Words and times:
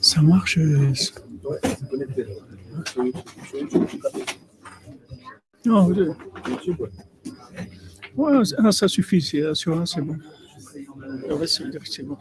Ça 0.00 0.22
marche. 0.22 0.58
euh, 0.58 0.92
Non, 5.64 5.92
ah, 8.58 8.72
ça 8.72 8.88
suffit, 8.88 9.20
c'est 9.20 9.42
que 11.84 11.88
c'est 11.88 12.02
bon. 12.02 12.16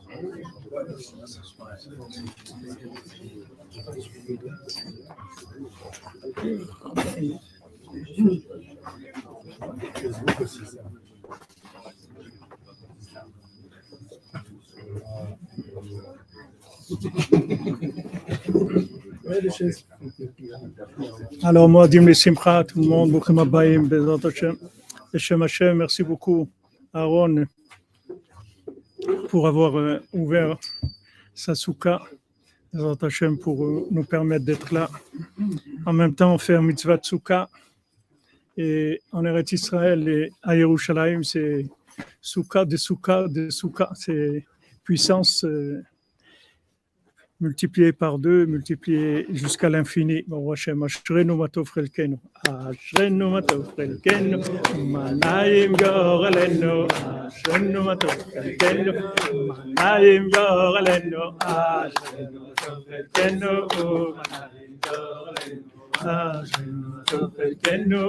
Alors, 21.44 21.68
moi, 21.68 21.88
Dim 21.88 22.14
Simcha, 22.14 22.64
tout 22.64 22.82
le 22.82 22.88
monde, 22.88 23.12
Boukhim 23.12 23.40
Abayim, 23.40 23.84
Bezat 23.84 24.28
Hashem, 24.28 25.42
Hashem 25.44 25.78
merci 25.78 26.04
beaucoup, 26.04 26.50
Aaron, 26.94 27.46
pour 29.30 29.48
avoir 29.48 29.78
euh, 29.78 30.00
ouvert 30.14 30.58
sa 31.34 31.56
souka, 31.56 32.02
Bezat 32.74 33.06
Hashem, 33.06 33.38
pour 33.38 33.66
euh, 33.66 33.88
nous 33.92 34.04
permettre 34.04 34.46
d'être 34.46 34.74
là. 34.74 34.90
En 35.86 35.94
même 35.94 36.16
temps, 36.16 36.38
un 36.50 36.62
mitzvah 36.62 36.98
de 36.98 37.06
souka, 37.06 37.50
et 38.56 39.02
en 39.12 39.26
Eretz 39.26 39.52
Israël 39.52 40.08
et 40.08 40.32
à 40.42 40.56
Yerushalayim, 40.56 41.24
c'est 41.24 41.66
souka 42.22 42.66
de 42.66 42.78
souka 42.78 43.28
de 43.28 43.50
souka, 43.50 43.92
c'est 43.94 44.46
puissance. 44.84 45.44
euh, 45.44 45.84
multiplié 47.40 47.94
par 47.94 48.20
deux, 48.20 48.46
multiplié 48.46 49.26
jusqu'à 49.30 49.70
l'infini. 49.70 50.26
Baruch 65.97 65.97
Hashem, 66.03 66.53
Ashrenu 66.53 66.89
matov 66.93 67.33
chelkenu, 67.37 68.03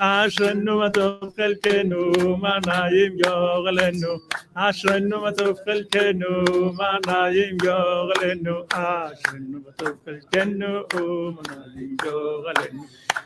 Ashrenu 0.00 0.72
matov 0.80 1.34
chelkenu, 1.36 2.00
Manayim 2.42 3.14
yorelenu, 3.20 4.20
Ashrenu 4.56 5.16
matov 5.24 5.56
chelkenu, 5.66 6.30
Manayim 6.78 7.56
yorelenu, 7.60 8.66
Ashrenu 8.68 9.58
matov 9.64 9.98
chelkenu, 10.04 10.70
Manayim 11.36 11.96
yorelenu. 12.04 12.82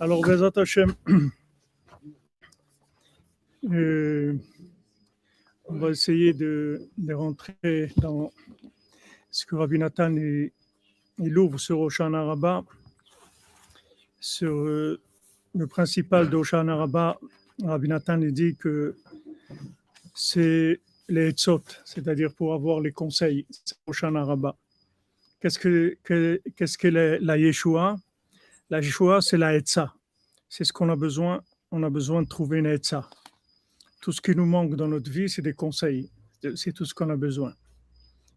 Alors, 0.00 0.22
Bezat 0.26 0.56
Hashem, 0.56 0.90
euh, 3.72 4.32
on 5.69 5.77
va 5.77 5.89
essayer 5.89 6.33
de, 6.33 6.89
rentrer 7.11 7.91
dans 7.97 8.31
ce 9.31 9.45
que 9.45 9.55
Rabbi 9.55 9.77
Nathan 9.77 10.15
il 10.15 11.37
ouvre 11.37 11.59
sur 11.59 11.79
Oshana 11.81 12.23
Rabbah, 12.23 12.63
sur 14.19 14.53
euh, 14.53 14.99
le 15.53 15.67
principal 15.67 16.29
d'Oshana 16.29 16.75
Rabbah, 16.75 17.19
Rabbi 17.63 17.87
Nathan 17.87 18.17
dit 18.17 18.55
que 18.55 18.95
c'est 20.15 20.79
les 21.07 21.29
etzot, 21.29 21.63
c'est-à-dire 21.85 22.33
pour 22.33 22.53
avoir 22.53 22.79
les 22.79 22.91
conseils, 22.91 23.45
c'est 23.49 23.77
Oshana 23.85 24.23
Rabbah. 24.25 24.55
Qu'est-ce 25.39 25.59
que, 25.59 25.97
que- 26.03 26.41
qu'est-ce 26.55 26.77
que 26.77 26.87
la, 26.87 27.19
la 27.19 27.37
Yeshua? 27.37 27.97
La 28.69 28.79
Yeshua, 28.81 29.21
c'est 29.21 29.37
la 29.37 29.55
Etza. 29.55 29.93
C'est 30.49 30.63
ce 30.63 30.73
qu'on 30.73 30.89
a 30.89 30.95
besoin. 30.95 31.41
On 31.71 31.81
a 31.83 31.89
besoin 31.89 32.21
de 32.23 32.27
trouver 32.27 32.59
une 32.59 32.65
Etza. 32.65 33.09
Tout 34.01 34.11
ce 34.11 34.21
qui 34.21 34.35
nous 34.35 34.45
manque 34.45 34.75
dans 34.75 34.87
notre 34.87 35.11
vie, 35.11 35.29
c'est 35.29 35.41
des 35.41 35.53
conseils. 35.53 36.09
C'est 36.55 36.71
tout 36.73 36.85
ce 36.85 36.93
qu'on 36.93 37.09
a 37.09 37.17
besoin. 37.17 37.53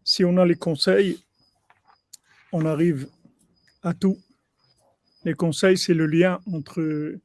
Si 0.03 0.25
on 0.25 0.37
a 0.37 0.45
les 0.45 0.55
conseils, 0.55 1.23
on 2.51 2.65
arrive 2.65 3.07
à 3.81 3.93
tout. 3.93 4.17
Les 5.23 5.33
conseils, 5.33 5.77
c'est 5.77 5.93
le 5.93 6.05
lien 6.05 6.41
entre, 6.51 7.15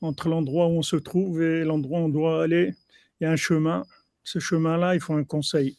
entre 0.00 0.28
l'endroit 0.28 0.68
où 0.68 0.78
on 0.78 0.82
se 0.82 0.96
trouve 0.96 1.42
et 1.42 1.64
l'endroit 1.64 2.00
où 2.00 2.04
on 2.04 2.08
doit 2.08 2.42
aller. 2.42 2.74
Il 3.20 3.24
y 3.24 3.26
a 3.26 3.30
un 3.30 3.36
chemin. 3.36 3.84
Ce 4.24 4.38
chemin-là, 4.38 4.94
il 4.94 5.00
faut 5.00 5.14
un 5.14 5.24
conseil. 5.24 5.76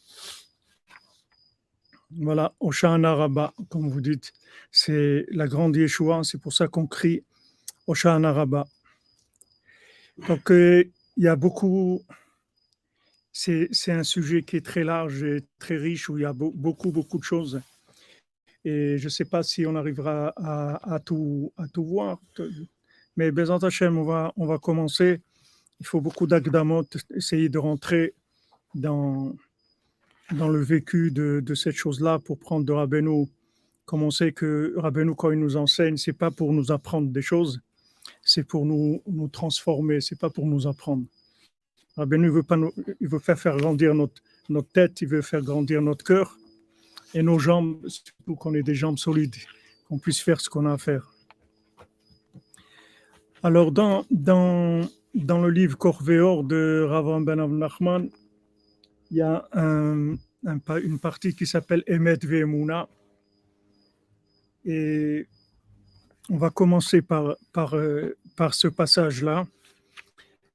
Voilà, 2.16 2.54
Oshana 2.60 3.14
Rabba, 3.14 3.52
comme 3.70 3.88
vous 3.88 4.00
dites, 4.00 4.32
c'est 4.70 5.26
la 5.30 5.48
grande 5.48 5.74
Yeshua, 5.74 6.22
c'est 6.22 6.40
pour 6.40 6.52
ça 6.52 6.68
qu'on 6.68 6.86
crie 6.86 7.24
Oshana 7.88 8.32
Rabba. 8.32 8.68
Donc, 10.28 10.52
euh, 10.52 10.84
il 11.16 11.24
y 11.24 11.28
a 11.28 11.36
beaucoup, 11.36 12.02
c'est 13.32 13.68
un 13.88 14.02
sujet 14.02 14.42
qui 14.42 14.56
est 14.56 14.64
très 14.64 14.84
large 14.84 15.22
et 15.22 15.44
très 15.58 15.76
riche, 15.76 16.08
où 16.08 16.18
il 16.18 16.22
y 16.22 16.24
a 16.24 16.32
beau- 16.32 16.52
beaucoup, 16.54 16.92
beaucoup 16.92 17.18
de 17.18 17.24
choses. 17.24 17.60
Et 18.64 18.96
je 18.98 19.04
ne 19.04 19.10
sais 19.10 19.24
pas 19.24 19.42
si 19.42 19.66
on 19.66 19.76
arrivera 19.76 20.32
à, 20.36 20.98
tout, 20.98 21.52
voir. 21.76 22.18
Mais 23.16 23.30
Bezant 23.30 23.58
Hashem, 23.58 23.98
on 23.98 24.04
va, 24.46 24.58
commencer. 24.58 25.20
Il 25.80 25.86
faut 25.86 26.00
beaucoup 26.00 26.26
d'agdamot, 26.26 26.84
essayer 27.14 27.48
de 27.48 27.58
rentrer 27.58 28.14
dans, 28.74 29.34
le 30.30 30.62
vécu 30.62 31.10
de, 31.10 31.40
de 31.40 31.54
cette 31.54 31.76
chose-là 31.76 32.18
pour 32.18 32.38
prendre 32.38 32.64
de 32.64 32.72
Rabbeinu. 32.72 33.26
Comme 33.84 34.02
on 34.02 34.10
sait 34.10 34.32
que 34.32 34.72
Rabbeinu, 34.78 35.14
quand 35.14 35.30
il 35.30 35.38
nous 35.38 35.56
enseigne, 35.56 35.98
c'est 35.98 36.14
pas 36.14 36.30
pour 36.30 36.52
nous 36.54 36.72
apprendre 36.72 37.10
des 37.10 37.22
choses, 37.22 37.60
c'est 38.22 38.44
pour 38.44 38.66
nous, 38.66 39.02
nous 39.06 39.28
transformer, 39.28 40.00
c'est 40.00 40.18
pas 40.18 40.30
pour 40.30 40.46
nous 40.46 40.66
apprendre. 40.66 41.04
Rabbeinu 41.96 42.28
veut, 42.28 42.42
pas 42.42 42.58
il 43.00 43.08
veut 43.08 43.18
faire, 43.18 43.38
faire 43.38 43.56
grandir 43.56 43.94
notre, 43.94 44.22
notre 44.48 44.68
tête, 44.70 45.00
il 45.00 45.08
veut 45.08 45.22
faire 45.22 45.42
grandir 45.42 45.80
notre 45.80 46.04
cœur 46.04 46.36
et 47.14 47.22
nos 47.22 47.38
jambes, 47.38 47.86
surtout 47.88 48.34
qu'on 48.34 48.54
ait 48.54 48.62
des 48.62 48.74
jambes 48.74 48.98
solides, 48.98 49.36
qu'on 49.88 49.98
puisse 49.98 50.20
faire 50.20 50.40
ce 50.40 50.50
qu'on 50.50 50.66
a 50.66 50.72
à 50.72 50.78
faire. 50.78 51.12
Alors, 53.42 53.72
dans, 53.72 54.04
dans, 54.10 54.88
dans 55.14 55.40
le 55.40 55.50
livre 55.50 55.76
Corvéor 55.76 56.44
de 56.44 56.84
Ravan 56.88 57.20
Ben 57.20 57.46
Nachman, 57.46 58.10
il 59.10 59.18
y 59.18 59.20
a 59.20 59.46
un- 59.52 60.16
une 60.82 60.98
partie 60.98 61.34
qui 61.34 61.46
s'appelle 61.46 61.84
Emet 61.86 62.18
Ve'emuna. 62.22 62.88
Et 64.64 65.26
on 66.30 66.36
va 66.36 66.50
commencer 66.50 67.02
par, 67.02 67.36
par, 67.52 67.74
euh, 67.74 68.16
par 68.36 68.54
ce 68.54 68.68
passage-là. 68.68 69.46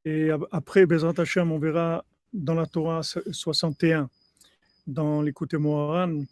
Et 0.06 0.30
ap- 0.32 0.46
après, 0.52 0.86
Bezat 0.86 1.14
Hashem, 1.18 1.52
on 1.52 1.60
verra 1.60 2.06
dans 2.34 2.56
la 2.56 2.66
Torah 2.66 3.02
61, 3.04 4.10
dans 4.88 5.22
l'écoute 5.22 5.54
Moharan, 5.54 6.24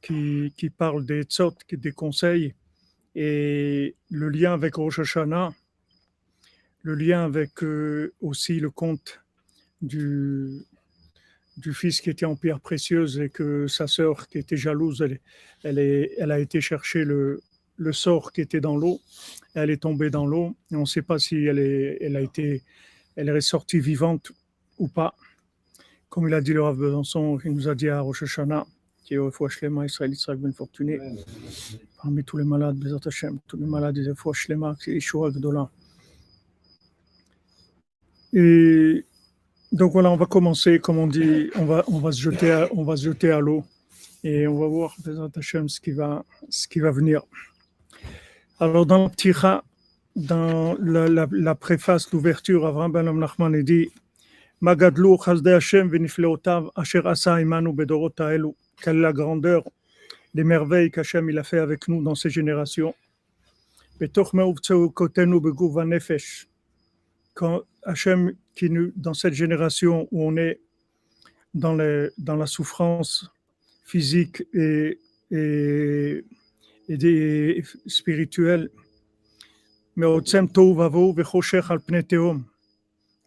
qui, 0.00 0.52
qui 0.56 0.70
parle 0.70 1.04
des 1.04 1.22
tzot, 1.22 1.54
des 1.70 1.92
conseils, 1.92 2.54
et 3.14 3.94
le 4.10 4.28
lien 4.28 4.54
avec 4.54 4.76
Rosh 4.76 5.00
Hashanah, 5.00 5.52
le 6.82 6.94
lien 6.94 7.24
avec 7.24 7.62
euh, 7.62 8.12
aussi 8.20 8.58
le 8.58 8.70
conte 8.70 9.20
du, 9.80 10.62
du 11.56 11.74
fils 11.74 12.00
qui 12.00 12.10
était 12.10 12.26
en 12.26 12.36
pierre 12.36 12.60
précieuse 12.60 13.20
et 13.20 13.28
que 13.28 13.66
sa 13.66 13.86
sœur 13.86 14.28
qui 14.28 14.38
était 14.38 14.56
jalouse, 14.56 15.02
elle, 15.02 15.20
elle, 15.62 15.78
est, 15.78 16.14
elle 16.18 16.32
a 16.32 16.40
été 16.40 16.60
chercher 16.60 17.04
le, 17.04 17.40
le 17.76 17.92
sort 17.92 18.32
qui 18.32 18.40
était 18.40 18.60
dans 18.60 18.76
l'eau, 18.76 19.00
elle 19.54 19.70
est 19.70 19.82
tombée 19.82 20.10
dans 20.10 20.26
l'eau, 20.26 20.54
et 20.70 20.76
on 20.76 20.80
ne 20.80 20.86
sait 20.86 21.02
pas 21.02 21.18
si 21.18 21.36
elle 21.36 21.58
est, 21.58 21.98
elle 22.00 22.16
a 22.16 22.20
été, 22.20 22.62
elle 23.16 23.28
est 23.28 23.32
ressortie 23.32 23.80
vivante 23.80 24.32
ou 24.78 24.88
pas. 24.88 25.14
Comme 26.08 26.28
il 26.28 26.34
a 26.34 26.40
dit 26.40 26.52
le 26.52 26.62
Rav 26.62 26.76
Besançon, 26.76 27.38
il 27.44 27.52
nous 27.52 27.68
a 27.68 27.74
dit 27.74 27.88
à 27.88 28.00
Rosh 28.00 28.22
Hashanah, 28.22 28.66
qui 29.04 29.14
est 29.14 29.18
au 29.18 29.30
Fouachlema 29.30 29.86
Israël 29.86 30.12
Israël 30.12 30.38
Ben 30.38 30.52
Fortuné, 30.52 30.98
parmi 32.00 32.24
tous 32.24 32.36
les 32.36 32.44
malades, 32.44 32.76
Bezat 32.76 33.00
Hashem, 33.06 33.38
tous 33.46 33.56
les 33.56 33.66
malades 33.66 33.94
des 33.94 34.14
fois 34.14 34.32
Shlema, 34.32 34.76
Yeshua 34.86 35.30
Gdola. 35.30 35.70
Et 38.32 39.04
donc 39.72 39.92
voilà, 39.92 40.10
on 40.10 40.16
va 40.16 40.26
commencer, 40.26 40.78
comme 40.78 40.98
on 40.98 41.06
dit, 41.06 41.50
on 41.56 41.64
va, 41.64 41.84
on 41.88 41.98
va 41.98 42.12
se 42.12 42.20
jeter 42.20 42.50
à, 42.50 42.68
on 42.72 42.84
va 42.84 42.96
se 42.96 43.04
jeter 43.04 43.30
à 43.30 43.40
l'eau 43.40 43.64
et 44.24 44.46
on 44.46 44.58
va 44.58 44.66
voir 44.66 44.96
Bezat 45.04 45.30
Hashem 45.36 45.68
ce 45.68 45.80
qui 45.80 45.92
va, 45.92 46.24
ce 46.48 46.68
qui 46.68 46.80
va 46.80 46.90
venir. 46.90 47.22
Alors 48.62 48.86
dans 48.86 49.02
le 49.02 49.10
Pticha, 49.10 49.64
dans 50.14 50.76
la, 50.78 51.08
la, 51.08 51.26
la 51.32 51.54
préface 51.56 52.08
d'ouverture, 52.08 52.64
Avram 52.64 52.92
Ben 52.92 53.10
Nachman 53.10 53.56
est 53.56 53.64
dit 53.64 53.90
Magadlou 54.60 55.18
Chazde 55.18 55.48
Hashem 55.48 55.88
venifleotav 55.88 56.70
asher 56.76 57.02
asa 57.04 57.40
imanu 57.40 57.72
bedorot 57.72 58.14
haelu. 58.20 58.50
Quelle 58.80 58.98
est 58.98 59.00
la 59.00 59.12
grandeur, 59.12 59.68
les 60.32 60.44
merveilles 60.44 60.92
qu'Hachem 60.92 61.28
il 61.28 61.38
a 61.40 61.42
fait 61.42 61.58
avec 61.58 61.88
nous 61.88 62.04
dans 62.04 62.14
ces 62.14 62.30
générations. 62.30 62.94
Betoch 63.98 64.32
meuvtzeukotenu 64.32 65.40
beguva 65.40 65.84
nefesh. 65.84 66.46
Quand 67.34 67.62
Hachem, 67.82 68.32
qui 68.54 68.70
nous, 68.70 68.92
dans 68.94 69.14
cette 69.14 69.34
génération 69.34 70.06
où 70.12 70.22
on 70.22 70.36
est 70.36 70.60
dans, 71.52 71.74
les, 71.74 72.10
dans 72.16 72.36
la 72.36 72.46
souffrance 72.46 73.28
physique 73.82 74.44
et, 74.54 75.00
et, 75.32 76.24
et 76.88 76.96
des, 76.96 77.64
spirituelle, 77.86 78.70
mais 79.96 80.06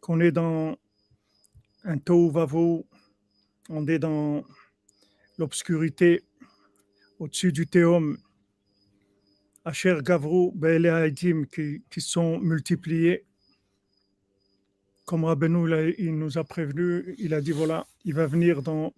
qu'on 0.01 0.19
est 0.19 0.31
dans 0.31 0.77
un 1.83 1.97
tohu 1.97 2.31
vavo, 2.31 2.85
on 3.69 3.87
est 3.87 3.99
dans 3.99 4.43
l'obscurité 5.37 6.23
au-dessus 7.19 7.51
du 7.51 7.67
théum, 7.67 8.17
Asher 9.63 9.97
Gavru 10.03 10.51
Be'ele 10.53 11.13
qui, 11.51 11.83
qui 11.89 12.01
sont 12.01 12.39
multipliés. 12.39 13.25
Comme 15.05 15.25
Rabbeinu 15.25 15.93
il 15.97 16.17
nous 16.17 16.37
a 16.37 16.43
prévenu, 16.43 17.15
il 17.17 17.33
a 17.33 17.41
dit 17.41 17.51
voilà, 17.51 17.85
il 18.05 18.13
va 18.13 18.27
venir 18.27 18.61
dans, 18.61 18.93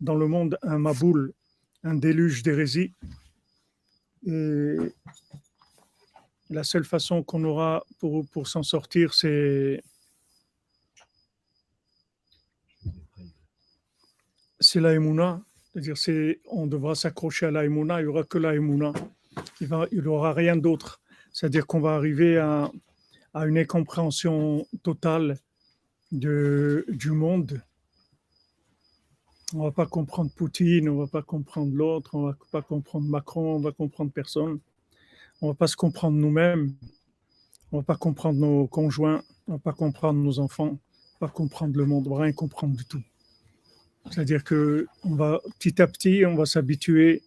dans 0.00 0.14
le 0.14 0.26
monde 0.26 0.58
un 0.62 0.78
maboul, 0.78 1.32
un 1.84 1.94
déluge 1.94 2.42
d'hérésie. 2.42 2.94
Et 4.26 4.76
la 6.50 6.64
seule 6.64 6.84
façon 6.84 7.22
qu'on 7.22 7.44
aura 7.44 7.84
pour, 7.98 8.26
pour 8.28 8.48
s'en 8.48 8.62
sortir, 8.62 9.14
c'est 9.14 9.82
c'est 14.60 14.80
la 14.80 14.98
C'est-à-dire, 15.72 15.96
c'est, 15.96 16.40
on 16.46 16.66
devra 16.66 16.94
s'accrocher 16.94 17.46
à 17.46 17.50
la 17.50 17.64
il 18.00 18.04
n'y 18.04 18.08
aura 18.08 18.24
que 18.24 18.38
la 18.38 18.54
Il 19.60 19.68
n'y 19.92 20.06
aura 20.06 20.32
rien 20.32 20.56
d'autre. 20.56 21.00
C'est-à-dire 21.32 21.66
qu'on 21.66 21.80
va 21.80 21.94
arriver 21.94 22.38
à, 22.38 22.70
à, 23.34 23.46
une 23.46 23.58
incompréhension 23.58 24.66
totale 24.82 25.38
de, 26.10 26.84
du 26.88 27.10
monde. 27.12 27.62
On 29.54 29.62
va 29.62 29.72
pas 29.72 29.86
comprendre 29.86 30.30
Poutine, 30.30 30.90
on 30.90 30.98
va 30.98 31.06
pas 31.06 31.22
comprendre 31.22 31.74
l'autre, 31.74 32.14
on 32.14 32.26
va 32.26 32.36
pas 32.52 32.60
comprendre 32.60 33.08
Macron, 33.08 33.56
on 33.56 33.60
va 33.60 33.72
comprendre 33.72 34.12
personne. 34.12 34.58
On 35.40 35.48
va 35.48 35.54
pas 35.54 35.66
se 35.66 35.76
comprendre 35.76 36.18
nous-mêmes, 36.18 36.74
on 37.72 37.78
va 37.78 37.82
pas 37.82 37.96
comprendre 37.96 38.38
nos 38.38 38.66
conjoints, 38.66 39.22
on 39.46 39.52
va 39.52 39.58
pas 39.58 39.72
comprendre 39.72 40.20
nos 40.20 40.38
enfants, 40.38 40.78
on 41.20 41.24
va 41.24 41.28
pas 41.28 41.32
comprendre 41.32 41.78
le 41.78 41.86
monde, 41.86 42.06
on 42.08 42.16
va 42.16 42.24
rien 42.24 42.32
comprendre 42.32 42.76
du 42.76 42.84
tout. 42.84 43.02
C'est-à-dire 44.10 44.44
que 44.44 44.86
on 45.04 45.14
va 45.14 45.40
petit 45.58 45.80
à 45.80 45.86
petit, 45.86 46.26
on 46.26 46.34
va 46.34 46.44
s'habituer 46.44 47.22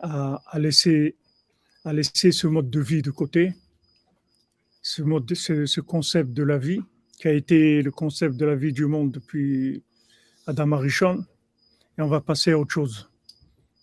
à, 0.00 0.40
laisser, 0.56 1.16
à 1.84 1.92
laisser 1.92 2.30
ce 2.32 2.46
mode 2.46 2.70
de 2.70 2.80
vie 2.80 3.02
de 3.02 3.10
côté, 3.10 3.54
ce, 4.82 5.02
ce, 5.66 5.80
concept 5.80 6.32
de 6.32 6.42
la 6.42 6.58
vie 6.58 6.80
qui 7.18 7.28
a 7.28 7.32
été 7.32 7.82
le 7.82 7.90
concept 7.90 8.36
de 8.36 8.46
la 8.46 8.54
vie 8.54 8.72
du 8.72 8.86
monde 8.86 9.12
depuis 9.12 9.82
Adam 10.46 10.72
Arishon, 10.72 11.24
et 11.98 12.02
on 12.02 12.08
va 12.08 12.20
passer 12.20 12.52
à 12.52 12.58
autre 12.58 12.72
chose. 12.72 13.10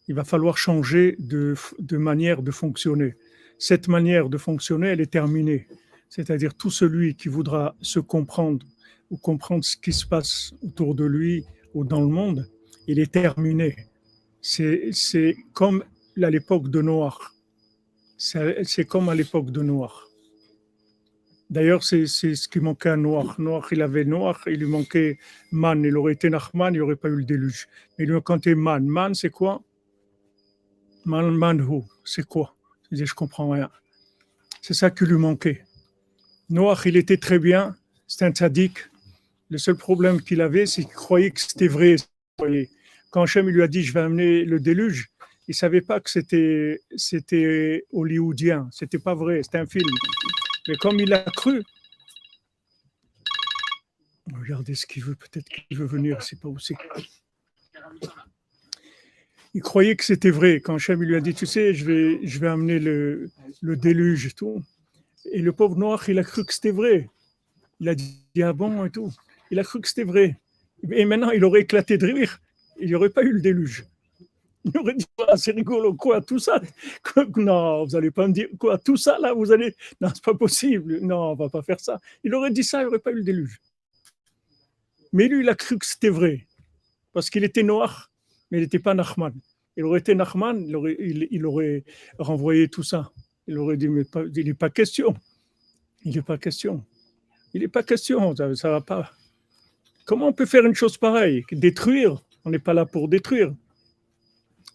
Il 0.07 0.15
va 0.15 0.23
falloir 0.23 0.57
changer 0.57 1.15
de, 1.19 1.55
manière 1.97 2.41
de 2.41 2.51
fonctionner 2.51 3.15
cette 3.57 3.87
manière 3.87 4.29
de 4.29 4.37
fonctionner, 4.37 4.87
elle 4.87 5.01
est 5.01 5.11
terminée. 5.11 5.67
C'est-à-dire 6.09 6.53
tout 6.53 6.69
celui 6.69 7.15
qui 7.15 7.29
voudra 7.29 7.75
se 7.81 7.99
comprendre 7.99 8.65
ou 9.09 9.17
comprendre 9.17 9.63
ce 9.63 9.77
qui 9.77 9.93
se 9.93 10.05
passe 10.05 10.53
autour 10.61 10.95
de 10.95 11.05
lui 11.05 11.45
ou 11.73 11.83
dans 11.83 12.01
le 12.01 12.07
monde, 12.07 12.49
il 12.87 12.99
est 12.99 13.11
terminé. 13.11 13.75
C'est 14.41 15.35
comme 15.53 15.83
à 16.21 16.29
l'époque 16.29 16.69
de 16.69 16.81
Noir. 16.81 17.33
C'est 18.17 18.85
comme 18.85 19.09
à 19.09 19.15
l'époque 19.15 19.51
de 19.51 19.61
Noir. 19.61 20.04
D'ailleurs, 21.49 21.83
c'est 21.83 22.07
ce 22.07 22.47
qui 22.47 22.59
manquait 22.59 22.89
à 22.89 22.97
Noir. 22.97 23.35
Noir, 23.39 23.67
il 23.71 23.81
avait 23.81 24.03
Noir, 24.03 24.41
il 24.47 24.59
lui 24.59 24.65
manquait 24.65 25.19
Man. 25.51 25.83
Il 25.83 25.95
aurait 25.95 26.13
été 26.13 26.29
Nachman, 26.29 26.73
il 26.73 26.77
n'y 26.77 26.81
aurait 26.81 26.95
pas 26.95 27.09
eu 27.09 27.17
le 27.17 27.23
déluge. 27.23 27.67
Mais 27.97 28.05
il 28.05 28.11
lui 28.11 28.19
manquait 28.27 28.55
Man. 28.55 28.85
Man, 28.85 29.13
c'est 29.13 29.29
quoi? 29.29 29.61
Man, 31.05 31.35
Man, 31.35 31.65
c'est 32.03 32.25
quoi? 32.25 32.55
Je 32.83 32.95
disais, 32.95 33.05
je 33.05 33.13
comprends 33.13 33.49
rien. 33.49 33.69
C'est 34.61 34.73
ça 34.73 34.89
qui 34.89 35.05
lui 35.05 35.17
manquait. 35.17 35.63
Noah, 36.49 36.79
il 36.85 36.97
était 36.97 37.17
très 37.17 37.37
bien, 37.37 37.75
c'était 38.07 38.25
un 38.25 38.31
tzaddik. 38.31 38.77
Le 39.49 39.59
seul 39.59 39.75
problème 39.75 40.21
qu'il 40.21 40.41
avait, 40.41 40.65
c'est 40.65 40.83
qu'il 40.83 40.93
croyait 40.93 41.29
que 41.29 41.41
c'était 41.41 41.67
vrai. 41.67 41.97
Quand 43.11 43.21
Hachem 43.21 43.47
lui 43.47 43.61
a 43.61 43.67
dit, 43.67 43.83
je 43.83 43.93
vais 43.93 43.99
amener 44.01 44.43
le 44.43 44.59
déluge, 44.59 45.09
il 45.47 45.53
savait 45.53 45.81
pas 45.81 45.99
que 45.99 46.09
c'était, 46.09 46.81
c'était 46.95 47.85
hollywoodien, 47.93 48.67
c'était 48.71 48.99
pas 48.99 49.13
vrai, 49.13 49.43
c'était 49.43 49.59
un 49.59 49.67
film. 49.67 49.89
Mais 50.67 50.75
comme 50.77 50.99
il 50.99 51.13
a 51.13 51.19
cru, 51.19 51.63
regardez 54.33 54.75
ce 54.75 54.85
qu'il 54.85 55.03
veut, 55.03 55.15
peut-être 55.15 55.47
qu'il 55.47 55.77
veut 55.77 55.85
venir, 55.85 56.21
c'est 56.21 56.39
pas 56.39 56.47
où 56.47 56.59
c'est 56.59 56.75
il 59.55 59.61
croyait 59.61 59.95
que 59.95 60.03
c'était 60.03 60.31
vrai. 60.31 60.59
Quand 60.59 60.75
Hachem 60.75 61.01
lui 61.01 61.15
a 61.15 61.21
dit, 61.21 61.33
tu 61.33 61.45
sais, 61.45 61.73
je 61.73 61.85
vais, 61.85 62.19
je 62.27 62.39
vais 62.39 62.49
amener 62.49 62.77
le, 62.77 63.31
le 63.61 63.77
déluge 63.77 64.25
et 64.25 64.31
tout. 64.31 64.61
Et 65.31 65.41
le 65.41 65.53
pauvre 65.53 65.77
noir, 65.77 66.09
il 66.09 66.19
a 66.19 66.23
cru 66.23 66.43
que 66.45 66.53
c'était 66.53 66.71
vrai. 66.71 67.09
Il 67.79 67.87
a 67.87 67.95
dit, 67.95 68.19
ah 68.43 68.51
bon 68.51 68.83
et 68.83 68.89
tout. 68.89 69.13
Il 69.51 69.59
a 69.59 69.63
cru 69.63 69.79
que 69.79 69.87
c'était 69.87 70.03
vrai. 70.03 70.37
Et 70.91 71.05
maintenant, 71.05 71.31
il 71.31 71.45
aurait 71.45 71.61
éclaté 71.61 71.97
de 71.97 72.05
rire. 72.05 72.39
Il 72.81 72.87
n'y 72.87 72.95
aurait 72.95 73.09
pas 73.09 73.23
eu 73.23 73.31
le 73.31 73.39
déluge. 73.39 73.85
Il 74.65 74.77
aurait 74.79 74.95
dit, 74.95 75.05
ah, 75.27 75.37
c'est 75.37 75.51
rigolo, 75.51 75.93
quoi, 75.93 76.21
tout 76.21 76.39
ça? 76.39 76.59
Non, 77.37 77.85
vous 77.85 77.91
n'allez 77.91 78.11
pas 78.11 78.27
me 78.27 78.33
dire, 78.33 78.47
quoi, 78.57 78.77
tout 78.77 78.97
ça, 78.97 79.17
là, 79.19 79.31
vous 79.33 79.51
allez... 79.51 79.75
Non, 80.01 80.09
c'est 80.13 80.23
pas 80.23 80.33
possible. 80.33 80.99
Non, 81.01 81.31
on 81.31 81.35
va 81.35 81.49
pas 81.49 81.61
faire 81.61 81.79
ça. 81.79 81.99
Il 82.23 82.33
aurait 82.33 82.51
dit 82.51 82.63
ça, 82.63 82.79
il 82.79 82.81
n'y 82.81 82.87
aurait 82.87 82.99
pas 82.99 83.11
eu 83.11 83.15
le 83.15 83.23
déluge. 83.23 83.61
Mais 85.13 85.27
lui, 85.27 85.41
il 85.41 85.49
a 85.49 85.55
cru 85.55 85.77
que 85.77 85.85
c'était 85.85 86.09
vrai. 86.09 86.47
Parce 87.13 87.29
qu'il 87.29 87.43
était 87.43 87.63
noir 87.63 88.11
mais 88.51 88.59
il 88.59 88.61
n'était 88.61 88.79
pas 88.79 88.93
Nachman. 88.93 89.33
Il 89.77 89.83
aurait 89.83 89.99
été 89.99 90.15
Nachman, 90.15 90.65
il 90.67 90.75
aurait, 90.75 90.97
il, 90.99 91.45
aurait 91.45 91.83
renvoyé 92.17 92.67
tout 92.69 92.83
ça. 92.83 93.11
Il 93.47 93.57
aurait 93.57 93.77
dit, 93.77 93.89
mais 93.89 94.03
il 94.35 94.45
n'est 94.45 94.53
pas 94.53 94.69
question. 94.69 95.15
Il 96.03 96.15
n'est 96.15 96.21
pas 96.21 96.37
question. 96.37 96.83
Il 97.53 97.61
n'est 97.61 97.67
pas 97.67 97.83
question, 97.83 98.35
ça 98.35 98.47
ne 98.47 98.53
va 98.53 98.81
pas. 98.81 99.11
Comment 100.05 100.27
on 100.27 100.33
peut 100.33 100.45
faire 100.45 100.65
une 100.65 100.75
chose 100.75 100.97
pareille? 100.97 101.43
Détruire? 101.51 102.21
On 102.43 102.49
n'est 102.49 102.59
pas 102.59 102.73
là 102.73 102.85
pour 102.85 103.07
détruire. 103.07 103.53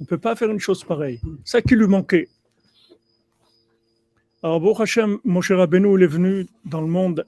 On 0.00 0.04
ne 0.04 0.06
peut 0.06 0.18
pas 0.18 0.34
faire 0.34 0.50
une 0.50 0.58
chose 0.58 0.82
pareille. 0.82 1.20
Ça 1.44 1.60
qui 1.60 1.76
lui 1.76 1.86
manquait. 1.86 2.28
Alors, 4.42 4.58
Baruch 4.58 4.80
Hashem, 4.80 5.18
Moshe 5.24 5.52
Rabbeinu, 5.52 5.98
il 5.98 6.02
est 6.02 6.06
venu 6.06 6.46
dans 6.64 6.80
le 6.80 6.86
monde 6.86 7.26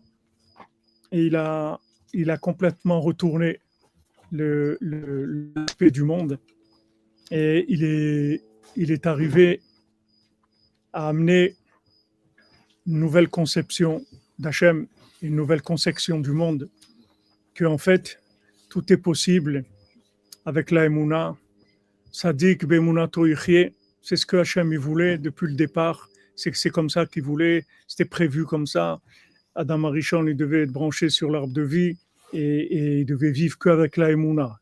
et 1.12 1.26
il 1.26 1.36
a, 1.36 1.78
il 2.14 2.30
a 2.30 2.38
complètement 2.38 3.02
retourné 3.02 3.60
l'aspect 4.32 5.90
du 5.90 6.02
monde. 6.02 6.38
Et 7.30 7.66
il 7.68 7.84
est, 7.84 8.42
il 8.76 8.90
est 8.90 9.06
arrivé 9.06 9.60
à 10.94 11.08
amener 11.08 11.56
une 12.86 13.00
nouvelle 13.00 13.28
conception 13.28 14.02
d'Hachem, 14.38 14.86
une 15.20 15.36
nouvelle 15.36 15.60
conception 15.60 16.20
du 16.20 16.32
monde, 16.32 16.70
que 17.54 17.66
en 17.66 17.76
fait, 17.76 18.18
tout 18.70 18.90
est 18.90 18.96
possible 18.96 19.64
avec 20.46 20.70
la. 20.70 20.88
Sadik 22.12 22.66
Bemouna 22.66 23.10
c'est 24.02 24.16
ce 24.16 24.26
que 24.26 24.36
Hachem 24.36 24.76
voulait 24.76 25.16
depuis 25.16 25.46
le 25.46 25.54
départ. 25.54 26.08
C'est 26.36 26.50
que 26.50 26.58
c'est 26.58 26.70
comme 26.70 26.90
ça 26.90 27.06
qu'il 27.06 27.22
voulait, 27.22 27.64
c'était 27.86 28.04
prévu 28.04 28.44
comme 28.44 28.66
ça. 28.66 29.00
Adam 29.54 29.84
Arishon, 29.84 30.26
il 30.26 30.36
devait 30.36 30.62
être 30.62 30.72
branché 30.72 31.08
sur 31.08 31.30
l'arbre 31.30 31.52
de 31.52 31.62
vie 31.62 31.96
et, 32.32 33.00
il 33.00 33.06
devait 33.06 33.30
vivre 33.30 33.58
qu'avec 33.58 33.96
la 33.96 34.10
Emouna. 34.10 34.58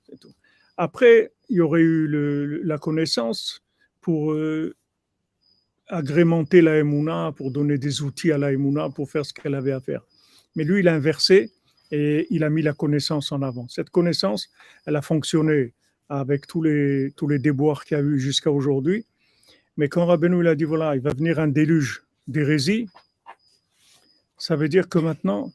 Après, 0.76 1.32
il 1.48 1.56
y 1.56 1.60
aurait 1.60 1.80
eu 1.80 2.62
la 2.64 2.78
connaissance 2.78 3.62
pour 4.00 4.32
euh, 4.32 4.74
agrémenter 5.88 6.60
la 6.60 6.78
Emouna, 6.78 7.32
pour 7.36 7.50
donner 7.50 7.78
des 7.78 8.02
outils 8.02 8.32
à 8.32 8.38
la 8.38 8.52
Emouna 8.52 8.90
pour 8.90 9.10
faire 9.10 9.26
ce 9.26 9.32
qu'elle 9.32 9.54
avait 9.54 9.72
à 9.72 9.80
faire. 9.80 10.02
Mais 10.54 10.64
lui, 10.64 10.80
il 10.80 10.88
a 10.88 10.94
inversé 10.94 11.50
et 11.90 12.26
il 12.30 12.44
a 12.44 12.50
mis 12.50 12.62
la 12.62 12.72
connaissance 12.72 13.32
en 13.32 13.42
avant. 13.42 13.68
Cette 13.68 13.90
connaissance, 13.90 14.48
elle 14.86 14.96
a 14.96 15.02
fonctionné 15.02 15.74
avec 16.10 16.46
tous 16.46 16.60
les, 16.60 17.12
tous 17.16 17.28
les 17.28 17.38
déboires 17.38 17.84
qu'il 17.84 17.96
y 17.96 18.00
a 18.00 18.02
eu 18.02 18.18
jusqu'à 18.18 18.50
aujourd'hui. 18.50 19.06
Mais 19.76 19.88
quand 19.88 20.04
Rabbeinu 20.04 20.46
a 20.46 20.54
dit 20.54 20.64
voilà, 20.64 20.96
il 20.96 21.00
va 21.00 21.14
venir 21.14 21.38
un 21.38 21.48
déluge 21.48 22.02
d'hérésie, 22.26 22.88
ça 24.36 24.56
veut 24.56 24.68
dire 24.68 24.88
que 24.88 24.98
maintenant, 24.98 25.52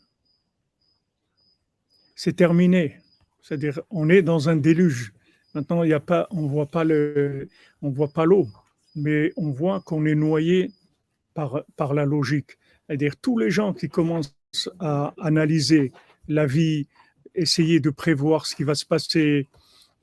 c'est 2.16 2.36
terminé. 2.36 3.02
C'est-à-dire, 3.42 3.82
on 3.90 4.10
est 4.10 4.22
dans 4.22 4.48
un 4.48 4.56
déluge. 4.56 5.14
Maintenant, 5.54 5.84
il 5.84 5.90
y 5.90 5.94
a 5.94 6.00
pas, 6.00 6.28
on 6.32 6.48
voit 6.48 6.70
voit 7.82 8.08
pas 8.08 8.26
l'eau, 8.26 8.48
mais 8.96 9.34
on 9.36 9.52
voit 9.52 9.82
qu'on 9.82 10.06
est 10.06 10.16
noyé 10.16 10.72
par, 11.34 11.64
par 11.76 11.94
la 11.94 12.06
logique. 12.06 12.58
C'est-à-dire, 12.88 13.18
tous 13.18 13.38
les 13.38 13.52
gens 13.52 13.74
qui 13.74 13.90
commencent 13.90 14.36
à 14.80 15.14
analyser 15.20 15.92
la 16.28 16.46
vie, 16.46 16.88
essayer 17.34 17.80
de 17.80 17.90
prévoir 17.90 18.46
ce 18.46 18.56
qui 18.56 18.64
va 18.64 18.76
se 18.76 18.86
passer, 18.86 19.50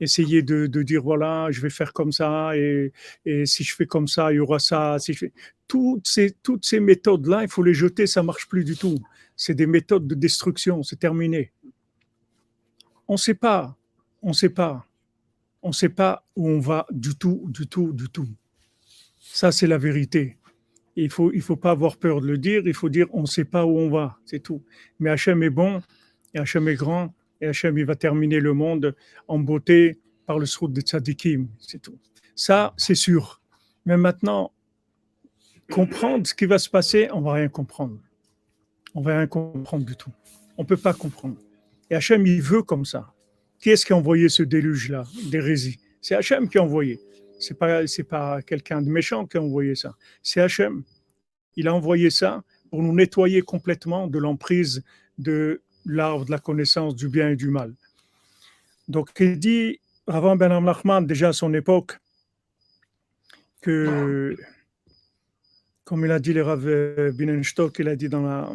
essayer 0.03 0.43
de, 0.43 0.67
dire 0.83 1.01
voilà, 1.01 1.47
je 1.51 1.61
vais 1.61 1.69
faire 1.69 1.93
comme 1.93 2.11
ça 2.11 2.55
et, 2.55 2.91
si 3.45 3.63
je 3.63 3.75
fais 3.75 3.85
comme 3.85 4.07
ça, 4.07 4.31
il 4.31 4.35
y 4.35 4.39
aura 4.39 4.59
ça. 4.59 4.97
Si 4.99 5.13
je 5.13 5.19
fais... 5.19 5.33
toutes 5.67 6.07
ces, 6.07 6.31
toutes 6.43 6.65
ces 6.65 6.79
méthodes-là, 6.79 7.43
il 7.43 7.49
faut 7.49 7.63
les 7.63 7.73
jeter, 7.73 8.07
ça 8.07 8.23
marche 8.23 8.47
plus 8.47 8.63
du 8.63 8.75
tout. 8.75 8.97
C'est 9.35 9.55
des 9.55 9.67
méthodes 9.67 10.07
de 10.07 10.15
destruction, 10.15 10.83
c'est 10.83 10.99
terminé. 10.99 11.51
On 13.07 13.13
ne 13.13 13.17
sait 13.17 13.33
pas, 13.33 13.77
on 14.21 14.29
ne 14.29 14.33
sait 14.33 14.49
pas, 14.49 14.85
on 15.61 15.69
ne 15.69 15.73
sait 15.73 15.89
pas 15.89 16.25
où 16.35 16.47
on 16.47 16.59
va 16.59 16.85
du 16.91 17.15
tout, 17.15 17.45
du 17.49 17.67
tout, 17.67 17.93
du 17.93 18.09
tout. 18.09 18.29
Ça, 19.19 19.51
c'est 19.51 19.67
la 19.67 19.77
vérité. 19.77 20.37
Il 20.95 21.09
faut, 21.09 21.31
il 21.33 21.41
faut 21.41 21.55
pas 21.55 21.71
avoir 21.71 21.97
peur 21.97 22.21
de 22.21 22.27
le 22.27 22.37
dire. 22.37 22.61
Il 22.65 22.73
faut 22.73 22.89
dire, 22.89 23.07
on 23.11 23.21
ne 23.21 23.27
sait 23.27 23.45
pas 23.45 23.65
où 23.65 23.79
on 23.79 23.89
va, 23.89 24.19
c'est 24.25 24.41
tout. 24.41 24.63
Mais 24.99 25.09
Hachem 25.09 25.41
est 25.41 25.49
bon, 25.49 25.81
et 26.33 26.39
Hachem 26.39 26.67
est 26.67 26.75
grand, 26.75 27.13
et 27.43 27.47
Hachem, 27.47 27.77
il 27.77 27.85
va 27.85 27.95
terminer 27.95 28.39
le 28.39 28.53
monde 28.53 28.95
en 29.27 29.37
beauté 29.37 29.99
par 30.25 30.39
le 30.39 30.45
srout 30.45 30.69
de 30.69 30.79
tzadikim, 30.79 31.49
c'est 31.59 31.81
tout. 31.81 31.99
Ça, 32.35 32.73
c'est 32.77 32.95
sûr. 32.95 33.41
Mais 33.85 33.97
maintenant, 33.97 34.53
comprendre 35.69 36.25
ce 36.25 36.33
qui 36.33 36.45
va 36.45 36.57
se 36.57 36.69
passer, 36.69 37.09
on 37.11 37.19
va 37.19 37.33
rien 37.33 37.49
comprendre. 37.49 37.99
On 38.95 39.01
va 39.01 39.17
rien 39.17 39.27
comprendre 39.27 39.85
du 39.85 39.97
tout. 39.97 40.11
On 40.57 40.63
peut 40.63 40.77
pas 40.77 40.93
comprendre. 40.93 41.35
Et 41.89 41.95
Hachem, 41.95 42.25
il 42.25 42.41
veut 42.41 42.63
comme 42.63 42.85
ça. 42.85 43.13
Qui 43.59 43.71
est-ce 43.71 43.85
qui 43.85 43.91
a 43.91 43.97
envoyé 43.97 44.29
ce 44.29 44.43
déluge-là, 44.43 45.03
d'hérésie 45.29 45.79
C'est 46.01 46.15
Hachem 46.15 46.47
qui 46.47 46.59
a 46.59 46.63
envoyé. 46.63 47.01
C'est 47.39 47.57
pas, 47.59 47.85
c'est 47.87 48.03
pas 48.03 48.41
quelqu'un 48.41 48.81
de 48.81 48.89
méchant 48.89 49.25
qui 49.25 49.35
a 49.35 49.41
envoyé 49.41 49.75
ça. 49.75 49.97
C'est 50.21 50.39
Hachem. 50.39 50.83
Il 51.57 51.67
a 51.67 51.73
envoyé 51.73 52.09
ça 52.09 52.41
pour 52.69 52.81
nous 52.81 52.93
nettoyer 52.93 53.41
complètement 53.41 54.07
de 54.07 54.17
l'emprise 54.17 54.81
de 55.17 55.61
l'arbre 55.85 56.25
de 56.25 56.31
la 56.31 56.39
connaissance 56.39 56.95
du 56.95 57.09
bien 57.09 57.29
et 57.29 57.35
du 57.35 57.49
mal. 57.49 57.73
Donc, 58.87 59.11
il 59.19 59.39
dit, 59.39 59.79
avant 60.07 60.35
Ben 60.35 60.51
Amlachman, 60.51 61.05
déjà 61.05 61.29
à 61.29 61.33
son 61.33 61.53
époque, 61.53 61.99
que, 63.61 64.35
comme 65.83 66.05
il 66.05 66.11
a 66.11 66.19
dit 66.19 66.33
le 66.33 66.43
Rav 66.43 67.11
Binenstock, 67.11 67.79
il 67.79 67.87
a 67.87 67.95
dit 67.95 68.09
dans 68.09 68.23
la 68.23 68.51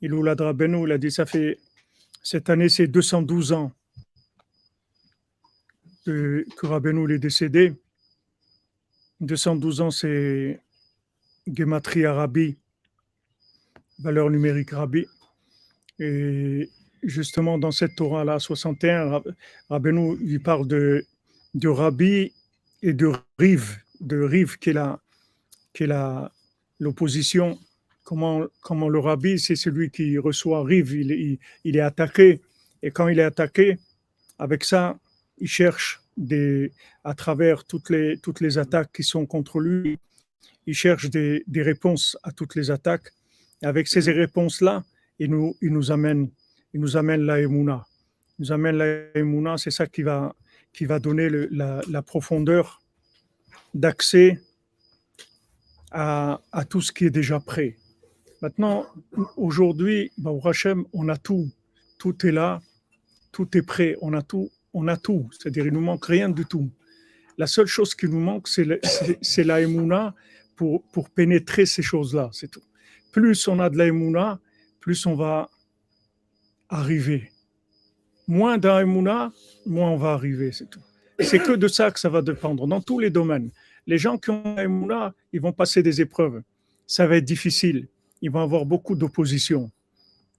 Ilouladra 0.00 0.52
Benou, 0.52 0.86
il 0.86 0.92
a 0.92 0.98
dit, 0.98 1.10
ça 1.10 1.26
fait, 1.26 1.58
cette 2.22 2.50
année, 2.50 2.68
c'est 2.68 2.86
212 2.86 3.52
ans 3.52 3.72
que, 6.04 6.44
que 6.56 6.66
Rabbeinu 6.66 7.12
est 7.12 7.18
décédé. 7.18 7.74
212 9.20 9.80
ans, 9.80 9.90
c'est 9.90 10.60
Gematria 11.46 12.14
Rabbi, 12.14 12.56
valeur 13.98 14.30
numérique 14.30 14.70
Rabbi. 14.70 15.06
Et 16.00 16.70
justement, 17.02 17.58
dans 17.58 17.70
cette 17.70 17.94
Torah-là, 17.94 18.38
61, 18.38 19.22
Rabbeinu 19.68 20.16
il 20.22 20.42
parle 20.42 20.66
de, 20.66 21.04
de 21.54 21.68
Rabbi 21.68 22.32
et 22.82 22.92
de 22.94 23.12
Rive, 23.38 23.76
de 24.00 24.20
Rive 24.20 24.58
qui 24.58 24.70
est 24.70 24.72
la, 24.72 24.98
qui 25.74 25.84
est 25.84 25.88
l'opposition. 26.78 27.58
Comment, 28.02 28.46
comment 28.62 28.88
le 28.88 28.98
Rabbi, 28.98 29.38
c'est 29.38 29.56
celui 29.56 29.90
qui 29.90 30.18
reçoit 30.18 30.64
Rive, 30.64 30.92
il, 30.92 31.38
il, 31.64 31.76
est 31.76 31.80
attaqué. 31.80 32.40
Et 32.82 32.90
quand 32.90 33.08
il 33.08 33.18
est 33.18 33.24
attaqué, 33.24 33.78
avec 34.38 34.64
ça, 34.64 34.98
il 35.38 35.48
cherche 35.48 36.00
des, 36.16 36.72
à 37.04 37.14
travers 37.14 37.64
toutes 37.64 37.90
les, 37.90 38.18
toutes 38.18 38.40
les 38.40 38.56
attaques 38.56 38.90
qui 38.92 39.04
sont 39.04 39.26
contre 39.26 39.60
lui, 39.60 39.98
il 40.66 40.74
cherche 40.74 41.10
des, 41.10 41.44
des 41.46 41.62
réponses 41.62 42.16
à 42.22 42.32
toutes 42.32 42.54
les 42.54 42.70
attaques. 42.70 43.12
Et 43.62 43.66
avec 43.66 43.86
ces 43.86 44.10
réponses-là, 44.10 44.82
il 45.20 45.30
nous, 45.30 45.92
amène, 45.92 46.30
il 46.72 46.80
nous 46.80 46.96
amène 46.96 47.22
la 47.22 47.40
Emouna. 47.40 47.86
Il 48.38 48.42
nous 48.42 48.52
amène 48.52 48.76
la 48.76 48.86
Emouna, 49.14 49.58
c'est 49.58 49.70
ça 49.70 49.86
qui 49.86 50.02
va, 50.02 50.34
qui 50.72 50.86
va 50.86 50.98
donner 50.98 51.28
la, 51.50 52.02
profondeur 52.02 52.80
d'accès 53.74 54.40
à, 55.92 56.40
tout 56.68 56.80
ce 56.80 56.90
qui 56.90 57.04
est 57.04 57.10
déjà 57.10 57.38
prêt. 57.38 57.76
Maintenant, 58.40 58.86
aujourd'hui, 59.36 60.10
au 60.24 60.40
Hachem, 60.48 60.86
on 60.94 61.08
a 61.10 61.18
tout. 61.18 61.50
Tout 61.98 62.26
est 62.26 62.32
là, 62.32 62.62
tout 63.30 63.54
est 63.58 63.62
prêt, 63.62 63.96
on 64.00 64.14
a 64.14 64.22
tout, 64.22 64.50
on 64.72 64.88
a 64.88 64.96
tout. 64.96 65.28
C'est-à-dire, 65.32 65.66
il 65.66 65.74
nous 65.74 65.82
manque 65.82 66.06
rien 66.06 66.30
du 66.30 66.46
tout. 66.46 66.70
La 67.36 67.46
seule 67.46 67.66
chose 67.66 67.94
qui 67.94 68.06
nous 68.06 68.20
manque, 68.20 68.48
c'est 68.48 69.44
la 69.44 69.60
Emouna 69.60 70.14
pour, 70.56 70.82
pour 70.92 71.10
pénétrer 71.10 71.66
ces 71.66 71.82
choses-là, 71.82 72.30
c'est 72.32 72.50
tout. 72.50 72.62
Plus 73.12 73.46
on 73.48 73.58
a 73.58 73.68
de 73.68 73.76
la 73.76 73.86
Emouna, 73.88 74.40
plus 74.80 75.06
on 75.06 75.14
va 75.14 75.50
arriver. 76.68 77.30
Moins 78.26 78.58
d'Aïmouna, 78.58 79.32
moins 79.66 79.90
on 79.90 79.96
va 79.96 80.12
arriver, 80.12 80.52
c'est 80.52 80.68
tout. 80.68 80.82
C'est 81.18 81.38
que 81.38 81.52
de 81.52 81.68
ça 81.68 81.90
que 81.90 82.00
ça 82.00 82.08
va 82.08 82.22
dépendre, 82.22 82.66
dans 82.66 82.80
tous 82.80 82.98
les 82.98 83.10
domaines. 83.10 83.50
Les 83.86 83.98
gens 83.98 84.18
qui 84.18 84.30
ont 84.30 84.56
Aïmouna, 84.56 85.14
ils 85.32 85.40
vont 85.40 85.52
passer 85.52 85.82
des 85.82 86.00
épreuves. 86.00 86.42
Ça 86.86 87.06
va 87.06 87.16
être 87.16 87.24
difficile. 87.24 87.88
Ils 88.22 88.30
vont 88.30 88.40
avoir 88.40 88.64
beaucoup 88.64 88.94
d'opposition. 88.94 89.70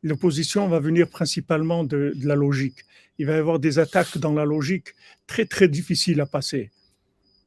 L'opposition 0.04 0.68
va 0.68 0.80
venir 0.80 1.10
principalement 1.10 1.84
de, 1.84 2.14
la 2.24 2.36
logique. 2.36 2.80
Il 3.20 3.28
va 3.28 3.34
y 3.34 3.40
avoir 3.40 3.60
des 3.60 3.78
attaques 3.78 4.18
dans 4.18 4.34
la 4.34 4.46
logique 4.46 4.96
très, 5.28 5.46
très 5.46 5.68
difficiles 5.68 6.22
à 6.22 6.26
passer. 6.26 6.72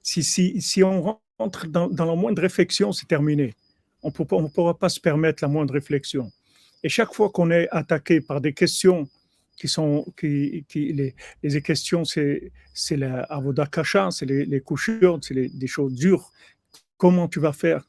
Si, 0.03 0.23
si, 0.23 0.61
si 0.61 0.85
on 0.85 1.19
rentre 1.39 1.67
dans 1.67 2.05
la 2.05 2.15
moindre 2.15 2.43
réflexion, 2.43 2.93
c'est 2.93 3.07
terminé. 3.07 3.55
On 4.03 4.09
ne 4.09 4.49
pourra 4.49 4.79
pas 4.79 4.89
se 4.89 5.01
permettre 5.01 5.43
la 5.43 5.49
moindre 5.49 5.75
réflexion. 5.75 6.31
Et 6.85 6.91
chaque 6.91 7.15
fois 7.15 7.31
qu'on 7.31 7.51
est 7.51 7.67
attaqué 7.71 8.21
par 8.21 8.43
des 8.43 8.53
questions 8.53 9.09
qui 9.57 9.69
sont, 9.69 10.05
qui, 10.19 10.67
les, 10.75 11.15
les, 11.43 11.63
questions, 11.63 12.05
c'est, 12.05 12.53
c'est 12.75 12.97
la 12.97 13.23
avodakasha, 13.23 14.11
c'est 14.11 14.27
les, 14.27 14.45
les 14.45 14.61
couchures, 14.61 15.19
c'est 15.23 15.33
les, 15.33 15.49
des 15.49 15.67
choses 15.67 15.95
dures. 15.95 16.31
Comment 16.99 17.27
tu 17.27 17.41
vas 17.41 17.55
faire? 17.55 17.85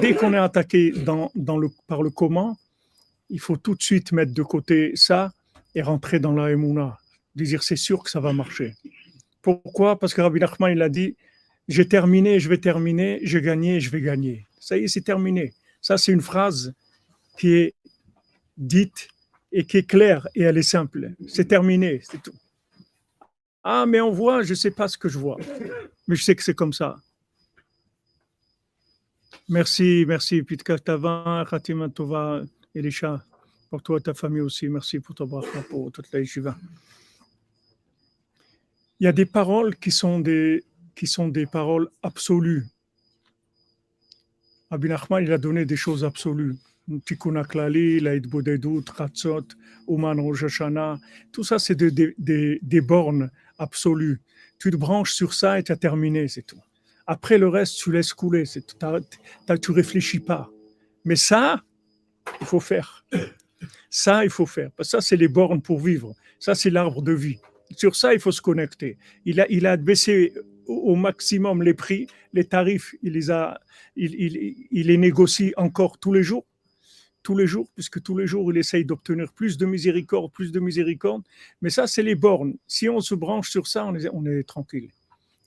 Dès 0.00 0.14
qu'on 0.14 0.34
est 0.34 0.38
attaqué 0.38 0.90
dans, 0.90 1.30
dans 1.36 1.56
le, 1.56 1.68
par 1.86 2.02
le 2.02 2.10
comment, 2.10 2.58
il 3.30 3.38
faut 3.38 3.56
tout 3.56 3.76
de 3.76 3.82
suite 3.82 4.10
mettre 4.10 4.34
de 4.34 4.42
côté 4.42 4.92
ça 4.96 5.32
et 5.76 5.82
rentrer 5.82 6.18
dans 6.18 6.32
la 6.32 6.50
emuna. 6.50 6.98
Dire 7.36 7.62
c'est 7.62 7.76
sûr 7.76 8.02
que 8.02 8.10
ça 8.10 8.20
va 8.20 8.32
marcher. 8.32 8.74
Pourquoi? 9.40 9.98
Parce 9.98 10.14
que 10.14 10.20
Rabbi 10.20 10.40
Nachman, 10.40 10.72
il 10.72 10.82
a 10.82 10.88
dit 10.88 11.16
j'ai 11.68 11.86
terminé, 11.86 12.40
je 12.40 12.48
vais 12.48 12.58
terminer, 12.58 13.20
j'ai 13.22 13.40
gagné, 13.40 13.80
je 13.80 13.88
vais 13.90 14.00
gagner. 14.00 14.46
Ça 14.58 14.76
y 14.76 14.84
est, 14.84 14.88
c'est 14.88 15.00
terminé. 15.02 15.54
Ça, 15.80 15.96
c'est 15.96 16.12
une 16.12 16.20
phrase 16.20 16.74
qui 17.38 17.54
est 17.54 17.74
dite 18.56 19.08
et 19.50 19.64
qui 19.64 19.78
est 19.78 19.86
claire 19.86 20.28
et 20.34 20.42
elle 20.42 20.58
est 20.58 20.62
simple. 20.62 21.12
C'est 21.28 21.46
terminé, 21.46 22.00
c'est 22.02 22.22
tout. 22.22 22.34
Ah, 23.62 23.86
mais 23.86 24.00
on 24.00 24.10
voit, 24.10 24.42
je 24.42 24.50
ne 24.50 24.54
sais 24.56 24.70
pas 24.70 24.88
ce 24.88 24.98
que 24.98 25.08
je 25.08 25.18
vois, 25.18 25.36
mais 26.08 26.16
je 26.16 26.24
sais 26.24 26.34
que 26.34 26.42
c'est 26.42 26.54
comme 26.54 26.72
ça. 26.72 27.00
Merci, 29.48 30.04
merci, 30.06 30.42
Pitka 30.42 30.78
Tava, 30.78 31.44
Khatima 31.48 31.88
Elisha, 32.74 33.24
pour 33.70 33.82
toi 33.82 33.98
et 33.98 34.02
ta 34.02 34.14
famille 34.14 34.40
aussi. 34.40 34.68
Merci 34.68 34.98
pour 35.00 35.14
ton 35.14 35.26
bracha, 35.26 35.62
pour 35.68 35.92
toute 35.92 36.10
la 36.12 36.20
yeshiva. 36.20 36.56
Il 38.98 39.04
y 39.04 39.06
a 39.06 39.12
des 39.12 39.26
paroles 39.26 39.76
qui 39.76 39.90
sont 39.90 40.20
des, 40.20 40.64
qui 40.94 41.06
sont 41.06 41.28
des 41.28 41.46
paroles 41.46 41.88
absolues. 42.02 42.66
Abin 44.70 44.88
Nachman, 44.88 45.24
il 45.24 45.32
a 45.32 45.38
donné 45.38 45.66
des 45.66 45.76
choses 45.76 46.04
absolues. 46.04 46.56
Tikkun 47.04 47.36
Aklali, 47.36 48.00
Laïd 48.00 48.26
Bodedut, 48.26 48.84
Ratzot, 48.96 49.46
Ouman 49.86 50.20
Rosh 50.20 50.44
tout 51.32 51.44
ça, 51.44 51.58
c'est 51.58 51.76
des, 51.76 52.80
bornes 52.80 53.30
absolues. 53.58 54.20
Tu 54.58 54.70
te 54.70 54.76
branches 54.76 55.12
sur 55.12 55.34
ça 55.34 55.58
et 55.58 55.62
tu 55.62 55.72
as 55.72 55.76
terminé, 55.76 56.28
c'est 56.28 56.42
tout. 56.42 56.60
Après 57.06 57.38
le 57.38 57.48
reste, 57.48 57.78
tu 57.78 57.92
laisses 57.92 58.12
couler, 58.12 58.44
c'est 58.44 58.62
tout. 58.62 58.76
tu 59.60 59.70
réfléchis 59.70 60.20
pas. 60.20 60.50
Mais 61.04 61.16
ça, 61.16 61.62
il 62.40 62.46
faut 62.46 62.60
faire. 62.60 63.04
Ça, 63.90 64.24
il 64.24 64.30
faut 64.30 64.46
faire. 64.46 64.70
Parce 64.76 64.88
que 64.88 64.98
ça, 64.98 65.00
c'est 65.00 65.16
les 65.16 65.28
bornes 65.28 65.60
pour 65.60 65.80
vivre. 65.80 66.14
Ça, 66.38 66.54
c'est 66.54 66.70
l'arbre 66.70 67.02
de 67.02 67.12
vie. 67.12 67.38
Sur 67.76 67.96
ça, 67.96 68.14
il 68.14 68.20
faut 68.20 68.32
se 68.32 68.40
connecter. 68.40 68.98
Il 69.24 69.40
a, 69.40 69.46
il 69.50 69.66
a 69.66 69.76
baissé 69.76 70.32
au 70.66 70.94
maximum 70.94 71.62
les 71.62 71.74
prix, 71.74 72.06
les 72.32 72.44
tarifs, 72.44 72.94
il 73.02 73.14
les 73.14 73.30
a, 73.30 73.60
il, 73.96 74.14
il, 74.14 74.66
il 74.70 74.86
les 74.86 74.96
négocie 74.96 75.52
encore 75.56 75.98
tous 75.98 76.12
les 76.12 76.22
jours 76.22 76.46
tous 77.22 77.36
les 77.36 77.46
jours, 77.46 77.68
puisque 77.74 78.02
tous 78.02 78.16
les 78.16 78.26
jours, 78.26 78.52
il 78.52 78.58
essaye 78.58 78.84
d'obtenir 78.84 79.32
plus 79.32 79.56
de 79.56 79.66
miséricorde, 79.66 80.32
plus 80.32 80.52
de 80.52 80.60
miséricorde. 80.60 81.22
Mais 81.60 81.70
ça, 81.70 81.86
c'est 81.86 82.02
les 82.02 82.14
bornes. 82.14 82.54
Si 82.66 82.88
on 82.88 83.00
se 83.00 83.14
branche 83.14 83.50
sur 83.50 83.66
ça, 83.66 83.86
on 84.12 84.26
est, 84.26 84.42
tranquille. 84.42 84.90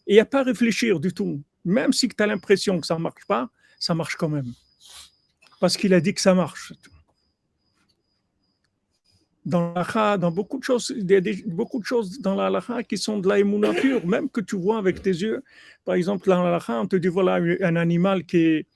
Et 0.07 0.13
il 0.13 0.15
n'y 0.15 0.19
a 0.19 0.25
pas 0.25 0.41
à 0.41 0.43
réfléchir 0.43 0.99
du 0.99 1.13
tout. 1.13 1.41
Même 1.65 1.91
si 1.91 2.07
tu 2.07 2.23
as 2.23 2.27
l'impression 2.27 2.79
que 2.79 2.87
ça 2.87 2.95
ne 2.95 3.01
marche 3.01 3.25
pas, 3.27 3.49
ça 3.79 3.93
marche 3.93 4.15
quand 4.15 4.29
même. 4.29 4.53
Parce 5.59 5.77
qu'il 5.77 5.93
a 5.93 5.99
dit 5.99 6.13
que 6.13 6.21
ça 6.21 6.33
marche. 6.33 6.73
Dans 9.45 9.73
la 9.73 10.17
dans 10.17 10.31
beaucoup 10.31 10.57
de 10.57 10.63
choses, 10.63 10.91
il 10.95 11.09
y 11.11 11.15
a 11.15 11.21
beaucoup 11.45 11.79
de 11.79 11.85
choses 11.85 12.19
dans 12.19 12.33
la 12.33 12.47
halakha 12.47 12.81
qui 12.81 12.97
sont 12.97 13.19
de 13.19 13.27
la 13.29 13.37
émouna 13.37 13.73
même 14.03 14.27
que 14.27 14.41
tu 14.41 14.55
vois 14.55 14.79
avec 14.79 15.03
tes 15.03 15.11
yeux. 15.11 15.43
Par 15.83 15.93
exemple, 15.93 16.27
dans 16.27 16.41
la 16.41 16.49
halakha, 16.49 16.81
on 16.81 16.87
te 16.87 16.95
dit 16.95 17.09
voilà 17.09 17.35
un 17.61 17.75
animal 17.75 18.25
qui 18.25 18.37
est, 18.37 18.67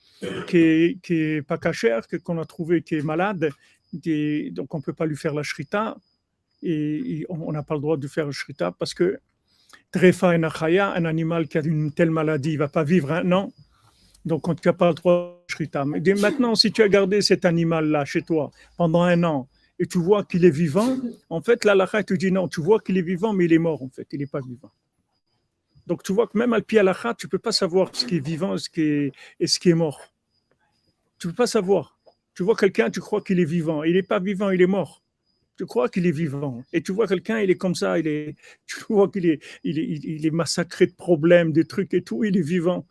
qui 0.46 0.98
est, 1.08 1.46
pas 1.46 1.58
cachère, 1.58 2.02
qu'on 2.24 2.38
a 2.38 2.44
trouvé 2.44 2.82
qui 2.82 2.96
est 2.96 3.02
malade, 3.02 3.50
donc 3.92 4.74
on 4.74 4.78
ne 4.78 4.82
peut 4.82 4.92
pas 4.92 5.06
lui 5.06 5.16
faire 5.16 5.34
la 5.34 5.42
shrita, 5.42 5.96
et, 6.62 7.24
on 7.28 7.52
n'a 7.52 7.62
pas 7.62 7.74
le 7.74 7.80
droit 7.80 7.96
de 7.96 8.06
faire 8.06 8.26
la 8.26 8.32
shrita 8.32 8.72
parce 8.72 8.92
que 8.92 9.18
Trefa 9.92 10.34
et 10.34 10.38
Nachaya, 10.38 10.92
un 10.92 11.04
animal 11.04 11.48
qui 11.48 11.58
a 11.58 11.62
une 11.62 11.92
telle 11.92 12.10
maladie, 12.10 12.50
il 12.50 12.54
ne 12.54 12.58
va 12.58 12.68
pas 12.68 12.84
vivre 12.84 13.12
un 13.12 13.32
an, 13.32 13.52
donc 14.24 14.42
tu 14.60 14.68
n'as 14.68 14.74
pas 14.74 14.88
le 14.88 14.94
droit 14.94 15.42
de 15.48 15.52
shrita. 15.52 15.84
Mais 15.84 16.00
maintenant, 16.14 16.54
si 16.54 16.70
tu 16.70 16.82
as 16.82 16.88
gardé 16.88 17.22
cet 17.22 17.44
animal-là 17.44 18.04
chez 18.04 18.22
toi 18.22 18.50
pendant 18.76 19.02
un 19.02 19.24
an, 19.24 19.48
et 19.78 19.86
tu 19.86 19.98
vois 19.98 20.24
qu'il 20.24 20.44
est 20.44 20.50
vivant, 20.50 20.98
en 21.30 21.40
fait, 21.40 21.64
la 21.64 21.86
te 21.86 22.14
dit 22.14 22.30
non, 22.30 22.46
tu 22.48 22.60
vois 22.60 22.80
qu'il 22.80 22.98
est 22.98 23.02
vivant, 23.02 23.32
mais 23.32 23.46
il 23.46 23.52
est 23.54 23.58
mort, 23.58 23.82
en 23.82 23.88
fait, 23.88 24.06
il 24.12 24.18
n'est 24.18 24.26
pas 24.26 24.40
vivant. 24.40 24.70
Donc 25.86 26.02
tu 26.02 26.12
vois 26.12 26.26
que 26.26 26.38
même 26.38 26.52
à 26.52 26.60
pied 26.60 26.78
à 26.78 27.14
tu 27.14 27.26
ne 27.26 27.30
peux 27.30 27.38
pas 27.38 27.52
savoir 27.52 27.90
ce 27.92 28.04
qui 28.06 28.16
est 28.16 28.24
vivant 28.24 28.56
ce 28.56 28.68
qui 28.68 28.82
est, 28.82 29.12
et 29.38 29.46
ce 29.46 29.58
qui 29.58 29.70
est 29.70 29.74
mort. 29.74 30.00
Tu 31.18 31.26
ne 31.26 31.32
peux 31.32 31.36
pas 31.36 31.46
savoir. 31.46 31.98
Tu 32.34 32.42
vois 32.42 32.56
quelqu'un, 32.56 32.90
tu 32.90 33.00
crois 33.00 33.20
qu'il 33.20 33.40
est 33.40 33.44
vivant. 33.44 33.82
Il 33.82 33.94
n'est 33.94 34.02
pas 34.02 34.18
vivant, 34.18 34.50
il 34.50 34.62
est 34.62 34.66
mort. 34.66 35.02
Tu 35.56 35.66
crois 35.66 35.88
qu'il 35.88 36.06
est 36.06 36.10
vivant. 36.12 36.64
Et 36.72 36.82
tu 36.82 36.92
vois 36.92 37.06
quelqu'un, 37.06 37.40
il 37.40 37.50
est 37.50 37.56
comme 37.56 37.74
ça, 37.74 37.98
il 37.98 38.06
est, 38.06 38.36
tu 38.66 38.80
vois 38.88 39.10
qu'il 39.10 39.26
est, 39.26 39.42
il 39.62 39.78
est, 39.78 40.24
est 40.24 40.30
massacré 40.30 40.86
de 40.86 40.94
problèmes, 40.94 41.52
de 41.52 41.62
trucs 41.62 41.92
et 41.92 42.02
tout, 42.02 42.24
il 42.24 42.36
est 42.36 42.42
vivant. 42.42 42.86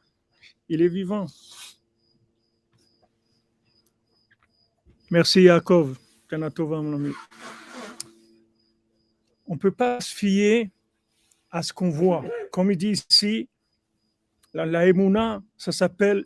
Il 0.67 0.81
est 0.84 0.88
vivant. 0.88 1.25
Merci 5.10 5.41
Yaakov. 5.43 5.98
On 6.31 6.38
ne 9.53 9.58
peut 9.58 9.72
pas 9.72 10.00
se 10.00 10.13
fier 10.13 10.69
à 11.50 11.63
ce 11.63 11.74
qu'on 11.74 11.89
voit. 11.89 12.24
Comme 12.59 12.71
il 12.71 12.77
dit 12.77 13.01
ici, 13.09 13.47
la, 14.53 14.65
la 14.65 15.41
ça 15.55 15.71
s'appelle 15.71 16.25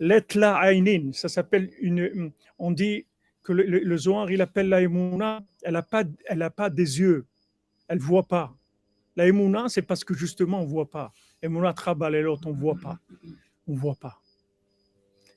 l'etla 0.00 0.58
ainin, 0.68 1.12
ça 1.12 1.28
s'appelle 1.28 1.70
une. 1.78 2.32
On 2.58 2.72
dit 2.72 3.06
que 3.44 3.52
le, 3.52 3.96
Zohar, 3.96 4.32
il 4.32 4.40
appelle 4.40 4.68
la 4.68 4.80
elle 4.82 5.74
n'a 5.74 5.82
pas, 5.82 6.02
pas 6.56 6.70
des 6.70 6.98
yeux, 6.98 7.24
elle 7.86 7.98
ne 7.98 8.02
voit 8.02 8.26
pas. 8.26 8.52
La 9.14 9.26
c'est 9.68 9.82
parce 9.82 10.02
que 10.02 10.12
justement, 10.12 10.58
on 10.58 10.64
ne 10.64 10.70
voit 10.70 10.90
pas. 10.90 11.12
Emouna 11.40 11.72
trabal 11.72 12.16
et 12.16 12.22
l'autre, 12.22 12.48
on 12.48 12.52
ne 12.52 12.60
voit 12.60 12.78
pas. 12.82 12.98
On 13.68 13.76
voit 13.76 13.94
pas. 13.94 14.20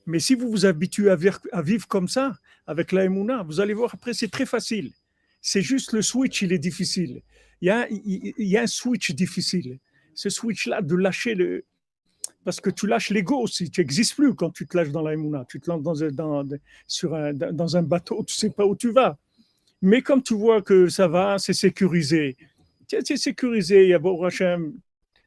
Mais 0.07 0.17
si 0.17 0.33
vous 0.33 0.49
vous 0.49 0.65
habituez 0.65 1.11
à 1.11 1.61
vivre, 1.61 1.87
comme 1.87 2.07
ça, 2.07 2.33
avec 2.65 2.91
la 2.91 3.07
vous 3.43 3.59
allez 3.59 3.75
voir 3.75 3.93
après, 3.93 4.15
c'est 4.15 4.31
très 4.31 4.47
facile. 4.47 4.93
C'est 5.41 5.61
juste 5.61 5.93
le 5.93 6.01
switch, 6.01 6.41
il 6.41 6.53
est 6.53 6.57
difficile. 6.57 7.21
Il 7.61 7.67
y 8.37 8.57
a, 8.57 8.61
un 8.61 8.67
switch 8.67 9.11
difficile. 9.11 9.79
Ce 10.13 10.29
switch-là, 10.29 10.81
de 10.81 10.95
lâcher 10.95 11.35
le. 11.35 11.65
Parce 12.43 12.61
que 12.61 12.69
tu 12.69 12.87
lâches 12.87 13.09
l'ego 13.09 13.37
aussi. 13.41 13.71
Tu 13.71 13.81
n'existes 13.81 14.15
plus 14.15 14.35
quand 14.35 14.51
tu 14.51 14.67
te 14.67 14.77
lâches 14.77 14.91
dans 14.91 15.01
la 15.01 15.45
Tu 15.45 15.59
te 15.59 15.69
lances 15.69 15.81
dans 15.81 17.77
un, 17.77 17.83
bateau, 17.83 18.23
tu 18.23 18.35
ne 18.35 18.39
sais 18.39 18.49
pas 18.51 18.65
où 18.65 18.75
tu 18.75 18.91
vas. 18.91 19.17
Mais 19.81 20.01
comme 20.01 20.21
tu 20.21 20.35
vois 20.35 20.61
que 20.61 20.87
ça 20.87 21.07
va, 21.07 21.37
c'est 21.37 21.53
sécurisé. 21.53 22.37
C'est 22.87 23.17
sécurisé. 23.17 23.83
Il 23.83 23.89
y 23.89 23.93
a 23.93 23.99
Hachem, 24.25 24.73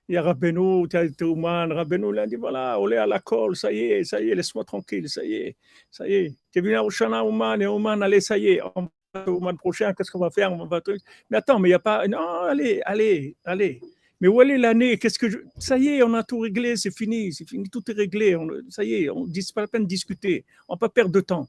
il 0.09 0.15
y 0.15 0.17
a 0.17 0.23
Rabbeinu, 0.23 0.89
tu 0.89 0.97
as 0.97 1.27
Ouman, 1.27 1.71
Rabbeinu, 1.71 2.13
il 2.13 2.19
a 2.19 2.27
dit 2.27 2.37
voilà, 2.37 2.79
on 2.81 2.91
est 2.91 2.97
à 2.97 3.07
la 3.07 3.19
colle, 3.19 3.57
ça 3.57 3.71
y 3.71 3.81
est, 3.81 4.05
ça 4.05 4.21
y 4.21 4.31
est, 4.31 4.35
laisse-moi 4.35 4.65
tranquille, 4.65 5.09
ça 5.09 5.23
y 5.23 5.35
est, 5.35 5.57
ça 5.91 6.09
y 6.09 6.15
est. 6.15 6.35
Tu 6.51 6.59
es 6.59 6.63
venu 6.63 6.77
à 6.77 6.85
Oshana, 6.85 7.23
Ouman, 7.25 7.61
et 7.61 7.67
Ouman, 7.67 8.01
allez, 8.01 8.23
ça 8.23 8.39
y 8.39 8.49
est, 8.49 8.61
Ouman 9.27 9.57
prochain, 9.57 9.93
qu'est-ce 9.95 10.11
qu'on 10.11 10.19
va 10.19 10.31
faire 10.31 10.53
on 10.53 10.67
va... 10.67 10.83
Mais 11.31 11.39
attends, 11.39 11.59
mais 11.59 11.69
il 11.69 11.73
n'y 11.73 11.77
a 11.77 11.79
pas. 11.79 12.07
Non, 12.07 12.43
allez, 12.43 12.81
allez, 12.85 13.37
allez. 13.45 13.81
Mais 14.21 14.29
où 14.29 14.43
est 14.43 14.59
l'année? 14.59 14.99
Qu'est-ce 14.99 15.19
que. 15.19 15.45
Ça 15.59 15.79
y 15.79 15.89
est, 15.89 16.03
on 16.03 16.13
a 16.15 16.23
tout 16.23 16.41
réglé, 16.41 16.77
c'est 16.77 16.95
fini, 16.95 17.33
c'est 17.33 17.49
fini, 17.49 17.69
tout 17.71 17.83
est 17.91 17.95
réglé. 17.95 18.37
Ça 18.69 18.85
y 18.85 18.95
est, 18.95 19.11
on 19.11 19.27
dit 19.27 19.47
pas 19.55 19.63
la 19.63 19.69
peine 19.69 19.85
de 19.85 19.89
discuter. 19.89 20.45
On 20.69 20.75
ne 20.75 20.77
va 20.77 20.81
pas 20.81 20.89
perdre 20.89 21.13
de 21.13 21.21
temps. 21.21 21.49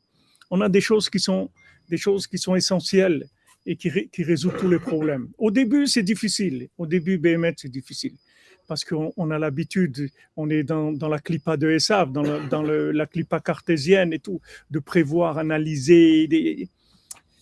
On 0.52 0.62
a 0.62 0.70
des 0.70 0.82
choses 0.82 1.10
qui 1.10 1.20
sont 1.20 1.50
des 1.90 1.98
choses 1.98 2.28
qui 2.28 2.38
sont 2.38 2.56
essentielles 2.56 3.26
et 3.66 3.76
qui, 3.76 3.90
qui 4.10 4.24
résout 4.24 4.52
tous 4.52 4.70
les 4.70 4.80
problèmes. 4.80 5.30
Au 5.38 5.52
début, 5.52 5.88
c'est 5.88 6.04
difficile. 6.04 6.70
Au 6.78 6.86
début, 6.86 7.18
BMT, 7.18 7.56
c'est 7.58 7.72
difficile 7.72 8.14
parce 8.68 8.86
qu'on 8.86 9.32
a 9.32 9.40
l'habitude, 9.40 10.12
on 10.38 10.48
est 10.52 10.62
dans, 10.62 10.92
dans, 10.92 11.10
la 11.10 11.18
clipa 11.18 11.58
de 11.58 11.72
Esav, 11.72 12.12
dans, 12.12 12.48
dans 12.48 12.62
le, 12.62 12.92
la 12.92 13.08
clipa 13.08 13.40
cartésienne 13.40 14.14
et 14.14 14.20
tout, 14.20 14.40
de 14.70 14.78
prévoir, 14.78 15.40
analyser. 15.40 16.70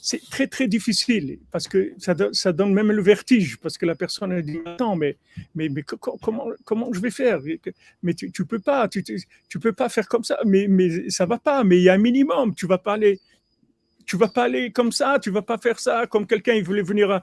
C'est 0.09 0.21
très 0.29 0.47
très 0.47 0.69
difficile 0.69 1.37
parce 1.51 1.67
que 1.67 1.91
ça, 1.97 2.53
donne 2.53 2.73
même 2.73 2.93
le 2.93 3.01
vertige 3.01 3.57
parce 3.57 3.77
que 3.77 3.85
la 3.85 3.93
personne 3.93 4.41
dit 4.41 4.59
attends 4.65 4.95
mais 4.95 5.17
mais, 5.53 5.67
mais 5.67 5.83
comment 5.83 6.47
comment 6.63 6.93
je 6.93 7.01
vais 7.01 7.11
faire? 7.11 7.41
Mais 8.03 8.13
tu, 8.13 8.31
tu 8.31 8.45
peux 8.45 8.59
pas 8.59 8.87
tu, 8.87 9.59
peux 9.59 9.73
pas 9.73 9.89
faire 9.89 10.07
comme 10.07 10.23
ça. 10.23 10.39
Mais 10.45 10.69
mais 10.69 11.09
ça 11.09 11.25
va 11.25 11.37
pas 11.37 11.65
mais 11.65 11.75
il 11.79 11.83
y 11.83 11.89
a 11.89 11.93
un 11.95 11.97
minimum. 11.97 12.55
Tu 12.55 12.65
vas 12.67 12.77
pas 12.77 12.97
tu 14.05 14.15
vas 14.15 14.29
pas 14.29 14.45
aller 14.45 14.71
comme 14.71 14.93
ça, 14.93 15.19
tu 15.21 15.29
vas 15.29 15.41
pas 15.41 15.57
faire 15.57 15.77
ça 15.77 16.07
comme 16.07 16.25
quelqu'un 16.25 16.53
il 16.53 16.63
voulait 16.63 16.83
venir 16.83 17.11
à, 17.11 17.21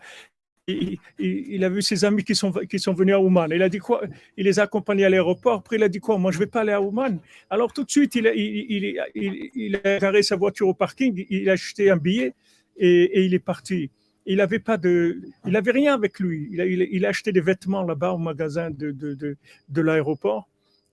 il, 0.68 1.64
a 1.64 1.70
vu 1.70 1.80
ses 1.80 2.04
amis 2.04 2.22
qui 2.22 2.34
sont, 2.34 2.52
qui 2.52 2.78
sont 2.78 2.92
venus 2.92 3.14
à 3.14 3.20
Ouman. 3.20 3.48
Il 3.50 3.62
a 3.62 3.70
dit 3.70 3.78
quoi? 3.78 4.02
Il 4.36 4.44
les 4.44 4.58
a 4.58 4.64
accompagnés 4.64 5.06
à 5.06 5.08
l'aéroport. 5.08 5.54
Après, 5.60 5.76
il 5.76 5.82
a 5.82 5.88
dit 5.88 6.00
quoi? 6.00 6.18
Moi, 6.18 6.32
je 6.32 6.38
vais 6.38 6.46
pas 6.46 6.60
aller 6.60 6.72
à 6.72 6.80
Ouman. 6.80 7.18
Alors, 7.50 7.72
tout 7.72 7.84
de 7.84 7.90
suite, 7.90 8.14
il 8.14 8.26
a, 8.26 8.34
il, 8.34 8.98
il, 9.54 9.76
a 9.76 9.98
garé 9.98 10.22
sa 10.22 10.36
voiture 10.36 10.68
au 10.68 10.74
parking, 10.74 11.26
il 11.28 11.48
a 11.50 11.52
acheté 11.52 11.90
un 11.90 11.98
billet 11.98 12.34
et, 12.76 13.24
il 13.24 13.34
est 13.34 13.38
parti. 13.38 13.90
Il 14.26 14.38
n'avait 14.38 14.58
pas 14.58 14.78
de, 14.78 15.20
il 15.46 15.54
avait 15.56 15.72
rien 15.72 15.94
avec 15.94 16.18
lui. 16.18 16.48
Il 16.50 16.60
a, 16.60 16.66
il 16.66 17.04
a 17.04 17.08
acheté 17.08 17.30
des 17.32 17.42
vêtements 17.42 17.82
là-bas 17.82 18.12
au 18.12 18.18
magasin 18.18 18.70
de, 18.70 18.90
de, 18.90 19.14
de, 19.14 19.36
de 19.68 19.80
l'aéroport. 19.82 20.48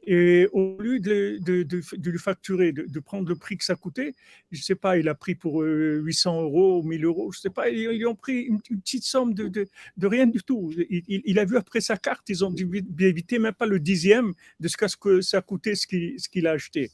Et 0.08 0.48
au 0.52 0.82
lieu 0.82 1.00
de, 1.00 1.38
de, 1.42 1.62
de, 1.62 2.10
lui 2.10 2.18
facturer, 2.18 2.72
de, 2.72 3.00
prendre 3.00 3.30
le 3.30 3.36
prix 3.36 3.58
que 3.58 3.64
ça 3.64 3.76
coûtait, 3.76 4.16
je 4.52 4.58
ne 4.58 4.64
sais 4.64 4.76
pas, 4.76 4.98
il 4.98 5.08
a 5.08 5.14
pris 5.14 5.36
pour 5.36 5.62
800 5.62 6.40
euh, 6.40 6.44
euros 6.44 6.80
ou 6.80 6.84
1000 6.84 7.06
euros, 7.06 7.32
je 7.32 7.38
ne 7.38 7.42
sais 7.42 7.50
pas, 7.52 7.70
ils, 7.70 7.92
ils, 7.92 8.08
ont 8.08 8.16
pris 8.16 8.42
une, 8.42 8.60
petite 8.60 9.04
somme 9.04 9.36
de, 9.36 9.68
rien 10.02 10.26
du 10.26 10.42
tout. 10.42 10.74
Il, 10.90 11.04
il, 11.08 11.38
a 11.38 11.46
vu 11.46 11.56
après 11.56 11.82
sa 11.82 11.98
carte, 11.98 12.30
ils 12.30 12.44
ont 12.44 12.50
dû 12.50 12.68
éviter 13.00 13.38
même 13.38 13.54
pas 13.54 13.68
le 13.68 13.80
dixième 13.80 14.34
de 14.60 14.68
ce 14.68 14.98
que 14.98 15.22
ça 15.22 15.42
coûtait 15.42 15.76
ce 15.76 15.86
qu'il 15.86 16.20
ce 16.20 16.30
qu'il 16.30 16.48
a 16.48 16.52
acheté. 16.52 16.90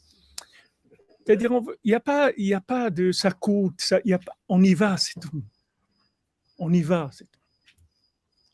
C'est-à-dire, 1.28 1.52
il 1.84 1.90
n'y 1.90 1.94
a, 1.94 2.00
pas, 2.00 2.32
il 2.38 2.54
a 2.54 2.62
pas 2.62 2.90
de 2.90 3.12
ça 3.12 3.32
coûte, 3.32 3.82
ça, 3.82 4.00
y 4.06 4.14
a 4.14 4.20
on 4.48 4.64
y 4.64 4.74
va, 4.74 4.96
c'est 4.96 5.20
tout. 5.20 5.44
On 6.58 6.72
y 6.72 6.82
va, 6.82 7.10
c'est 7.12 7.26
tout. 7.26 7.42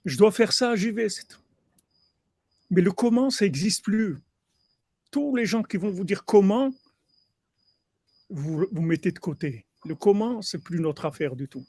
Je 0.05 0.17
dois 0.17 0.31
faire 0.31 0.51
ça, 0.51 0.75
j'y 0.75 0.89
vais, 0.89 1.07
c'est 1.07 1.27
tout. 1.27 1.43
Mais 2.71 2.81
le 2.81 2.91
comment, 2.91 3.29
ça 3.29 3.45
n'existe 3.45 3.83
plus 3.83 4.17
tous 5.11 5.35
les 5.35 5.45
gens 5.45 5.61
qui 5.61 5.77
vont 5.77 5.91
vous 5.91 6.03
dire 6.03 6.25
comment, 6.25 6.73
vous, 8.31 8.65
vous 8.71 8.81
mettez 8.81 9.11
de 9.11 9.19
côté. 9.19 9.67
Le 9.85 9.93
comment, 9.93 10.41
c'est 10.41 10.57
plus 10.57 10.79
notre 10.79 11.05
affaire 11.05 11.35
du 11.35 11.47
tout. 11.47 11.67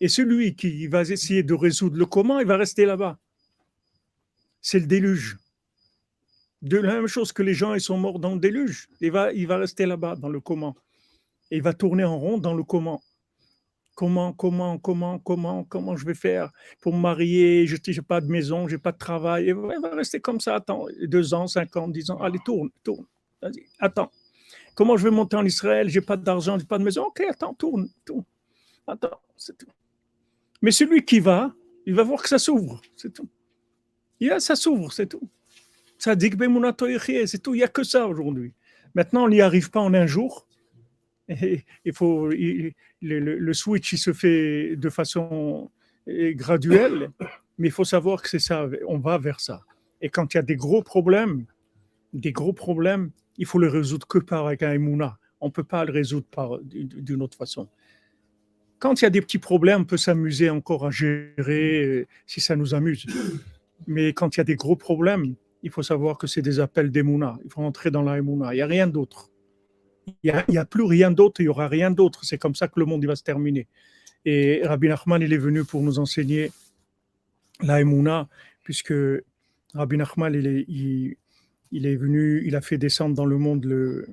Et 0.00 0.08
celui 0.08 0.54
qui 0.54 0.86
va 0.86 1.00
essayer 1.00 1.42
de 1.42 1.54
résoudre 1.54 1.96
le 1.96 2.04
comment, 2.04 2.40
il 2.40 2.46
va 2.46 2.58
rester 2.58 2.84
là-bas. 2.84 3.18
C'est 4.60 4.80
le 4.80 4.86
déluge. 4.86 5.38
De 6.62 6.76
la 6.76 6.94
même 6.94 7.06
chose 7.06 7.32
que 7.32 7.42
les 7.42 7.54
gens, 7.54 7.74
ils 7.74 7.80
sont 7.80 7.96
morts 7.96 8.18
dans 8.18 8.34
le 8.34 8.40
déluge. 8.40 8.88
Il 9.00 9.10
va, 9.12 9.56
rester 9.56 9.86
là-bas, 9.86 10.16
dans 10.16 10.28
le 10.28 10.40
comment. 10.40 10.76
Il 11.50 11.62
va 11.62 11.72
tourner 11.72 12.04
en 12.04 12.18
rond 12.18 12.38
dans 12.38 12.54
le 12.54 12.62
comment. 12.62 13.02
Comment, 13.94 14.32
comment, 14.32 14.78
comment, 14.78 15.18
comment, 15.18 15.64
comment 15.64 15.96
je 15.96 16.06
vais 16.06 16.14
faire 16.14 16.50
pour 16.80 16.94
me 16.94 17.00
marier? 17.00 17.66
Je 17.66 17.76
n'ai 17.76 18.02
pas 18.02 18.20
de 18.20 18.26
maison, 18.26 18.68
je 18.68 18.76
n'ai 18.76 18.80
pas 18.80 18.92
de 18.92 18.98
travail. 18.98 19.44
Et 19.44 19.48
il 19.48 19.80
va 19.82 19.94
rester 19.94 20.20
comme 20.20 20.40
ça, 20.40 20.54
attends, 20.54 20.86
deux 21.02 21.34
ans, 21.34 21.46
cinq 21.46 21.76
ans, 21.76 21.88
dix 21.88 22.10
ans. 22.10 22.18
Allez, 22.18 22.38
tourne, 22.44 22.70
tourne. 22.82 23.06
Attends. 23.78 24.10
Comment 24.74 24.96
je 24.96 25.04
vais 25.04 25.10
monter 25.10 25.36
en 25.36 25.44
Israël? 25.44 25.88
J'ai 25.88 26.00
pas 26.00 26.16
d'argent, 26.16 26.58
j'ai 26.58 26.64
pas 26.64 26.78
de 26.78 26.84
maison. 26.84 27.04
Ok, 27.04 27.20
attends, 27.28 27.54
tourne, 27.54 27.88
tourne. 28.04 28.24
Attends, 28.86 29.20
c'est 29.36 29.56
tout. 29.56 29.66
Mais 30.62 30.70
celui 30.70 31.04
qui 31.04 31.20
va, 31.20 31.54
il 31.86 31.94
va 31.94 32.02
voir 32.02 32.22
que 32.22 32.28
ça 32.28 32.38
s'ouvre, 32.38 32.80
c'est 32.96 33.12
tout. 33.12 33.28
Il 34.20 34.30
a, 34.30 34.40
ça 34.40 34.56
s'ouvre, 34.56 34.92
c'est 34.92 35.06
tout. 35.06 35.28
Ça 36.00 36.16
dit 36.16 36.30
que 36.30 36.36
c'est 37.26 37.38
tout. 37.38 37.54
Il 37.54 37.58
n'y 37.58 37.62
a 37.62 37.68
que 37.68 37.84
ça 37.84 38.08
aujourd'hui. 38.08 38.52
Maintenant, 38.96 39.26
on 39.26 39.28
n'y 39.28 39.40
arrive 39.40 39.70
pas 39.70 39.80
en 39.80 39.94
un 39.94 40.06
jour 40.06 40.48
il 41.84 41.92
faut, 41.92 42.28
le, 42.28 43.52
switch 43.52 43.92
il 43.92 43.98
se 43.98 44.12
fait 44.12 44.76
de 44.76 44.88
façon 44.88 45.70
euh, 46.08 46.32
graduelle, 46.32 47.10
mais 47.58 47.68
il 47.68 47.72
faut 47.72 47.84
savoir 47.84 48.22
que 48.22 48.28
c'est 48.28 48.38
ça, 48.38 48.68
on 48.86 48.98
va 48.98 49.18
vers 49.18 49.40
ça. 49.40 49.62
Et 50.00 50.08
quand 50.08 50.34
il 50.34 50.38
y 50.38 50.40
a 50.40 50.42
des 50.42 50.56
gros 50.56 50.82
problèmes, 50.82 51.44
des 52.12 52.32
gros 52.32 52.52
problèmes, 52.52 53.10
il 53.36 53.46
faut 53.46 53.58
les 53.58 53.68
résoudre 53.68 54.06
que 54.06 54.18
par 54.18 54.46
un 54.46 54.54
Emouna. 54.54 55.18
On 55.40 55.46
ne 55.46 55.52
peut 55.52 55.64
pas 55.64 55.84
le 55.84 55.92
résoudre 55.92 56.60
d'une 56.64 57.22
autre 57.22 57.36
façon. 57.36 57.68
Quand 58.78 59.00
il 59.00 59.04
y 59.04 59.06
a 59.06 59.10
des 59.10 59.20
petits 59.20 59.38
problèmes, 59.38 59.82
on 59.82 59.84
peut 59.84 59.96
s'amuser 59.96 60.50
encore 60.50 60.86
à 60.86 60.90
gérer 60.90 61.84
euh, 61.84 62.06
si 62.26 62.40
ça 62.40 62.56
nous 62.56 62.74
amuse. 62.74 63.06
Mais 63.86 64.12
quand 64.12 64.36
il 64.36 64.40
y 64.40 64.42
a 64.42 64.44
des 64.44 64.56
gros 64.56 64.76
problèmes, 64.76 65.34
il 65.62 65.70
faut 65.70 65.82
savoir 65.82 66.18
que 66.18 66.26
c'est 66.26 66.42
des 66.42 66.60
appels 66.60 66.90
d'Emouna. 66.90 67.38
Il 67.44 67.50
faut 67.50 67.62
entrer 67.62 67.90
dans 67.90 68.02
la 68.02 68.18
Il 68.18 68.24
n'y 68.24 68.60
a 68.60 68.66
rien 68.66 68.86
d'autre. 68.86 69.30
Il 70.22 70.44
n'y 70.48 70.58
a, 70.58 70.64
plus 70.64 70.84
rien 70.84 71.10
d'autre, 71.10 71.40
il 71.40 71.44
n'y 71.44 71.48
aura 71.48 71.68
rien 71.68 71.90
d'autre. 71.90 72.24
C'est 72.24 72.38
comme 72.38 72.54
ça 72.54 72.68
que 72.68 72.80
le 72.80 72.86
monde 72.86 73.04
va 73.04 73.14
se 73.14 73.22
terminer. 73.22 73.68
Et 74.24 74.62
Rabbi 74.64 74.88
Nachman, 74.88 75.22
il 75.22 75.32
est 75.32 75.38
venu 75.38 75.64
pour 75.64 75.82
nous 75.82 75.98
enseigner 75.98 76.50
la 77.60 77.80
puisque 78.64 78.94
Rabbi 79.74 79.96
Nachman, 79.96 80.34
il 80.34 80.46
est, 80.46 80.64
il, 81.70 81.86
est 81.86 81.96
venu, 81.96 82.42
il 82.46 82.56
a 82.56 82.60
fait 82.60 82.78
descendre 82.78 83.14
dans 83.14 83.26
le 83.26 83.38
monde 83.38 83.64
le, 83.64 84.06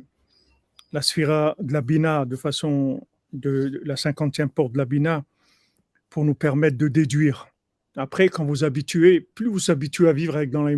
la 0.92 1.02
sphira 1.02 1.56
de 1.60 1.74
la 1.74 1.82
Bina 1.82 2.26
de 2.26 2.36
façon 2.36 3.06
de, 3.34 3.82
la 3.84 3.96
cinquantième 3.96 4.50
porte 4.50 4.74
de 4.74 4.78
la 4.78 4.86
Bina 4.86 5.26
pour 6.10 6.24
nous 6.26 6.36
permettre 6.36 6.78
de 6.78 6.88
déduire. 6.88 7.48
Après, 7.96 8.30
quand 8.30 8.46
vous 8.46 8.64
habituez, 8.64 9.22
plus 9.22 9.48
vous 9.48 9.72
habituez 9.72 10.08
à 10.08 10.14
vivre 10.14 10.36
avec 10.36 10.52
dans 10.52 10.64
la 10.64 10.72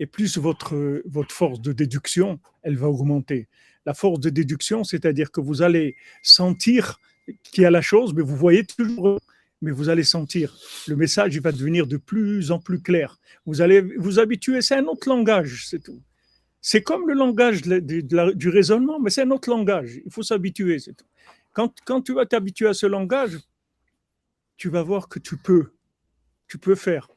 et 0.00 0.06
plus 0.06 0.38
votre, 0.38 1.02
votre 1.06 1.34
force 1.34 1.60
de 1.60 1.72
déduction, 1.72 2.40
elle 2.62 2.76
va 2.76 2.88
augmenter. 2.88 3.48
La 3.86 3.94
force 3.94 4.20
de 4.20 4.30
déduction, 4.30 4.82
c'est-à-dire 4.84 5.30
que 5.30 5.40
vous 5.40 5.62
allez 5.62 5.96
sentir 6.22 7.00
qu'il 7.42 7.62
y 7.62 7.66
a 7.66 7.70
la 7.70 7.82
chose, 7.82 8.14
mais 8.14 8.22
vous 8.22 8.36
voyez 8.36 8.64
toujours, 8.64 9.20
mais 9.60 9.70
vous 9.70 9.88
allez 9.88 10.04
sentir. 10.04 10.56
Le 10.88 10.96
message, 10.96 11.34
il 11.34 11.40
va 11.40 11.52
devenir 11.52 11.86
de 11.86 11.96
plus 11.96 12.50
en 12.50 12.58
plus 12.58 12.80
clair. 12.80 13.18
Vous 13.46 13.60
allez 13.60 13.80
vous 13.80 14.18
habituer, 14.18 14.62
c'est 14.62 14.76
un 14.76 14.86
autre 14.86 15.08
langage, 15.08 15.66
c'est 15.68 15.82
tout. 15.82 16.00
C'est 16.60 16.82
comme 16.82 17.06
le 17.06 17.14
langage 17.14 17.62
du 17.62 18.48
raisonnement, 18.48 18.98
mais 18.98 19.10
c'est 19.10 19.22
un 19.22 19.30
autre 19.30 19.50
langage. 19.50 20.00
Il 20.04 20.10
faut 20.10 20.22
s'habituer, 20.22 20.78
c'est 20.78 20.94
tout. 20.94 21.04
Quand, 21.52 21.74
quand 21.84 22.00
tu 22.00 22.14
vas 22.14 22.26
t'habituer 22.26 22.68
à 22.68 22.74
ce 22.74 22.86
langage, 22.86 23.38
tu 24.56 24.70
vas 24.70 24.82
voir 24.82 25.08
que 25.08 25.18
tu 25.18 25.36
peux, 25.36 25.72
tu 26.48 26.58
peux 26.58 26.74
faire. 26.74 27.13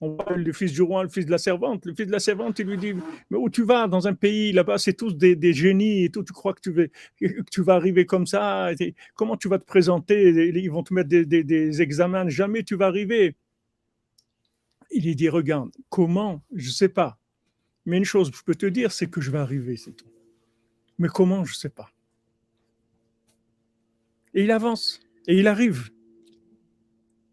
On 0.00 0.18
fils 0.52 0.72
du 0.72 0.82
roi, 0.82 1.04
le 1.04 1.08
fils 1.08 1.24
de 1.24 1.30
la 1.30 1.38
servante. 1.38 1.86
Le 1.86 1.94
fils 1.94 2.06
de 2.06 2.12
la 2.12 2.18
servante, 2.18 2.58
il 2.58 2.66
lui 2.66 2.76
dit 2.76 2.92
Mais 3.30 3.38
où 3.38 3.48
tu 3.48 3.62
vas 3.62 3.88
dans 3.88 4.06
un 4.06 4.14
pays 4.14 4.52
là-bas? 4.52 4.76
C'est 4.76 4.92
tous 4.92 5.16
des, 5.16 5.52
génies 5.54 6.04
et 6.04 6.10
tout. 6.10 6.22
Tu 6.22 6.34
crois 6.34 6.52
que 6.52 6.60
tu, 6.60 6.70
vas, 6.70 6.86
que 7.18 7.42
tu 7.50 7.62
vas 7.62 7.74
arriver 7.74 8.04
comme 8.04 8.26
ça? 8.26 8.70
Comment 9.14 9.36
tu 9.36 9.48
vas 9.48 9.58
te 9.58 9.64
présenter? 9.64 10.50
Ils 10.54 10.70
vont 10.70 10.82
te 10.82 10.92
mettre 10.92 11.08
des, 11.08 11.24
des, 11.24 11.82
examens. 11.82 12.28
Jamais 12.28 12.62
tu 12.62 12.76
vas 12.76 12.86
arriver. 12.86 13.36
Il 14.90 15.04
lui 15.04 15.16
dit 15.16 15.30
Regarde, 15.30 15.70
comment? 15.88 16.42
Je 16.54 16.68
ne 16.68 16.72
sais 16.72 16.90
pas. 16.90 17.18
Mais 17.86 17.96
une 17.96 18.04
chose, 18.04 18.30
je 18.34 18.42
peux 18.42 18.54
te 18.54 18.66
dire, 18.66 18.92
c'est 18.92 19.08
que 19.08 19.20
je 19.20 19.30
vais 19.30 19.38
arriver, 19.38 19.76
c'est 19.76 19.92
tout. 19.92 20.10
Mais 20.98 21.08
comment? 21.08 21.44
Je 21.44 21.52
ne 21.52 21.56
sais 21.56 21.70
pas. 21.70 21.90
Et 24.34 24.44
il 24.44 24.50
avance 24.50 25.00
et 25.26 25.38
il 25.38 25.46
arrive. 25.46 25.90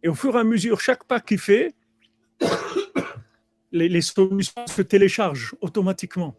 Et 0.02 0.08
au 0.08 0.16
fur 0.16 0.36
et 0.36 0.40
à 0.40 0.44
mesure, 0.44 0.80
chaque 0.80 1.04
pas 1.06 1.20
qu'il 1.20 1.40
fait, 1.40 1.74
les, 3.72 4.02
solutions 4.02 4.68
se 4.68 4.82
téléchargent 4.82 5.56
automatiquement. 5.62 6.36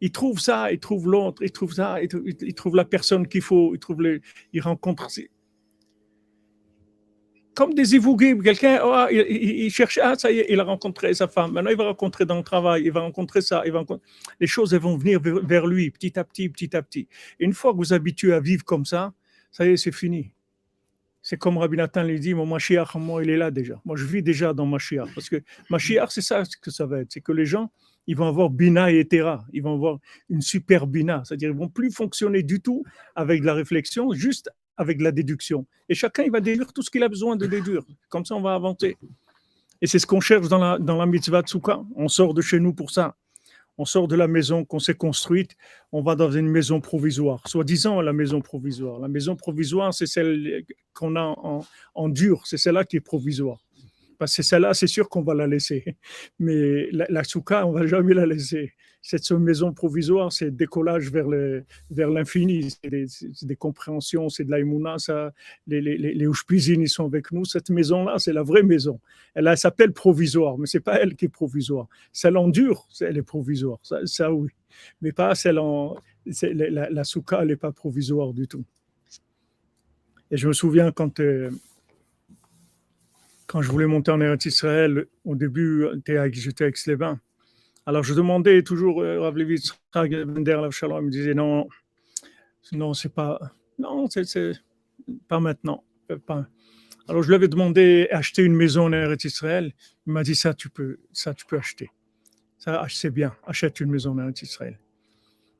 Il 0.00 0.12
trouve 0.12 0.40
ça, 0.40 0.72
il 0.72 0.80
trouve 0.80 1.08
l'autre, 1.08 1.42
il 1.42 1.52
trouve 1.52 1.74
ça, 1.74 1.98
il, 2.02 2.54
trouve 2.54 2.74
la 2.74 2.84
personne 2.84 3.28
qu'il 3.28 3.42
faut, 3.42 3.74
il 3.74 3.78
trouve 3.78 4.02
les, 4.02 4.20
il 4.52 4.62
rencontre. 4.62 5.08
Comme 7.54 7.74
des 7.74 7.94
évoqués, 7.94 8.38
quelqu'un, 8.38 8.80
oh, 8.82 9.06
il, 9.10 9.70
cherche, 9.70 9.98
ah, 10.02 10.14
ça 10.16 10.30
y 10.30 10.38
est, 10.38 10.46
il 10.48 10.58
a 10.58 10.64
rencontré 10.64 11.12
sa 11.12 11.28
femme, 11.28 11.52
maintenant 11.52 11.70
il 11.70 11.76
va 11.76 11.84
rencontrer 11.84 12.24
dans 12.24 12.36
le 12.36 12.42
travail, 12.42 12.84
il 12.84 12.92
va 12.92 13.00
rencontrer 13.00 13.42
ça, 13.42 13.62
il 13.66 13.72
va 13.72 13.84
les 14.38 14.46
choses 14.46 14.72
vont 14.74 14.96
venir 14.96 15.20
vers, 15.20 15.66
lui 15.66 15.90
petit 15.90 16.18
à 16.18 16.24
petit, 16.24 16.48
petit 16.48 16.74
à 16.74 16.82
petit. 16.82 17.08
une 17.38 17.52
fois 17.52 17.72
que 17.72 17.76
vous 17.76 17.92
habituez 17.92 18.32
à 18.32 18.40
vivre 18.40 18.64
comme 18.64 18.86
ça, 18.86 19.12
ça 19.50 19.66
y 19.66 19.70
est, 19.70 19.76
c'est 19.76 19.92
fini. 19.92 20.32
C'est 21.30 21.36
comme 21.36 21.58
Rabbi 21.58 21.76
Nathan 21.76 22.02
lui 22.02 22.18
dit, 22.18 22.34
mon 22.34 22.44
Mashiach, 22.44 22.96
moi, 22.96 23.22
il 23.22 23.30
est 23.30 23.36
là 23.36 23.52
déjà. 23.52 23.80
Moi, 23.84 23.94
je 23.94 24.04
vis 24.04 24.20
déjà 24.20 24.52
dans 24.52 24.66
Mashiach. 24.66 25.14
Parce 25.14 25.28
que 25.28 25.40
Mashiach, 25.70 26.10
c'est 26.10 26.22
ça 26.22 26.42
que 26.60 26.72
ça 26.72 26.86
va 26.86 27.02
être. 27.02 27.12
C'est 27.12 27.20
que 27.20 27.30
les 27.30 27.46
gens, 27.46 27.70
ils 28.08 28.16
vont 28.16 28.26
avoir 28.26 28.50
Bina 28.50 28.90
et 28.90 28.98
Etera. 28.98 29.44
Ils 29.52 29.62
vont 29.62 29.74
avoir 29.74 30.00
une 30.28 30.40
super 30.40 30.88
Bina. 30.88 31.22
C'est-à-dire, 31.24 31.50
ils 31.50 31.56
vont 31.56 31.68
plus 31.68 31.92
fonctionner 31.92 32.42
du 32.42 32.60
tout 32.60 32.82
avec 33.14 33.44
la 33.44 33.54
réflexion, 33.54 34.12
juste 34.12 34.50
avec 34.76 35.00
la 35.00 35.12
déduction. 35.12 35.68
Et 35.88 35.94
chacun, 35.94 36.24
il 36.24 36.32
va 36.32 36.40
déduire 36.40 36.72
tout 36.72 36.82
ce 36.82 36.90
qu'il 36.90 37.04
a 37.04 37.08
besoin 37.08 37.36
de 37.36 37.46
déduire. 37.46 37.84
Comme 38.08 38.24
ça, 38.24 38.34
on 38.34 38.42
va 38.42 38.56
avancer. 38.56 38.96
Et 39.80 39.86
c'est 39.86 40.00
ce 40.00 40.08
qu'on 40.08 40.20
cherche 40.20 40.48
dans 40.48 40.58
la, 40.58 40.80
dans 40.80 40.96
la 40.96 41.06
mitzvah. 41.06 41.44
On 41.94 42.08
sort 42.08 42.34
de 42.34 42.42
chez 42.42 42.58
nous 42.58 42.74
pour 42.74 42.90
ça 42.90 43.14
on 43.80 43.86
sort 43.86 44.08
de 44.08 44.14
la 44.14 44.28
maison 44.28 44.66
qu'on 44.66 44.78
s'est 44.78 44.94
construite, 44.94 45.56
on 45.90 46.02
va 46.02 46.14
dans 46.14 46.30
une 46.30 46.48
maison 46.48 46.82
provisoire, 46.82 47.48
soi-disant 47.48 48.02
la 48.02 48.12
maison 48.12 48.42
provisoire. 48.42 49.00
La 49.00 49.08
maison 49.08 49.36
provisoire, 49.36 49.94
c'est 49.94 50.04
celle 50.04 50.64
qu'on 50.92 51.16
a 51.16 51.34
en, 51.94 52.08
dur, 52.10 52.42
c'est 52.46 52.58
celle-là 52.58 52.84
qui 52.84 52.98
est 52.98 53.00
provisoire. 53.00 53.64
Parce 54.18 54.36
que 54.36 54.42
celle-là, 54.42 54.74
c'est 54.74 54.86
sûr 54.86 55.08
qu'on 55.08 55.22
va 55.22 55.32
la 55.32 55.46
laisser. 55.46 55.96
Mais 56.38 56.90
la, 56.92 57.06
la 57.08 57.24
souka, 57.24 57.66
on 57.66 57.72
va 57.72 57.86
jamais 57.86 58.12
la 58.12 58.26
laisser 58.26 58.74
cette 59.02 59.30
maison 59.32 59.72
provisoire, 59.72 60.30
c'est 60.32 60.54
décollage 60.54 61.10
vers 61.10 61.26
le, 61.26 61.64
vers 61.90 62.10
l'infini. 62.10 62.70
C'est 62.82 63.46
des, 63.46 63.56
compréhensions, 63.56 64.28
c'est 64.28 64.44
de 64.44 64.50
l'aïmouna. 64.50 64.96
Les, 65.66 65.80
les, 65.80 65.96
les, 65.96 66.28
ils 66.68 66.88
sont 66.88 67.06
avec 67.06 67.32
nous. 67.32 67.44
Cette 67.44 67.70
maison-là, 67.70 68.18
c'est 68.18 68.32
la 68.32 68.42
vraie 68.42 68.62
maison. 68.62 69.00
Elle, 69.34 69.56
s'appelle 69.56 69.92
provisoire, 69.92 70.58
mais 70.58 70.66
c'est 70.66 70.80
pas 70.80 71.00
elle 71.00 71.16
qui 71.16 71.26
est 71.26 71.28
provisoire. 71.28 71.88
Celle 72.12 72.36
en 72.36 72.48
dur, 72.48 72.86
elle 73.00 73.16
est 73.16 73.22
provisoire. 73.22 73.78
Ça, 74.04 74.32
oui. 74.32 74.50
Mais 75.00 75.12
pas 75.12 75.34
celle 75.34 75.58
en. 75.58 75.96
La, 76.42 76.90
la 76.90 77.04
souka, 77.04 77.40
elle 77.40 77.48
n'est 77.48 77.56
pas 77.56 77.72
provisoire 77.72 78.34
du 78.34 78.46
tout. 78.46 78.64
Et 80.30 80.36
je 80.36 80.46
me 80.46 80.52
souviens 80.52 80.92
quand. 80.92 81.20
Euh, 81.20 81.50
quand 83.46 83.62
je 83.62 83.70
voulais 83.72 83.86
monter 83.86 84.12
en 84.12 84.20
Eretz 84.20 84.44
Israël, 84.44 85.06
au 85.24 85.34
début, 85.34 85.84
j'étais 86.06 86.62
avec 86.62 86.76
Slevin. 86.76 87.18
Alors 87.90 88.04
je 88.04 88.14
demandais 88.14 88.62
toujours, 88.62 89.02
euh, 89.02 89.18
Rav 89.18 89.36
Levitz, 89.36 89.74
Shalom, 89.92 91.06
me 91.06 91.10
disait 91.10 91.34
non, 91.34 91.66
non, 92.70 92.94
c'est 92.94 93.12
pas, 93.12 93.40
non, 93.80 94.08
c'est 94.08 94.52
pas 95.26 95.40
maintenant. 95.40 95.82
Pas. 96.24 96.46
Alors 97.08 97.24
je 97.24 97.28
lui 97.28 97.34
avais 97.34 97.48
demandé 97.48 98.06
acheter 98.12 98.44
une 98.44 98.54
maison 98.54 98.84
en 98.84 98.92
Eretz 98.92 99.24
Israël. 99.24 99.72
Il 100.06 100.12
m'a 100.12 100.22
dit 100.22 100.36
ça, 100.36 100.54
tu 100.54 100.70
peux, 100.70 101.00
ça, 101.12 101.34
tu 101.34 101.44
peux 101.46 101.58
acheter. 101.58 101.90
Ça, 102.58 102.86
c'est 102.88 103.10
bien, 103.10 103.34
achète 103.44 103.80
une 103.80 103.90
maison 103.90 104.12
en 104.12 104.20
Eretz 104.20 104.42
Israël. 104.42 104.78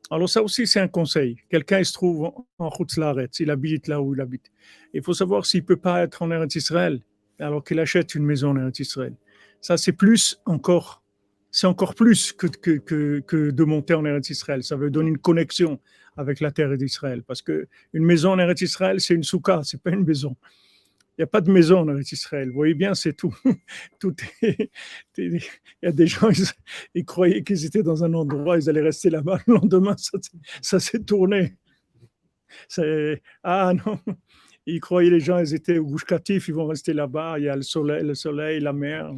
Alors 0.08 0.28
ça 0.28 0.40
aussi, 0.40 0.68
c'est 0.68 0.78
un 0.78 0.86
conseil. 0.86 1.36
Quelqu'un, 1.50 1.80
il 1.80 1.84
se 1.84 1.94
trouve 1.94 2.30
en 2.58 2.70
Chutzlaret, 2.70 3.30
il 3.40 3.50
habite 3.50 3.88
là 3.88 4.00
où 4.00 4.14
il 4.14 4.20
habite. 4.20 4.52
Il 4.94 5.02
faut 5.02 5.14
savoir 5.14 5.46
s'il 5.46 5.64
peut 5.64 5.74
pas 5.74 6.04
être 6.04 6.22
en 6.22 6.30
Eretz 6.30 6.54
Israël, 6.54 7.02
alors 7.40 7.64
qu'il 7.64 7.80
achète 7.80 8.14
une 8.14 8.24
maison 8.24 8.50
en 8.50 8.56
Eretz 8.56 8.78
Israël. 8.78 9.16
Ça, 9.60 9.76
c'est 9.76 9.94
plus 9.94 10.40
encore 10.46 11.00
c'est 11.50 11.66
encore 11.66 11.94
plus 11.94 12.32
que, 12.32 12.46
que, 12.46 13.20
que, 13.20 13.50
de 13.50 13.64
monter 13.64 13.94
en 13.94 14.04
Eretz 14.04 14.30
Israël. 14.30 14.62
Ça 14.62 14.76
veut 14.76 14.90
donner 14.90 15.10
une 15.10 15.18
connexion 15.18 15.80
avec 16.16 16.40
la 16.40 16.50
terre 16.50 16.76
d'Israël. 16.76 17.22
Parce 17.22 17.42
que 17.42 17.66
une 17.92 18.04
maison 18.04 18.32
en 18.32 18.38
Eretz 18.38 18.62
Israël, 18.62 19.00
c'est 19.00 19.14
une 19.14 19.24
souka, 19.24 19.62
c'est 19.64 19.82
pas 19.82 19.90
une 19.90 20.04
maison. 20.04 20.36
Il 21.18 21.22
n'y 21.22 21.24
a 21.24 21.26
pas 21.26 21.40
de 21.40 21.50
maison 21.50 21.80
en 21.80 21.88
Eretz 21.88 22.12
Israël. 22.12 22.48
Vous 22.48 22.54
voyez 22.54 22.74
bien, 22.74 22.94
c'est 22.94 23.14
tout. 23.14 23.36
il 24.04 25.40
y 25.82 25.86
a 25.86 25.92
des 25.92 26.06
gens, 26.06 26.30
ils, 26.94 27.04
croyaient 27.04 27.42
qu'ils 27.42 27.64
étaient 27.66 27.82
dans 27.82 28.04
un 28.04 28.14
endroit, 28.14 28.56
ils 28.56 28.68
allaient 28.70 28.80
rester 28.80 29.10
là-bas. 29.10 29.40
Le 29.46 29.54
lendemain, 29.54 29.96
ça, 30.62 30.80
s'est 30.80 31.00
tourné. 31.00 31.56
Ah 33.42 33.72
non, 33.84 33.98
ils 34.66 34.80
croyaient 34.80 35.10
les 35.10 35.20
gens, 35.20 35.38
ils 35.38 35.54
étaient 35.54 35.78
au 35.78 35.84
Gouche 35.84 36.04
ils 36.28 36.54
vont 36.54 36.66
rester 36.66 36.92
là-bas. 36.92 37.38
Il 37.38 37.44
y 37.44 37.48
a 37.48 37.56
le 37.56 37.62
soleil, 37.62 38.04
le 38.04 38.14
soleil, 38.14 38.60
la 38.60 38.72
mer, 38.72 39.12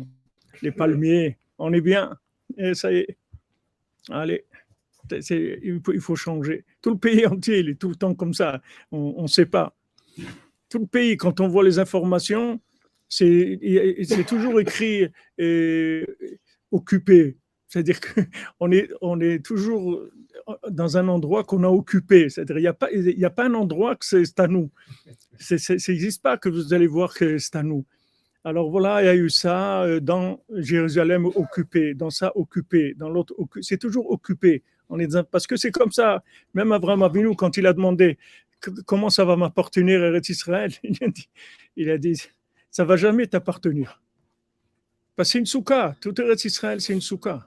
les 0.62 0.72
palmiers. 0.72 1.38
On 1.64 1.72
est 1.72 1.80
bien. 1.80 2.18
Et 2.58 2.74
ça 2.74 2.92
y 2.92 2.96
est. 2.98 3.16
Allez, 4.10 4.44
il 5.12 5.80
faut, 5.84 5.92
il, 5.92 6.00
faut, 6.00 6.16
changer. 6.16 6.64
Tout 6.82 6.90
le 6.90 6.98
pays 6.98 7.24
entier, 7.24 7.60
il 7.60 7.68
est 7.68 7.76
tout 7.76 7.88
le 7.88 7.94
temps 7.94 8.14
comme 8.16 8.34
ça. 8.34 8.60
On 8.90 9.22
ne 9.22 9.28
sait 9.28 9.46
pas. 9.46 9.76
Tout 10.68 10.80
le 10.80 10.86
pays, 10.86 11.16
quand 11.16 11.38
on 11.38 11.46
voit 11.46 11.62
les 11.62 11.78
informations, 11.78 12.60
c'est 13.08 13.60
toujours 14.26 14.60
écrit 14.60 15.08
euh, 15.40 16.04
occupé. 16.72 17.36
C'est-à-dire 17.68 18.00
qu'on 18.00 18.72
est, 18.72 18.90
on 19.00 19.20
est 19.20 19.44
toujours 19.44 20.02
dans 20.68 20.96
un 20.96 21.06
endroit 21.06 21.44
qu'on 21.44 21.62
a 21.62 21.68
occupé. 21.68 22.28
C'est-à-dire 22.28 22.56
qu'il 22.56 22.62
n'y 22.62 22.66
a, 22.66 22.74
pas, 22.74 22.88
a 22.88 23.30
pas 23.30 23.44
un 23.44 23.54
endroit 23.54 23.94
que 23.94 24.04
c'est 24.04 24.40
à 24.40 24.48
nous. 24.48 24.72
Ça 25.38 25.54
n'existe 25.88 26.22
pas 26.22 26.36
que 26.38 26.48
vous 26.48 26.74
allez 26.74 26.88
voir 26.88 27.14
que 27.14 27.38
c'est 27.38 27.54
à 27.54 27.62
nous. 27.62 27.84
Alors 28.44 28.70
voilà, 28.70 29.02
il 29.02 29.06
y 29.06 29.08
a 29.08 29.14
eu 29.14 29.30
ça 29.30 29.84
euh, 29.84 30.00
dans 30.00 30.42
Jérusalem 30.56 31.26
occupé, 31.26 31.94
dans 31.94 32.10
ça 32.10 32.32
occupé, 32.36 32.94
dans 32.96 33.08
l'autre 33.08 33.34
c'est 33.60 33.78
toujours 33.78 34.10
occupé. 34.10 34.62
On 34.88 34.98
est 34.98 35.22
parce 35.30 35.46
que 35.46 35.56
c'est 35.56 35.70
comme 35.70 35.92
ça. 35.92 36.24
Même 36.52 36.72
Abraham 36.72 37.02
Avinu, 37.04 37.36
quand 37.36 37.56
il 37.56 37.66
a 37.66 37.72
demandé 37.72 38.18
comment 38.84 39.10
ça 39.10 39.24
va 39.24 39.36
m'appartenir 39.36 40.02
Eretz 40.02 40.28
Israël, 40.28 40.72
il 40.82 40.98
a 41.02 41.08
dit, 41.08 41.28
il 41.76 41.90
a 41.90 41.98
dit 41.98 42.20
ça 42.70 42.84
va 42.84 42.96
jamais 42.96 43.26
t'appartenir. 43.26 44.02
Parce 45.14 45.28
que 45.28 45.32
c'est 45.32 45.38
une 45.38 45.46
souka. 45.46 45.94
Tout 46.00 46.20
Eretz 46.20 46.44
Israël, 46.44 46.80
c'est 46.80 46.94
une 46.94 47.00
souka. 47.00 47.46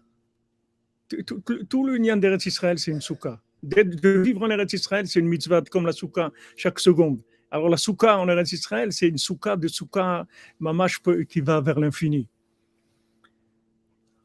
Tout, 1.10 1.42
tout, 1.70 1.86
l'union 1.86 2.16
d'Eretz 2.18 2.46
Israël, 2.46 2.80
c'est 2.80 2.92
une 2.92 3.02
souka. 3.02 3.42
De 3.62 4.10
vivre 4.22 4.44
en 4.44 4.50
Eretz 4.50 4.74
Israël, 4.74 5.08
c'est 5.08 5.20
une 5.20 5.28
mitzvah 5.28 5.62
comme 5.62 5.86
la 5.86 5.92
souka 5.92 6.32
chaque 6.56 6.80
seconde. 6.80 7.20
Alors 7.56 7.70
la 7.70 7.78
souka 7.78 8.18
en 8.18 8.28
Eretz 8.28 8.52
Israël, 8.52 8.92
c'est 8.92 9.08
une 9.08 9.18
souka 9.18 9.56
de 9.56 9.70
souka 9.70 10.28
mamash 10.60 11.00
qui 11.30 11.40
va 11.40 11.62
vers 11.62 11.80
l'infini. 11.80 12.28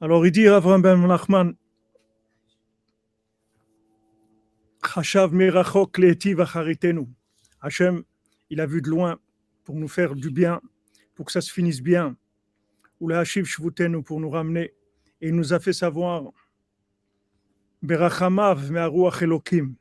Alors 0.01 0.27
il 0.27 0.33
dit 0.33 0.49
Avram 0.49 0.83
Ben 0.83 0.97
Nachman, 1.07 1.55
Hashav 4.83 5.33
Merachok 5.33 5.99
Leetiv 5.99 6.41
Acharitenu. 6.41 7.07
Hachem, 7.61 8.03
il 8.51 8.61
a 8.61 8.67
vu 8.67 8.83
de 8.83 8.91
loin 8.91 9.21
pour 9.63 9.77
nous 9.77 9.87
faire 9.87 10.17
du 10.17 10.31
bien, 10.31 10.61
pour 11.15 11.27
que 11.27 11.31
ça 11.31 11.41
se 11.41 11.53
finisse 11.53 11.81
bien. 11.81 12.17
Ou 12.99 13.07
la 13.07 13.21
Hashiv 13.21 13.45
Shvutenu 13.45 14.03
pour 14.03 14.19
nous 14.19 14.31
ramener. 14.31 14.75
Et 15.21 15.29
il 15.29 15.37
nous 15.37 15.53
a 15.53 15.61
fait 15.61 15.73
savoir 15.73 16.33
Berachamav 17.81 18.73
Me'aruach 18.73 19.23
Elokim, 19.23 19.77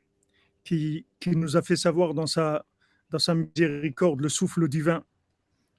qui, 0.62 1.04
qui 1.18 1.30
nous 1.30 1.56
a 1.56 1.62
fait 1.62 1.74
savoir 1.74 2.14
dans 2.14 2.28
sa, 2.28 2.64
dans 3.10 3.18
sa 3.18 3.34
miséricorde 3.34 4.20
le 4.20 4.28
souffle 4.28 4.68
divin. 4.68 5.04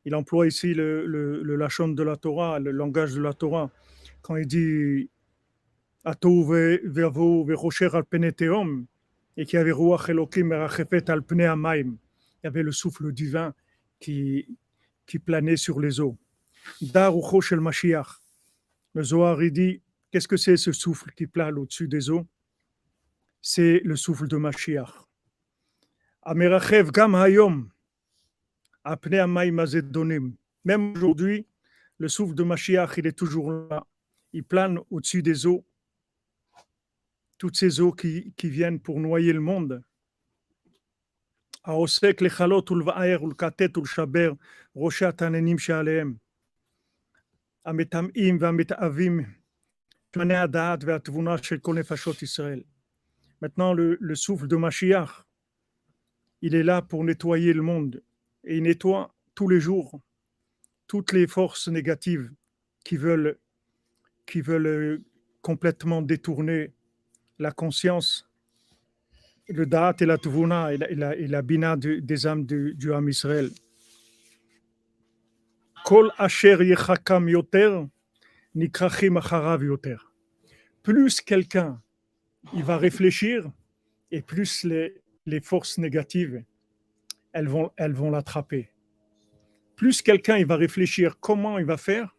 Il 0.05 0.15
emploie 0.15 0.47
ici 0.47 0.73
le, 0.73 1.05
le, 1.05 1.55
lachon 1.55 1.89
de 1.89 2.03
la 2.03 2.15
Torah, 2.15 2.59
le 2.59 2.71
langage 2.71 3.13
de 3.13 3.21
la 3.21 3.33
Torah 3.33 3.71
quand 4.21 4.35
il 4.35 4.47
dit 4.47 5.09
Atou 6.03 6.43
vervo 6.45 7.43
verocher 7.45 7.89
al 7.93 8.03
et 9.37 9.45
qu'il 9.45 9.59
al 9.59 11.23
pne 11.23 11.45
amaim. 11.45 11.97
Il 12.43 12.45
y 12.45 12.47
avait 12.47 12.63
le 12.63 12.71
souffle 12.71 13.11
divin 13.11 13.53
qui, 13.99 14.57
planait 15.25 15.57
sur 15.57 15.79
les 15.79 15.99
eaux. 15.99 16.17
Dar 16.81 17.13
shel 17.41 17.59
Mashiach. 17.59 18.19
Le 18.93 19.03
Zohar 19.03 19.41
il 19.43 19.51
dit 19.51 19.81
Qu'est-ce 20.11 20.27
que 20.27 20.37
c'est 20.37 20.57
ce 20.57 20.71
souffle 20.71 21.11
qui 21.15 21.27
plane 21.27 21.57
au-dessus 21.57 21.87
des 21.87 22.09
eaux? 22.09 22.27
C'est 23.41 23.81
le 23.83 23.95
souffle 23.95 24.27
de 24.27 24.37
Mashiach. 24.37 25.07
Amerachev 26.22 26.90
gam 26.92 27.14
hayom. 27.14 27.70
Apne 28.84 29.18
amaim 29.20 29.58
azedonim. 29.58 30.34
Même 30.64 30.92
aujourd'hui, 30.96 31.46
le 31.98 32.08
souffle 32.08 32.34
de 32.34 32.42
Mashiach, 32.42 32.98
il 32.98 33.06
est 33.06 33.18
toujours 33.18 33.52
là 33.52 33.86
il 34.36 34.44
plane 34.44 34.78
au-dessus 34.90 35.22
des 35.22 35.46
eaux, 35.46 35.64
toutes 37.38 37.56
ces 37.56 37.80
eaux 37.80 37.92
qui, 37.92 38.34
qui 38.36 38.50
viennent 38.50 38.80
pour 38.80 39.00
noyer 39.00 39.32
le 39.32 39.40
monde. 39.40 39.82
העוסק 41.64 42.20
לכלות 42.22 42.70
ולבער 42.70 43.24
ולקטט 43.24 43.76
ולשבר 43.76 44.32
ראשי 44.76 45.04
התננים 45.04 45.58
שעליהם, 45.58 46.14
המטמאים 47.64 48.38
והמתאבים, 48.40 49.20
שמני 50.14 50.36
הדעת 50.36 50.84
והתבונה 50.84 51.38
של 51.42 51.58
כל 51.58 51.74
נפשות 51.74 52.22
ישראל. 52.22 52.62
Maintenant, 53.42 53.74
le, 53.74 53.98
le 54.00 54.14
souffle 54.14 54.46
de 54.48 54.56
Mashiach, 54.56 55.24
il 56.41 56.55
est 56.55 56.63
là 56.63 56.81
pour 56.81 57.03
nettoyer 57.03 57.53
le 57.53 57.61
monde. 57.61 58.03
Et 58.43 58.57
il 58.57 58.63
nettoie 58.63 59.13
tous 59.35 59.47
les 59.47 59.59
jours 59.59 60.01
toutes 60.91 61.13
les 61.13 61.25
forces 61.25 61.69
négatives 61.69 62.29
qui 62.83 62.97
veulent 62.97 63.37
qui 64.25 64.43
euh, 64.49 64.97
complètement 65.41 66.01
détourner 66.01 66.73
la 67.39 67.51
conscience, 67.51 68.29
le 69.47 69.65
da'at 69.65 69.95
et 70.01 70.05
la 70.05 70.17
tuvuna 70.17 70.73
et 70.73 70.77
la, 71.27 71.41
bina 71.43 71.77
de, 71.77 71.99
des 71.99 72.27
âmes 72.27 72.45
du, 72.45 72.73
du 72.73 72.91
âme 72.93 73.07
Israël. 73.07 73.51
Plus 80.83 81.21
quelqu'un 81.21 81.81
il 82.53 82.65
va 82.65 82.77
réfléchir 82.77 83.49
et 84.11 84.21
plus 84.21 84.65
les, 84.65 85.00
les 85.25 85.41
forces 85.41 85.77
négatives 85.77 86.43
elles 87.33 87.47
vont, 87.47 87.71
elles 87.77 87.93
vont 87.93 88.11
l'attraper. 88.11 88.69
Plus 89.75 90.01
quelqu'un 90.01 90.37
il 90.37 90.45
va 90.45 90.55
réfléchir 90.55 91.19
comment 91.19 91.57
il 91.57 91.65
va 91.65 91.77
faire, 91.77 92.15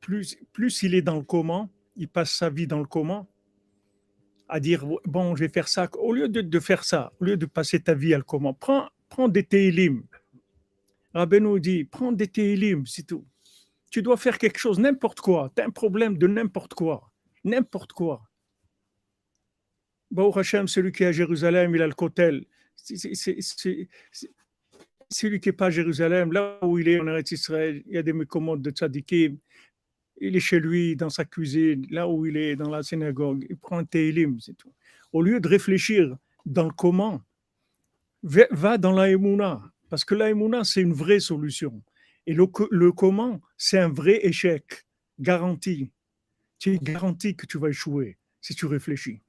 plus, 0.00 0.36
plus 0.52 0.82
il 0.82 0.94
est 0.94 1.02
dans 1.02 1.16
le 1.16 1.22
comment, 1.22 1.70
il 1.96 2.08
passe 2.08 2.32
sa 2.32 2.50
vie 2.50 2.66
dans 2.66 2.78
le 2.78 2.86
comment, 2.86 3.28
à 4.48 4.60
dire 4.60 4.86
bon, 5.04 5.36
je 5.36 5.44
vais 5.44 5.48
faire 5.48 5.68
ça. 5.68 5.88
Au 5.98 6.12
lieu 6.12 6.28
de, 6.28 6.40
de 6.40 6.60
faire 6.60 6.84
ça, 6.84 7.12
au 7.20 7.24
lieu 7.24 7.36
de 7.36 7.46
passer 7.46 7.80
ta 7.80 7.94
vie 7.94 8.14
à 8.14 8.18
le 8.18 8.24
comment, 8.24 8.54
prends, 8.54 8.88
prends 9.08 9.28
des 9.28 9.44
télim. 9.44 10.04
Rabbeinu 11.14 11.60
dit 11.60 11.84
prends 11.84 12.12
des 12.12 12.28
télim, 12.28 12.86
c'est 12.86 13.06
tout. 13.06 13.26
Tu 13.90 14.02
dois 14.02 14.16
faire 14.16 14.38
quelque 14.38 14.58
chose, 14.58 14.78
n'importe 14.78 15.20
quoi. 15.20 15.50
Tu 15.56 15.62
as 15.62 15.66
un 15.66 15.70
problème 15.70 16.18
de 16.18 16.26
n'importe 16.26 16.74
quoi. 16.74 17.10
N'importe 17.44 17.92
quoi. 17.92 18.27
Baruch 20.10 20.36
Hashem, 20.38 20.68
celui 20.68 20.92
qui 20.92 21.02
est 21.02 21.06
à 21.06 21.12
Jérusalem, 21.12 21.74
il 21.74 21.82
a 21.82 21.86
le 21.86 21.94
kotel. 21.94 22.44
Celui 25.10 25.40
qui 25.40 25.48
n'est 25.48 25.52
pas 25.52 25.66
à 25.66 25.70
Jérusalem, 25.70 26.32
là 26.32 26.58
où 26.62 26.78
il 26.78 26.88
est 26.88 27.00
en 27.00 27.06
Eretz 27.06 27.32
Israël, 27.32 27.82
il 27.86 27.94
y 27.94 27.98
a 27.98 28.02
des 28.02 28.12
mécommodes 28.12 28.62
de 28.62 28.70
tzadikim, 28.70 29.38
il 30.20 30.36
est 30.36 30.40
chez 30.40 30.60
lui, 30.60 30.96
dans 30.96 31.10
sa 31.10 31.24
cuisine, 31.24 31.86
là 31.90 32.08
où 32.08 32.26
il 32.26 32.36
est, 32.36 32.56
dans 32.56 32.70
la 32.70 32.82
synagogue, 32.82 33.46
il 33.48 33.56
prend 33.56 33.78
un 33.78 33.84
télim, 33.84 34.40
c'est 34.40 34.56
tout. 34.56 34.72
Au 35.12 35.22
lieu 35.22 35.40
de 35.40 35.48
réfléchir 35.48 36.16
dans 36.44 36.64
le 36.64 36.72
comment, 36.72 37.22
va 38.22 38.78
dans 38.78 38.92
la 38.92 39.10
émouna, 39.10 39.62
parce 39.88 40.04
que 40.04 40.14
la 40.14 40.30
émouna, 40.30 40.64
c'est 40.64 40.82
une 40.82 40.92
vraie 40.92 41.20
solution. 41.20 41.82
Et 42.26 42.34
le 42.34 42.92
comment, 42.92 43.40
c'est 43.56 43.78
un 43.78 43.88
vrai 43.88 44.26
échec, 44.26 44.84
garanti. 45.18 45.90
Tu 46.58 46.74
es 46.74 46.78
garanti 46.78 47.36
que 47.36 47.46
tu 47.46 47.58
vas 47.58 47.68
échouer 47.68 48.18
si 48.40 48.54
tu 48.54 48.66
réfléchis. 48.66 49.22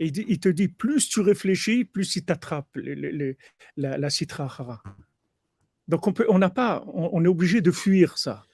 Il 0.00 0.40
te 0.40 0.48
dit, 0.48 0.68
plus 0.68 1.08
tu 1.08 1.20
réfléchis, 1.20 1.84
plus 1.84 2.16
il 2.16 2.24
t'attrape 2.24 2.68
la, 2.74 3.98
la 3.98 4.08
Donc 5.88 6.06
on 6.06 6.12
peut, 6.14 6.24
on 6.30 6.38
n'a 6.38 6.48
pas, 6.48 6.82
on, 6.86 7.22
est 7.22 7.28
obligé 7.28 7.60
de 7.60 7.70
fuir 7.70 8.16
ça. 8.16 8.46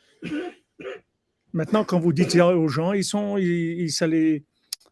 Maintenant, 1.53 1.85
quand 1.85 2.01
vous 2.01 2.13
dites 2.13 2.35
aux 2.35 2.69
gens, 2.69 2.93
ils 2.93 3.05
sont, 3.05 3.39
ils, 3.39 3.91
ça 3.93 4.09
les 4.09 4.45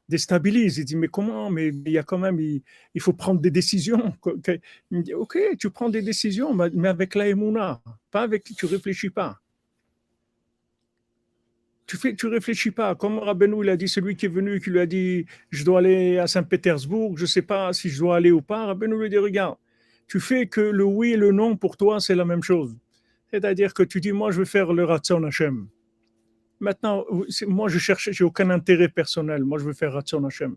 déstabilise. 0.08 0.78
Ils 0.78 0.84
disent, 0.84 0.96
mais 0.96 1.08
comment 1.08 1.50
Mais 1.50 1.68
il 1.68 1.90
y 1.90 1.98
a 1.98 2.04
quand 2.04 2.18
même, 2.18 2.38
il, 2.40 3.00
faut 3.00 3.12
prendre 3.12 3.40
des 3.40 3.50
décisions. 3.50 4.14
Ok, 5.14 5.38
tu 5.58 5.70
prends 5.70 5.88
des 5.88 6.02
décisions, 6.02 6.54
mais 6.54 6.88
avec 6.88 7.16
la 7.16 7.26
émouna, 7.26 7.82
pas 8.12 8.22
avec, 8.22 8.44
tu 8.44 8.66
réfléchis 8.66 9.10
pas. 9.10 9.40
Tu 11.86 11.96
fais, 11.98 12.14
tu 12.14 12.26
réfléchis 12.26 12.70
pas. 12.70 12.94
Comme 12.94 13.18
Rabbeinu, 13.18 13.62
il 13.62 13.68
a 13.68 13.76
dit, 13.76 13.88
celui 13.88 14.16
qui 14.16 14.26
est 14.26 14.30
venu, 14.30 14.58
qui 14.58 14.70
lui 14.70 14.80
a 14.80 14.86
dit, 14.86 15.26
je 15.50 15.64
dois 15.64 15.80
aller 15.80 16.18
à 16.18 16.26
Saint-Pétersbourg, 16.26 17.18
je 17.18 17.26
sais 17.26 17.42
pas 17.42 17.72
si 17.72 17.90
je 17.90 17.98
dois 17.98 18.16
aller 18.16 18.30
ou 18.30 18.40
pas. 18.40 18.66
Rabbeinu 18.66 18.98
lui 18.98 19.10
dit, 19.10 19.18
regarde, 19.18 19.56
tu 20.06 20.18
fais 20.20 20.46
que 20.46 20.60
le 20.60 20.84
oui 20.84 21.12
et 21.12 21.16
le 21.16 21.30
non 21.32 21.56
pour 21.56 21.76
toi, 21.76 22.00
c'est 22.00 22.14
la 22.14 22.24
même 22.24 22.42
chose. 22.42 22.76
C'est-à-dire 23.30 23.74
que 23.74 23.82
tu 23.82 24.00
dis, 24.00 24.12
moi, 24.12 24.30
je 24.30 24.38
vais 24.38 24.46
faire 24.46 24.72
le 24.72 24.84
Ratson 24.84 25.22
Hashem. 25.24 25.68
Maintenant, 26.60 27.04
moi, 27.48 27.68
je 27.68 27.78
cherche, 27.78 28.08
j'ai 28.12 28.24
aucun 28.24 28.48
intérêt 28.50 28.88
personnel. 28.88 29.44
Moi, 29.44 29.58
je 29.58 29.64
veux 29.64 29.72
faire 29.72 29.92
Ratson 29.92 30.24
Hashem. 30.24 30.56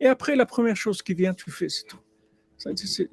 Et 0.00 0.06
après, 0.06 0.36
la 0.36 0.44
première 0.44 0.76
chose 0.76 1.02
qui 1.02 1.14
vient, 1.14 1.32
tu 1.32 1.50
fais, 1.50 1.68
c'est 1.68 1.84
tout. 1.86 2.00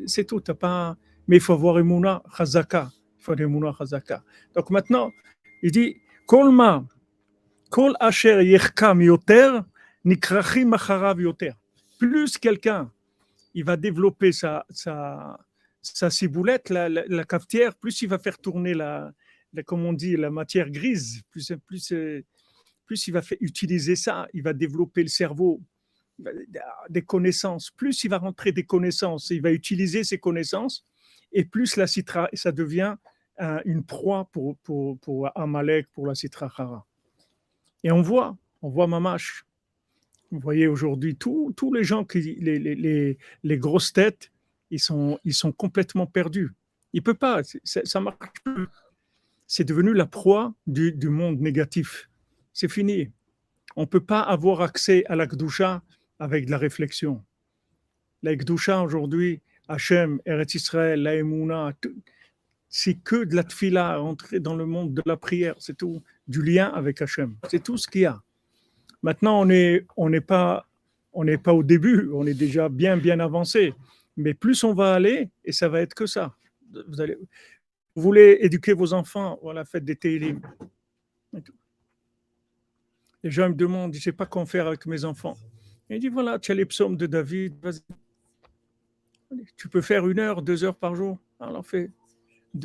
C'est 0.06 0.26
tout. 0.26 0.43
As 0.47 0.54
pas... 0.54 0.97
Mais 1.28 1.38
il 1.38 1.41
faut 1.41 1.54
avoir 1.54 1.80
Emouna 1.80 2.21
Chazaka. 2.36 2.89
Il 3.19 3.23
faut 3.23 3.32
avoir 3.32 3.47
Emouna 3.47 3.73
Chazaka. 3.78 4.23
Donc 4.56 4.69
maintenant, 4.69 5.12
il 5.62 5.71
dit, 5.71 5.95
Kolma, 6.26 6.86
Plus 11.98 12.38
quelqu'un, 12.38 12.92
il 13.56 13.66
va 13.66 13.78
développer 13.78 14.32
sa, 14.32 14.64
sa, 14.70 15.40
sa 15.82 16.12
ciboulette, 16.12 16.70
la, 16.70 16.88
la, 16.88 17.04
la, 17.08 17.24
cafetière, 17.24 17.74
plus 17.74 18.04
il 18.04 18.10
va 18.10 18.20
faire 18.20 18.38
tourner 18.38 18.76
la, 18.76 19.12
comme 19.66 19.86
on 19.86 19.94
dit, 19.94 20.16
la 20.16 20.30
matière 20.30 20.70
grise, 20.70 21.24
plus, 21.32 21.52
plus, 21.66 21.92
euh, 21.94 22.24
plus 22.86 23.08
il 23.08 23.12
va 23.12 23.22
utiliser 23.42 23.96
ça, 23.96 24.28
il 24.36 24.44
va 24.44 24.54
développer 24.54 25.02
le 25.02 25.10
cerveau, 25.10 25.60
des 26.90 27.02
connaissances. 27.02 27.72
Plus 27.72 28.04
il 28.04 28.10
va 28.10 28.20
rentrer 28.20 28.52
des 28.52 28.66
connaissances, 28.66 29.32
il 29.32 29.42
va 29.42 29.52
utiliser 29.52 30.04
ces 30.04 30.20
connaissances, 30.20 30.86
et 31.32 31.44
plus 31.44 31.76
la 31.76 31.88
citra, 31.88 32.30
ça 32.34 32.52
devient 32.52 32.98
une 33.66 33.84
proie 33.84 34.30
pour, 34.32 34.58
pour, 34.58 35.00
pour 35.00 35.32
Amalek, 35.36 35.88
pour 35.92 36.06
la 36.06 36.14
citra 36.14 36.52
Hara. 36.56 36.86
Et 37.84 37.91
on 37.91 38.02
voit, 38.02 38.38
on 38.62 38.69
voit 38.69 38.88
Mamash. 38.88 39.46
Vous 40.32 40.39
voyez 40.39 40.67
aujourd'hui 40.67 41.15
tous 41.15 41.74
les 41.74 41.84
gens, 41.84 42.06
qui, 42.06 42.22
les, 42.22 42.58
les, 42.58 42.76
les, 42.76 43.17
les, 43.43 43.58
grosses 43.58 43.93
têtes, 43.93 44.32
ils 44.72 44.80
sont, 44.80 45.19
ils 45.24 45.34
sont 45.34 45.52
complètement 45.52 46.08
perdus. 46.08 46.54
Il 46.93 47.04
peut 47.04 47.13
pas, 47.13 47.41
ça 47.63 48.00
marche 48.00 48.17
plus 48.43 48.67
c'est 49.48 49.65
devenu 49.65 49.93
la 49.93 50.08
proie 50.08 50.56
du, 50.65 51.10
monde 51.10 51.39
négatif. 51.39 52.10
C'est 52.54 52.72
fini. 52.72 53.12
On 53.76 53.82
ne 53.82 53.86
peut 53.86 54.04
pas 54.04 54.22
avoir 54.22 54.62
accès 54.62 55.04
à 55.06 55.15
la 55.15 55.28
Gdusha 55.28 55.84
avec 56.17 56.48
de 56.48 56.52
la 56.52 56.58
réflexion. 56.58 57.24
La 58.24 58.36
Gdusha 58.36 58.82
aujourd'hui, 58.82 59.41
Hachem, 59.67 60.19
Eretz 60.26 60.56
Israël, 60.56 61.04
la 61.04 61.15
Emouna, 61.15 61.74
c'est 62.76 62.96
que 62.96 63.24
de 63.24 63.36
la 63.36 63.44
tfila, 63.44 64.02
entrer 64.02 64.40
dans 64.40 64.56
le 64.56 64.66
monde 64.66 64.96
de 64.96 65.04
la 65.06 65.16
prière, 65.16 65.54
c'est 65.60 65.78
tout, 65.78 66.02
du 66.28 66.42
lien 66.42 66.70
avec 66.70 67.04
Hachem. 67.04 67.36
C'est 67.48 67.62
tout 67.62 67.78
ce 67.78 67.88
qu'il 67.88 68.02
y 68.02 68.06
a. 68.08 68.20
Maintenant, 69.04 69.42
on 69.96 70.10
n'est 70.10 70.22
pas, 70.22 70.66
au 71.14 71.64
début, 71.64 72.10
on 72.12 72.26
est 72.26 72.34
déjà 72.34 72.70
bien, 72.70 72.98
bien 72.98 73.20
avancé. 73.20 73.76
Mais 74.18 74.34
plus 74.34 74.64
on 74.64 74.74
va 74.74 74.96
aller, 74.96 75.30
et 75.46 75.52
ça 75.52 75.70
va 75.70 75.82
être 75.82 75.94
que 75.94 76.08
ça. 76.08 76.36
Vous 76.88 77.00
allez, 77.00 77.16
voulez 77.96 78.40
éduquer 78.42 78.74
vos 78.74 78.94
enfants, 78.94 79.38
voilà, 79.44 79.66
faites 79.66 79.86
des 79.86 79.96
télim. 79.96 80.42
Les 83.22 83.30
gens 83.30 83.50
me 83.50 83.54
demandent, 83.54 83.94
je 83.94 84.00
ne 84.00 84.02
sais 84.02 84.14
pas 84.14 84.26
quoi 84.26 84.48
faire 84.48 84.66
avec 84.66 84.88
mes 84.88 85.06
enfants. 85.06 85.38
Il 85.92 86.00
dit, 86.00 86.10
voilà, 86.10 86.40
tu 86.40 86.52
as 86.52 86.56
les 86.56 86.66
psaumes 86.66 86.98
de 86.98 87.06
David, 87.06 87.54
vas-y. 87.62 87.84
Tu 89.58 89.70
peux 89.70 89.82
faire 89.82 90.08
une 90.08 90.18
heure, 90.18 90.42
deux 90.42 90.64
heures 90.64 90.76
par 90.76 90.96
jour. 90.96 91.20
Alors 91.40 91.64
fais. 91.64 91.92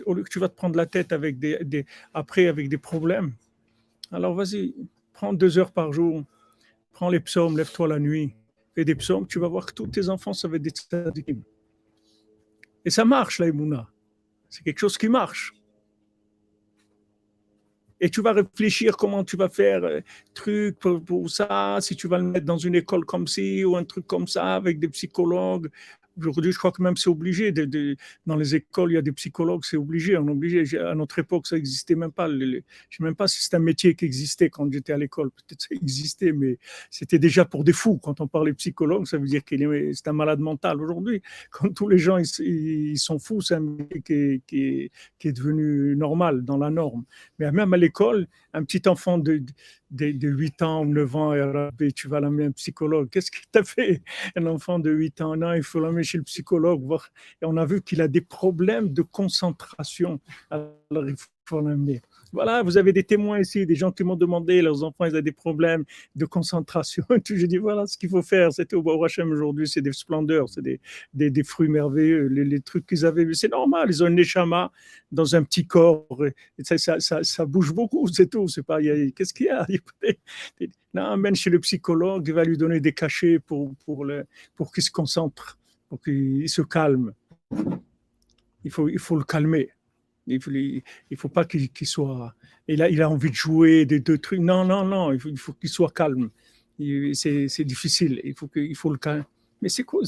Au 0.06 0.14
lieu 0.14 0.22
que 0.22 0.28
tu 0.28 0.38
vas 0.38 0.48
te 0.48 0.56
prendre 0.56 0.76
la 0.76 0.86
tête 0.86 1.12
avec 1.12 1.38
des, 1.38 1.86
après 2.12 2.46
avec 2.46 2.68
des 2.68 2.78
problèmes. 2.78 3.32
Alors 4.12 4.34
vas-y, 4.34 4.74
prends 5.12 5.32
deux 5.32 5.58
heures 5.58 5.72
par 5.72 5.92
jour. 5.92 6.24
Prends 6.92 7.08
les 7.08 7.20
psaumes, 7.20 7.56
lève-toi 7.56 7.88
la 7.88 7.98
nuit. 7.98 8.34
Fais 8.74 8.84
des 8.84 8.94
psaumes, 8.94 9.26
tu 9.26 9.38
vas 9.38 9.48
voir 9.48 9.66
que 9.66 9.72
tous 9.72 9.86
tes 9.86 10.08
enfants, 10.08 10.32
ça 10.32 10.48
va 10.48 10.56
être 10.56 10.62
des 10.62 10.70
tzadikim. 10.70 11.42
Et 12.84 12.90
ça 12.90 13.04
marche, 13.04 13.38
la 13.38 13.46
C'est 14.48 14.62
quelque 14.62 14.78
chose 14.78 14.98
qui 14.98 15.08
marche 15.08 15.52
et 18.00 18.10
tu 18.10 18.22
vas 18.22 18.32
réfléchir 18.32 18.96
comment 18.96 19.24
tu 19.24 19.36
vas 19.36 19.48
faire 19.48 19.84
euh, 19.84 20.00
truc 20.34 20.78
pour, 20.78 21.30
ça, 21.30 21.78
si 21.80 21.96
tu 21.96 22.08
vas 22.08 22.18
le 22.18 22.24
mettre 22.24 22.46
dans 22.46 22.58
une 22.58 22.74
école 22.74 23.04
comme 23.04 23.26
ci 23.26 23.64
ou 23.64 23.76
un 23.76 23.84
truc 23.84 24.06
comme 24.06 24.28
ça 24.28 24.54
avec 24.54 24.78
des 24.78 24.88
psychologues 24.88 25.68
Aujourd'hui, 26.18 26.52
je 26.52 26.58
crois 26.58 26.72
que 26.72 26.82
même 26.82 26.96
c'est 26.96 27.10
obligé. 27.10 27.52
De, 27.52 27.96
dans 28.26 28.36
les 28.36 28.54
écoles, 28.54 28.92
il 28.92 28.94
y 28.94 28.98
a 28.98 29.02
des 29.02 29.12
psychologues, 29.12 29.62
c'est 29.64 29.76
obligé. 29.76 30.16
On 30.16 30.28
obligé. 30.28 30.78
À 30.78 30.94
notre 30.94 31.18
époque, 31.18 31.46
ça 31.46 31.56
n'existait 31.56 31.94
même 31.94 32.12
pas. 32.12 32.28
Je 32.28 32.34
ne 32.34 32.60
sais 32.90 33.02
même 33.02 33.14
pas 33.14 33.28
si 33.28 33.42
c'est 33.42 33.54
un 33.54 33.60
métier 33.60 33.94
qui 33.94 34.04
existait 34.04 34.50
quand 34.50 34.72
j'étais 34.72 34.92
à 34.92 34.98
l'école. 34.98 35.30
Peut-être 35.30 35.62
ça 35.62 35.68
existait, 35.74 36.32
mais 36.32 36.58
c'était 36.90 37.18
déjà 37.18 37.44
pour 37.44 37.64
des 37.64 37.72
fous. 37.72 37.98
Quand 37.98 38.20
on 38.20 38.26
parlait 38.26 38.52
psychologue, 38.54 39.06
ça 39.06 39.18
veut 39.18 39.26
dire 39.26 39.44
qu'il 39.44 39.62
est, 39.62 39.94
c'est 39.94 40.08
un 40.08 40.12
malade 40.12 40.40
mental. 40.40 40.80
Aujourd'hui, 40.80 41.22
quand 41.50 41.68
tous 41.74 41.88
les 41.88 41.98
gens 41.98 42.18
ils, 42.18 42.98
sont 42.98 43.18
fous, 43.18 43.40
c'est 43.40 43.54
un 43.54 43.60
métier 43.60 43.98
est, 44.10 44.42
qui, 44.46 44.90
est, 45.24 45.32
devenu 45.32 45.96
normal, 45.96 46.44
dans 46.44 46.58
la 46.58 46.70
norme. 46.70 47.04
Mais 47.38 47.50
même 47.52 47.72
à 47.72 47.76
l'école, 47.76 48.26
un 48.52 48.64
petit 48.64 48.88
enfant 48.88 49.18
de, 49.18 49.42
de, 49.90 50.12
de, 50.12 50.28
8 50.28 50.62
ans 50.62 50.82
ou 50.82 50.86
9 50.86 51.16
ans, 51.16 51.32
et 51.34 51.92
tu 51.92 52.08
vas 52.08 52.20
l'amener 52.20 52.46
un 52.46 52.52
psychologue. 52.52 53.08
Qu'est-ce 53.10 53.30
qu'il 53.30 53.46
t'a 53.50 53.64
fait 53.64 54.02
Un 54.36 54.46
enfant 54.46 54.78
de 54.78 54.90
8 54.90 55.20
ans, 55.20 55.36
non, 55.36 55.54
il 55.54 55.62
faut 55.62 55.80
l'amener 55.80 56.02
chez 56.02 56.18
le 56.18 56.24
psychologue. 56.24 56.82
Voir. 56.82 57.08
Et 57.42 57.46
on 57.46 57.56
a 57.56 57.64
vu 57.64 57.82
qu'il 57.82 58.00
a 58.00 58.08
des 58.08 58.20
problèmes 58.20 58.92
de 58.92 59.02
concentration. 59.02 60.20
Alors 60.50 61.08
il 61.08 61.16
faut 61.46 61.60
l'amener. 61.60 62.02
Voilà, 62.32 62.62
vous 62.62 62.76
avez 62.76 62.92
des 62.92 63.04
témoins 63.04 63.40
ici, 63.40 63.64
des 63.64 63.74
gens 63.74 63.90
qui 63.90 64.04
m'ont 64.04 64.16
demandé, 64.16 64.60
leurs 64.60 64.82
enfants, 64.82 65.04
ils 65.06 65.16
ont 65.16 65.20
des 65.20 65.32
problèmes 65.32 65.84
de 66.14 66.24
concentration. 66.24 67.04
Je 67.24 67.46
dis, 67.46 67.56
voilà 67.56 67.86
ce 67.86 67.96
qu'il 67.96 68.10
faut 68.10 68.22
faire. 68.22 68.52
C'était 68.52 68.76
au 68.76 69.04
Hachem 69.04 69.30
aujourd'hui, 69.30 69.66
c'est 69.66 69.80
des 69.80 69.92
splendeurs, 69.92 70.48
c'est 70.48 70.62
des, 70.62 70.80
des, 71.14 71.44
fruits 71.44 71.68
merveilleux, 71.68 72.26
les, 72.26 72.60
trucs 72.60 72.86
qu'ils 72.86 73.06
avaient 73.06 73.24
vus. 73.24 73.34
C'est 73.34 73.50
normal, 73.50 73.88
ils 73.88 74.02
ont 74.02 74.06
un 74.06 74.10
neshama 74.10 74.70
dans 75.10 75.34
un 75.34 75.42
petit 75.42 75.66
corps. 75.66 76.06
Ça, 76.62 76.98
ça, 77.00 77.46
bouge 77.46 77.72
beaucoup, 77.72 78.06
c'est 78.08 78.26
tout. 78.26 78.48
C'est 78.48 78.62
pas, 78.62 78.80
qu'est-ce 78.80 79.32
qu'il 79.32 79.46
y 79.46 79.50
a? 79.50 79.66
Non, 80.94 81.04
amène 81.04 81.34
chez 81.34 81.50
le 81.50 81.60
psychologue, 81.60 82.24
il 82.28 82.34
va 82.34 82.44
lui 82.44 82.56
donner 82.56 82.80
des 82.80 82.94
cachets 82.94 83.38
pour, 83.38 83.74
pour, 83.84 84.06
le, 84.06 84.24
pour 84.56 84.72
qu'il 84.72 84.82
se 84.82 84.90
concentre, 84.90 85.58
pour 85.88 86.00
qu'il 86.00 86.48
se 86.48 86.62
calme. 86.62 87.12
Il 88.64 88.70
faut, 88.70 88.88
il 88.88 88.98
faut 88.98 89.16
le 89.16 89.24
calmer. 89.24 89.70
Il 90.28 90.82
ne 91.10 91.16
faut, 91.16 91.28
pas 91.28 91.44
qu'il 91.44 91.70
soit. 91.84 92.34
Il 92.68 92.82
a, 92.82 93.10
envie 93.10 93.30
de 93.30 93.34
jouer 93.34 93.86
des 93.86 93.98
deux 93.98 94.18
trucs. 94.18 94.40
Non, 94.40 94.64
non, 94.64 94.84
non. 94.84 95.12
Il 95.12 95.18
faut, 95.18 95.34
faut 95.36 95.52
qu'il 95.54 95.70
soit 95.70 95.90
calme. 95.90 96.28
C'est 97.14 97.64
difficile. 97.64 98.20
Il 98.22 98.34
faut, 98.34 98.50
faut 98.74 98.90
le 98.90 98.98
calme. 98.98 99.24
Mais 99.62 99.70
c'est 99.70 99.84
quoi 99.84 100.02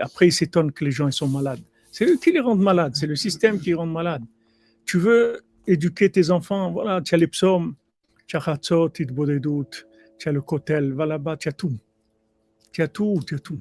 Après, 0.00 0.28
il 0.28 0.32
s'étonne 0.32 0.72
que 0.72 0.84
les 0.84 0.90
gens 0.90 1.06
ils 1.06 1.12
sont 1.12 1.28
malades. 1.28 1.62
C'est 1.92 2.06
eux 2.06 2.16
qui 2.16 2.32
les 2.32 2.40
rendent 2.40 2.62
malades. 2.62 2.96
C'est 2.96 3.06
le 3.06 3.16
système 3.16 3.60
qui 3.60 3.66
les 3.66 3.74
rend 3.74 3.86
malades. 3.86 4.24
Tu 4.86 4.98
veux 4.98 5.42
éduquer 5.66 6.10
tes 6.10 6.30
enfants. 6.30 6.72
Voilà, 6.72 7.02
tu 7.02 7.14
as 7.14 7.18
les 7.18 7.28
psaumes, 7.28 7.74
tu 8.26 8.36
as 8.36 8.42
Hatzot, 8.48 8.88
tu 8.88 9.06
as 9.06 10.32
le 10.32 10.40
Kotel. 10.40 10.92
Va 10.94 11.06
là-bas, 11.06 11.36
tu 11.36 11.48
as 11.48 11.52
tout. 11.52 11.76
Tu 12.72 12.82
as 12.82 12.88
tout, 12.88 13.20
tu 13.26 13.34
as 13.34 13.38
tout 13.38 13.60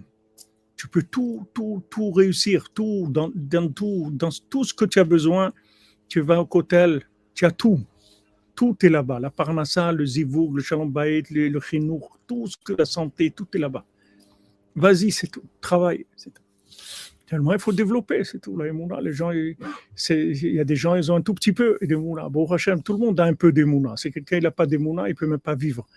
tu 0.75 0.87
peux 0.87 1.03
tout, 1.03 1.45
tout, 1.53 1.83
tout 1.89 2.11
réussir, 2.11 2.69
tout, 2.73 3.07
dans, 3.09 3.31
tout, 3.69 4.09
dans 4.11 4.29
tout 4.49 4.63
ce 4.63 4.73
que 4.73 4.85
tu 4.85 4.99
as 4.99 5.03
besoin. 5.03 5.53
Tu 6.07 6.21
vas 6.21 6.41
au 6.41 6.47
hôtel, 6.49 7.07
tu 7.33 7.45
as 7.45 7.51
tout. 7.51 7.79
Tout 8.55 8.75
est 8.85 8.89
là-bas. 8.89 9.19
La 9.19 9.31
parnassa, 9.31 9.91
le 9.91 10.05
zivoug, 10.05 10.55
le 10.55 10.61
shalom 10.61 10.93
le, 10.93 11.47
le 11.49 11.59
chinour, 11.59 12.19
tout 12.27 12.47
ce 12.47 12.57
que 12.57 12.73
la 12.73 12.85
santé, 12.85 13.31
tout 13.31 13.47
est 13.53 13.59
là-bas. 13.59 13.85
Vas-y, 14.75 15.11
c'est 15.11 15.27
tout. 15.27 15.43
Travaille, 15.61 16.05
c'est 16.15 16.33
tout. 16.33 16.41
Tellement 17.25 17.53
il 17.53 17.59
faut 17.59 17.71
développer, 17.71 18.23
c'est 18.23 18.39
tout. 18.39 18.59
Les 18.59 19.13
gens, 19.13 19.31
il 19.31 19.55
y 20.09 20.59
a 20.59 20.63
des 20.63 20.75
gens, 20.75 20.95
ils 20.95 21.11
ont 21.11 21.15
un 21.15 21.21
tout 21.21 21.33
petit 21.33 21.53
peu 21.53 21.77
de 21.81 21.95
mouna. 21.95 22.29
Bon, 22.29 22.45
tout 22.83 22.93
le 22.93 22.99
monde 22.99 23.19
a 23.19 23.23
un 23.23 23.33
peu 23.33 23.51
de 23.51 23.63
mouna. 23.63 23.95
Si 23.95 24.11
quelqu'un 24.11 24.39
n'a 24.39 24.51
pas 24.51 24.65
de 24.65 24.77
mouna, 24.77 25.07
il 25.07 25.11
ne 25.11 25.15
peut 25.15 25.27
même 25.27 25.39
pas 25.39 25.55
vivre. 25.55 25.87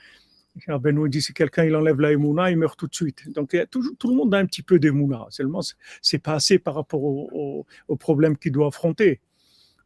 Benoît 0.81 1.09
dit 1.09 1.23
si 1.23 1.33
quelqu'un 1.33 1.65
il 1.65 1.77
enlève 1.77 2.01
la 2.01 2.13
émouna, 2.13 2.51
il 2.51 2.57
meurt 2.57 2.79
tout 2.79 2.87
de 2.87 2.95
suite. 2.95 3.31
Donc 3.33 3.51
il 3.53 3.57
y 3.57 3.61
a 3.61 3.67
toujours, 3.67 3.95
tout 3.99 4.09
le 4.09 4.17
monde 4.17 4.35
a 4.35 4.39
un 4.39 4.47
petit 4.47 4.63
peu 4.63 4.79
d'émouna. 4.79 5.27
Seulement, 5.31 5.61
c'est 6.01 6.19
pas 6.19 6.35
assez 6.35 6.59
par 6.59 6.75
rapport 6.75 7.03
au, 7.03 7.67
au, 7.89 7.97
problème 7.97 8.37
qu'il 8.37 8.53
doit 8.53 8.69
affronter. 8.69 9.21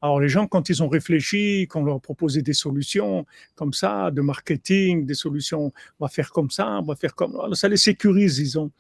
Alors 0.03 0.21
les 0.21 0.29
gens, 0.29 0.47
quand 0.47 0.69
ils 0.69 0.83
ont 0.83 0.89
réfléchi, 0.89 1.67
qu'on 1.69 1.85
leur 1.85 1.97
a 1.97 2.01
proposé 2.01 2.41
des 2.41 2.53
solutions 2.53 3.27
comme 3.55 3.73
ça, 3.73 4.11
de 4.11 4.21
marketing, 4.21 5.05
des 5.05 5.15
solutions, 5.15 5.73
on 5.99 6.05
va 6.05 6.09
faire 6.09 6.31
comme 6.31 6.51
ça, 6.51 6.79
on 6.81 6.87
va 6.87 6.97
faire 6.97 7.15
comme 7.15 7.55
ça, 7.55 7.69
les 7.69 7.77
sécurise. 7.77 8.39
Ils 8.39 8.59
ont, 8.59 8.71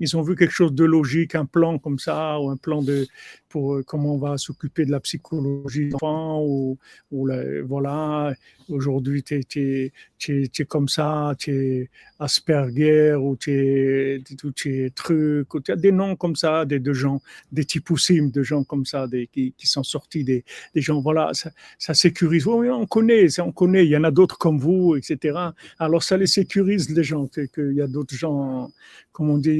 ils 0.00 0.16
ont 0.16 0.22
vu 0.22 0.34
quelque 0.34 0.52
chose 0.52 0.72
de 0.72 0.84
logique, 0.84 1.34
un 1.34 1.44
plan 1.44 1.78
comme 1.78 1.98
ça, 1.98 2.40
ou 2.40 2.50
un 2.50 2.56
plan 2.56 2.82
de 2.82 3.06
pour 3.50 3.74
euh, 3.74 3.82
comment 3.82 4.14
on 4.14 4.18
va 4.18 4.38
s'occuper 4.38 4.86
de 4.86 4.90
la 4.90 5.00
psychologie 5.00 5.88
des 5.88 5.94
enfants, 5.94 6.42
ou, 6.42 6.78
voilà, 7.10 8.32
aujourd'hui 8.68 9.22
tu 9.22 9.40
es, 9.56 9.92
es, 10.28 10.64
comme 10.64 10.88
ça, 10.88 11.34
tu 11.36 11.50
es 11.50 11.90
Asperger, 12.18 13.14
ou 13.14 13.36
tu 13.36 13.50
es, 13.50 14.22
es, 14.66 14.90
truc, 14.90 15.52
ou 15.52 15.60
tu 15.60 15.72
as 15.72 15.76
des 15.76 15.92
noms 15.92 16.16
comme 16.16 16.36
ça, 16.36 16.64
des, 16.64 16.78
de 16.78 16.92
gens, 16.92 17.20
des 17.50 17.64
typoussimes, 17.64 18.30
de 18.30 18.42
gens 18.42 18.62
comme 18.62 18.86
ça, 18.86 19.06
des, 19.06 19.26
qui, 19.26 19.54
sont 19.64 19.82
sortis, 19.82 20.22
des, 20.22 20.44
des 20.74 20.80
gens, 20.80 21.00
voilà, 21.00 21.34
ça, 21.34 21.50
ça 21.78 21.92
sécurise. 21.92 22.46
Oui, 22.46 22.70
on 22.70 22.86
connaît, 22.86 23.26
on 23.40 23.52
connaît, 23.52 23.84
il 23.84 23.90
y 23.90 23.96
en 23.96 24.04
a 24.04 24.10
d'autres 24.10 24.38
comme 24.38 24.58
vous, 24.58 24.96
etc. 24.96 25.38
Alors 25.78 26.02
ça 26.02 26.16
les 26.16 26.26
sécurise, 26.26 26.88
les 26.90 27.04
gens, 27.04 27.26
qu'il 27.26 27.72
y 27.72 27.82
a 27.82 27.88
d'autres 27.88 28.14
gens, 28.14 28.70
comme 29.12 29.30
on 29.30 29.38
dit, 29.38 29.50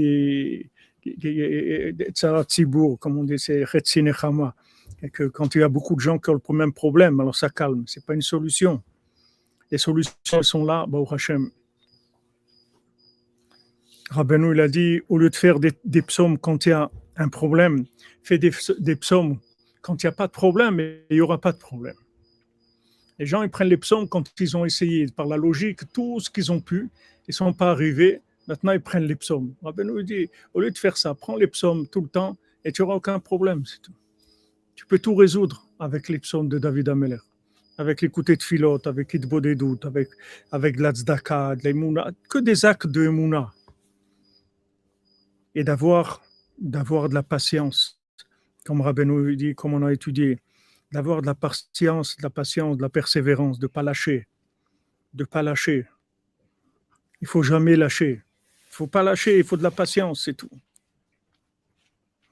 comme 2.99 3.19
on 3.19 3.25
dit, 3.25 3.39
c'est 3.39 3.65
et 5.03 5.11
que 5.11 5.25
quand 5.25 5.55
il 5.55 5.61
y 5.61 5.63
a 5.63 5.69
beaucoup 5.69 5.95
de 5.95 6.01
gens 6.01 6.19
qui 6.19 6.31
ont 6.31 6.41
le 6.49 6.55
même 6.55 6.73
problème, 6.73 7.21
alors 7.21 7.35
ça 7.35 7.49
calme. 7.49 7.85
C'est 7.87 8.05
pas 8.05 8.15
une 8.15 8.23
solution. 8.23 8.83
Les 9.71 9.79
solutions 9.79 10.43
sont 10.43 10.65
là, 10.65 10.85
bah, 10.87 10.99
Hachem. 11.11 11.51
Rabbeinu, 14.11 14.53
il 14.53 14.61
a 14.61 14.69
dit, 14.69 15.01
au 15.09 15.19
lieu 15.19 15.31
de 15.31 15.37
faire 15.37 15.61
des, 15.61 16.03
psaumes 16.03 16.37
quand 16.37 16.67
il 16.67 16.71
y 16.71 16.73
a 16.73 16.91
un 17.17 17.29
problème, 17.29 17.85
fais 18.23 18.39
des, 18.39 18.51
des 18.79 18.97
psaumes 18.97 19.39
quand 19.83 20.03
il 20.03 20.07
n'y 20.07 20.09
a 20.09 20.13
pas 20.13 20.27
de 20.27 20.33
problème 20.33 20.81
et 20.81 21.07
il 21.11 21.17
n'y 21.17 21.21
aura 21.21 21.41
pas 21.41 21.53
de 21.53 21.59
problème. 21.59 21.95
Les 23.19 23.27
gens, 23.27 23.43
ils 23.43 23.51
prennent 23.51 23.69
les 23.69 23.77
psaumes 23.77 24.09
quand 24.09 24.29
ils 24.41 24.57
ont 24.57 24.65
essayé, 24.65 25.07
par 25.15 25.27
la 25.27 25.37
logique, 25.37 25.93
tout 25.93 26.19
ce 26.21 26.29
qu'ils 26.29 26.51
ont 26.51 26.61
pu, 26.61 26.91
ils 27.29 27.31
ne 27.31 27.35
sont 27.35 27.53
pas 27.53 27.71
arrivés 27.71 28.21
Maintenant, 28.51 28.73
ils 28.73 28.81
prennent 28.81 29.05
les 29.05 29.15
psaumes. 29.15 29.55
Rabbeinu 29.63 30.03
dit, 30.03 30.29
au 30.55 30.61
lieu 30.61 30.73
de 30.73 30.77
faire 30.77 30.97
ça, 30.97 31.15
prends 31.15 31.37
les 31.37 31.47
psaumes 31.47 31.87
tout 31.87 32.01
le 32.01 32.09
temps 32.09 32.37
et 32.65 32.73
tu 32.73 32.83
n'auras 32.83 32.97
aucun 32.97 33.21
problème. 33.21 33.63
Tout. 33.81 33.93
Tu 34.75 34.85
peux 34.87 34.99
tout 34.99 35.15
résoudre 35.15 35.69
avec 35.79 36.09
les 36.09 36.19
psaumes 36.19 36.49
de 36.49 36.59
David 36.59 36.89
Ameller, 36.89 37.21
avec 37.79 38.01
l'écouter 38.01 38.35
de 38.35 38.43
Philote, 38.43 38.89
avec 38.89 39.15
Idbo 39.15 39.41
des 39.41 39.55
doutes, 39.55 39.85
avec, 39.85 40.09
avec 40.51 40.81
l'Azdaka, 40.81 41.55
de 41.55 42.29
que 42.29 42.39
des 42.39 42.65
actes 42.65 42.89
de 42.89 43.05
Emouna. 43.05 43.53
Et 45.55 45.63
d'avoir, 45.63 46.21
d'avoir 46.59 47.09
de 47.09 47.15
la 47.15 47.23
patience, 47.23 48.01
comme 48.65 48.81
Rabbeinu 48.81 49.37
dit, 49.37 49.55
comme 49.55 49.75
on 49.75 49.87
a 49.87 49.93
étudié, 49.93 50.41
d'avoir 50.91 51.23
de 51.23 51.27
la 51.27 51.37
patience, 51.37 52.17
de 52.17 52.25
la 52.25 52.31
patience, 52.31 52.79
de 52.79 52.83
la 52.83 52.89
persévérance, 52.89 53.61
de 53.61 53.67
ne 53.67 53.69
pas 53.69 53.85
lâcher, 53.85 54.27
de 55.15 55.23
ne 55.23 55.29
pas 55.29 55.43
lâcher. 55.45 55.87
Il 57.21 57.29
faut 57.29 57.45
jamais 57.45 57.77
lâcher 57.77 58.25
faut 58.81 58.87
pas 58.87 59.03
lâcher, 59.03 59.37
il 59.37 59.45
faut 59.45 59.59
de 59.59 59.63
la 59.63 59.71
patience, 59.71 60.25
c'est 60.25 60.33
tout. 60.33 60.51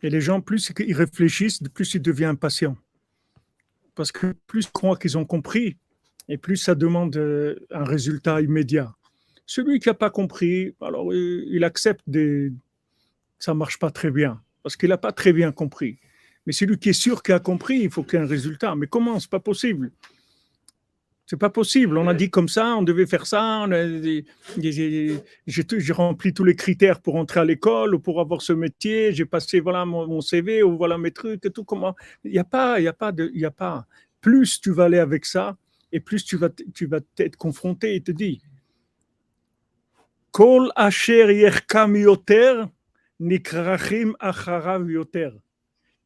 Et 0.03 0.09
les 0.09 0.23
gens, 0.23 0.41
plus 0.41 0.73
ils 0.79 0.95
réfléchissent, 0.95 1.61
plus 1.75 1.93
ils 1.95 2.01
deviennent 2.01 2.31
impatients. 2.31 2.79
Parce 3.95 4.13
que 4.13 4.33
plus 4.47 4.65
ils 4.65 4.73
croient 4.73 4.97
qu'ils 4.97 5.19
ont 5.19 5.27
compris, 5.27 5.77
et 6.27 6.39
plus 6.39 6.57
ça 6.57 6.75
demande 6.75 7.15
euh, 7.17 7.67
un 7.71 7.85
résultat 7.85 8.41
immédiat. 8.41 8.95
Celui 9.45 9.79
qui 9.79 9.89
n'a 9.91 9.95
pas 9.95 10.09
compris, 10.09 10.75
alors 10.81 11.13
il 11.13 11.63
accepte 11.65 12.03
des... 12.07 12.51
ça 13.39 13.53
ne 13.53 13.59
marche 13.59 13.79
pas 13.79 13.91
très 13.91 14.11
bien, 14.11 14.41
parce 14.63 14.75
qu'il 14.77 14.89
n'a 14.89 14.99
pas 14.99 15.13
très 15.13 15.35
bien 15.35 15.53
compris. 15.53 15.99
Mais 16.47 16.53
celui 16.55 16.79
qui 16.79 16.89
est 16.89 17.01
sûr 17.07 17.23
qu'il 17.23 17.35
a 17.35 17.41
compris, 17.41 17.81
il 17.81 17.91
faut 17.91 18.03
qu'il 18.03 18.19
y 18.19 18.23
ait 18.23 18.25
un 18.25 18.29
résultat. 18.29 18.75
Mais 18.75 18.87
comment? 18.87 19.21
C'est 19.21 19.31
pas 19.31 19.41
possible. 19.41 19.91
C'est 21.31 21.37
pas 21.37 21.51
possible. 21.51 21.99
On 21.99 22.09
a 22.09 22.15
dit 22.15 22.31
comme 22.31 22.49
ça, 22.49 22.75
on 22.77 22.83
devait 22.83 23.05
faire 23.05 23.27
ça. 23.27 23.67
J'ai 24.57 25.93
rempli 25.93 26.33
tous 26.33 26.45
les 26.45 26.57
critères 26.57 27.03
pour 27.03 27.17
entrer 27.17 27.41
à 27.41 27.45
l'école 27.45 27.95
ou 27.95 27.99
pour 27.99 28.23
avoir 28.23 28.41
ce 28.41 28.55
métier. 28.55 29.13
J'ai 29.13 29.27
passé 29.27 29.61
voilà 29.61 29.85
mon, 29.85 30.23
CV 30.23 30.63
ou 30.63 30.79
voilà 30.79 30.97
mes 30.97 31.11
trucs 31.11 31.45
et 31.45 31.51
tout. 31.51 31.65
Comment 31.65 31.95
Il 32.25 32.33
n'y 32.33 32.39
a 32.39 32.45
pas, 32.45 32.81
il 32.81 32.85
y 32.85 32.89
a 32.89 32.95
pas 32.95 33.13
de, 33.13 33.31
il 33.35 33.43
y 33.43 33.45
a 33.45 33.51
pas. 33.51 33.87
Plus 34.23 34.59
tu 34.59 34.71
vas 34.71 34.85
aller 34.85 35.01
avec 35.01 35.27
ça 35.27 35.59
et 35.93 36.01
plus 36.01 36.25
tu 36.25 36.39
vas, 36.39 36.49
tu 36.49 36.87
vas 36.87 37.01
être 37.19 37.37
confronté 37.37 37.95
et 37.95 38.01
te 38.01 38.11
dire. 38.11 38.41
Kol 40.31 40.73
asher 40.77 41.31
yerkam 41.37 41.95
yoter, 41.95 42.65
nikrachim 43.21 44.17
acharav 44.19 44.91
yoter. 44.91 45.33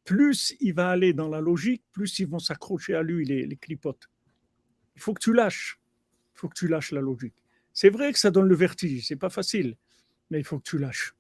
Plus 0.05 0.57
il 0.59 0.75
va 0.75 0.89
aller 0.89 1.13
dans 1.13 1.29
la 1.29 1.41
logique, 1.41 1.85
plus 1.93 2.19
ils 2.19 2.27
vont 2.27 2.41
s'accrocher 2.41 2.97
à 2.97 3.05
lui, 3.05 3.25
les, 3.25 3.47
les 3.47 3.57
clipotes. 3.57 4.09
Il 4.97 5.03
faut 5.03 5.15
que 5.15 5.21
tu 5.21 5.33
lâches. 5.33 5.81
Il 6.35 6.39
faut 6.39 6.49
que 6.49 6.55
tu 6.55 6.69
lâches 6.69 6.93
la 6.93 7.01
logique. 7.01 7.35
C'est 7.73 7.91
vrai 7.91 8.13
que 8.13 8.19
ça 8.19 8.31
donne 8.31 8.49
le 8.49 8.55
vertige, 8.55 9.07
c'est 9.07 9.17
pas 9.17 9.31
facile, 9.31 9.77
mais 10.31 10.39
il 10.39 10.45
faut 10.45 10.59
que 10.59 10.69
tu 10.69 10.79
lâches. 10.79 11.15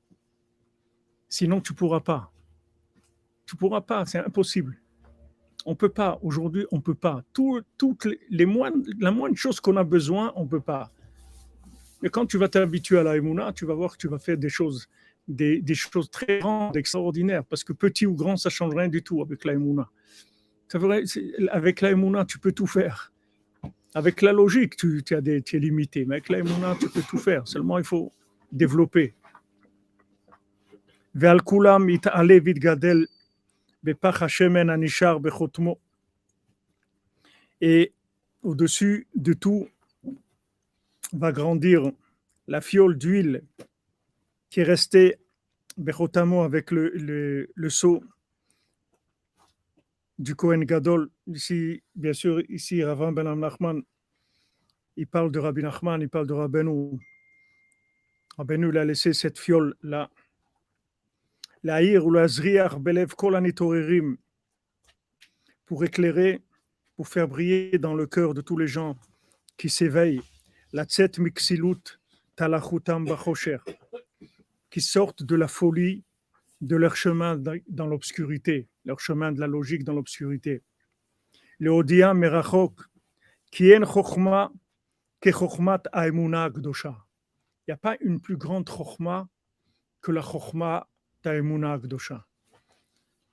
Sinon, 1.29 1.61
tu 1.61 1.73
pourras 1.73 2.01
pas. 2.01 2.31
Tu 3.47 3.57
pourras 3.57 3.81
pas, 3.81 4.05
c'est 4.05 4.19
impossible. 4.19 4.79
On 5.65 5.75
peut 5.75 5.89
pas. 5.89 6.19
Aujourd'hui, 6.23 6.67
on 6.71 6.81
peut 6.81 6.95
pas. 6.95 7.25
Tout, 7.33 7.63
toutes 7.79 8.07
les, 8.29 8.47
la 9.01 9.11
moindre 9.11 9.37
chose 9.37 9.61
qu'on 9.61 9.77
a 9.77 9.85
besoin, 9.85 10.33
on 10.37 10.47
peut 10.47 10.61
pas. 10.61 10.91
Mais 12.03 12.09
quand 12.09 12.27
tu 12.27 12.37
vas 12.37 12.49
t'habituer 12.49 12.99
à 12.99 13.03
la 13.03 13.17
Emouna, 13.17 13.53
tu 13.53 13.65
vas 13.65 13.75
voir 13.75 13.93
que 13.93 13.97
tu 13.97 14.09
vas 14.09 14.19
faire 14.19 14.37
des 14.37 14.49
choses, 14.49 14.89
des, 15.29 15.63
choses 15.75 16.11
très 16.11 16.41
grandes, 16.41 16.77
extraordinaires, 16.77 17.45
parce 17.45 17.63
que 17.63 17.73
petit 17.73 18.07
ou 18.07 18.15
grand, 18.15 18.37
ça 18.37 18.51
change 18.51 18.75
rien 18.75 18.89
du 18.89 19.03
tout 19.03 19.23
avec 19.23 19.45
la 19.45 19.53
Emouna. 19.53 19.89
Avec 21.51 21.81
la 21.81 21.91
Emouna, 21.91 22.25
tu 22.25 22.39
peux 22.39 22.53
tout 22.53 22.67
faire. 22.67 23.12
Avec 23.95 24.23
la 24.23 24.33
logique, 24.33 24.77
tu, 24.77 25.03
es 25.11 25.59
limité, 25.59 26.05
mais 26.07 26.17
avec 26.17 26.29
la 26.31 26.39
Emouna, 26.39 26.77
tu 26.81 26.89
peux 26.89 27.03
tout 27.03 27.19
faire. 27.19 27.47
Seulement, 27.47 27.79
il 27.79 27.85
faut 27.85 28.11
développer. 28.51 29.15
Et 37.61 37.93
au-dessus 38.43 39.07
de 39.15 39.35
tout 39.35 39.69
va 41.13 41.33
grandir 41.33 41.93
la 42.49 42.61
fiole 42.61 42.97
d'huile 42.97 43.45
qui 44.49 44.61
est 44.61 44.65
restée 44.65 45.19
avec 46.45 46.71
le, 46.71 46.91
le, 46.91 47.51
le 47.55 47.71
seau 47.71 48.03
du 50.23 50.37
Kohen 50.37 50.65
Gadol. 50.65 51.11
Ici, 51.27 51.83
bien 51.97 52.13
sûr, 52.13 52.41
ici, 52.49 52.83
Ravan 52.85 53.13
Ben 53.13 53.35
Nachman, 53.35 53.83
il 54.97 55.07
parle 55.07 55.33
de 55.33 55.41
Rabbi 55.41 55.63
Nachman, 55.63 56.01
il 56.01 56.09
parle 56.09 56.29
de 56.29 56.33
Rabbeinu. 56.33 56.99
Rabbeinu, 58.37 58.69
il 58.69 58.79
a 58.79 58.85
laissé 58.85 59.13
cette 59.13 59.39
fiole-là 59.39 60.11
pour 65.67 65.85
éclairer, 65.85 66.43
pour 66.97 67.09
faire 67.09 67.29
briller 67.29 67.79
dans 67.79 67.95
le 67.95 68.07
cœur 68.07 68.35
de 68.35 68.41
tous 68.41 68.57
les 68.57 68.67
gens 68.67 68.97
qui 69.57 69.69
s'éveillent, 69.69 70.23
la 70.73 70.85
tset 70.85 71.13
mixilut 71.19 71.99
talachutam 72.37 73.05
bachosher, 73.05 73.59
qui 74.71 74.81
sortent 74.81 75.23
de 75.23 75.37
la 75.37 75.49
folie 75.49 76.05
de 76.63 76.77
leur 76.77 76.97
chemin 76.97 77.37
dans 77.69 77.87
l'obscurité, 77.87 78.69
leur 78.87 79.01
chemin 79.01 79.33
de 79.33 79.41
la 79.41 79.47
logique 79.47 79.85
dans 79.85 79.93
l'obscurité. 79.93 80.63
Le 81.59 81.71
odia 81.71 82.15
merachok, 82.15 82.81
qui 83.51 83.77
en 83.77 83.85
chokhma 83.85 84.51
ke 85.21 85.31
chokhmat 85.31 85.83
aemuna 85.93 86.49
gdosha. 86.49 86.97
Il 87.67 87.71
n'y 87.71 87.75
a 87.75 87.77
pas 87.77 87.97
une 88.01 88.21
plus 88.21 88.37
grande 88.37 88.67
chokhma 88.69 89.29
que 90.01 90.11
la 90.11 90.23
chokhma 90.23 90.89
ta 91.23 91.41
Gdosha. 91.41 92.27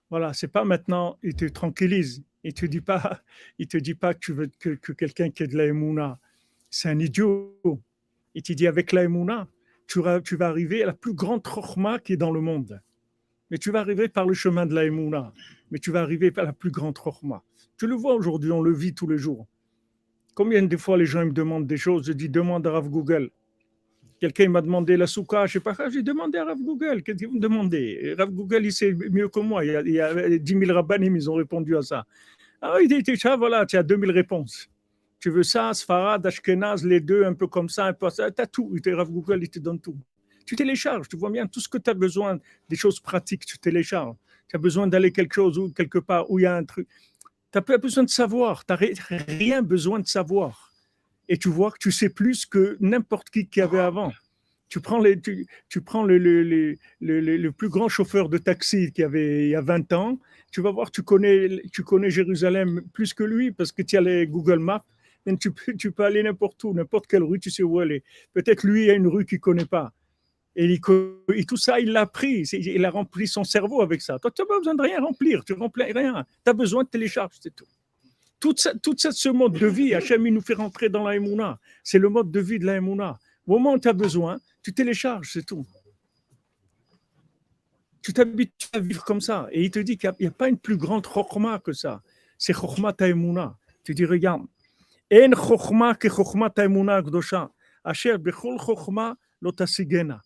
Voilà, 0.10 0.34
c'est 0.34 0.48
pas 0.48 0.64
maintenant, 0.64 1.18
il 1.24 1.36
te 1.36 1.46
tranquillise. 1.46 2.24
Il 2.44 2.54
te 2.54 2.66
dit 2.66 2.82
pas, 2.82 3.22
il 3.60 3.68
te 3.68 3.78
dit 3.78 3.96
pas 3.96 4.14
que 4.14 4.20
tu 4.20 4.34
veux 4.34 4.48
que, 4.60 4.70
que 4.70 4.94
quelqu'un 4.94 5.30
qui 5.30 5.44
ait 5.44 5.48
de 5.48 5.58
la 5.58 6.20
c'est 6.70 6.90
un 6.90 7.00
idiot. 7.00 7.60
Il 8.36 8.44
te 8.44 8.54
dit 8.54 8.68
avec 8.68 8.92
la 8.92 9.06
tu, 9.88 10.00
tu, 10.24 10.36
vas 10.36 10.48
arriver 10.48 10.84
à 10.84 10.86
la 10.86 10.94
plus 10.94 11.14
grande 11.14 11.44
chorma 11.44 12.00
qui 12.00 12.14
est 12.14 12.18
dans 12.18 12.32
le 12.32 12.42
monde. 12.42 12.82
Mais 13.50 13.58
tu 13.58 13.72
vas 13.72 13.80
arriver 13.80 14.08
par 14.08 14.26
le 14.26 14.34
chemin 14.34 14.66
de 14.66 14.74
la 14.76 15.32
Mais 15.72 15.80
tu 15.80 15.92
vas 15.92 16.02
arriver 16.02 16.32
par 16.32 16.46
la 16.46 16.54
plus 16.54 16.72
grande 16.72 16.98
chorma. 16.98 17.44
Tu 17.78 17.88
le 17.88 17.96
vois 17.96 18.14
aujourd'hui, 18.14 18.52
on 18.52 18.62
le 18.62 18.74
vit 18.74 18.94
tous 18.94 19.08
les 19.08 19.18
jours. 19.18 19.48
Combien 20.36 20.62
de 20.62 20.78
fois 20.78 20.98
les 20.98 21.06
gens 21.06 21.26
me 21.26 21.32
demandent 21.32 21.68
des 21.68 21.78
choses 21.78 22.08
Je 22.08 22.14
dis 22.14 22.30
demande 22.30 22.66
à 22.68 22.72
Rav 22.72 22.90
Google. 22.90 23.30
Quelqu'un 24.20 24.50
m'a 24.50 24.62
demandé 24.62 24.98
la 24.98 25.08
souka, 25.08 25.46
je 25.46 25.54
sais 25.54 25.60
pas, 25.62 25.76
j'ai 25.90 26.04
demandé 26.04 26.38
à 26.38 26.46
Rav 26.46 26.58
Google, 26.60 27.04
qu'est-ce 27.04 27.24
que 27.24 27.26
vous 27.26 27.36
me 27.36 27.40
demandez 27.40 28.16
Rav 28.18 28.30
Google, 28.32 28.66
il 28.66 28.74
sait 28.74 28.94
mieux 28.94 29.30
que 29.30 29.40
moi, 29.40 29.64
il 29.64 29.72
y 29.72 29.76
a, 29.76 29.82
il 29.82 29.94
y 29.94 30.02
a 30.02 30.38
10 30.38 30.60
000 30.60 30.74
rabbanim, 30.74 31.16
ils 31.16 31.30
ont 31.30 31.36
répondu 31.36 31.78
à 31.78 31.82
ça. 31.82 32.06
Ah, 32.62 32.78
il 32.82 32.90
dit, 32.90 33.18
ça, 33.18 33.38
voilà, 33.38 33.66
tu 33.66 33.78
as 33.78 33.84
2000 33.84 34.12
réponses. 34.12 34.70
Tu 35.22 35.30
veux 35.30 35.44
ça, 35.44 35.74
Sfarad, 35.74 36.26
Ashkenaz, 36.26 36.86
les 36.86 37.00
deux, 37.00 37.24
un 37.24 37.34
peu 37.34 37.48
comme 37.48 37.70
ça, 37.70 37.86
un 37.86 37.94
peu 37.94 38.10
ça, 38.10 38.30
tu 38.30 38.42
as 38.42 38.48
tout. 38.48 38.74
Rav 38.86 39.10
Google, 39.10 39.40
il 39.42 39.50
te 39.50 39.60
donne 39.60 39.80
tout. 39.80 39.98
Tu 40.50 40.56
télécharges, 40.56 41.08
tu 41.08 41.16
vois 41.16 41.30
bien, 41.30 41.46
tout 41.46 41.60
ce 41.60 41.70
que 41.70 41.78
tu 41.78 41.92
as 41.92 41.94
besoin, 41.94 42.40
des 42.70 42.76
choses 42.76 43.00
pratiques, 43.00 43.46
tu 43.46 43.60
télécharges. 43.60 44.16
Tu 44.48 44.56
as 44.56 44.60
besoin 44.60 44.88
d'aller 44.88 45.12
quelque 45.12 45.36
chose 45.36 45.60
ou 45.60 45.72
quelque 45.72 46.00
part 46.00 46.32
où 46.32 46.40
il 46.40 46.42
y 46.42 46.46
a 46.48 46.56
un 46.56 46.64
truc. 46.64 46.88
Tu 47.22 47.28
n'as 47.54 47.62
pas 47.62 47.78
besoin 47.78 48.04
de 48.04 48.10
savoir, 48.10 48.66
tu 48.66 48.74
n'as 48.74 48.78
rien 49.28 49.62
besoin 49.62 50.00
de 50.00 50.08
savoir 50.08 50.74
et 51.28 51.38
tu 51.38 51.50
vois 51.50 51.70
que 51.70 51.78
tu 51.78 51.92
sais 51.92 52.10
plus 52.10 52.48
que 52.48 52.78
n'importe 52.80 53.30
qui 53.30 53.48
qui 53.48 53.62
avait 53.62 53.78
avant. 53.78 54.12
Tu 54.70 54.80
prends, 54.80 54.98
les, 54.98 55.22
tu, 55.22 55.82
prends 55.82 56.02
le, 56.04 56.18
le, 56.18 56.42
le, 56.42 56.78
le, 57.00 57.52
plus 57.52 57.70
grand 57.70 57.88
chauffeur 57.88 58.28
de 58.28 58.40
taxi 58.40 58.92
qui 58.92 59.04
avait 59.04 59.44
il 59.44 59.50
y 59.50 59.56
a 59.56 59.62
20 59.62 59.94
ans, 59.94 60.20
tu 60.52 60.62
vas 60.62 60.72
voir, 60.72 60.90
tu 60.90 61.04
connais, 61.04 61.62
tu 61.72 61.84
connais 61.84 62.10
Jérusalem 62.10 62.82
plus 62.92 63.14
que 63.14 63.24
lui 63.24 63.52
parce 63.52 63.72
que 63.72 63.84
tu 63.84 63.98
as 63.98 64.02
les 64.02 64.26
Google 64.26 64.58
Maps. 64.58 64.84
Tu, 65.40 65.52
peux, 65.52 65.76
tu 65.76 65.92
peux 65.92 66.06
aller 66.06 66.24
n'importe 66.24 66.64
où, 66.64 66.74
n'importe 66.74 67.06
quelle 67.06 67.22
rue, 67.22 67.40
tu 67.40 67.52
sais 67.52 67.62
où 67.62 67.80
est. 67.84 68.04
Peut-être 68.34 68.64
lui, 68.64 68.86
y 68.86 68.90
a 68.90 68.96
une 68.96 69.06
rue 69.06 69.28
qu'il 69.28 69.36
ne 69.36 69.42
connaît 69.42 69.66
pas. 69.66 69.94
Et, 70.62 70.78
tout 70.82 71.56
ça, 71.56 71.80
il 71.80 71.94
l'a 71.94 72.06
pris. 72.06 72.42
Il 72.52 72.84
a 72.84 72.92
rempli 72.92 73.28
son 73.28 73.46
cerveau 73.46 73.82
avec 73.82 74.02
ça. 74.02 74.20
Toi, 74.20 74.30
tu 74.30 74.42
n'as 74.42 74.46
pas 74.46 74.58
besoin 74.58 74.76
de 74.76 74.82
rien 74.82 75.00
remplir. 75.00 75.46
Tu 75.46 75.54
remplis 75.54 75.94
rien. 75.94 76.26
Tu 76.44 76.50
as 76.50 76.54
besoin 76.54 76.84
de 76.84 76.90
télécharger, 76.90 77.40
c'est 77.42 77.56
tout. 77.56 77.68
Tout, 78.42 78.54
ce 78.58 79.30
mode 79.30 79.54
de 79.54 79.68
vie, 79.68 79.94
Hachem, 79.94 80.28
il 80.28 80.34
nous 80.34 80.42
fait 80.42 80.56
rentrer 80.56 80.90
dans 80.90 81.08
la. 81.08 81.60
C'est 81.82 81.98
le 81.98 82.10
mode 82.10 82.30
de 82.30 82.42
vie 82.42 82.60
de 82.60 82.66
la. 82.66 82.78
Au 82.78 83.54
moment 83.54 83.74
où 83.74 83.80
tu 83.80 83.88
as 83.88 83.94
besoin, 83.94 84.38
tu 84.62 84.74
télécharges, 84.74 85.32
c'est 85.32 85.46
tout. 85.46 85.66
Tu 88.02 88.12
t'habitues 88.12 88.68
à 88.74 88.80
vivre 88.80 89.06
comme 89.06 89.22
ça. 89.22 89.48
Et 89.54 89.64
il 89.64 89.72
te 89.72 89.80
dit 89.80 89.98
qu'il 89.98 90.12
n'y 90.20 90.28
a, 90.28 90.32
pas 90.32 90.50
une 90.50 90.58
plus 90.58 90.76
grande 90.76 91.06
chokma 91.06 91.60
que 91.60 91.72
ça. 91.72 92.02
C'est 92.38 92.54
chokma 92.54 92.92
ta 92.92 93.08
Emouna. 93.08 93.58
Tu 93.86 93.96
dis, 93.96 94.04
regarde, 94.04 94.44
en 95.14 95.32
chokma 95.36 95.96
que 95.96 96.10
chokma 96.10 96.50
ta 96.50 96.66
Emouna 96.66 97.02
gdosha. 97.02 97.50
Asher 97.86 98.18
bechol 98.18 98.58
chokma 98.60 99.16
lotasigena 99.42 100.22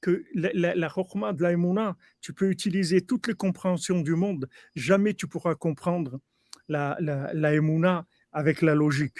que 0.00 0.24
la, 0.34 0.50
la, 0.54 1.32
de 1.32 1.42
la 1.42 1.52
Emouna, 1.52 1.96
tu 2.20 2.32
peux 2.32 2.50
utiliser 2.50 3.00
toutes 3.00 3.26
les 3.26 3.34
compréhensions 3.34 4.00
du 4.00 4.14
monde, 4.14 4.48
jamais 4.74 5.14
tu 5.14 5.26
pourras 5.26 5.54
comprendre 5.54 6.20
la, 6.68 6.96
la, 7.00 8.06
avec 8.32 8.62
la 8.62 8.74
logique. 8.74 9.18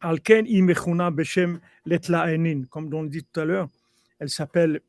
Alken 0.00 0.46
imechuna 0.46 1.10
beshem 1.10 1.60
letlaenin, 1.86 2.64
comme 2.68 2.92
on 2.92 3.04
dit 3.04 3.24
tout 3.24 3.40
à 3.40 3.44
l'heure, 3.46 3.68
elle 4.18 4.28
s'appelle 4.28 4.80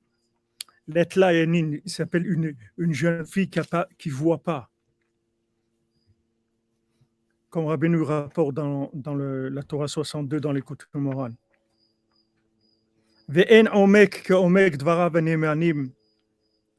letlaenin, 0.88 1.78
il 1.86 1.90
s'appelle 1.90 2.28
une, 2.28 2.56
une 2.78 2.94
jeune 2.94 3.26
fille 3.26 3.50
qui 3.50 4.10
ne 4.10 4.14
voit 4.14 4.44
pas. 4.44 4.70
Comme 7.50 7.68
Rabbi 7.68 7.88
nous 7.88 8.04
rapporte 8.04 8.54
dans, 8.54 8.92
dans 8.94 9.16
le, 9.16 9.48
la 9.48 9.64
Torah 9.64 9.88
62 9.88 10.42
dans 10.42 10.52
l'écoute 10.52 10.90
morale. 10.94 11.34
Il 13.28 13.44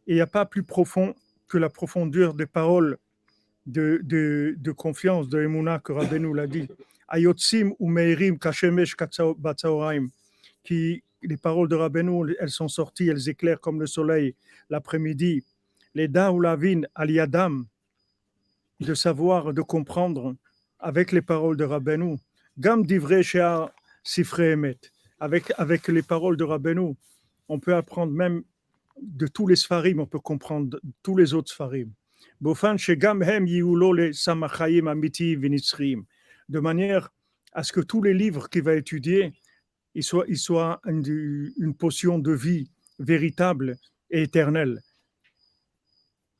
n'y 0.09 0.21
a 0.21 0.27
pas 0.27 0.47
plus 0.47 0.63
profond 0.63 1.15
que 1.49 1.59
la 1.59 1.69
profondeur 1.69 2.35
des 2.35 2.47
paroles 2.47 2.99
de, 3.67 4.01
de, 4.05 4.73
confiance, 4.73 5.29
de 5.29 5.43
Emouna, 5.43 5.81
que 5.81 5.93
Rabbeinu 5.93 6.35
l'a 6.35 6.47
dit. 6.47 6.69
Ayotsim 7.09 7.73
ou 7.79 7.89
Meirim 7.89 8.39
Kashemesh 8.39 8.95
Batsaoraim, 9.39 10.09
qui 10.63 11.03
les 11.23 11.37
paroles 11.37 11.69
de 11.69 11.75
Rabbeinu, 11.75 12.37
elles 12.39 12.51
sont 12.51 12.69
sorties, 12.69 13.09
elles 13.09 13.29
éclairent 13.29 13.61
comme 13.61 13.81
le 13.81 13.87
soleil 13.87 14.35
l'après-midi. 14.71 15.45
Les 15.95 16.09
da 16.09 16.33
ou 16.33 16.43
aliadam, 16.95 17.67
de 18.81 18.95
savoir, 18.95 19.53
de 19.53 19.63
comprendre 19.63 20.37
avec 20.79 21.11
les 21.13 21.23
paroles 21.23 21.57
de 21.57 21.65
Rabbeinu. 21.65 22.19
Gam 22.59 22.85
divrei 22.85 23.23
shea 23.23 23.73
sifre 24.05 24.41
emet. 24.41 24.79
Avec, 25.19 25.53
avec 25.57 25.89
les 25.89 26.03
paroles 26.03 26.37
de 26.37 26.45
Rabbeinu, 26.45 26.95
on 27.49 27.59
peut 27.59 27.75
apprendre 27.75 28.13
même 28.13 28.43
de 29.01 29.27
tous 29.27 29.47
les 29.47 29.57
sfarim, 29.57 30.01
on 30.01 30.07
peut 30.07 30.21
comprendre 30.21 30.81
tous 31.03 31.17
les 31.17 31.35
autres 31.35 31.51
sfarim 31.51 31.93
de 36.49 36.61
manière 36.61 37.11
à 37.53 37.63
ce 37.63 37.73
que 37.73 37.81
tous 37.81 38.03
les 38.03 38.15
livres 38.15 38.49
qu'il 38.51 38.63
va 38.63 38.75
étudier, 38.75 39.33
soient, 40.01 40.81
une, 40.87 41.75
potion 41.79 42.19
de 42.19 42.33
vie 42.33 42.71
véritable 42.99 43.79
et 44.11 44.23
éternelle. 44.23 44.83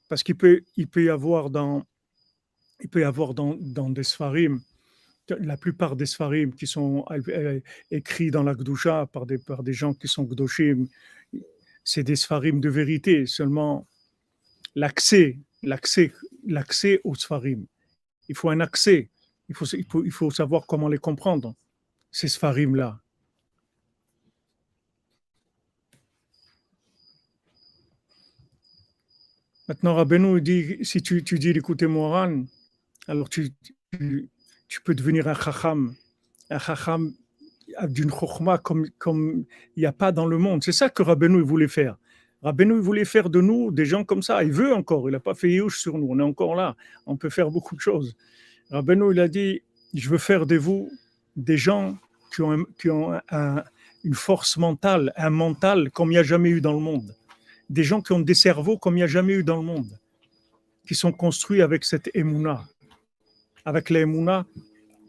Parce 0.09 0.23
qu'il 0.23 0.37
peut, 0.37 0.63
il 0.77 0.89
peut 0.89 1.05
y 1.05 1.09
avoir 1.09 1.49
dans, 1.49 1.85
il 2.81 2.91
peut 2.91 3.01
y 3.01 3.05
avoir 3.05 3.33
dans, 3.33 3.57
dans 3.59 3.89
des 3.89 4.03
sfarim 4.03 4.61
la 5.29 5.57
plupart 5.57 5.97
des 5.97 6.07
Sfarim 6.07 6.53
qui 6.55 6.67
sont 6.67 7.05
écrits 7.91 8.31
dans 8.31 8.43
la 8.43 8.55
Gdusha 8.55 9.07
par 9.07 9.27
des, 9.27 9.39
par 9.39 9.63
des 9.63 9.73
gens 9.73 9.95
qui 9.95 10.09
sont 10.09 10.25
Gdoshim, 10.25 10.87
c'est 11.85 12.03
des 12.03 12.17
Sfarim 12.17 12.61
de 12.61 12.69
vérité, 12.69 13.27
seulement 13.27 13.87
l'accès, 14.75 15.39
l'accès, 15.63 16.13
l'accès 16.47 17.01
aux 17.05 17.15
Sfarim. 17.15 17.67
Il 18.29 18.37
faut 18.37 18.51
un 18.51 18.61
accès, 18.61 19.11
il 19.49 19.55
faut, 19.55 19.67
il 19.67 19.85
faut, 19.85 20.05
il 20.05 20.11
faut 20.11 20.31
savoir 20.31 20.67
comment 20.67 20.89
les 20.89 20.99
comprendre, 20.99 21.55
ces 22.11 22.29
Sfarim-là. 22.29 23.01
Maintenant, 29.69 29.97
Rabbeinu 29.97 30.41
dit, 30.41 30.79
si 30.83 31.03
tu, 31.03 31.25
tu 31.25 31.41
dis 31.41 31.53
l'écouter 31.53 31.89
Moran, 31.89 32.45
alors 33.09 33.29
tu, 33.29 33.53
tu, 33.91 34.31
peux 34.85 34.95
devenir 34.95 35.29
un 35.29 35.35
chacham, 35.35 35.95
un 36.51 36.59
chacham 36.59 37.13
d'une 37.89 38.11
chokhma 38.11 38.59
comme 38.59 38.87
comme 38.99 39.45
il 39.77 39.81
n'y 39.81 39.87
a 39.87 39.93
pas 39.93 40.13
dans 40.13 40.27
le 40.27 40.39
monde. 40.39 40.63
C'est 40.65 40.73
ça 40.73 40.89
que 40.89 41.03
Rabbeinu 41.03 41.43
voulait 41.43 41.69
faire. 41.69 41.97
Rabbeinu 42.43 42.79
voulait 42.81 43.05
faire 43.05 43.31
de 43.31 43.41
nous 43.41 43.71
des 43.71 43.85
gens 43.85 44.05
comme 44.05 44.23
ça. 44.23 44.45
Il 44.45 44.53
veut 44.53 44.73
encore. 44.75 45.09
Il 45.09 45.13
n'a 45.13 45.21
pas 45.21 45.35
fait 45.35 45.51
youch 45.51 45.79
sur 45.79 45.99
nous. 45.99 46.09
On 46.11 46.19
est 46.19 46.23
encore 46.23 46.55
là. 46.55 46.77
On 47.07 47.17
peut 47.17 47.31
faire 47.31 47.51
beaucoup 47.51 47.75
de 47.75 47.81
choses. 47.81 48.17
Rabbeinu, 48.71 49.13
il 49.13 49.21
a 49.21 49.29
dit, 49.29 49.63
je 49.95 50.09
veux 50.11 50.19
faire 50.19 50.47
de 50.47 50.57
vous 50.57 50.91
des 51.37 51.57
gens 51.57 51.99
qui 52.35 52.43
ont, 52.43 52.65
qui 52.79 52.91
ont 52.91 53.21
une 54.05 54.15
force 54.15 54.57
mentale, 54.57 55.13
un 55.17 55.31
mental 55.31 55.91
comme 55.91 56.11
il 56.11 56.15
n'y 56.15 56.19
a 56.19 56.23
jamais 56.23 56.51
eu 56.51 56.61
dans 56.61 56.73
le 56.73 56.81
monde 56.81 57.15
des 57.69 57.85
gens 57.85 58.01
qui 58.01 58.13
ont 58.13 58.21
des 58.21 58.35
cerveaux 58.35 58.79
comme 58.79 58.95
il 58.95 58.99
n'y 58.99 59.05
a 59.05 59.09
jamais 59.09 59.35
eu 59.35 59.45
dans 59.45 59.57
le 59.57 59.63
monde, 59.63 59.99
qui 60.87 60.95
sont 60.95 61.13
construits 61.13 61.63
avec 61.63 61.85
cette 61.85 62.11
émouna, 62.15 62.65
avec 63.67 63.91
l'émouna 63.91 64.47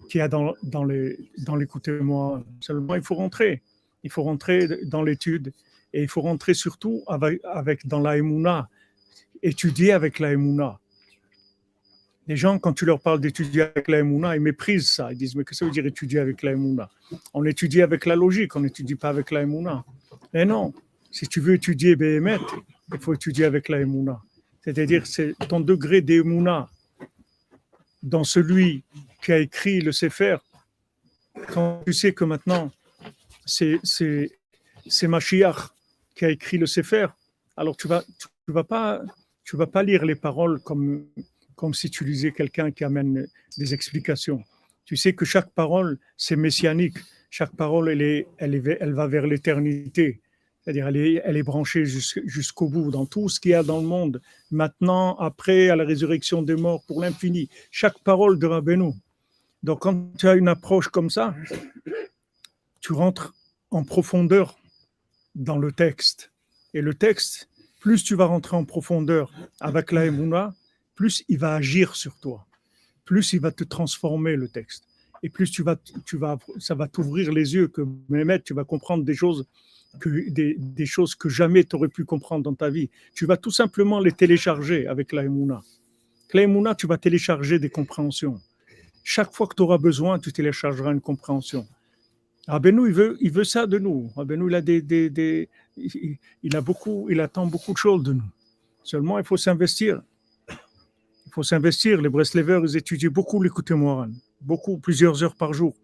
qu'il 0.09 0.19
y 0.19 0.21
a 0.21 0.27
dans, 0.27 0.53
dans 0.63 0.83
les 0.83 1.17
l'écoutez-moi. 1.57 2.43
Seulement, 2.59 2.95
il 2.95 3.03
faut 3.03 3.15
rentrer. 3.15 3.61
Il 4.03 4.11
faut 4.11 4.23
rentrer 4.23 4.67
dans 4.85 5.03
l'étude 5.03 5.53
et 5.93 6.01
il 6.01 6.09
faut 6.09 6.21
rentrer 6.21 6.53
surtout 6.53 7.03
avec, 7.07 7.87
dans 7.87 7.99
la 7.99 8.17
émouna, 8.17 8.69
étudier 9.41 9.93
avec 9.93 10.19
la 10.19 10.33
émouna. 10.33 10.79
Les 12.27 12.35
gens, 12.35 12.59
quand 12.59 12.73
tu 12.73 12.85
leur 12.85 12.99
parles 12.99 13.21
d'étudier 13.21 13.61
avec 13.61 13.87
la 13.87 13.99
émouna, 13.99 14.35
ils 14.35 14.41
méprisent 14.41 14.91
ça. 14.91 15.13
Ils 15.13 15.17
disent, 15.17 15.35
mais 15.35 15.45
qu'est-ce 15.45 15.51
que 15.51 15.55
ça 15.59 15.65
veut 15.65 15.71
dire 15.71 15.85
étudier 15.85 16.19
avec 16.19 16.43
la 16.43 16.51
émouna 16.51 16.89
On 17.33 17.45
étudie 17.45 17.81
avec 17.81 18.05
la 18.05 18.17
logique, 18.17 18.55
on 18.57 18.59
n'étudie 18.59 18.95
pas 18.95 19.09
avec 19.09 19.31
la 19.31 19.43
émouna. 19.43 19.85
Et 20.33 20.43
non, 20.43 20.73
si 21.11 21.27
tu 21.27 21.39
veux 21.39 21.53
étudier 21.53 21.95
Béhémet, 21.95 22.37
il 22.93 22.99
faut 22.99 23.13
étudier 23.13 23.45
avec 23.45 23.69
la 23.69 23.79
Emouna. 23.79 24.21
C'est-à-dire, 24.61 25.05
c'est 25.07 25.33
ton 25.47 25.59
degré 25.59 26.01
d'Emouna 26.01 26.67
dans 28.03 28.23
celui 28.23 28.83
qui 29.23 29.31
a 29.31 29.39
écrit 29.39 29.81
le 29.81 29.91
Sefer. 29.91 30.37
Quand 31.53 31.83
tu 31.85 31.93
sais 31.93 32.13
que 32.13 32.23
maintenant, 32.23 32.71
c'est, 33.45 33.79
c'est, 33.83 34.31
c'est 34.87 35.07
Mashiach 35.07 35.69
qui 36.15 36.25
a 36.25 36.29
écrit 36.29 36.57
le 36.57 36.65
Sefer, 36.65 37.07
alors 37.55 37.77
tu 37.77 37.87
vas, 37.87 38.03
tu, 38.45 38.51
vas 38.51 38.63
pas, 38.63 39.01
tu 39.43 39.55
vas 39.57 39.67
pas 39.67 39.83
lire 39.83 40.05
les 40.05 40.15
paroles 40.15 40.59
comme, 40.61 41.05
comme 41.55 41.73
si 41.73 41.89
tu 41.89 42.03
lisais 42.03 42.31
quelqu'un 42.31 42.71
qui 42.71 42.83
amène 42.83 43.27
des 43.57 43.73
explications. 43.73 44.43
Tu 44.85 44.95
sais 44.95 45.13
que 45.13 45.25
chaque 45.25 45.51
parole, 45.51 45.99
c'est 46.15 46.35
messianique. 46.35 46.97
Chaque 47.29 47.55
parole, 47.55 47.89
elle, 47.89 48.01
est, 48.01 48.27
elle, 48.37 48.55
est, 48.55 48.77
elle 48.79 48.93
va 48.93 49.07
vers 49.07 49.27
l'éternité. 49.27 50.21
C'est-à-dire, 50.67 50.87
elle 50.89 51.37
est, 51.37 51.43
branchée 51.43 51.85
jusqu'au 51.85 52.67
bout 52.67 52.91
dans 52.91 53.05
tout 53.05 53.29
ce 53.29 53.39
qu'il 53.39 53.51
y 53.51 53.53
a 53.53 53.63
dans 53.63 53.79
le 53.79 53.87
monde, 53.87 54.21
maintenant, 54.51 55.15
après, 55.15 55.69
à 55.69 55.77
la 55.77 55.85
résurrection 55.85 56.41
des 56.41 56.57
morts, 56.57 56.83
pour 56.85 56.99
l'infini. 56.99 57.47
Chaque 57.71 57.97
parole 57.99 58.37
de 58.37 58.47
Rabbeinu. 58.47 58.91
Donc, 59.63 59.83
quand 59.83 60.11
tu 60.17 60.27
as 60.27 60.35
une 60.35 60.49
approche 60.49 60.89
comme 60.89 61.09
ça, 61.09 61.33
tu 62.81 62.91
rentres 62.91 63.33
en 63.71 63.85
profondeur 63.85 64.59
dans 65.35 65.57
le 65.57 65.71
texte. 65.71 66.33
Et 66.73 66.81
le 66.81 66.93
texte, 66.93 67.47
plus 67.79 68.03
tu 68.03 68.15
vas 68.15 68.25
rentrer 68.25 68.57
en 68.57 68.65
profondeur 68.65 69.31
avec 69.61 69.93
la 69.93 70.07
Emouna, 70.07 70.53
plus 70.95 71.23
il 71.29 71.37
va 71.37 71.55
agir 71.55 71.95
sur 71.95 72.17
toi, 72.17 72.45
plus 73.05 73.31
il 73.31 73.39
va 73.39 73.53
te 73.53 73.63
transformer 73.63 74.35
le 74.35 74.49
texte. 74.49 74.83
Et 75.23 75.29
plus 75.29 75.49
tu 75.49 75.63
vas, 75.63 75.77
tu 76.05 76.17
vas, 76.17 76.37
ça 76.59 76.75
va 76.75 76.89
t'ouvrir 76.89 77.31
les 77.31 77.53
yeux 77.53 77.69
que, 77.69 77.83
Mehmet, 78.09 78.41
tu 78.41 78.53
vas 78.53 78.65
comprendre 78.65 79.05
des 79.05 79.15
choses 79.15 79.47
que 79.99 80.29
des, 80.29 80.85
choses 80.85 81.15
que 81.15 81.29
jamais 81.29 81.63
tu 81.63 81.75
aurais 81.75 81.87
pu 81.87 82.05
comprendre 82.05 82.43
dans 82.43 82.53
ta 82.53 82.69
vie. 82.69 82.89
Tu 83.13 83.25
vas 83.25 83.37
tout 83.37 83.51
simplement 83.51 83.99
les 83.99 84.11
télécharger 84.11 84.87
avec 84.87 85.11
la 85.11 85.23
Emouna. 85.23 85.61
La 86.33 86.75
tu 86.75 86.87
vas 86.87 86.97
télécharger 86.97 87.59
des 87.59 87.69
compréhensions. 87.69 88.39
Chaque 89.03 89.33
fois 89.33 89.47
que 89.47 89.55
tu 89.55 89.61
auras 89.61 89.77
besoin, 89.77 90.19
tu 90.19 90.33
téléchargeras 90.33 90.91
une 90.91 91.01
compréhension. 91.01 91.65
Rabbeinu, 92.47 92.87
il 92.87 92.93
veut, 92.93 93.17
il 93.21 93.31
veut 93.31 93.43
ça 93.43 93.65
de 93.67 93.77
nous. 93.77 94.09
Rabbeinu, 94.15 94.47
il 94.47 94.55
a 94.55 94.61
des, 94.61 94.81
des, 94.81 95.49
il, 95.77 96.55
a 96.55 96.61
beaucoup, 96.61 97.07
il 97.09 97.19
attend 97.19 97.45
beaucoup 97.45 97.73
de 97.73 97.77
choses 97.77 98.03
de 98.03 98.13
nous. 98.13 98.29
Seulement, 98.83 99.17
il 99.19 99.25
faut 99.25 99.37
s'investir. 99.37 100.01
Il 100.49 101.31
faut 101.31 101.43
s'investir. 101.43 102.01
Les 102.01 102.09
Breslevers, 102.09 102.61
ils 102.63 102.77
étudient 102.77 103.09
beaucoup 103.09 103.41
l'écoute 103.41 103.71
morale. 103.71 104.11
Beaucoup, 104.41 104.77
plusieurs 104.77 105.23
heures 105.23 105.35
par 105.35 105.53
jour, 105.53 105.75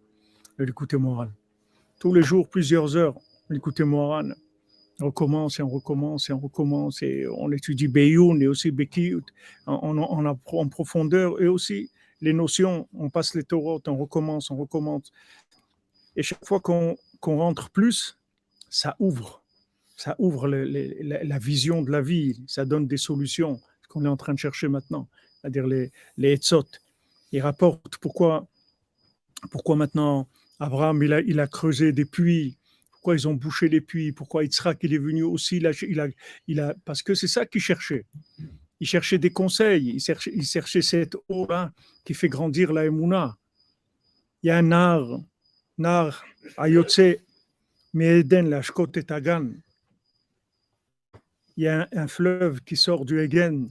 l'écoute 0.57 0.93
morale. 0.93 1.31
Tous 1.99 2.13
les 2.13 2.21
jours, 2.21 2.49
plusieurs 2.49 2.95
heures. 2.95 3.15
Écoutez 3.55 3.83
Moran, 3.83 4.29
on 4.99 5.05
recommence 5.07 5.59
et 5.59 5.63
on 5.63 5.69
recommence 5.69 6.29
et 6.29 6.33
on 6.33 6.39
recommence 6.39 7.01
et 7.03 7.25
on 7.27 7.51
étudie 7.51 7.87
Beyoun 7.87 8.41
et 8.41 8.47
aussi 8.47 8.71
Bekiyut 8.71 9.25
on, 9.67 9.97
on, 9.97 10.25
apprend 10.25 10.61
en 10.61 10.67
profondeur 10.69 11.41
et 11.41 11.47
aussi 11.47 11.91
les 12.21 12.33
notions, 12.33 12.87
on 12.93 13.09
passe 13.09 13.35
les 13.35 13.43
Torahs, 13.43 13.81
on 13.87 13.97
recommence, 13.97 14.49
on 14.49 14.55
recommence. 14.55 15.11
Et 16.15 16.23
chaque 16.23 16.45
fois 16.45 16.61
qu'on 16.61 16.97
rentre 17.21 17.69
plus, 17.69 18.17
ça 18.69 18.95
ouvre, 18.99 19.43
ça 19.97 20.15
ouvre 20.19 20.47
la, 20.47 21.39
vision 21.39 21.81
de 21.81 21.91
la 21.91 22.01
vie, 22.01 22.41
ça 22.47 22.65
donne 22.65 22.87
des 22.87 22.97
solutions, 22.97 23.59
ce 23.81 23.87
qu'on 23.89 24.05
est 24.05 24.09
en 24.09 24.17
train 24.17 24.33
de 24.33 24.39
chercher 24.39 24.67
maintenant, 24.67 25.07
c'est-à-dire 25.41 25.67
les, 25.67 25.91
les 26.17 26.33
Etzot. 26.33 26.65
Il 27.31 27.41
rapporte 27.41 27.97
pourquoi, 27.97 28.47
pourquoi 29.51 29.75
maintenant 29.75 30.27
Abraham 30.59 31.03
il 31.03 31.13
a, 31.13 31.21
il 31.21 31.39
a 31.39 31.47
creusé 31.47 31.91
des 31.91 32.05
puits 32.05 32.57
pourquoi 33.03 33.15
ils 33.15 33.27
ont 33.27 33.33
bouché 33.33 33.67
les 33.67 33.81
puits, 33.81 34.13
pourquoi 34.13 34.45
Yitzhak 34.45 34.77
il 34.83 34.93
est 34.93 34.97
venu 34.97 35.23
aussi, 35.23 35.57
il 35.57 35.67
a, 35.67 35.71
il 35.81 35.99
a, 35.99 36.07
il 36.47 36.61
a 36.61 36.73
parce 36.85 37.03
que 37.03 37.13
c'est 37.13 37.27
ça 37.27 37.45
qu'il 37.45 37.59
cherchait. 37.59 38.05
Il 38.79 38.87
cherchait 38.87 39.17
des 39.17 39.29
conseils, 39.29 39.89
il 39.95 39.99
cherchait, 39.99 40.31
il 40.33 40.45
cherchait 40.45 40.81
cette 40.81 41.17
eau-là 41.27 41.73
qui 42.05 42.13
fait 42.13 42.29
grandir 42.29 42.71
la 42.71 42.85
Emouna. 42.85 43.35
Il 44.41 44.47
y 44.47 44.51
a 44.51 44.57
un 44.57 44.61
nar, 44.61 45.19
nar, 45.77 46.23
ayotse, 46.55 47.17
Meeden, 47.93 48.49
la 48.49 48.61
et 48.61 49.03
Tagan. 49.03 49.51
Il 51.57 51.63
y 51.65 51.67
a 51.67 51.89
un, 51.91 52.07
fleuve 52.07 52.61
qui 52.61 52.77
sort 52.77 53.03
du 53.03 53.19
Egen 53.19 53.67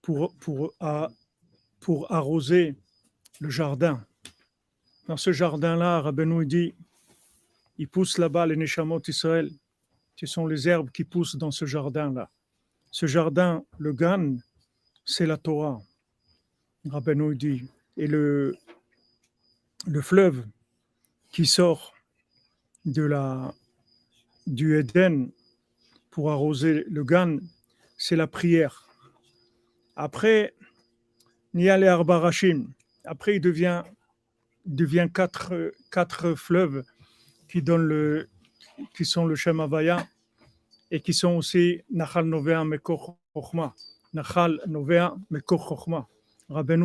pour, 0.00 0.34
pour, 0.36 0.72
pour 1.80 2.10
arroser 2.10 2.76
le 3.40 3.50
jardin. 3.50 4.02
Dans 5.06 5.18
ce 5.18 5.32
jardin-là, 5.32 6.00
Rabbeinu 6.00 6.46
dit 6.46 6.74
il 7.82 7.88
pousse 7.88 8.16
là-bas 8.16 8.46
les 8.46 8.54
Neshamot 8.54 9.02
Israël. 9.08 9.50
Ce 10.14 10.26
sont 10.26 10.46
les 10.46 10.68
herbes 10.68 10.92
qui 10.92 11.02
poussent 11.02 11.34
dans 11.34 11.50
ce 11.50 11.64
jardin-là. 11.64 12.30
Ce 12.92 13.06
jardin, 13.06 13.64
le 13.78 13.92
Gan, 13.92 14.36
c'est 15.04 15.26
la 15.26 15.36
Torah. 15.36 15.80
Rabbeinu 16.88 17.34
dit. 17.34 17.68
Et 17.96 18.06
le, 18.06 18.54
le 19.88 20.00
fleuve 20.00 20.46
qui 21.30 21.44
sort 21.44 21.92
de 22.84 23.02
la, 23.02 23.52
du 24.46 24.78
Éden 24.78 25.32
pour 26.12 26.30
arroser 26.30 26.84
le 26.88 27.02
Gan, 27.02 27.38
c'est 27.98 28.14
la 28.14 28.28
prière. 28.28 28.88
Après, 29.96 30.54
Nial 31.52 31.82
et 31.82 31.88
Arbarachim. 31.88 32.68
Après, 33.04 33.34
il 33.36 33.40
devient, 33.40 33.82
devient 34.66 35.08
quatre, 35.12 35.72
quatre 35.90 36.36
fleuves 36.36 36.84
qui, 37.52 37.60
donnent 37.60 37.86
le, 37.86 38.28
qui 38.94 39.04
sont 39.04 39.26
le 39.26 39.34
Shem 39.34 39.60
et 40.90 41.00
qui 41.00 41.12
sont 41.12 41.34
aussi 41.36 41.82
Nachal 41.90 42.24
Novea 42.24 42.64
Mekor 42.64 43.18
Chochma. 43.34 43.74
Nachal 44.14 44.58
Novea 44.66 45.14
Mekor 45.30 45.98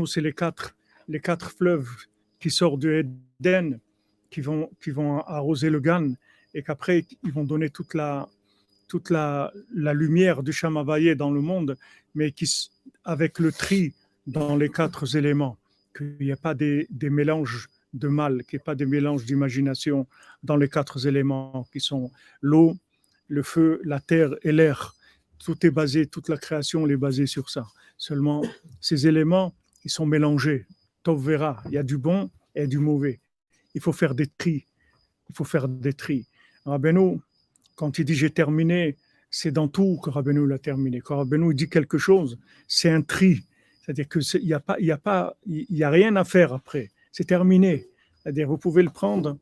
c'est 0.08 0.20
les 0.22 0.34
quatre, 0.34 0.76
les 1.08 1.22
quatre 1.22 1.52
fleuves 1.52 1.90
qui 2.42 2.50
sortent 2.50 2.82
du 2.82 2.92
Eden, 3.40 3.80
qui 4.30 4.42
vont, 4.42 4.70
qui 4.82 4.92
vont 4.92 5.22
arroser 5.22 5.70
le 5.70 5.80
Gan 5.80 6.12
et 6.54 6.62
qu'après 6.64 7.06
ils 7.24 7.32
vont 7.32 7.46
donner 7.46 7.70
toute 7.70 7.94
la, 7.94 8.28
toute 8.90 9.10
la, 9.10 9.54
la 9.74 9.94
lumière 9.94 10.44
du 10.44 10.52
Shem 10.52 10.74
dans 11.16 11.32
le 11.32 11.42
monde, 11.42 11.78
mais 12.14 12.34
qui, 12.34 12.46
avec 13.06 13.40
le 13.40 13.54
tri 13.54 13.94
dans 14.26 14.58
les 14.58 14.70
quatre 14.70 15.16
éléments, 15.16 15.58
qu'il 15.96 16.18
n'y 16.20 16.34
a 16.34 16.38
pas 16.38 16.54
des, 16.54 16.88
des 16.90 17.10
mélanges 17.10 17.70
de 17.98 18.08
mal, 18.08 18.44
qui 18.46 18.56
n'est 18.56 18.64
pas 18.64 18.76
des 18.76 18.86
mélanges 18.86 19.26
d'imagination 19.26 20.08
dans 20.44 20.58
les 20.58 20.70
quatre 20.70 21.06
éléments 21.06 21.68
qui 21.72 21.80
sont 21.80 22.12
l'eau, 22.42 22.78
le 23.28 23.44
feu, 23.44 23.82
la 23.84 24.00
terre 24.00 24.36
et 24.44 24.52
l'air. 24.52 24.96
Tout 25.40 25.66
est 25.66 25.72
basé, 25.72 26.08
toute 26.08 26.30
la 26.30 26.38
création 26.38 26.88
est 26.88 26.98
basée 26.98 27.28
sur 27.28 27.50
ça. 27.50 27.66
Seulement, 27.98 28.44
ces 28.80 29.08
éléments, 29.08 29.54
ils 29.84 29.92
sont 29.92 30.06
mélangés. 30.06 30.66
Tov 31.04 31.26
verra, 31.26 31.62
il 31.66 31.74
y 31.74 31.78
a 31.78 31.84
du 31.84 31.98
bon 31.98 32.30
et 32.56 32.68
du 32.68 32.80
mauvais. 32.80 33.20
Il 33.74 33.82
faut 33.82 33.94
faire 33.94 34.16
des 34.16 34.28
tris. 34.28 34.66
Il 35.30 35.36
faut 35.36 35.44
faire 35.44 35.68
des 35.68 35.94
tris. 35.94 36.28
Rabbeinu, 36.66 37.20
quand 37.76 38.00
il 38.00 38.06
dit 38.06 38.16
j'ai 38.16 38.30
terminé, 38.30 38.98
c'est 39.30 39.52
dans 39.52 39.68
tout 39.68 40.00
que 40.04 40.10
Rabbeinu 40.10 40.48
l'a 40.48 40.60
terminé. 40.60 41.00
Quand 41.02 41.18
Rabbeinu 41.18 41.54
dit 41.54 41.70
quelque 41.70 41.98
chose, 41.98 42.38
c'est 42.68 42.90
un 42.90 43.02
tri. 43.02 43.44
C'est-à-dire 43.82 44.10
qu'il 44.10 44.46
n'y 44.46 44.54
a, 44.54 44.60
pas, 44.60 44.80
y 44.80 44.92
a, 44.92 44.98
pas, 44.98 45.38
y 45.46 45.84
a 45.84 45.90
rien 45.90 46.16
à 46.18 46.24
faire 46.24 46.54
après. 46.54 46.92
C'est 47.18 47.24
terminé. 47.24 47.88
C'est-à-dire 48.16 48.48
vous 48.48 48.60
pouvez 48.60 48.84
le 48.84 48.92
prendre 48.92 49.40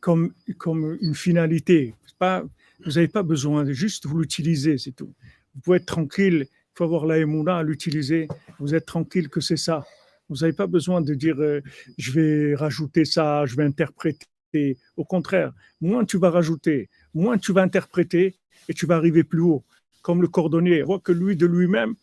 comme, 0.00 0.32
comme 0.56 0.96
une 1.02 1.14
finalité. 1.14 1.94
Pas, 2.18 2.42
vous 2.82 2.92
n'avez 2.92 3.08
pas 3.08 3.22
besoin 3.22 3.62
de 3.62 3.74
juste 3.74 4.06
vous 4.06 4.20
l'utiliser, 4.20 4.78
c'est 4.78 4.92
tout. 4.92 5.12
Vous 5.54 5.60
pouvez 5.60 5.76
être 5.76 5.84
tranquille, 5.84 6.46
il 6.48 6.72
faut 6.74 6.84
avoir 6.84 7.04
la 7.04 7.18
émouna 7.18 7.58
à 7.58 7.62
l'utiliser. 7.62 8.26
Vous 8.58 8.74
êtes 8.74 8.86
tranquille 8.86 9.28
que 9.28 9.42
c'est 9.42 9.58
ça. 9.58 9.84
Vous 10.30 10.36
n'avez 10.36 10.54
pas 10.54 10.66
besoin 10.66 11.02
de 11.02 11.12
dire 11.12 11.38
euh, 11.42 11.60
je 11.98 12.12
vais 12.12 12.54
rajouter 12.54 13.04
ça, 13.04 13.44
je 13.44 13.54
vais 13.54 13.64
interpréter. 13.64 14.78
Au 14.96 15.04
contraire, 15.04 15.52
moins 15.82 16.06
tu 16.06 16.16
vas 16.16 16.30
rajouter, 16.30 16.88
moins 17.12 17.36
tu 17.36 17.52
vas 17.52 17.60
interpréter 17.60 18.38
et 18.66 18.72
tu 18.72 18.86
vas 18.86 18.96
arriver 18.96 19.24
plus 19.24 19.42
haut. 19.42 19.62
Comme 20.00 20.22
le 20.22 20.28
cordonnier, 20.28 20.82
voit 20.82 21.00
que 21.00 21.12
lui 21.12 21.36
de 21.36 21.44
lui-même, 21.44 21.96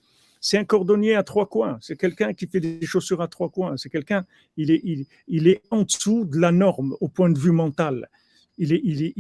c'est 0.44 0.58
un 0.58 0.66
cordonnier 0.66 1.14
à 1.14 1.24
trois 1.24 1.46
coins. 1.46 1.78
C'est 1.82 1.96
quelqu'un 1.96 2.34
qui 2.34 2.48
fait 2.48 2.60
des 2.60 2.84
chaussures 2.84 3.22
à 3.22 3.28
trois 3.28 3.50
coins. 3.50 3.78
C'est 3.78 3.90
quelqu'un, 3.90 4.26
il 4.58 4.72
est, 4.72 4.82
il, 5.28 5.48
est 5.48 5.62
en 5.70 5.84
dessous 5.84 6.26
de 6.26 6.40
la 6.40 6.52
norme 6.52 6.98
au 7.00 7.08
point 7.08 7.30
de 7.30 7.38
vue 7.38 7.52
mental. 7.52 8.10
Il 8.58 8.74
est, 8.74 8.82
il 8.84 9.04
est, 9.04 9.14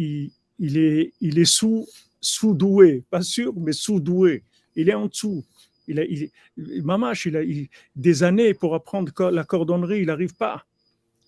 il, 0.57 0.77
est, 0.77 1.13
il 1.21 1.37
est 1.37 1.45
sous, 1.45 1.87
sous-doué, 2.19 3.03
pas 3.11 3.21
sûr, 3.21 3.53
mais 3.55 3.71
sous-doué. 3.71 4.43
Il 4.75 4.89
est 4.89 4.95
en 4.95 5.05
dessous. 5.05 5.45
Il 5.87 5.99
a, 5.99 6.05
il, 6.05 6.31
Mamache, 6.83 7.27
il 7.27 7.37
a 7.37 7.43
des 7.95 8.23
années 8.23 8.55
pour 8.55 8.73
apprendre 8.73 9.11
la 9.29 9.43
cordonnerie, 9.43 9.99
il 9.99 10.07
n'arrive 10.07 10.33
pas. 10.33 10.65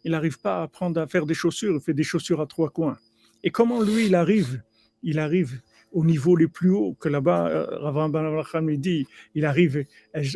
Il 0.03 0.11
n'arrive 0.11 0.39
pas 0.39 0.61
à 0.61 0.63
apprendre 0.63 0.99
à 0.99 1.07
faire 1.07 1.27
des 1.27 1.35
chaussures, 1.35 1.75
il 1.75 1.81
fait 1.81 1.93
des 1.93 2.03
chaussures 2.03 2.41
à 2.41 2.47
trois 2.47 2.71
coins. 2.71 2.97
Et 3.43 3.51
comment 3.51 3.81
lui, 3.83 4.07
il 4.07 4.15
arrive? 4.15 4.63
Il 5.03 5.19
arrive 5.19 5.61
au 5.93 6.03
niveau 6.03 6.35
les 6.35 6.47
plus 6.47 6.71
haut 6.71 6.95
que 6.99 7.07
là-bas, 7.07 7.47
euh, 7.47 7.65
Rav 7.79 8.11
Ben 8.11 8.77
dit, 8.77 9.07
il 9.35 9.45
arrive 9.45 9.85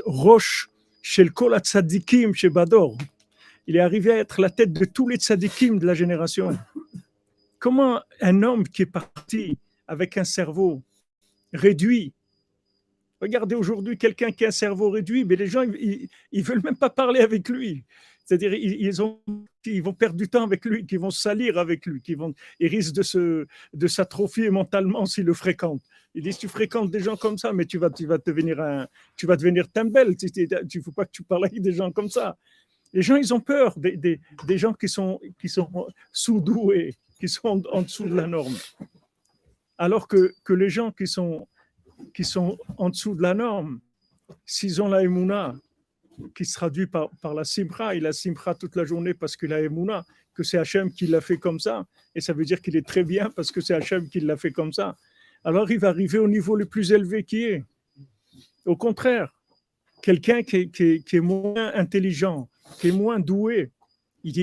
roche 0.05 0.69
chez 1.01 1.23
le 1.23 1.31
Kol 1.31 1.57
Tzadikim, 1.59 2.33
chez 2.33 2.49
Bador. 2.49 2.97
Il 3.65 3.75
est 3.75 3.81
arrivé 3.81 4.13
à 4.13 4.17
être 4.19 4.39
la 4.39 4.49
tête 4.49 4.71
de 4.71 4.85
tous 4.85 5.09
les 5.09 5.17
tzadikim 5.17 5.77
de 5.77 5.85
la 5.85 5.93
génération. 5.93 6.57
Comment 7.59 8.01
un 8.21 8.43
homme 8.43 8.65
qui 8.65 8.83
est 8.83 8.85
parti 8.85 9.57
avec 9.87 10.17
un 10.17 10.23
cerveau 10.23 10.81
réduit, 11.53 12.13
regardez 13.19 13.55
aujourd'hui 13.55 13.97
quelqu'un 13.97 14.31
qui 14.31 14.45
a 14.45 14.49
un 14.49 14.51
cerveau 14.51 14.89
réduit, 14.89 15.25
mais 15.25 15.35
les 15.35 15.47
gens, 15.47 15.63
ils 15.63 16.09
ne 16.31 16.41
veulent 16.43 16.63
même 16.63 16.77
pas 16.77 16.89
parler 16.89 17.19
avec 17.19 17.49
lui. 17.49 17.83
C'est-à-dire, 18.27 18.53
ils, 18.53 19.01
ont, 19.01 19.21
vont 19.81 19.93
perdre 19.93 20.17
du 20.17 20.27
temps 20.27 20.43
avec 20.43 20.65
lui, 20.65 20.85
qu'ils 20.85 20.99
vont 20.99 21.11
salir 21.11 21.57
avec 21.57 21.85
lui, 21.85 22.01
qu'ils 22.01 22.17
vont, 22.17 22.33
ils 22.59 22.67
risquent 22.67 22.95
de, 22.95 23.01
se, 23.01 23.47
de 23.73 23.87
s'atrophier 23.87 24.49
mentalement 24.49 25.05
s'ils 25.05 25.23
le 25.23 25.33
fréquentent. 25.33 25.85
Ils 26.13 26.23
disent, 26.23 26.37
tu 26.37 26.49
fréquentes 26.49 26.91
des 26.91 26.99
gens 26.99 27.15
comme 27.15 27.37
ça, 27.37 27.53
mais 27.53 27.65
tu 27.65 27.77
vas, 27.77 27.89
tu 27.89 28.05
vas 28.05 28.17
devenir 28.17 28.59
un, 28.59 28.85
tu 29.15 29.27
vas 29.27 29.37
devenir 29.37 29.71
tembel. 29.71 30.17
Tu 30.17 30.29
ne 30.49 30.81
faut 30.83 30.91
pas 30.91 31.05
que 31.05 31.11
tu 31.11 31.23
parles 31.23 31.45
avec 31.45 31.61
des 31.61 31.71
gens 31.71 31.89
comme 31.89 32.09
ça. 32.09 32.37
Les 32.91 33.01
gens, 33.01 33.15
ils 33.15 33.33
ont 33.33 33.39
peur 33.39 33.79
des, 33.79 33.95
des, 33.95 34.19
des 34.45 34.57
gens 34.57 34.73
qui 34.73 34.89
sont, 34.89 35.21
qui 35.39 35.47
sont 35.47 35.87
sous-doués, 36.11 36.95
qui 37.17 37.29
sont 37.29 37.63
en, 37.71 37.81
dessous 37.81 38.09
de 38.09 38.15
la 38.15 38.27
norme. 38.27 38.57
Alors 39.77 40.09
que, 40.09 40.33
que 40.43 40.51
les 40.51 40.69
gens 40.69 40.91
qui 40.91 41.07
sont, 41.07 41.47
qui 42.13 42.25
sont 42.25 42.57
en 42.77 42.89
dessous 42.89 43.15
de 43.15 43.21
la 43.21 43.33
norme, 43.33 43.79
s'ils 44.45 44.81
ont 44.81 44.89
la 44.89 45.01
émouna, 45.01 45.55
qui 46.35 46.45
se 46.45 46.53
traduit 46.53 46.87
par, 46.87 47.09
par 47.21 47.33
la 47.33 47.43
simra. 47.43 47.95
Il 47.95 48.05
a 48.05 48.13
simra 48.13 48.55
toute 48.55 48.75
la 48.75 48.85
journée 48.85 49.13
parce 49.13 49.35
qu'il 49.37 49.53
a 49.53 49.61
Emouna, 49.61 50.05
que 50.33 50.43
c'est 50.43 50.57
Hachem 50.57 50.91
qui 50.91 51.07
l'a 51.07 51.21
fait 51.21 51.37
comme 51.37 51.59
ça. 51.59 51.85
Et 52.15 52.21
ça 52.21 52.33
veut 52.33 52.45
dire 52.45 52.61
qu'il 52.61 52.75
est 52.75 52.85
très 52.85 53.03
bien 53.03 53.29
parce 53.35 53.51
que 53.51 53.61
c'est 53.61 53.73
Hachem 53.73 54.07
qui 54.09 54.19
l'a 54.19 54.37
fait 54.37 54.51
comme 54.51 54.73
ça. 54.73 54.95
Alors 55.43 55.69
il 55.71 55.79
va 55.79 55.89
arriver 55.89 56.19
au 56.19 56.27
niveau 56.27 56.55
le 56.55 56.65
plus 56.65 56.91
élevé 56.91 57.23
qui 57.23 57.43
est. 57.43 57.63
Au 58.65 58.75
contraire, 58.75 59.33
quelqu'un 60.01 60.43
qui, 60.43 60.69
qui, 60.69 61.03
qui, 61.03 61.15
est 61.15 61.21
moins 61.21 61.71
intelligent, 61.73 62.49
qui 62.79 62.89
est 62.89 62.91
moins 62.91 63.19
doué, 63.19 63.71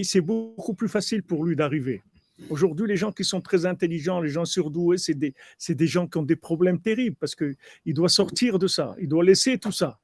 c'est 0.02 0.22
beaucoup 0.22 0.74
plus 0.74 0.88
facile 0.88 1.22
pour 1.22 1.44
lui 1.44 1.56
d'arriver. 1.56 2.02
Aujourd'hui, 2.48 2.88
les 2.88 2.96
gens 2.96 3.12
qui 3.12 3.22
sont 3.22 3.40
très 3.40 3.66
intelligents, 3.66 4.20
les 4.20 4.30
gens 4.30 4.44
surdoués, 4.44 4.98
c'est 4.98 5.14
des, 5.14 5.34
des 5.68 5.86
gens 5.86 6.08
qui 6.08 6.18
ont 6.18 6.22
des 6.22 6.36
problèmes 6.36 6.80
terribles 6.80 7.16
parce 7.20 7.34
qu'il 7.34 7.94
doit 7.94 8.08
sortir 8.08 8.58
de 8.58 8.66
ça, 8.66 8.96
il 8.98 9.08
doit 9.08 9.22
laisser 9.22 9.58
tout 9.58 9.72
ça 9.72 10.00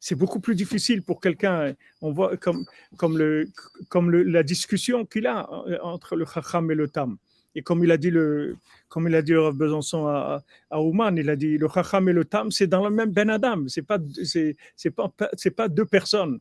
c'est 0.00 0.14
beaucoup 0.14 0.40
plus 0.40 0.54
difficile 0.54 1.02
pour 1.02 1.20
quelqu'un. 1.20 1.74
On 2.00 2.10
voit 2.10 2.36
comme, 2.38 2.64
comme, 2.96 3.18
le, 3.18 3.48
comme 3.90 4.10
le, 4.10 4.22
la 4.22 4.42
discussion 4.42 5.04
qu'il 5.04 5.26
a 5.26 5.48
euh, 5.68 5.78
entre 5.82 6.16
le 6.16 6.24
Chacham 6.24 6.70
et 6.70 6.74
le 6.74 6.88
Tam. 6.88 7.18
Et 7.54 7.62
comme 7.62 7.84
il 7.84 7.90
a 7.90 7.96
dit 7.96 8.10
le, 8.10 8.56
comme 8.88 9.08
il 9.08 9.14
a 9.14 9.22
dit 9.22 9.34
Rav 9.34 9.54
Besançon 9.54 10.06
à, 10.06 10.42
à 10.70 10.80
Ouman, 10.80 11.16
il 11.18 11.28
a 11.28 11.36
dit 11.36 11.58
le 11.58 11.68
Chacham 11.68 12.08
et 12.08 12.12
le 12.12 12.24
Tam, 12.24 12.50
c'est 12.50 12.66
dans 12.66 12.82
le 12.88 12.94
même 12.94 13.10
Ben 13.10 13.28
Adam. 13.28 13.68
C'est 13.68 13.82
pas, 13.82 13.98
c'est, 14.24 14.56
c'est 14.74 14.90
pas, 14.90 15.12
pas 15.56 15.68
deux 15.68 15.84
personnes. 15.84 16.40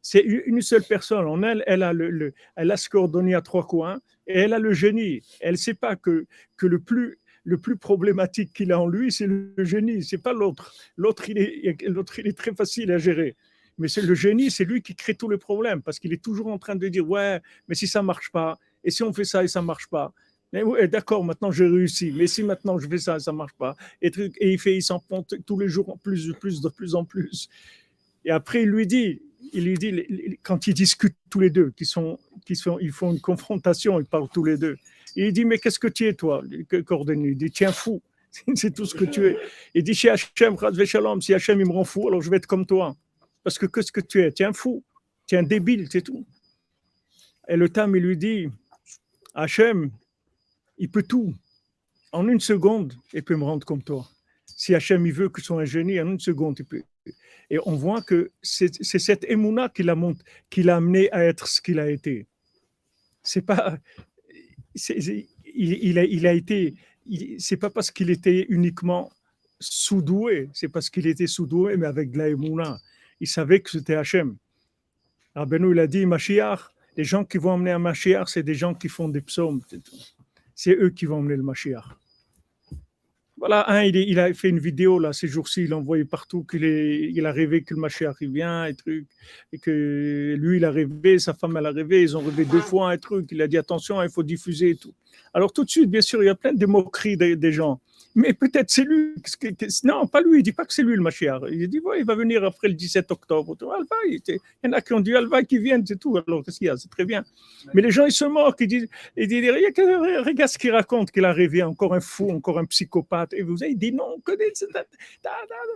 C'est 0.00 0.20
une 0.20 0.60
seule 0.60 0.82
personne. 0.82 1.26
En 1.26 1.42
elle, 1.42 1.64
elle 1.66 1.82
a 1.82 1.92
le, 1.92 2.10
le 2.10 2.34
elle 2.56 2.70
a 2.70 2.76
ce 2.76 2.88
coordonné 2.88 3.34
à 3.34 3.40
trois 3.40 3.66
coins 3.66 4.00
et 4.26 4.40
elle 4.40 4.52
a 4.52 4.58
le 4.58 4.72
génie. 4.72 5.22
Elle 5.40 5.58
sait 5.58 5.74
pas 5.74 5.96
que, 5.96 6.26
que 6.56 6.66
le 6.66 6.78
plus 6.78 7.18
le 7.44 7.58
plus 7.58 7.76
problématique 7.76 8.52
qu'il 8.52 8.72
a 8.72 8.80
en 8.80 8.88
lui, 8.88 9.12
c'est 9.12 9.26
le 9.26 9.52
génie, 9.58 10.02
c'est 10.02 10.18
pas 10.18 10.32
l'autre. 10.32 10.74
L'autre, 10.96 11.28
il 11.28 11.38
est, 11.38 11.76
il 11.88 12.26
est 12.26 12.36
très 12.36 12.54
facile 12.54 12.90
à 12.90 12.98
gérer. 12.98 13.36
Mais 13.76 13.88
c'est 13.88 14.02
le 14.02 14.14
génie, 14.14 14.50
c'est 14.50 14.64
lui 14.64 14.82
qui 14.82 14.94
crée 14.94 15.14
tous 15.14 15.28
les 15.28 15.36
problèmes 15.36 15.82
parce 15.82 15.98
qu'il 15.98 16.12
est 16.12 16.22
toujours 16.22 16.46
en 16.46 16.58
train 16.58 16.76
de 16.76 16.88
dire 16.88 17.08
ouais, 17.08 17.40
mais 17.68 17.74
si 17.74 17.86
ça 17.86 18.02
marche 18.02 18.30
pas, 18.30 18.58
et 18.82 18.90
si 18.90 19.02
on 19.02 19.12
fait 19.12 19.24
ça 19.24 19.44
et 19.44 19.48
ça 19.48 19.62
marche 19.62 19.88
pas, 19.88 20.12
ouais, 20.52 20.88
d'accord, 20.88 21.24
maintenant 21.24 21.50
j'ai 21.50 21.66
réussi, 21.66 22.12
mais 22.12 22.26
si 22.26 22.42
maintenant 22.44 22.78
je 22.78 22.88
fais 22.88 22.98
ça 22.98 23.18
ça 23.18 23.32
marche 23.32 23.54
pas, 23.58 23.76
et, 24.00 24.10
il 24.40 24.58
fait, 24.58 24.76
il 24.76 24.82
s'en 24.82 25.02
tous 25.44 25.58
les 25.58 25.68
jours 25.68 25.90
en 25.90 25.96
plus, 25.96 26.32
plus, 26.40 26.60
de 26.60 26.68
plus 26.68 26.94
en 26.94 27.04
plus. 27.04 27.48
Et 28.24 28.30
après, 28.30 28.62
il 28.62 28.68
lui 28.68 28.86
dit, 28.86 29.20
il 29.52 29.64
lui 29.64 29.74
dit, 29.74 30.38
quand 30.42 30.66
ils 30.66 30.74
discutent 30.74 31.16
tous 31.28 31.40
les 31.40 31.50
deux, 31.50 31.70
qu'ils 31.72 31.86
sont, 31.86 32.18
qu'ils 32.46 32.56
sont, 32.56 32.78
ils 32.78 32.92
font 32.92 33.12
une 33.12 33.20
confrontation, 33.20 34.00
ils 34.00 34.06
parlent 34.06 34.30
tous 34.32 34.44
les 34.44 34.56
deux 34.56 34.76
il 35.16 35.32
dit, 35.32 35.44
mais 35.44 35.58
qu'est-ce 35.58 35.78
que 35.78 35.88
tu 35.88 36.06
es, 36.06 36.14
toi, 36.14 36.42
Cordonnier 36.84 37.30
Il 37.30 37.36
dit, 37.36 37.50
tiens, 37.50 37.72
fou. 37.72 38.02
C'est 38.54 38.74
tout 38.74 38.84
ce 38.84 38.94
que 38.94 39.04
tu 39.04 39.26
es. 39.26 39.36
Il 39.74 39.84
dit, 39.84 39.94
chez 39.94 40.10
Hachem, 40.10 40.56
si 41.20 41.34
Hachem 41.34 41.60
il 41.60 41.66
me 41.66 41.72
rend 41.72 41.84
fou, 41.84 42.08
alors 42.08 42.20
je 42.20 42.30
vais 42.30 42.38
être 42.38 42.46
comme 42.46 42.66
toi. 42.66 42.96
Parce 43.42 43.58
que 43.58 43.66
qu'est-ce 43.66 43.92
que 43.92 44.00
tu 44.00 44.22
es? 44.22 44.42
Un 44.42 44.52
fou. 44.52 44.82
Un 45.32 45.42
débile, 45.42 45.88
c'est 45.90 46.02
tout. 46.02 46.24
Et 47.48 47.56
le 47.56 47.68
Tam, 47.68 47.94
il 47.96 48.02
lui 48.02 48.16
dit, 48.16 48.48
Hachem, 49.34 49.90
il 50.78 50.90
peut 50.90 51.02
tout. 51.02 51.34
En 52.12 52.28
une 52.28 52.40
seconde, 52.40 52.94
il 53.12 53.22
peut 53.22 53.36
me 53.36 53.44
rendre 53.44 53.66
comme 53.66 53.82
toi. 53.82 54.08
Si 54.46 54.74
Hachem, 54.74 55.06
il 55.06 55.12
veut 55.12 55.28
que 55.28 55.40
soit 55.40 55.60
un 55.60 55.64
génie, 55.64 56.00
en 56.00 56.10
une 56.10 56.20
seconde, 56.20 56.56
il 56.58 56.64
peut. 56.64 56.82
Et 57.50 57.58
on 57.66 57.76
voit 57.76 58.02
que 58.02 58.30
c'est 58.42 58.82
cette 58.82 59.24
émouna 59.24 59.68
qui 59.68 59.82
l'a 59.82 59.96
qui 60.50 60.68
amené 60.68 61.10
à 61.12 61.24
être 61.24 61.46
ce 61.46 61.60
qu'il 61.60 61.78
a 61.78 61.90
été. 61.90 62.26
C'est 63.22 63.42
pas, 63.42 63.78
il, 64.74 65.98
a, 66.26 66.32
été, 66.32 66.74
c'est 67.38 67.56
pas 67.56 67.70
parce 67.70 67.90
qu'il 67.90 68.10
était 68.10 68.46
uniquement 68.48 69.10
sous-doué, 69.60 70.50
c'est 70.52 70.68
parce 70.68 70.90
qu'il 70.90 71.06
était 71.06 71.26
sous-doué, 71.26 71.76
mais 71.76 71.86
avec 71.86 72.10
de 72.10 72.18
la 72.18 72.78
Il 73.20 73.28
savait 73.28 73.60
que 73.60 73.70
c'était 73.70 73.94
Hachem. 73.94 74.36
Rabbeinu, 75.34 75.72
il 75.72 75.78
a 75.80 75.86
dit, 75.86 76.06
Mashiach, 76.06 76.70
les 76.96 77.04
gens 77.04 77.24
qui 77.24 77.38
vont 77.38 77.52
emmener 77.52 77.72
un 77.72 77.78
Mashiach, 77.78 78.28
c'est 78.28 78.42
des 78.42 78.54
gens 78.54 78.74
qui 78.74 78.88
font 78.88 79.08
des 79.08 79.20
psaumes. 79.20 79.60
C'est 80.54 80.76
eux 80.76 80.90
qui 80.90 81.06
vont 81.06 81.18
emmener 81.18 81.36
le 81.36 81.42
Mashiach. 81.42 81.84
Voilà, 83.46 83.70
un, 83.70 83.82
il, 83.84 84.18
a 84.18 84.32
fait 84.32 84.48
une 84.48 84.58
vidéo 84.58 84.98
là 84.98 85.12
ces 85.12 85.28
jours-ci, 85.28 85.64
il 85.64 85.74
a 85.74 85.76
envoyé 85.76 86.06
partout 86.06 86.44
qu'il 86.44 86.64
est, 86.64 87.10
il 87.12 87.26
a 87.26 87.30
rêvé 87.30 87.62
que 87.62 87.74
le 87.74 87.80
Mashiach 87.80 88.16
il 88.22 88.30
vient 88.30 88.64
et 88.64 88.74
truc, 88.74 89.06
et 89.52 89.58
que 89.58 90.34
lui 90.38 90.56
il 90.56 90.64
a 90.64 90.70
rêvé, 90.70 91.18
sa 91.18 91.34
femme 91.34 91.54
elle 91.58 91.66
a 91.66 91.70
rêvé, 91.70 92.00
ils 92.00 92.16
ont 92.16 92.20
rêvé 92.20 92.46
deux 92.46 92.62
fois 92.62 92.90
un 92.90 92.96
truc, 92.96 93.26
il 93.32 93.42
a 93.42 93.46
dit 93.46 93.58
attention, 93.58 94.02
il 94.02 94.08
faut 94.08 94.22
diffuser 94.22 94.70
et 94.70 94.76
tout. 94.76 94.94
Alors 95.32 95.52
tout 95.52 95.64
de 95.64 95.70
suite, 95.70 95.90
bien 95.90 96.00
sûr, 96.00 96.22
il 96.22 96.26
y 96.26 96.30
a 96.30 96.34
plein 96.34 96.52
de 96.52 96.66
moqueries 96.66 97.16
des 97.16 97.52
gens 97.52 97.80
mais 98.14 98.32
peut-être 98.32 98.70
c'est 98.70 98.84
lui. 98.84 99.14
Non, 99.82 100.06
pas 100.06 100.20
lui, 100.20 100.38
il 100.38 100.42
dit 100.42 100.52
pas 100.52 100.64
que 100.64 100.72
c'est 100.72 100.82
lui 100.82 100.94
le 100.94 101.02
Mashiach. 101.02 101.42
Il 101.50 101.68
dit, 101.68 101.80
ouais, 101.80 102.00
il 102.00 102.06
va 102.06 102.14
venir 102.14 102.44
après 102.44 102.68
le 102.68 102.74
17 102.74 103.10
octobre. 103.10 103.56
il 104.06 104.20
y 104.28 104.68
en 104.68 104.72
a 104.72 104.80
qui 104.80 104.92
ont 104.92 105.00
dit, 105.00 105.14
Alva 105.14 105.42
qui 105.42 105.58
viennent, 105.58 105.84
c'est 105.84 105.98
tout. 105.98 106.16
Alors, 106.16 106.44
qu'est-ce 106.44 106.58
qu'il 106.58 106.68
y 106.68 106.70
a? 106.70 106.76
C'est 106.76 106.88
très 106.88 107.04
bien. 107.04 107.24
Mais 107.72 107.82
les 107.82 107.90
gens, 107.90 108.06
ils 108.06 108.12
se 108.12 108.24
moquent. 108.24 108.60
Ils 108.60 108.68
disent, 108.68 108.88
ils 109.16 109.26
disent 109.26 109.50
regarde 109.50 110.50
ce 110.50 110.58
qu'il 110.58 110.70
raconte, 110.70 111.10
qu'il 111.10 111.24
a 111.24 111.32
rêvé, 111.32 111.62
encore 111.62 111.94
un 111.94 112.00
fou, 112.00 112.30
encore 112.30 112.58
un 112.58 112.66
psychopathe. 112.66 113.32
Et 113.32 113.42
vous 113.42 113.62
avez 113.62 113.74
dit, 113.74 113.92
non, 113.92 114.20
que. 114.24 114.32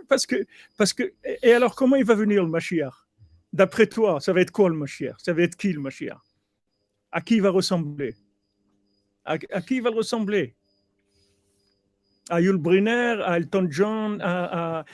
Parce 0.07 0.25
que, 0.25 0.45
parce 0.77 0.93
que, 0.93 1.11
et 1.43 1.53
alors, 1.53 1.75
comment 1.75 1.97
il 1.97 2.05
va 2.05 2.15
venir 2.15 2.43
le 2.43 2.49
Mashiach 2.49 2.93
D'après 3.51 3.87
toi, 3.87 4.21
ça 4.21 4.31
va 4.31 4.41
être 4.41 4.51
quoi 4.51 4.69
le 4.69 4.75
Mashiach 4.75 5.15
Ça 5.17 5.33
va 5.33 5.41
être 5.41 5.57
qui 5.57 5.73
le 5.73 5.81
Mashiach 5.81 6.21
À 7.11 7.19
qui 7.19 7.35
il 7.35 7.41
va 7.41 7.49
ressembler? 7.49 8.15
À, 9.29 9.61
qui 9.61 9.75
il 9.75 9.81
va 9.81 9.91
ressembler? 9.91 10.55
À 12.29 12.41
Yul 12.41 12.57
Brynner, 12.57 13.21
à 13.23 13.37
Elton 13.37 13.67
John, 13.69 14.19
à, 14.21 14.85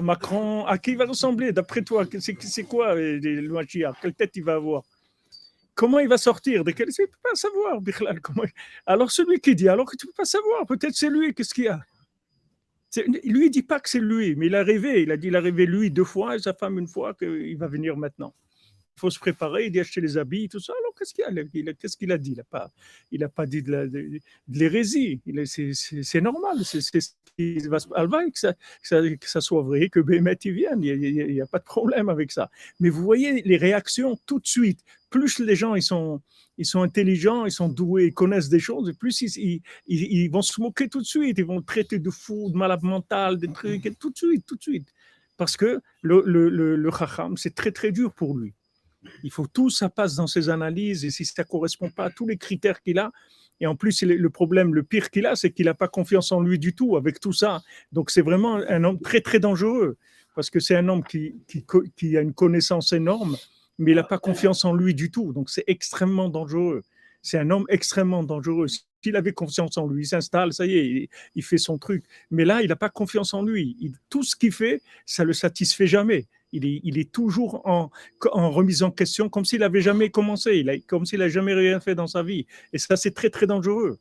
Macron, 0.00 0.64
à 0.64 0.78
qui 0.78 0.92
il 0.92 0.96
va 0.96 1.06
ressembler? 1.06 1.52
D'après 1.52 1.82
toi 1.82 2.04
C'est 2.18 2.64
quoi 2.64 2.94
le 2.94 3.48
Mashiach 3.48 3.96
Quelle 4.00 4.14
tête 4.14 4.34
il 4.36 4.44
va 4.44 4.54
avoir? 4.54 4.82
Comment 5.74 5.98
il 5.98 6.08
va 6.08 6.16
sortir? 6.16 6.64
De 6.64 6.70
ne 6.70 6.74
peut 6.74 7.06
pas 7.22 7.34
savoir, 7.34 7.80
Comment... 8.22 8.44
Alors 8.86 9.10
celui 9.10 9.40
qui 9.40 9.54
dit, 9.54 9.68
alors 9.68 9.84
que 9.84 9.96
tu 9.96 10.06
ne 10.06 10.10
peux 10.10 10.16
pas 10.16 10.24
savoir, 10.24 10.66
peut-être 10.66 10.94
c'est 10.94 11.10
lui, 11.10 11.34
qu'est-ce 11.34 11.52
qu'il 11.52 11.64
y 11.64 11.68
a? 11.68 11.80
Lui, 13.24 13.50
dit 13.50 13.62
pas 13.62 13.78
que 13.78 13.90
c'est 13.90 14.00
lui, 14.00 14.34
mais 14.36 14.46
il 14.46 14.54
a 14.54 14.62
rêvé. 14.62 15.02
Il 15.02 15.10
a 15.10 15.18
dit, 15.18 15.26
il 15.26 15.36
a 15.36 15.40
rêvé 15.40 15.66
lui 15.66 15.90
deux 15.90 16.04
fois 16.04 16.38
sa 16.38 16.54
femme 16.54 16.78
une 16.78 16.86
fois 16.88 17.12
qu'il 17.12 17.58
va 17.58 17.66
venir 17.66 17.94
maintenant 17.96 18.34
il 18.96 19.00
faut 19.00 19.10
se 19.10 19.18
préparer, 19.18 19.66
il 19.66 19.72
dit 19.72 19.80
acheter 19.80 20.00
les 20.00 20.16
habits, 20.16 20.48
tout 20.48 20.58
ça. 20.58 20.72
Alors, 20.80 20.94
qu'est-ce 20.94 21.12
qu'il 21.12 21.22
a, 22.10 22.16
dit? 22.16 22.30
Il 22.30 22.36
n'a 23.20 23.28
pas, 23.28 23.34
pas 23.34 23.46
dit 23.46 23.62
de, 23.62 24.20
l'hérésie. 24.48 25.20
C'est 25.44 26.22
normal. 26.22 26.64
C'est 26.64 26.80
que 26.80 27.00
ça, 29.28 29.40
soit 29.42 29.62
vrai, 29.62 29.90
que 29.90 30.00
Bémet 30.00 30.38
y 30.44 30.50
vienne. 30.50 30.82
Il 30.82 31.30
n'y 31.30 31.42
a, 31.42 31.46
pas 31.46 31.58
de 31.58 31.64
problème 31.64 32.08
avec 32.08 32.32
ça. 32.32 32.50
Mais 32.80 32.88
vous 32.88 33.02
voyez 33.02 33.42
les 33.42 33.58
réactions 33.58 34.18
tout 34.24 34.40
de 34.40 34.46
suite. 34.46 34.80
Plus 35.10 35.40
les 35.40 35.56
gens 35.56 35.74
ils 35.74 35.82
sont, 35.82 36.22
intelligents, 36.74 37.44
ils 37.44 37.52
sont 37.52 37.68
doués, 37.68 38.06
ils 38.06 38.14
connaissent 38.14 38.48
des 38.48 38.58
choses, 38.58 38.92
plus 38.98 39.20
ils, 39.20 40.30
vont 40.30 40.42
se 40.42 40.58
moquer 40.58 40.88
tout 40.88 41.00
de 41.00 41.06
suite. 41.06 41.36
Ils 41.36 41.44
vont 41.44 41.60
traiter 41.60 41.98
de 41.98 42.10
fou, 42.10 42.50
de 42.50 42.56
malade 42.56 42.82
mental, 42.82 43.36
des 43.36 43.48
trucs, 43.48 43.98
tout 43.98 44.08
de 44.08 44.16
suite, 44.16 44.46
tout 44.46 44.56
de 44.56 44.62
suite. 44.62 44.88
Parce 45.36 45.58
que 45.58 45.82
le, 46.00 46.22
le, 46.24 46.48
le, 46.48 46.76
le 46.76 46.90
c'est 47.36 47.54
très 47.54 47.72
très 47.72 47.92
dur 47.92 48.14
pour 48.14 48.38
lui. 48.38 48.54
Il 49.22 49.30
faut 49.30 49.46
tout 49.46 49.70
ça 49.70 49.88
passe 49.88 50.16
dans 50.16 50.26
ses 50.26 50.48
analyses 50.48 51.04
et 51.04 51.10
si 51.10 51.24
ça 51.24 51.42
ne 51.42 51.48
correspond 51.48 51.90
pas 51.90 52.06
à 52.06 52.10
tous 52.10 52.26
les 52.26 52.36
critères 52.36 52.80
qu'il 52.82 52.98
a, 52.98 53.10
et 53.60 53.66
en 53.66 53.74
plus, 53.74 54.02
le 54.02 54.30
problème, 54.30 54.74
le 54.74 54.82
pire 54.82 55.10
qu'il 55.10 55.26
a, 55.26 55.34
c'est 55.34 55.50
qu'il 55.50 55.66
n'a 55.66 55.74
pas 55.74 55.88
confiance 55.88 56.32
en 56.32 56.40
lui 56.40 56.58
du 56.58 56.74
tout 56.74 56.96
avec 56.96 57.20
tout 57.20 57.32
ça. 57.32 57.62
Donc 57.92 58.10
c'est 58.10 58.20
vraiment 58.20 58.56
un 58.56 58.84
homme 58.84 59.00
très 59.00 59.20
très 59.20 59.40
dangereux 59.40 59.96
parce 60.34 60.50
que 60.50 60.60
c'est 60.60 60.76
un 60.76 60.88
homme 60.88 61.02
qui, 61.02 61.34
a 62.16 62.20
une 62.20 62.34
connaissance 62.34 62.92
énorme, 62.92 63.36
mais 63.78 63.92
il 63.92 63.94
n'a 63.94 64.04
pas 64.04 64.18
confiance 64.18 64.64
en 64.66 64.74
lui 64.74 64.94
du 64.94 65.10
tout. 65.10 65.32
Donc 65.32 65.48
c'est 65.48 65.64
extrêmement 65.66 66.28
dangereux. 66.28 66.82
C'est 67.22 67.38
un 67.38 67.50
homme 67.50 67.64
extrêmement 67.70 68.22
dangereux. 68.22 68.66
S'il 68.68 69.16
avait 69.16 69.32
confiance 69.32 69.78
en 69.78 69.86
lui, 69.86 70.02
il 70.02 70.06
s'installe, 70.06 70.52
ça 70.52 70.66
y 70.66 70.76
est, 70.76 71.08
il, 71.34 71.42
fait 71.42 71.58
son 71.58 71.78
truc. 71.78 72.04
Mais 72.30 72.44
là, 72.44 72.60
il 72.60 72.68
n'a 72.68 72.76
pas 72.76 72.90
confiance 72.90 73.32
en 73.32 73.42
lui. 73.42 73.94
tout 74.10 74.22
ce 74.22 74.36
qu'il 74.36 74.52
fait, 74.52 74.82
ça 75.06 75.24
le 75.24 75.32
satisfait 75.32 75.86
jamais 75.86 76.26
il 76.52 76.98
est, 76.98 77.12
toujours 77.12 77.62
en, 77.66 77.90
remise 78.50 78.82
en 78.82 78.90
question, 78.90 79.28
comme 79.28 79.44
s'il 79.44 79.60
n'avait 79.60 79.80
jamais 79.80 80.10
commencé, 80.10 80.64
comme 80.86 81.04
s'il 81.04 81.18
n'a 81.18 81.28
jamais 81.28 81.54
rien 81.54 81.80
fait 81.80 81.94
dans 81.94 82.06
sa 82.06 82.22
vie. 82.22 82.46
Et 82.72 82.78
ça, 82.78 82.96
c'est 82.96 83.12
très, 83.12 83.30
très 83.30 83.46
dangereux. 83.46 83.98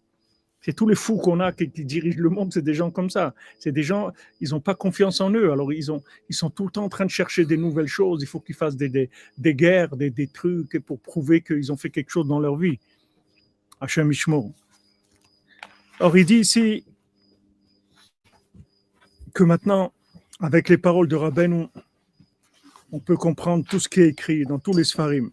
C'est 0.62 0.74
tous 0.74 0.88
les 0.88 0.96
fous 0.96 1.18
qu'on 1.18 1.42
a 1.42 1.52
qui, 1.52 1.68
dirigent 1.68 2.20
le 2.20 2.30
monde, 2.30 2.52
c'est 2.52 2.64
des 2.64 2.74
gens 2.74 2.90
comme 2.90 3.12
ça. 3.12 3.36
C'est 3.60 3.72
des 3.72 3.84
gens, 3.84 4.12
ils 4.42 4.50
n'ont 4.50 4.60
pas 4.60 4.74
confiance 4.74 5.22
en 5.22 5.30
eux. 5.30 5.52
Alors, 5.52 5.72
ils 5.72 5.84
sont 5.84 6.50
tout 6.50 6.66
le 6.66 6.72
temps 6.72 6.86
en 6.86 6.90
train 6.90 7.06
de 7.06 7.12
chercher 7.12 7.46
des 7.46 7.56
nouvelles 7.56 7.88
choses. 7.88 8.24
Il 8.24 8.26
faut 8.26 8.40
qu'ils 8.40 8.56
fassent 8.56 8.76
des, 8.76 9.10
guerres, 9.38 9.96
des, 9.96 10.28
trucs 10.28 10.80
pour 10.80 11.00
prouver 11.00 11.42
qu'ils 11.42 11.72
ont 11.72 11.78
fait 11.78 11.92
quelque 11.92 12.10
chose 12.10 12.28
dans 12.28 12.40
leur 12.40 12.56
vie. 12.56 12.80
Hachem 13.80 14.12
Ishmo. 14.12 14.54
Or, 16.00 16.18
il 16.18 16.26
dit 16.26 16.38
ici 16.38 16.84
que 19.36 19.44
maintenant, 19.44 19.94
avec 20.40 20.70
les 20.70 20.78
paroles 20.78 21.08
de 21.08 21.16
Rabbeinu, 21.16 21.68
on 22.92 23.00
peut 23.00 23.18
comprendre 23.18 23.66
tout 23.68 23.80
ce 23.80 23.90
qui 23.90 24.02
est 24.02 24.10
écrit 24.10 24.44
dans 24.46 24.60
tous 24.60 24.76
les 24.76 24.84
Sfarim. 24.84 25.32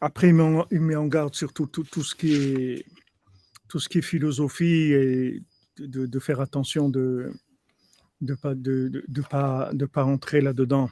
Après, 0.00 0.28
il 0.28 0.34
met 0.80 0.94
en, 0.94 1.06
garde 1.06 1.34
surtout 1.34 1.66
tout, 1.66 2.04
ce 2.04 2.14
qui 2.14 2.32
est, 2.32 2.84
tout 3.66 3.80
ce 3.80 3.88
qui 3.88 3.98
est 3.98 4.02
philosophie 4.02 4.92
et 4.92 5.42
de, 5.78 6.18
faire 6.20 6.40
attention 6.40 6.88
de 6.88 7.32
ne 8.20 8.34
pas, 8.34 8.54
de, 8.54 9.02
pas, 9.28 9.70
de 9.72 9.86
pas 9.86 10.04
entrer 10.04 10.40
là-dedans. 10.40 10.88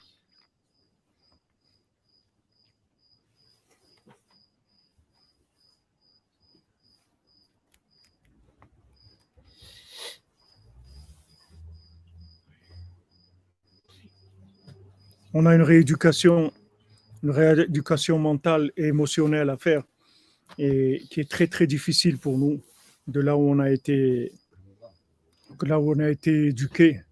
On 15.39 15.45
a 15.45 15.55
une 15.55 15.62
rééducation, 15.62 16.51
une 17.22 17.30
rééducation 17.30 18.18
mentale 18.18 18.72
et 18.74 18.87
émotionnelle 18.87 19.51
à 19.51 19.59
faire 19.59 19.82
et 20.57 21.03
qui 21.11 21.20
est 21.20 21.30
très 21.30 21.47
très 21.47 21.66
difficile 21.66 22.16
pour 22.16 22.39
nous 22.39 22.62
de 23.07 23.20
là 23.20 23.37
où 23.37 23.43
on 23.43 23.59
a 23.59 23.70
été 23.70 24.32
là 25.62 25.78
où 25.78 25.93
on 25.95 25.99
a 25.99 26.09
été 26.09 26.47
éduqué. 26.47 27.03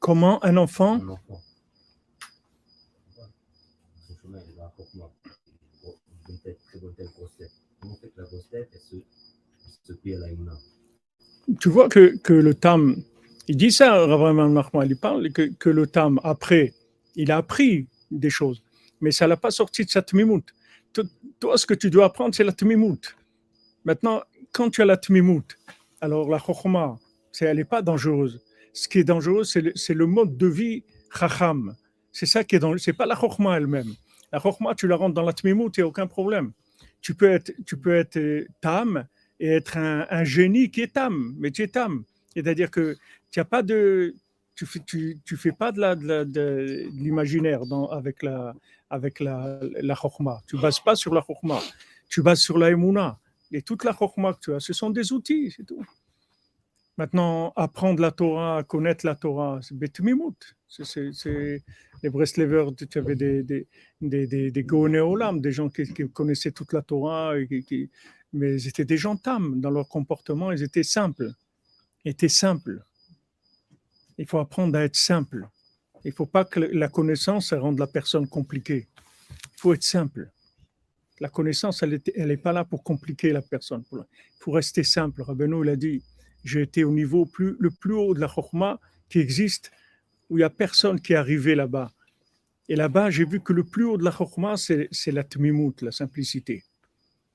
Comment 0.00 0.44
un 0.44 0.56
enfant 0.56 0.98
tu 11.58 11.68
vois 11.68 11.88
que, 11.88 12.16
que 12.18 12.32
le 12.32 12.54
Tam, 12.54 13.02
il 13.48 13.56
dit 13.56 13.72
ça, 13.72 14.06
il 14.06 14.96
parle 14.96 15.32
que, 15.32 15.50
que, 15.58 15.70
le 15.70 15.86
Tam, 15.86 16.20
après, 16.22 16.74
il 17.16 17.30
a 17.30 17.38
appris 17.38 17.88
des 18.10 18.30
choses, 18.30 18.62
mais 19.00 19.10
ça 19.10 19.26
l'a 19.26 19.36
pas 19.36 19.50
sorti 19.50 19.84
de 19.84 19.90
sa 19.90 20.02
tmimout. 20.02 20.44
Toi, 21.40 21.56
ce 21.56 21.66
que 21.66 21.74
tu 21.74 21.90
dois 21.90 22.06
apprendre, 22.06 22.34
c'est 22.34 22.44
la 22.44 22.52
tmimout. 22.52 23.16
Maintenant, 23.84 24.22
quand 24.52 24.70
tu 24.70 24.82
as 24.82 24.84
la 24.84 24.96
tmimout, 24.96 25.56
alors 26.00 26.28
la 26.28 26.38
chokhma, 26.38 26.98
elle 27.40 27.56
n'est 27.56 27.64
pas 27.64 27.82
dangereuse. 27.82 28.40
Ce 28.72 28.88
qui 28.88 28.98
est 28.98 29.04
dangereux, 29.04 29.44
c'est 29.44 29.62
le, 29.62 29.72
le, 29.94 30.06
mode 30.06 30.36
de 30.36 30.46
vie 30.46 30.84
chacham. 31.12 31.74
C'est 32.12 32.26
ça 32.26 32.44
qui 32.44 32.56
est 32.56 32.58
dangereux. 32.58 32.78
C'est 32.78 32.92
pas 32.92 33.06
la 33.06 33.16
chokhma 33.16 33.56
elle-même. 33.56 33.92
La 34.32 34.38
chokhma, 34.38 34.74
tu 34.74 34.86
la 34.86 34.96
rentres 34.96 35.14
dans 35.14 35.22
la 35.22 35.32
tmimout, 35.32 35.76
il 35.76 35.80
n'y 35.80 35.84
a 35.84 35.86
aucun 35.86 36.06
problème. 36.06 36.52
Tu 37.00 37.14
peux 37.14 37.30
être, 37.30 37.52
tu 37.66 37.76
peux 37.76 37.94
être 37.94 38.16
euh, 38.16 38.46
tam, 38.60 39.06
et 39.40 39.48
être 39.48 39.78
un, 39.78 40.24
génie 40.24 40.70
qui 40.70 40.82
est 40.82 40.92
tam, 40.92 41.34
mais 41.38 41.50
tu 41.50 41.62
es 41.62 41.68
tam. 41.68 42.04
C'est-à-dire 42.34 42.70
que 42.70 42.96
tu 43.30 43.40
as 43.40 43.44
pas 43.44 43.62
de, 43.62 44.14
tu 44.54 44.66
fais, 44.66 44.80
tu, 44.80 45.18
tu 45.24 45.36
fais 45.36 45.52
pas 45.52 45.72
de, 45.72 46.88
l'imaginaire 46.92 47.62
avec 47.90 48.22
la, 48.22 48.54
avec 48.90 49.18
la, 49.18 49.58
la. 49.80 49.96
Tu 50.46 50.58
bases 50.58 50.80
pas 50.80 50.94
sur 50.94 51.14
la 51.14 51.24
chokma. 51.26 51.58
Tu 52.08 52.22
bases 52.22 52.40
sur 52.40 52.58
la 52.58 52.70
emuna. 52.70 53.18
Et 53.50 53.62
toute 53.62 53.82
la 53.84 53.94
chokma 53.94 54.34
que 54.34 54.40
tu 54.40 54.54
as, 54.54 54.60
ce 54.60 54.74
sont 54.74 54.90
des 54.90 55.12
outils, 55.12 55.52
c'est 55.56 55.64
tout. 55.64 55.84
Maintenant, 56.98 57.54
apprendre 57.56 58.02
la 58.02 58.10
Torah, 58.10 58.62
connaître 58.62 59.06
la 59.06 59.14
Torah, 59.14 59.60
c'est 59.62 59.74
betmimut. 59.74 60.54
C'est 60.68 61.62
les 62.02 62.10
Breslevers, 62.10 62.72
tu 62.76 62.98
avais 62.98 63.14
des, 63.14 63.42
des, 63.42 63.66
des, 64.00 64.26
des, 64.26 64.50
des 64.50 64.62
des 64.62 65.52
gens 65.52 65.68
qui, 65.68 65.84
qui, 65.92 66.08
connaissaient 66.10 66.52
toute 66.52 66.72
la 66.72 66.82
Torah 66.82 67.38
et 67.38 67.62
qui, 67.62 67.90
mais 68.32 68.54
ils 68.54 68.68
étaient 68.68 68.84
des 68.84 68.96
gens 68.96 69.18
dans 69.24 69.70
leur 69.70 69.88
comportement, 69.88 70.52
ils 70.52 70.62
étaient 70.62 70.82
simples, 70.82 71.32
étaient 72.04 72.28
simples. 72.28 72.82
Il 74.18 74.26
faut 74.26 74.38
apprendre 74.38 74.78
à 74.78 74.82
être 74.82 74.96
simple. 74.96 75.48
Il 76.04 76.08
ne 76.08 76.14
faut 76.14 76.26
pas 76.26 76.44
que 76.44 76.60
la 76.60 76.88
connaissance 76.88 77.52
rende 77.52 77.78
la 77.78 77.86
personne 77.86 78.28
compliquée. 78.28 78.88
Il 79.30 79.60
faut 79.60 79.74
être 79.74 79.82
simple. 79.82 80.30
La 81.20 81.28
connaissance, 81.28 81.82
elle 81.82 82.00
n'est 82.16 82.36
pas 82.36 82.52
là 82.52 82.64
pour 82.64 82.82
compliquer 82.82 83.32
la 83.32 83.42
personne. 83.42 83.84
Il 83.92 83.98
faut 84.38 84.52
rester 84.52 84.84
simple. 84.84 85.22
Rabbeinu, 85.22 85.62
il 85.64 85.68
a 85.68 85.76
dit, 85.76 86.02
j'ai 86.44 86.62
été 86.62 86.84
au 86.84 86.92
niveau 86.92 87.28
le 87.38 87.70
plus 87.70 87.94
haut 87.94 88.14
de 88.14 88.20
la 88.20 88.28
chorma 88.28 88.80
qui 89.10 89.18
existe, 89.18 89.70
où 90.30 90.38
il 90.38 90.40
n'y 90.40 90.44
a 90.44 90.50
personne 90.50 91.00
qui 91.00 91.12
est 91.12 91.16
arrivé 91.16 91.54
là-bas. 91.54 91.92
Et 92.68 92.76
là-bas, 92.76 93.10
j'ai 93.10 93.24
vu 93.24 93.40
que 93.40 93.52
le 93.52 93.64
plus 93.64 93.84
haut 93.84 93.98
de 93.98 94.04
la 94.04 94.12
chorma, 94.12 94.56
c'est 94.56 95.12
la 95.12 95.24
tmimout, 95.24 95.82
la 95.82 95.92
simplicité. 95.92 96.64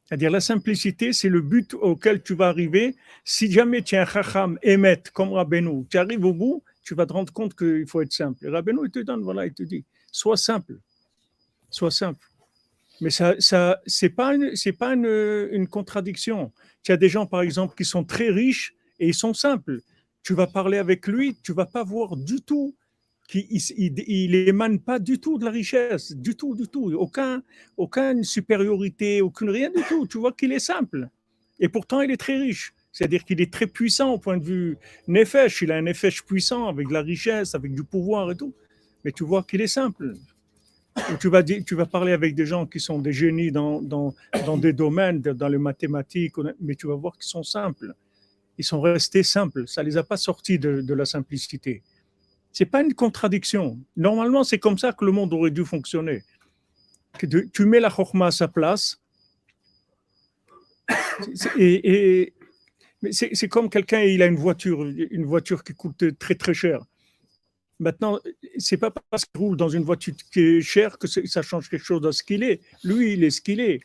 C'est-à-dire 0.06 0.30
la 0.30 0.40
simplicité, 0.40 1.14
c'est 1.14 1.30
le 1.30 1.42
but 1.42 1.74
auquel 1.74 2.22
tu 2.22 2.36
vas 2.36 2.48
arriver. 2.48 2.96
Si 3.24 3.52
jamais 3.52 3.82
tu 3.82 3.96
es 3.96 3.98
un 3.98 4.06
chacham 4.06 4.60
émet 4.62 5.02
comme 5.14 5.34
Rabbeinu, 5.34 5.86
tu 5.90 5.98
arrives 5.98 6.26
au 6.26 6.34
bout, 6.34 6.64
tu 6.84 6.94
vas 6.94 7.08
te 7.08 7.14
rendre 7.14 7.34
compte 7.34 7.56
qu'il 7.56 7.88
faut 7.88 8.02
être 8.02 8.14
simple. 8.14 8.48
Rabbeinu, 8.48 8.82
il 8.86 8.92
te 8.92 9.00
donne, 9.00 9.24
voilà, 9.24 9.48
il 9.48 9.54
te 9.54 9.64
dit, 9.64 9.84
sois 10.12 10.38
simple, 10.38 10.78
sois 11.72 11.90
simple. 11.90 12.28
Mais 13.02 13.10
ça, 13.10 13.36
ça 13.40 13.82
c'est 13.88 14.10
pas, 14.10 14.34
c'est 14.54 14.74
pas 14.74 14.94
une, 14.94 15.50
une, 15.52 15.68
contradiction. 15.68 16.52
Tu 16.84 16.92
as 16.92 16.98
des 16.98 17.10
gens, 17.10 17.26
par 17.26 17.42
exemple, 17.42 17.76
qui 17.76 17.84
sont 17.84 18.04
très 18.04 18.30
riches 18.30 18.74
et 19.00 19.08
ils 19.08 19.14
sont 19.14 19.34
simples. 19.34 19.82
Tu 20.24 20.34
vas 20.34 20.48
parler 20.48 20.78
avec 20.78 21.08
lui, 21.08 21.36
tu 21.44 21.52
vas 21.52 21.66
pas 21.66 21.84
voir 21.84 22.16
du 22.16 22.42
tout 22.42 22.76
qui 23.28 23.48
il, 23.50 24.36
émane 24.36 24.80
pas 24.80 25.00
du 25.00 25.20
tout 25.20 25.38
de 25.38 25.46
la 25.46 25.52
richesse, 25.52 26.16
du 26.16 26.36
tout, 26.36 26.56
du 26.56 26.68
tout, 26.68 26.94
aucun, 26.94 27.42
aucune 27.78 28.24
supériorité, 28.24 29.22
aucune 29.22 29.50
rien 29.50 29.70
du 29.70 29.82
tout. 29.90 30.06
Tu 30.08 30.18
vois 30.18 30.32
qu'il 30.32 30.52
est 30.52 30.60
simple. 30.60 31.10
Et 31.60 31.70
pourtant, 31.70 32.02
il 32.02 32.12
est 32.12 32.18
très 32.18 32.38
riche. 32.38 32.74
C'est-à-dire 32.92 33.26
qu'il 33.26 33.42
est 33.42 33.52
très 33.52 33.68
puissant 33.68 34.12
au 34.14 34.20
point 34.20 34.38
de 34.38 34.44
vue 34.44 34.78
nefesh. 35.08 35.64
Il 35.64 35.72
a 35.72 35.76
un 35.76 35.82
nefesh 35.82 36.24
puissant 36.24 36.68
avec 36.68 36.88
de 36.88 36.94
la 36.94 37.02
richesse, 37.02 37.56
avec 37.56 37.74
du 37.74 37.84
pouvoir 37.84 38.32
et 38.32 38.38
tout. 38.38 38.54
Mais 39.04 39.12
tu 39.12 39.24
vois 39.24 39.44
qu'il 39.44 39.62
est 39.62 39.68
simple. 39.68 40.14
tu 41.20 41.28
vas, 41.28 41.42
dire, 41.42 41.64
tu 41.66 41.76
vas 41.76 41.86
parler 41.86 42.14
avec 42.14 42.36
des 42.36 42.46
gens 42.46 42.66
qui 42.66 42.80
sont 42.80 43.00
des 43.00 43.12
génies 43.12 43.52
dans, 43.52 43.82
dans, 43.82 44.16
dans 44.46 44.58
des 44.58 44.72
domaines, 44.72 45.20
dans 45.20 45.48
les 45.50 45.58
mathématiques, 45.58 46.36
mais 46.62 46.76
tu 46.76 46.88
vas 46.88 46.96
voir 46.96 47.18
qu'ils 47.18 47.30
sont 47.30 47.44
simples. 47.44 47.94
Ils 48.58 48.64
sont 48.64 48.80
restés 48.80 49.24
simples. 49.24 49.68
Ça 49.68 49.82
ne 49.82 49.90
les 49.90 49.98
a 49.98 50.04
pas 50.04 50.16
sortis 50.16 50.58
de, 50.58 50.82
de 50.82 50.94
la 50.94 51.06
simplicité. 51.06 51.82
N'est 52.60 52.66
pas 52.66 52.82
une 52.82 52.94
contradiction. 52.94 53.80
Normalement, 53.98 54.44
c'est 54.44 54.60
comme 54.60 54.78
ça 54.78 54.94
que 54.94 55.04
le 55.06 55.12
monde 55.12 55.34
aurait 55.34 55.52
dû 55.52 55.66
fonctionner. 55.66 56.24
Tu 57.54 57.66
mets 57.66 57.80
la 57.80 57.90
chorma 57.90 58.28
à 58.28 58.32
sa 58.32 58.48
place. 58.48 59.02
Et, 61.58 62.34
c'est 63.12 63.48
comme 63.50 63.70
quelqu'un, 63.70 64.02
il 64.02 64.22
a 64.22 64.26
une 64.26 64.38
voiture, 64.38 64.84
une 64.84 65.26
voiture 65.26 65.64
qui 65.64 65.74
coûte 65.74 66.18
très 66.18 66.36
très 66.36 66.54
cher. 66.54 66.82
Maintenant, 67.80 68.20
c'est 68.58 68.78
pas 68.78 68.92
parce 69.10 69.26
qu'il 69.26 69.40
roule 69.40 69.58
dans 69.58 69.68
une 69.68 69.84
voiture 69.84 70.16
qui 70.32 70.40
est 70.40 70.62
chère 70.62 70.98
que 70.98 71.08
ça 71.08 71.42
change 71.42 71.70
quelque 71.70 71.84
chose 71.84 72.02
de 72.02 72.12
ce 72.12 72.24
qu'il 72.24 72.42
est. 72.44 72.62
Lui, 72.84 73.14
il 73.14 73.24
est 73.24 73.32
ce 73.32 73.42
qu'il 73.42 73.60
est. 73.60 73.82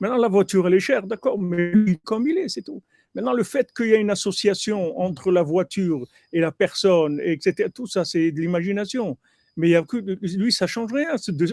Maintenant, 0.00 0.16
la 0.16 0.28
voiture, 0.28 0.66
elle 0.66 0.74
est 0.74 0.80
chère, 0.80 1.06
d'accord, 1.06 1.38
mais 1.38 1.72
lui, 1.72 1.98
comme 1.98 2.26
il 2.26 2.38
est, 2.38 2.48
c'est 2.48 2.62
tout. 2.62 2.82
Maintenant, 3.14 3.32
le 3.32 3.42
fait 3.42 3.72
qu'il 3.72 3.86
y 3.86 3.92
ait 3.92 4.00
une 4.00 4.10
association 4.10 4.98
entre 5.00 5.32
la 5.32 5.42
voiture 5.42 6.06
et 6.32 6.40
la 6.40 6.52
personne, 6.52 7.20
etc., 7.22 7.68
tout 7.74 7.86
ça, 7.86 8.04
c'est 8.04 8.30
de 8.30 8.40
l'imagination. 8.40 9.18
Mais 9.56 9.68
il 9.68 9.72
y 9.72 9.76
a 9.76 9.84
lui, 10.36 10.52
ça 10.52 10.66
change 10.66 10.92
rien 10.92 11.10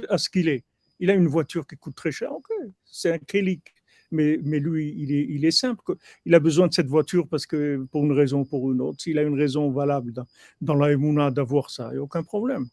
à 0.09 0.17
ce 0.17 0.29
qu'il 0.29 0.49
est. 0.49 0.63
Il 0.99 1.09
a 1.09 1.13
une 1.13 1.27
voiture 1.27 1.65
qui 1.65 1.75
coûte 1.77 1.95
très 1.95 2.11
cher, 2.11 2.31
ok, 2.31 2.47
c'est 2.85 3.11
un 3.11 3.17
kélik 3.19 3.73
mais, 4.11 4.39
mais 4.43 4.59
lui, 4.59 4.95
il 4.97 5.45
est, 5.45 5.51
simple. 5.51 5.95
Il 6.25 6.33
a 6.33 6.39
besoin 6.39 6.67
de 6.67 6.73
cette 6.73 6.87
voiture 6.87 7.27
parce 7.27 7.45
que 7.45 7.85
pour 7.91 8.05
une 8.05 8.13
raison 8.13 8.41
ou 8.41 8.45
pour 8.45 8.71
une 8.71 8.81
autre. 8.81 9.01
S'il 9.01 9.17
a 9.19 9.23
une 9.23 9.37
raison 9.37 9.69
valable 9.71 10.13
dans, 10.13 10.25
dans 10.61 10.75
la 10.75 11.31
d'avoir 11.31 11.69
ça, 11.69 11.89
il 11.91 11.93
n'y 11.93 11.99
a 11.99 12.03
aucun 12.03 12.23
problème. 12.23 12.67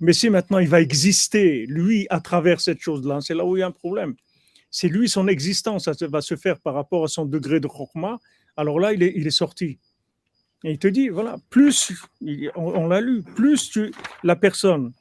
Mais 0.00 0.12
si 0.12 0.30
maintenant 0.30 0.58
il 0.58 0.68
va 0.68 0.80
exister, 0.80 1.66
lui, 1.66 2.06
à 2.10 2.20
travers 2.20 2.60
cette 2.60 2.80
chose-là, 2.80 3.20
c'est 3.20 3.34
là 3.34 3.44
où 3.44 3.56
il 3.56 3.60
y 3.60 3.62
a 3.62 3.68
un 3.68 3.70
problème. 3.70 4.14
C'est 4.72 4.88
lui, 4.88 5.08
son 5.08 5.28
existence, 5.28 5.84
ça 5.84 6.06
va 6.08 6.22
se 6.22 6.34
faire 6.34 6.58
par 6.58 6.74
rapport 6.74 7.04
à 7.04 7.08
son 7.08 7.26
degré 7.26 7.60
de 7.60 7.68
chokma, 7.68 8.18
alors 8.56 8.80
là, 8.80 8.92
il 8.92 9.02
est, 9.02 9.30
sorti. 9.30 9.78
Et 10.64 10.72
il 10.72 10.78
te 10.78 10.88
dit, 10.88 11.08
voilà, 11.10 11.36
plus, 11.50 11.92
on, 12.56 12.88
l'a 12.88 13.00
lu, 13.00 13.22
plus 13.22 13.70
tu, 13.70 13.92
la 14.24 14.34
personne, 14.34 14.92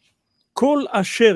kol 0.54 0.88
asher 0.92 1.34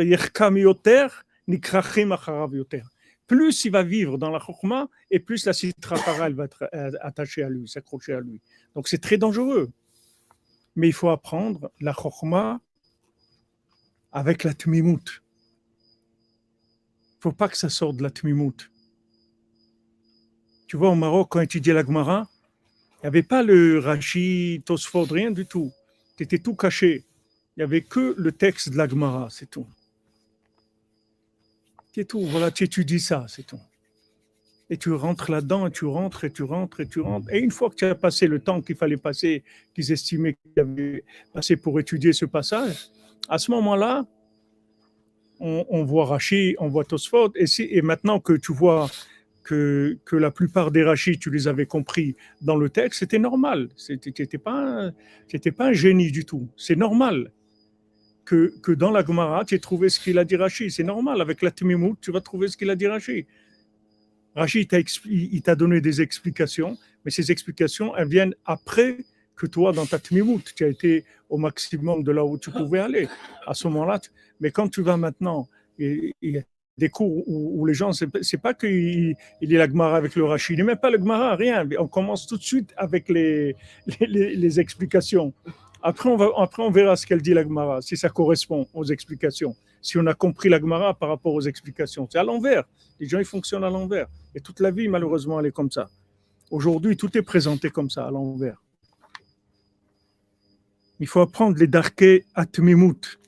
plus 3.27 3.65
il 3.65 3.71
va 3.71 3.83
vivre 3.83 4.17
dans 4.17 4.29
la 4.29 4.39
chokma 4.39 4.87
et 5.09 5.19
plus 5.19 5.45
la 5.45 5.53
citra 5.53 5.95
va 5.95 6.43
être 6.43 6.69
euh, 6.73 6.91
attachée 7.01 7.43
à 7.43 7.49
lui, 7.49 7.67
s'accrocher 7.67 8.13
à 8.13 8.19
lui. 8.19 8.39
Donc 8.75 8.87
c'est 8.87 8.99
très 8.99 9.17
dangereux. 9.17 9.71
Mais 10.75 10.87
il 10.87 10.93
faut 10.93 11.09
apprendre 11.09 11.71
la 11.79 11.93
chokma 11.93 12.59
avec 14.11 14.43
la 14.43 14.53
tmimout. 14.53 15.23
Faut 17.25 17.31
pas 17.31 17.49
que 17.49 17.57
ça 17.57 17.69
sorte 17.69 17.97
de 17.97 18.03
la 18.03 18.11
tmimout. 18.11 18.69
Tu 20.67 20.77
vois, 20.77 20.91
au 20.91 20.95
Maroc, 20.95 21.29
quand 21.31 21.39
on 21.39 21.41
étudiait 21.41 21.73
la 21.73 21.83
Gemara, 21.83 22.29
il 22.97 22.97
n'y 23.01 23.07
avait 23.07 23.23
pas 23.23 23.41
le 23.41 23.79
Rashi, 23.79 24.61
Tosford, 24.63 25.07
rien 25.09 25.31
du 25.31 25.47
tout. 25.47 25.71
C'était 26.19 26.37
tout 26.37 26.53
caché. 26.53 27.03
Il 27.57 27.61
n'y 27.61 27.63
avait 27.63 27.81
que 27.81 28.13
le 28.15 28.31
texte 28.31 28.69
de 28.69 28.77
la 28.77 28.87
Gemara, 28.87 29.29
c'est 29.31 29.49
tout. 29.49 29.65
C'est 31.95 32.05
tout. 32.05 32.21
Voilà, 32.27 32.51
tu 32.51 32.63
étudies 32.63 32.99
ça, 32.99 33.25
c'est 33.27 33.47
tout. 33.47 33.61
Et 34.69 34.77
tu 34.77 34.91
rentres 34.91 35.31
là-dedans, 35.31 35.65
et 35.65 35.71
tu 35.71 35.85
rentres, 35.85 36.25
et 36.25 36.31
tu 36.31 36.43
rentres, 36.43 36.81
et 36.81 36.87
tu 36.87 36.99
rentres. 36.99 37.33
Et 37.33 37.39
une 37.39 37.49
fois 37.49 37.71
que 37.71 37.75
tu 37.75 37.85
as 37.85 37.95
passé 37.95 38.27
le 38.27 38.37
temps 38.37 38.61
qu'il 38.61 38.75
fallait 38.75 38.97
passer, 38.97 39.43
qu'ils 39.73 39.91
estimaient 39.91 40.35
qu'il 40.35 40.59
avait 40.59 41.03
passé 41.33 41.57
pour 41.57 41.79
étudier 41.79 42.13
ce 42.13 42.25
passage, 42.25 42.91
à 43.27 43.39
ce 43.39 43.49
moment-là, 43.49 44.05
on, 45.39 45.83
voit 45.83 46.05
Rachid, 46.05 46.55
on 46.59 46.67
voit 46.67 46.85
Tosfot, 46.85 47.31
et, 47.35 47.81
maintenant 47.81 48.19
que 48.19 48.33
tu 48.33 48.53
vois 48.53 48.89
que, 49.43 49.97
la 50.11 50.31
plupart 50.31 50.71
des 50.71 50.83
Rachid, 50.83 51.19
tu 51.19 51.29
les 51.29 51.47
avais 51.47 51.65
compris 51.65 52.15
dans 52.41 52.55
le 52.55 52.69
texte, 52.69 52.99
c'était 52.99 53.19
normal. 53.19 53.69
Tu 53.77 53.93
n'étais 53.93 54.37
pas, 54.37 54.91
pas 55.57 55.67
un 55.67 55.73
génie 55.73 56.11
du 56.11 56.25
tout. 56.25 56.47
C'est 56.57 56.75
normal 56.75 57.31
que, 58.25 58.73
dans 58.73 58.91
la 58.91 59.05
Gemara, 59.05 59.45
tu 59.45 59.55
aies 59.55 59.59
trouvé 59.59 59.89
ce 59.89 59.99
qu'il 59.99 60.17
a 60.17 60.25
dit 60.25 60.35
Rashi. 60.35 60.71
C'est 60.71 60.83
normal, 60.83 61.21
avec 61.21 61.41
la 61.41 61.51
Timimout, 61.51 61.97
tu 62.01 62.11
vas 62.11 62.21
trouver 62.21 62.47
ce 62.47 62.57
qu'il 62.57 62.69
a 62.69 62.75
dit 62.75 62.87
Rashi. 62.87 63.25
Rashi, 64.35 64.67
il 65.05 65.41
t'a 65.41 65.55
donné 65.55 65.79
des 65.79 66.01
explications, 66.01 66.77
mais 67.05 67.11
ces 67.11 67.31
explications, 67.31 67.95
elles 67.95 68.09
viennent 68.09 68.35
après 68.45 68.97
que 69.35 69.47
toi, 69.47 69.71
dans 69.71 69.85
ta 69.85 69.99
Timimout, 69.99 70.43
tu 70.55 70.63
as 70.63 70.67
été 70.67 71.05
au 71.29 71.37
maximum 71.37 72.03
de 72.03 72.11
là 72.11 72.25
où 72.25 72.37
tu 72.37 72.51
pouvais 72.51 72.79
aller. 72.79 73.07
À 73.45 73.53
ce 73.53 73.67
moment-là, 73.67 73.99
mais 74.39 74.51
quand 74.51 74.69
tu 74.69 74.81
vas 74.81 74.97
maintenant, 74.97 75.47
il 75.77 76.13
y 76.21 76.37
a 76.37 76.41
des 76.77 76.89
cours 76.89 77.27
où, 77.27 77.65
les 77.65 77.73
gens, 77.73 77.91
c'est 77.93 78.37
pas 78.37 78.53
qu'il 78.53 79.15
il 79.41 79.53
est 79.53 79.57
la 79.57 79.67
Gemara 79.67 79.97
avec 79.97 80.15
le 80.15 80.25
Rashi, 80.25 80.53
il 80.53 80.57
n'est 80.57 80.63
même 80.63 80.77
pas 80.77 80.89
le 80.89 80.97
Gemara, 80.97 81.35
rien. 81.35 81.67
On 81.79 81.87
commence 81.87 82.27
tout 82.27 82.37
de 82.37 82.43
suite 82.43 82.73
avec 82.75 83.09
les, 83.09 83.55
les, 84.01 84.35
les 84.35 84.59
explications. 84.59 85.33
Après 85.81 86.09
on, 86.09 86.17
va, 86.17 86.29
après, 86.37 86.63
on 86.63 86.71
verra 86.71 86.95
ce 86.95 87.05
qu'elle 87.05 87.21
dit 87.21 87.33
la 87.33 87.43
Gemara, 87.43 87.81
si 87.81 87.95
ça 87.95 88.09
correspond 88.09 88.67
aux 88.73 88.85
explications. 88.85 89.55
Si 89.81 89.99
on 89.99 90.05
a 90.07 90.15
compris 90.15 90.49
la 90.49 90.59
Gemara 90.59 90.95
par 90.95 91.09
rapport 91.09 91.33
aux 91.33 91.41
explications. 91.41 92.07
C'est 92.11 92.17
à 92.17 92.23
l'envers. 92.23 92.63
Les 92.99 93.07
gens, 93.07 93.19
ils 93.19 93.25
fonctionnent 93.25 93.63
à 93.63 93.69
l'envers. 93.69 94.07
Et 94.33 94.41
toute 94.41 94.59
la 94.59 94.71
vie, 94.71 94.87
malheureusement, 94.87 95.39
elle 95.39 95.45
est 95.45 95.51
comme 95.51 95.69
ça. 95.69 95.87
Aujourd'hui, 96.49 96.97
tout 96.97 97.15
est 97.15 97.21
présenté 97.21 97.69
comme 97.69 97.91
ça, 97.91 98.07
à 98.07 98.11
l'envers. 98.11 98.61
Il 100.99 101.07
faut 101.07 101.21
apprendre 101.21 101.57
les 101.57 101.67
darkei 101.67 102.25
atmimut. 102.35 103.19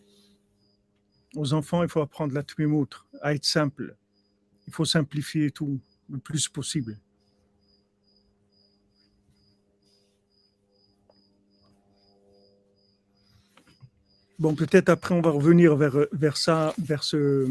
Aux 1.35 1.53
enfants, 1.53 1.83
il 1.83 1.89
faut 1.89 2.01
apprendre 2.01 2.33
l'atmimut, 2.33 2.89
à 3.21 3.33
être 3.33 3.45
simple. 3.45 3.95
Il 4.67 4.73
faut 4.73 4.85
simplifier 4.85 5.51
tout 5.51 5.79
le 6.09 6.17
plus 6.17 6.47
possible. 6.47 6.97
Bon, 14.39 14.53
peut-être 14.53 14.89
après, 14.89 15.15
on 15.15 15.21
va 15.21 15.31
revenir 15.31 15.75
vers, 15.75 15.97
vers 16.11 16.37
ça, 16.37 16.73
vers 16.77 17.03
ce, 17.03 17.47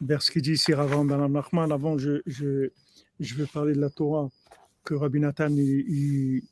vers 0.00 0.22
ce 0.22 0.30
qu'il 0.30 0.42
dit 0.42 0.52
ici 0.52 0.72
Rav 0.72 1.04
Nachman. 1.04 1.72
Avant, 1.72 1.98
je, 1.98 2.22
je, 2.26 2.70
je 3.18 3.34
vais 3.34 3.46
parler 3.46 3.74
de 3.74 3.80
la 3.80 3.90
Torah 3.90 4.28
que 4.84 4.94
Rabbi 4.94 5.18
Nathan 5.18 5.50
il, 5.50 5.60
il, 5.60 6.42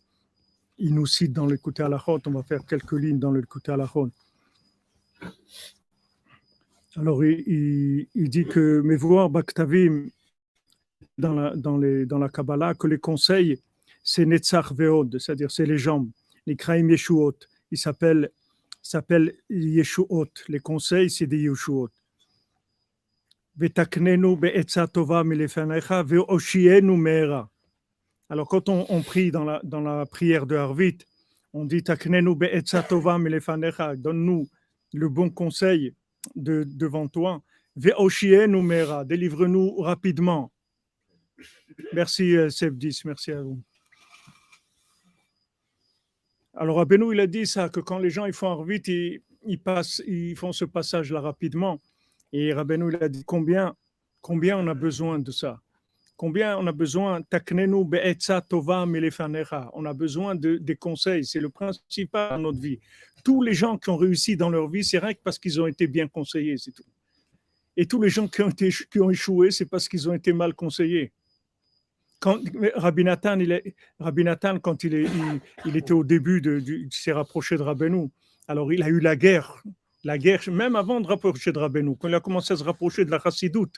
nous 0.91 1.07
cite 1.07 1.33
dans 1.33 1.47
le 1.47 1.57
côté 1.57 1.83
Alachot. 1.83 2.19
On 2.27 2.31
va 2.31 2.43
faire 2.43 2.65
quelques 2.67 2.93
lignes 2.93 3.19
dans 3.19 3.31
le 3.31 3.43
côté 3.43 3.73
Alachot. 3.73 4.11
Alors, 6.97 7.25
il, 7.25 8.07
il, 8.15 8.29
dit 8.29 8.45
que 8.45 8.81
Mevoar 8.83 9.31
Baktavim, 9.31 10.09
dans 11.17 11.33
la, 11.33 11.57
dans, 11.57 11.79
les, 11.79 12.05
dans 12.05 12.19
la 12.19 12.29
Kabbalah, 12.29 12.75
que 12.75 12.87
les 12.87 12.99
conseils, 12.99 13.59
c'est 14.03 14.27
Netzach 14.27 14.73
Veod, 14.73 15.19
c'est-à-dire 15.19 15.51
c'est 15.51 15.67
les 15.67 15.79
jambes, 15.79 16.11
les 16.47 16.57
Kraim 16.57 16.89
Yeshuot. 16.91 17.37
Il 17.71 17.79
s'appelle 17.79 18.31
s'appelle 18.83 19.35
Yeshuot. 19.49 20.29
Les 20.49 20.59
conseils, 20.61 21.09
c'est 21.09 21.27
des 21.27 21.39
Yeshuot. 21.39 21.91
Alors, 28.33 28.49
quand 28.49 28.71
on, 28.71 29.03
prie 29.03 29.31
dans 29.31 29.45
la, 29.45 29.61
dans 29.63 29.83
la 29.83 30.07
prière 30.07 30.47
de 30.47 30.57
Harvit, 30.57 30.97
on 31.53 31.67
dit 31.67 31.83
Donne-nous 31.83 32.39
le 34.95 35.09
bon 35.11 35.29
conseil 35.29 35.95
de, 36.35 36.65
devant 36.65 37.09
toi. 37.09 37.43
Délivre-nous 37.77 39.77
rapidement. 39.83 40.51
Merci, 41.93 42.35
euh, 42.35 42.49
Sebdis. 42.49 43.03
Merci 43.05 43.33
à 43.33 43.43
vous. 43.43 43.61
Alors, 46.55 46.79
Rabbeinu, 46.79 47.13
il 47.13 47.21
a 47.21 47.27
dit 47.27 47.47
ça, 47.47 47.69
que 47.69 47.81
quand 47.81 47.99
les 47.99 48.09
gens 48.09 48.25
ils 48.25 48.33
font 48.33 48.63
vite, 48.63 48.89
ils, 48.89 49.21
ils, 49.45 49.61
passent, 49.61 50.03
ils 50.07 50.37
font 50.37 50.53
ce 50.53 50.65
passage-là 50.65 51.21
rapidement. 51.21 51.79
Et 52.33 52.55
Rabbeinu, 52.55 52.95
il 52.95 53.05
a 53.05 53.11
dit 53.11 53.25
combien, 53.27 53.77
combien 54.23 54.57
on 54.57 54.67
a 54.69 54.75
besoin 54.75 55.19
de 55.19 55.31
ça? 55.31 55.61
Combien 56.17 56.57
on 56.59 56.67
a 56.67 56.73
besoin 56.73 57.21
On 59.75 59.85
a 59.85 59.95
besoin 59.95 60.35
de, 60.35 60.57
des 60.57 60.77
conseils, 60.77 61.25
c'est 61.25 61.41
le 61.41 61.49
principal 61.49 62.31
dans 62.31 62.39
notre 62.39 62.61
vie. 62.61 62.79
Tous 63.25 63.43
les 63.43 63.55
gens 63.55 63.79
qui 63.79 63.91
ont 63.91 63.97
réussi 63.97 64.37
dans 64.37 64.51
leur 64.51 64.69
vie, 64.69 64.85
c'est 64.85 64.99
rien 64.99 65.15
que 65.15 65.23
parce 65.23 65.39
qu'ils 65.39 65.61
ont 65.61 65.67
été 65.67 65.87
bien 65.87 66.09
conseillés, 66.09 66.57
c'est 66.59 66.73
tout. 66.73 66.85
Et 67.77 67.87
tous 67.87 68.01
les 68.03 68.11
gens 68.11 68.29
qui 68.29 68.43
ont, 68.43 68.51
été, 68.51 68.69
qui 68.71 69.01
ont 69.01 69.11
échoué, 69.11 69.51
c'est 69.51 69.67
parce 69.67 69.89
qu'ils 69.89 70.09
ont 70.09 70.13
été 70.13 70.33
mal 70.33 70.55
conseillés 70.55 71.13
quand 72.23 72.39
Rabbi 72.77 73.03
Nathan, 73.03 73.41
il 73.41 73.51
est, 73.51 73.75
Rabbi 73.99 74.23
Nathan, 74.23 74.61
quand 74.61 74.85
il, 74.85 74.95
est, 74.95 75.07
il, 75.67 75.77
était 75.77 75.93
au 75.93 76.05
début, 76.05 76.41
de, 76.41 76.63
il 76.65 76.89
s'est 76.93 77.13
rapproché 77.13 77.57
de 77.57 77.63
Rabbeinu. 77.63 78.11
Alors 78.47 78.73
il 78.73 78.83
a 78.85 78.89
eu 78.89 79.01
la 79.01 79.17
guerre, 79.17 79.61
la 80.05 80.19
guerre, 80.19 80.41
même 80.49 80.77
avant 80.77 81.01
de 81.01 81.07
rapprocher 81.09 81.51
de 81.51 81.59
Rabbeinu. 81.59 81.97
Quand 81.99 82.07
il 82.07 82.15
a 82.15 82.21
commencé 82.21 82.55
à 82.55 82.57
se 82.57 82.63
rapprocher 82.63 83.05
de 83.05 83.11
la 83.11 83.19
Chassidoute, 83.19 83.75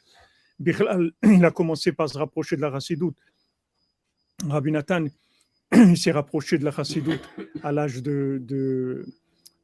il 1.23 1.45
a 1.45 1.51
commencé 1.51 1.93
par 1.93 2.09
se 2.09 2.19
rapprocher 2.19 2.57
de 2.57 2.63
la 2.63 2.71
Chassidoute. 2.71 3.17
Rabbi 4.49 4.73
Nathan, 4.73 5.07
il 5.73 5.97
s'est 5.97 6.13
rapproché 6.13 6.59
de 6.59 6.65
la 6.65 6.71
Chassidoute 6.71 7.29
à 7.63 7.73
l'âge 7.73 8.03
de, 8.03 8.39
de 8.43 9.07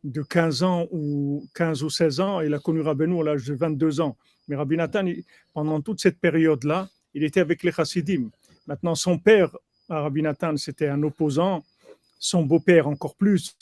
de 0.04 0.22
15 0.22 0.62
ans 0.62 0.86
ou 0.90 1.46
15 1.54 1.82
ou 1.82 1.90
16 1.90 2.20
ans, 2.20 2.40
il 2.40 2.54
a 2.54 2.58
connu 2.58 2.80
Rabbeinu 2.80 3.20
à 3.20 3.24
l'âge 3.24 3.44
de 3.44 3.54
22 3.54 4.00
ans. 4.00 4.16
Mais 4.48 4.56
Rabbi 4.56 4.76
Nathan, 4.76 5.04
pendant 5.52 5.80
toute 5.80 6.00
cette 6.00 6.18
période-là, 6.18 6.88
il 7.14 7.24
était 7.24 7.40
avec 7.40 7.62
les 7.62 7.72
chassidim. 7.72 8.30
Maintenant, 8.66 8.94
son 8.94 9.18
père, 9.18 9.56
Rabbi 9.88 10.22
Nathan, 10.22 10.56
c'était 10.56 10.88
un 10.88 11.02
opposant, 11.02 11.64
son 12.18 12.44
beau-père 12.44 12.88
encore 12.88 13.16
plus, 13.16 13.56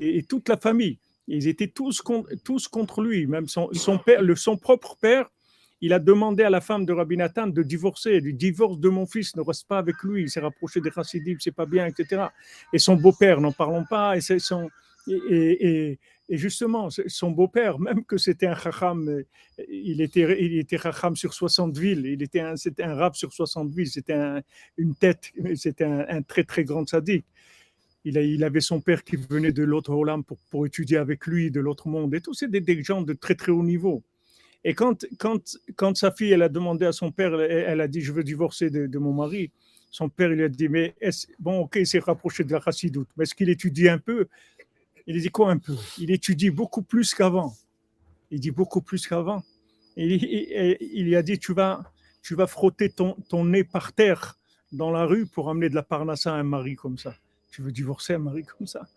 et, 0.00 0.22
toute 0.22 0.48
la 0.48 0.56
famille. 0.56 0.98
Ils 1.26 1.48
étaient 1.48 1.68
tous, 1.68 2.02
tous 2.44 2.68
contre 2.68 3.02
lui, 3.02 3.26
même 3.26 3.48
son, 3.48 3.72
son, 3.72 3.98
père, 3.98 4.20
son 4.36 4.56
propre 4.56 4.96
père. 5.00 5.30
Il 5.84 5.92
a 5.92 5.98
demandé 5.98 6.42
à 6.42 6.48
la 6.48 6.62
femme 6.62 6.86
de 6.86 6.94
Rabbi 6.94 7.18
Nathan 7.18 7.46
de 7.46 7.62
divorcer. 7.62 8.22
Du 8.22 8.32
divorce 8.32 8.80
de 8.80 8.88
mon 8.88 9.04
fils 9.04 9.36
ne 9.36 9.42
reste 9.42 9.68
pas 9.68 9.76
avec 9.76 9.96
lui. 10.02 10.22
Il 10.22 10.30
s'est 10.30 10.40
rapproché 10.40 10.80
des 10.80 10.90
chassidim, 10.90 11.36
c'est 11.38 11.54
pas 11.54 11.66
bien, 11.66 11.84
etc. 11.84 12.22
Et 12.72 12.78
son 12.78 12.96
beau-père, 12.96 13.42
n'en 13.42 13.52
parlons 13.52 13.84
pas. 13.84 14.16
Et, 14.16 14.22
son, 14.22 14.70
et, 15.06 15.98
et, 16.30 16.38
justement, 16.38 16.88
son 16.88 17.30
beau-père, 17.32 17.78
même 17.78 18.02
que 18.02 18.16
c'était 18.16 18.46
un 18.46 18.56
chacham, 18.56 19.24
il 19.68 20.00
était, 20.00 20.42
il 20.42 20.58
était 20.58 20.78
chacham 20.78 21.16
sur 21.16 21.34
60 21.34 21.76
villes. 21.76 22.06
Il 22.06 22.22
était 22.22 22.40
un, 22.40 22.56
c'était 22.56 22.84
un 22.84 22.94
rab 22.94 23.14
sur 23.14 23.30
60 23.34 23.70
villes. 23.70 23.90
C'était 23.90 24.40
une 24.78 24.94
tête. 24.94 25.32
C'était 25.54 25.84
un, 25.84 26.22
très 26.22 26.44
très 26.44 26.64
grand 26.64 26.88
sadique 26.88 27.26
il, 28.06 28.44
avait 28.44 28.60
son 28.60 28.80
père 28.80 29.04
qui 29.04 29.16
venait 29.16 29.52
de 29.52 29.62
l'autre 29.62 29.92
Olam 29.92 30.24
pour, 30.24 30.38
pour, 30.50 30.66
étudier 30.66 30.96
avec 30.96 31.26
lui, 31.26 31.50
de 31.50 31.60
l'autre 31.60 31.88
monde. 31.88 32.14
Et 32.14 32.20
tous, 32.20 32.34
c'est 32.34 32.50
des, 32.50 32.82
gens 32.82 33.02
de 33.02 33.12
très 33.12 33.34
très 33.34 33.52
haut 33.52 33.62
niveau. 33.62 34.02
Et 34.64 34.74
quand, 34.74 35.04
quand, 35.18 35.58
quand 35.76 35.96
sa 35.96 36.10
fille, 36.10 36.32
elle 36.32 36.42
a 36.42 36.48
demandé 36.48 36.86
à 36.86 36.92
son 36.92 37.12
père, 37.12 37.38
elle, 37.40 37.80
a 37.80 37.88
dit, 37.88 38.00
je 38.00 38.12
veux 38.12 38.24
divorcer 38.24 38.70
de, 38.70 38.98
mon 38.98 39.12
mari, 39.12 39.50
son 39.90 40.08
père, 40.08 40.32
il 40.32 40.42
a 40.42 40.48
dit, 40.48 40.68
mais 40.68 40.94
bon, 41.38 41.60
ok, 41.60 41.76
il 41.76 41.86
s'est 41.86 41.98
rapproché 41.98 42.44
de 42.44 42.52
la 42.52 42.60
chassidoute, 42.60 43.08
mais 43.16 43.24
est-ce 43.24 43.34
qu'il 43.34 43.50
étudie 43.50 43.88
un 43.88 43.98
peu? 43.98 44.26
Il 45.06 45.20
dit 45.20 45.28
quoi 45.28 45.50
un 45.50 45.58
peu? 45.58 45.74
Il 45.98 46.10
étudie 46.10 46.50
beaucoup 46.50 46.82
plus 46.82 47.14
qu'avant. 47.14 47.54
Il 48.30 48.40
dit 48.40 48.50
beaucoup 48.50 48.80
plus 48.80 49.06
qu'avant. 49.06 49.44
Il, 49.96 50.12
il, 50.80 51.04
lui 51.04 51.14
a 51.14 51.22
dit, 51.22 51.38
tu 51.38 51.52
vas, 51.52 51.92
tu 52.22 52.34
vas 52.34 52.46
frotter 52.46 52.88
ton, 52.88 53.14
ton 53.28 53.44
nez 53.44 53.64
par 53.64 53.92
terre 53.92 54.38
dans 54.72 54.90
la 54.90 55.04
rue 55.04 55.26
pour 55.26 55.50
amener 55.50 55.68
de 55.68 55.74
la 55.74 55.82
parnassa 55.82 56.34
à 56.34 56.38
un 56.38 56.42
mari 56.42 56.74
comme 56.74 56.96
ça. 56.96 57.14
Tu 57.52 57.60
veux 57.62 57.70
divorcer 57.70 58.14
un 58.14 58.18
mari 58.18 58.44
comme 58.44 58.66
ça? 58.66 58.88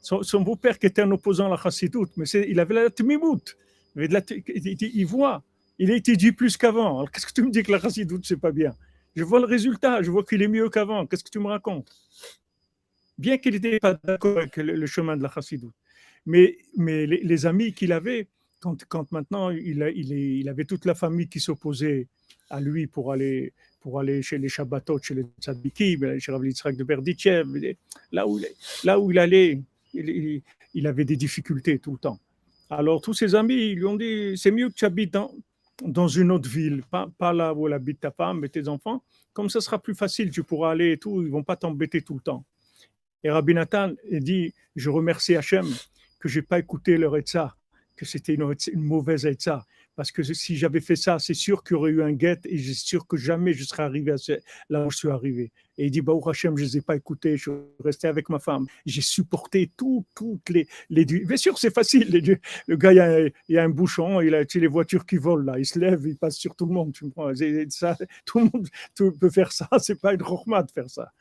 Son, 0.00 0.40
beau-père 0.40 0.78
qui 0.78 0.86
était 0.86 1.02
un 1.02 1.10
opposant 1.10 1.46
à 1.46 1.50
la 1.50 1.56
chassidoute, 1.56 2.12
mais 2.16 2.26
il 2.28 2.60
avait 2.60 2.74
la 2.74 2.90
tmimout. 2.90 3.56
Il, 3.96 5.06
voit, 5.06 5.42
il 5.78 5.90
a 5.90 5.96
étudié 5.96 6.32
plus 6.32 6.56
qu'avant. 6.56 7.06
Qu'est-ce 7.06 7.26
que 7.26 7.32
tu 7.32 7.42
me 7.42 7.50
dis 7.50 7.62
que 7.62 7.72
la 7.72 7.80
chassidoute, 7.80 8.26
c'est 8.26 8.36
pas 8.36 8.52
bien? 8.52 8.74
Je 9.14 9.24
vois 9.24 9.40
le 9.40 9.46
résultat, 9.46 10.02
je 10.02 10.10
vois 10.10 10.24
qu'il 10.24 10.42
est 10.42 10.48
mieux 10.48 10.68
qu'avant. 10.68 11.06
Qu'est-ce 11.06 11.24
que 11.24 11.30
tu 11.30 11.38
me 11.38 11.46
racontes? 11.46 11.90
Bien 13.16 13.38
qu'il 13.38 13.54
n'était 13.54 13.78
pas 13.78 13.94
d'accord 14.04 14.38
avec 14.38 14.56
le, 14.58 14.86
chemin 14.86 15.16
de 15.16 15.22
la 15.22 15.30
chassidoute. 15.30 15.74
Mais, 16.26 16.58
mais 16.76 17.06
les, 17.06 17.46
amis 17.46 17.72
qu'il 17.72 17.92
avait, 17.92 18.28
quand, 18.60 18.84
quand 18.88 19.10
maintenant 19.12 19.50
il, 19.50 19.82
il, 19.96 20.48
avait 20.48 20.64
toute 20.64 20.84
la 20.84 20.94
famille 20.94 21.28
qui 21.28 21.40
s'opposait 21.40 22.08
à 22.50 22.60
lui 22.60 22.86
pour 22.86 23.12
aller 23.12 23.52
pour 23.86 24.00
aller 24.00 24.20
chez 24.20 24.36
les 24.36 24.48
Shabbatot, 24.48 24.98
chez 25.00 25.14
les 25.14 25.24
Tzadikim, 25.40 26.18
chez 26.18 26.32
Rav 26.32 26.44
Yitzhak 26.44 26.76
de 26.76 26.82
Berditchev, 26.82 27.76
là 28.10 28.26
où, 28.26 28.40
là 28.82 28.98
où 28.98 29.12
il 29.12 29.18
allait, 29.20 29.62
il, 29.94 30.86
avait 30.88 31.04
des 31.04 31.14
difficultés 31.14 31.78
tout 31.78 31.92
le 31.92 31.98
temps. 31.98 32.18
Alors 32.68 33.00
tous 33.00 33.14
ses 33.14 33.34
amis 33.34 33.74
lui 33.74 33.84
ont 33.84 33.96
dit, 33.96 34.36
c'est 34.36 34.50
mieux 34.50 34.68
que 34.68 34.74
tu 34.74 34.84
habites 34.84 35.16
dans, 35.82 36.08
une 36.08 36.32
autre 36.32 36.48
ville, 36.48 36.82
pas, 36.90 37.08
pas 37.18 37.32
là 37.32 37.54
où 37.54 37.66
habite 37.66 38.00
ta 38.00 38.10
femme 38.10 38.44
et 38.44 38.48
tes 38.48 38.66
enfants, 38.68 39.02
comme 39.32 39.48
ça 39.48 39.60
sera 39.60 39.78
plus 39.78 39.94
facile, 39.94 40.30
tu 40.30 40.42
pourras 40.42 40.72
aller 40.72 40.92
et 40.92 40.98
tout, 40.98 41.22
ils 41.22 41.30
vont 41.30 41.44
pas 41.44 41.56
t'embêter 41.56 42.02
tout 42.02 42.14
le 42.14 42.20
temps. 42.20 42.44
Et 43.22 43.30
Rabbi 43.30 43.54
Nathan 43.54 43.92
dit, 44.10 44.52
je 44.74 44.90
remercie 44.90 45.36
Hachem 45.36 45.66
que 46.18 46.28
j'ai 46.28 46.42
pas 46.42 46.58
écouté 46.58 46.96
leur 46.96 47.16
etza, 47.16 47.56
que 47.94 48.04
c'était 48.04 48.34
une, 48.34 48.54
une 48.72 48.82
mauvaise 48.82 49.26
etza 49.26 49.64
parce 49.96 50.12
que 50.12 50.22
si 50.22 50.56
j'avais 50.56 50.80
fait 50.80 50.94
ça, 50.94 51.18
c'est 51.18 51.34
sûr 51.34 51.64
qu'il 51.64 51.74
y 51.74 51.78
aurait 51.78 51.90
eu 51.90 52.02
un 52.02 52.12
guet 52.12 52.38
et 52.44 52.58
c'est 52.58 52.74
sûr 52.74 53.06
que 53.06 53.16
jamais 53.16 53.54
je 53.54 53.64
serais 53.64 53.82
arrivé 53.82 54.14
là 54.68 54.86
où 54.86 54.90
je 54.90 54.96
suis 54.98 55.08
arrivé. 55.08 55.50
Et 55.78 55.86
il 55.86 55.90
dit, 55.90 56.02
bah, 56.02 56.12
Hachem, 56.24 56.56
je 56.56 56.62
ne 56.62 56.68
les 56.68 56.76
ai 56.78 56.80
pas 56.82 56.96
écoutés, 56.96 57.36
je 57.36 57.50
suis 57.50 57.60
resté 57.82 58.06
avec 58.06 58.28
ma 58.28 58.38
femme. 58.38 58.66
J'ai 58.84 59.00
supporté 59.00 59.70
tout, 59.76 60.04
toutes 60.14 60.48
les, 60.50 60.68
les. 60.90 61.04
Bien 61.04 61.36
sûr, 61.36 61.58
c'est 61.58 61.74
facile. 61.74 62.40
le 62.66 62.76
gars, 62.76 62.92
il 62.92 62.96
y, 62.96 63.00
a, 63.00 63.28
y, 63.48 63.58
a, 63.58 63.64
un 63.64 63.68
bouchon, 63.68 64.20
il 64.20 64.34
a 64.34 64.44
tu 64.44 64.60
les 64.60 64.66
voitures 64.66 65.06
qui 65.06 65.16
volent 65.16 65.52
là, 65.52 65.58
il 65.58 65.66
se 65.66 65.78
lève, 65.78 66.06
il 66.06 66.16
passe 66.16 66.36
sur 66.36 66.54
tout 66.54 66.66
le 66.66 66.72
monde. 66.72 66.92
Tu 66.92 67.06
ça, 67.70 67.96
tout 68.24 68.38
le 68.38 68.44
monde 68.44 68.68
peut 69.18 69.30
faire 69.30 69.52
ça, 69.52 69.68
c'est 69.78 70.00
pas 70.00 70.14
une 70.14 70.22
rochma 70.22 70.62
de 70.62 70.70
faire 70.70 70.90
ça. 70.90 71.12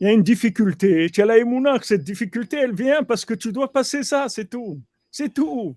Il 0.00 0.06
y 0.06 0.10
a 0.10 0.12
une 0.12 0.22
difficulté. 0.22 1.10
Tu 1.10 1.20
as 1.20 1.26
la 1.26 1.38
émouna 1.38 1.78
cette 1.82 2.04
difficulté, 2.04 2.56
elle 2.56 2.74
vient 2.74 3.02
parce 3.02 3.24
que 3.24 3.34
tu 3.34 3.52
dois 3.52 3.70
passer 3.70 4.02
ça, 4.02 4.28
c'est 4.28 4.48
tout. 4.48 4.80
C'est 5.10 5.32
tout. 5.34 5.76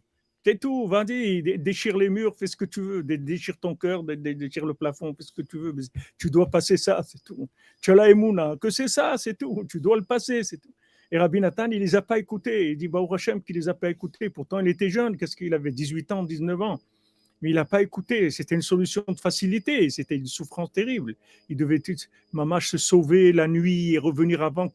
Tout, 0.60 0.88
vas-y, 0.88 1.42
déchire 1.58 1.98
les 1.98 2.10
murs, 2.10 2.36
fais 2.36 2.48
ce 2.48 2.56
que 2.56 2.66
tu 2.66 2.82
veux, 2.82 3.04
déchire 3.04 3.58
ton 3.58 3.76
cœur, 3.76 4.04
déchire 4.04 4.66
le 4.66 4.74
plafond, 4.74 5.14
fais 5.14 5.24
ce 5.24 5.32
que 5.32 5.42
tu 5.42 5.58
veux. 5.58 5.74
tu 6.18 6.30
dois 6.30 6.50
passer 6.50 6.78
ça, 6.78 7.02
c'est 7.04 7.24
tout. 7.24 7.48
Tu 7.82 7.92
as 7.92 7.96
la 7.96 8.10
émouna, 8.10 8.56
que 8.60 8.70
c'est 8.70 8.90
ça, 8.90 9.16
c'est 9.18 9.38
tout. 9.38 9.66
Tu 9.70 9.80
dois 9.80 9.98
le 9.98 10.04
passer, 10.04 10.44
c'est 10.44 10.58
tout. 10.58 10.74
Et 11.12 11.18
Rabbi 11.18 11.40
Nathan, 11.40 11.70
il 11.72 11.80
les 11.80 11.96
a 11.96 12.02
pas 12.02 12.18
écoutés. 12.18 12.72
Il 12.72 12.78
dit, 12.78 12.88
bah, 12.88 13.00
Hachem, 13.10 13.42
qu'il 13.42 13.56
les 13.56 13.70
a 13.70 13.74
pas 13.74 13.90
écoutés. 13.90 14.30
Pourtant, 14.30 14.60
il 14.60 14.68
était 14.68 14.90
jeune. 14.90 15.16
Qu'est-ce 15.16 15.36
qu'il 15.36 15.54
avait? 15.54 15.72
18 15.72 16.12
ans, 16.12 16.24
19 16.24 16.62
ans 16.62 16.80
mais 17.44 17.50
il 17.50 17.56
n'a 17.56 17.66
pas 17.66 17.82
écouté. 17.82 18.32
C'était 18.32 18.56
une 18.56 18.62
solution 18.62 19.04
de 19.06 19.20
facilité, 19.20 19.90
c'était 19.90 20.16
une 20.16 20.26
souffrance 20.26 20.72
terrible. 20.72 21.16
Il 21.50 21.58
devait, 21.58 21.82
maman, 22.32 22.62
se 22.62 22.78
sauver 22.78 23.34
la 23.34 23.50
nuit 23.50 23.94
et 23.94 23.98
revenir 23.98 24.42
avant. 24.42 24.72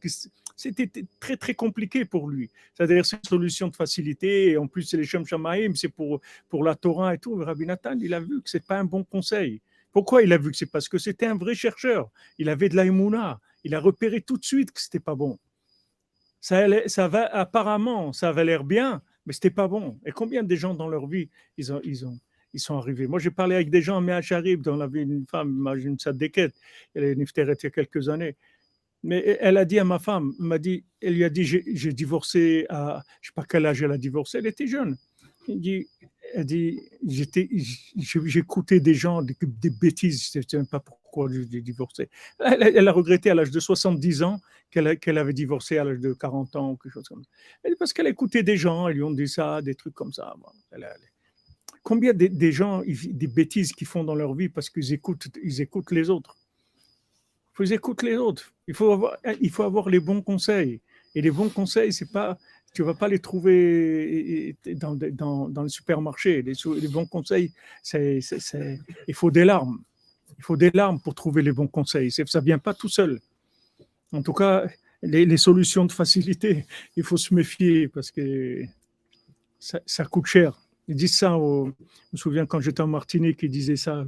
C'était 0.58 0.90
très, 1.20 1.36
très 1.36 1.54
compliqué 1.54 2.04
pour 2.04 2.28
lui. 2.28 2.50
C'est-à-dire, 2.74 3.06
c'est 3.06 3.18
une 3.18 3.28
solution 3.28 3.68
de 3.68 3.76
facilité, 3.76 4.50
et 4.50 4.56
en 4.56 4.66
plus, 4.66 4.82
c'est 4.82 4.96
les 4.96 5.04
Shem 5.04 5.24
Shamaim, 5.24 5.76
c'est 5.76 5.88
pour, 5.88 6.20
pour 6.48 6.64
la 6.64 6.74
Torah 6.74 7.14
et 7.14 7.18
tout. 7.18 7.36
Mais 7.36 7.44
Rabbi 7.44 7.64
Nathan, 7.64 7.96
il 8.00 8.12
a 8.12 8.18
vu 8.18 8.42
que 8.42 8.50
c'est 8.50 8.66
pas 8.66 8.76
un 8.76 8.84
bon 8.84 9.04
conseil. 9.04 9.60
Pourquoi 9.92 10.24
il 10.24 10.32
a 10.32 10.36
vu 10.36 10.50
que 10.50 10.56
c'est? 10.56 10.66
Parce 10.70 10.88
que 10.88 10.98
c'était 10.98 11.26
un 11.26 11.36
vrai 11.36 11.54
chercheur. 11.54 12.10
Il 12.38 12.48
avait 12.48 12.68
de 12.68 12.74
la 12.74 12.84
Il 13.62 13.74
a 13.76 13.78
repéré 13.78 14.20
tout 14.20 14.36
de 14.36 14.44
suite 14.44 14.72
que 14.72 14.80
c'était 14.80 14.98
pas 14.98 15.14
bon. 15.14 15.38
Ça, 16.40 16.66
ça 16.88 17.06
va, 17.06 17.26
apparemment, 17.26 18.12
ça 18.12 18.30
avait 18.30 18.44
l'air 18.44 18.64
bien, 18.64 19.00
mais 19.26 19.34
c'était 19.34 19.50
pas 19.50 19.68
bon. 19.68 20.00
Et 20.04 20.10
combien 20.10 20.42
de 20.42 20.56
gens 20.56 20.74
dans 20.74 20.88
leur 20.88 21.06
vie, 21.06 21.28
ils 21.56 21.72
ont, 21.72 21.80
ils 21.84 22.04
ont, 22.04 22.18
ils 22.52 22.60
sont 22.60 22.76
arrivés? 22.76 23.06
Moi, 23.06 23.20
j'ai 23.20 23.30
parlé 23.30 23.54
avec 23.54 23.70
des 23.70 23.80
gens, 23.82 24.00
mais 24.00 24.12
à 24.12 24.22
Charib, 24.22 24.66
on 24.66 24.80
avait 24.80 25.02
une 25.02 25.24
femme, 25.24 25.50
imagine 25.50 25.96
ça 26.00 26.12
déquête, 26.12 26.56
elle 26.94 27.04
est 27.04 27.14
niftéret 27.14 27.54
il 27.62 27.64
y 27.64 27.66
a 27.68 27.70
quelques 27.70 28.08
années. 28.08 28.34
Mais 29.02 29.38
elle 29.40 29.56
a 29.56 29.64
dit 29.64 29.78
à 29.78 29.84
ma 29.84 29.98
femme, 29.98 30.34
m'a 30.38 30.58
dit, 30.58 30.84
elle 31.00 31.14
lui 31.14 31.24
a 31.24 31.30
dit, 31.30 31.44
j'ai 31.44 31.92
divorcé 31.92 32.66
à, 32.68 33.02
je 33.20 33.28
sais 33.28 33.34
pas 33.34 33.44
quel 33.48 33.66
âge 33.66 33.82
elle 33.82 33.92
a 33.92 33.98
divorcé, 33.98 34.38
elle 34.38 34.46
était 34.46 34.66
jeune. 34.66 34.96
Elle 35.48 35.60
dit, 35.60 35.88
elle 36.34 36.44
dit 36.44 36.80
j'écoutais 37.96 38.80
des 38.80 38.94
gens, 38.94 39.22
des, 39.22 39.36
des 39.40 39.70
bêtises, 39.70 40.30
je 40.32 40.38
ne 40.38 40.44
sais 40.46 40.56
même 40.56 40.66
pas 40.66 40.80
pourquoi 40.80 41.28
j'ai 41.30 41.62
divorcé. 41.62 42.08
Elle, 42.40 42.86
a 42.88 42.92
regretté 42.92 43.30
à 43.30 43.34
l'âge 43.34 43.50
de 43.50 43.60
70 43.60 44.22
ans 44.22 44.40
qu'elle 44.70 45.18
avait 45.18 45.32
divorcé 45.32 45.78
à 45.78 45.84
l'âge 45.84 46.00
de 46.00 46.12
40 46.12 46.56
ans 46.56 46.72
ou 46.72 46.76
quelque 46.76 46.92
chose 46.92 47.08
comme 47.08 47.22
ça. 47.22 47.30
Elle 47.62 47.76
parce 47.76 47.92
qu'elle 47.92 48.08
écoutait 48.08 48.42
des 48.42 48.56
gens, 48.56 48.88
ils 48.88 48.96
lui 48.96 49.02
ont 49.02 49.10
dit 49.10 49.28
ça, 49.28 49.62
des 49.62 49.74
trucs 49.74 49.94
comme 49.94 50.12
ça. 50.12 50.34
elle, 50.72 50.86
Combien 51.82 52.12
des 52.12 52.52
gens, 52.52 52.82
des 52.84 53.26
bêtises 53.28 53.72
qu'ils 53.72 53.86
font 53.86 54.04
dans 54.04 54.14
leur 54.14 54.34
vie 54.34 54.48
parce 54.50 54.68
qu'ils 54.68 54.92
écoutent, 54.92 55.28
ils 55.42 55.62
écoutent 55.62 55.90
les 55.90 56.10
autres? 56.10 56.36
Faut 57.58 57.72
écouter 57.72 58.10
les 58.10 58.16
autres. 58.16 58.52
Il 58.68 58.74
faut, 58.74 58.92
avoir, 58.92 59.88
les 59.88 59.98
bons 59.98 60.22
conseils. 60.22 60.80
Et 61.14 61.20
les 61.20 61.30
bons 61.30 61.48
conseils, 61.48 61.92
c'est 61.92 62.12
pas, 62.12 62.38
tu 62.72 62.84
vas 62.84 62.94
pas 62.94 63.08
les 63.08 63.18
trouver 63.18 64.56
dans, 64.76 64.94
dans, 64.94 65.48
dans 65.48 65.62
le 65.62 65.68
supermarché. 65.68 66.42
Les, 66.42 66.88
bons 66.88 67.06
conseils, 67.06 67.52
c'est, 67.82 68.20
il 69.08 69.14
faut 69.14 69.30
des 69.32 69.44
larmes. 69.44 69.82
Il 70.38 70.44
faut 70.44 70.56
des 70.56 70.70
larmes 70.70 71.00
pour 71.00 71.14
trouver 71.16 71.42
les 71.42 71.52
bons 71.52 71.66
conseils. 71.66 72.12
Ça 72.12 72.40
vient 72.40 72.58
pas 72.58 72.74
tout 72.74 72.88
seul. 72.88 73.20
En 74.12 74.22
tout 74.22 74.34
cas, 74.34 74.68
les, 75.02 75.36
solutions 75.36 75.84
de 75.84 75.92
facilité, 75.92 76.64
il 76.96 77.02
faut 77.02 77.16
se 77.16 77.34
méfier 77.34 77.88
parce 77.88 78.12
que 78.12 78.62
ça, 79.58 80.04
coûte 80.04 80.26
cher. 80.26 80.60
Ils 80.86 80.94
disent 80.94 81.16
ça, 81.16 81.30
je 81.30 81.72
me 82.12 82.16
souviens 82.16 82.46
quand 82.46 82.60
j'étais 82.60 82.82
en 82.82 82.86
Martinique, 82.86 83.40
ils 83.42 83.50
disaient 83.50 83.76
ça, 83.76 84.04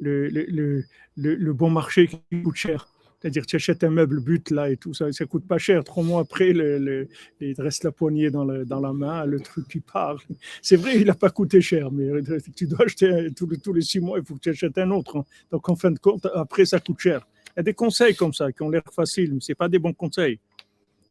le, 0.00 0.28
le, 0.28 0.84
le, 1.16 1.34
le 1.34 1.52
bon 1.52 1.70
marché 1.70 2.08
qui 2.08 2.42
coûte 2.42 2.56
cher. 2.56 2.88
C'est-à-dire, 3.20 3.46
tu 3.46 3.56
achètes 3.56 3.82
un 3.82 3.90
meuble 3.90 4.20
but 4.20 4.50
là 4.50 4.70
et 4.70 4.76
tout 4.76 4.92
ça, 4.92 5.10
ça 5.10 5.24
coûte 5.24 5.46
pas 5.46 5.58
cher. 5.58 5.82
Trois 5.84 6.04
mois 6.04 6.20
après, 6.20 6.52
le, 6.52 7.08
il 7.40 7.54
te 7.54 7.62
reste 7.62 7.84
la 7.84 7.90
poignée 7.90 8.30
dans, 8.30 8.44
la 8.44 8.92
main, 8.92 9.24
le 9.24 9.40
truc 9.40 9.66
qui 9.68 9.80
part. 9.80 10.22
C'est 10.62 10.76
vrai, 10.76 10.96
il 11.00 11.06
n'a 11.06 11.14
pas 11.14 11.30
coûté 11.30 11.60
cher, 11.60 11.90
mais 11.90 12.08
tu 12.54 12.66
dois 12.66 12.84
acheter 12.84 13.28
tous 13.34 13.72
les, 13.72 13.80
six 13.80 14.00
mois, 14.00 14.18
il 14.18 14.24
faut 14.24 14.34
que 14.34 14.40
tu 14.40 14.50
achètes 14.50 14.76
un 14.78 14.90
autre. 14.90 15.16
Hein. 15.16 15.24
Donc, 15.50 15.68
en 15.68 15.76
fin 15.76 15.90
de 15.90 15.98
compte, 15.98 16.26
après, 16.34 16.66
ça 16.66 16.78
coûte 16.78 17.00
cher. 17.00 17.26
Il 17.48 17.52
y 17.56 17.60
a 17.60 17.62
des 17.62 17.74
conseils 17.74 18.14
comme 18.14 18.34
ça 18.34 18.52
qui 18.52 18.62
ont 18.62 18.68
l'air 18.68 18.82
faciles, 18.92 19.32
mais 19.32 19.40
ce 19.40 19.54
pas 19.54 19.68
des 19.68 19.78
bons 19.78 19.94
conseils. 19.94 20.38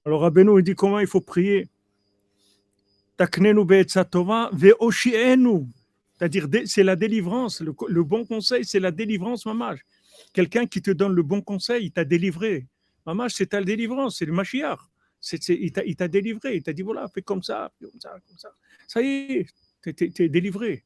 Alors, 0.05 0.23
Abeno, 0.23 0.59
il 0.59 0.63
dit 0.63 0.75
comment 0.75 0.99
il 0.99 1.07
faut 1.07 1.21
prier 1.21 1.67
c'est-à-dire, 6.25 6.47
c'est 6.65 6.83
la 6.83 6.95
délivrance. 6.95 7.61
Le, 7.61 8.03
bon 8.03 8.25
conseil, 8.25 8.65
c'est 8.65 8.79
la 8.79 8.91
délivrance, 8.91 9.45
mamage. 9.45 9.85
Quelqu'un 10.33 10.65
qui 10.65 10.81
te 10.81 10.91
donne 10.91 11.13
le 11.13 11.21
bon 11.21 11.41
conseil, 11.41 11.85
il 11.85 11.91
t'a 11.91 12.03
délivré. 12.03 12.67
Mamage, 13.05 13.33
c'est 13.35 13.47
ta 13.47 13.61
délivrance, 13.61 14.17
c'est 14.17 14.25
le 14.25 14.33
Mashiach. 14.33 14.79
il 15.49 15.71
t'a 15.71 16.07
délivré. 16.07 16.55
Il 16.55 16.63
t'a 16.63 16.73
dit 16.73 16.81
voilà, 16.81 17.07
fais 17.13 17.21
comme 17.21 17.43
ça, 17.43 17.71
comme 17.79 17.99
ça, 17.99 18.17
comme 18.27 18.37
ça. 18.37 18.49
Ça 18.87 19.01
y 19.03 19.05
est, 19.05 19.47
tu 19.83 20.23
es, 20.23 20.29
délivré. 20.29 20.83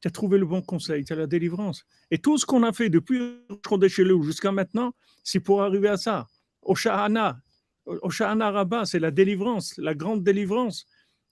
Tu 0.00 0.06
as 0.06 0.10
trouvé 0.12 0.38
le 0.38 0.46
bon 0.46 0.62
conseil, 0.62 1.04
tu 1.04 1.12
as 1.12 1.16
la 1.16 1.26
délivrance. 1.26 1.84
Et 2.12 2.18
tout 2.18 2.38
ce 2.38 2.46
qu'on 2.46 2.62
a 2.62 2.72
fait 2.72 2.88
depuis 2.88 3.40
Chodeshelu 3.66 4.22
jusqu'à 4.22 4.52
maintenant, 4.52 4.94
c'est 5.24 5.40
pour 5.40 5.62
arriver 5.62 5.88
à 5.88 5.96
ça. 5.96 6.28
Au 6.62 6.76
Shahana, 6.76 7.40
au 7.86 8.10
Shahana 8.10 8.52
Rabbah, 8.52 8.84
c'est 8.84 9.00
la 9.00 9.10
délivrance, 9.10 9.76
la 9.78 9.94
grande 9.94 10.22
délivrance, 10.22 10.86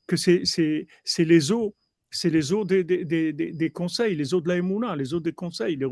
que 0.08 0.16
c'est 0.16 0.86
les 1.18 1.52
eaux 1.52 1.74
c'est 2.16 2.30
les 2.30 2.52
eaux 2.52 2.64
des, 2.64 2.84
des, 2.84 3.04
des, 3.04 3.70
conseils, 3.70 4.14
les 4.14 4.34
eaux 4.34 4.40
de 4.40 4.48
la 4.48 4.96
les 4.96 5.14
eaux 5.14 5.20
des 5.20 5.32
conseils, 5.32 5.76
les 5.76 5.86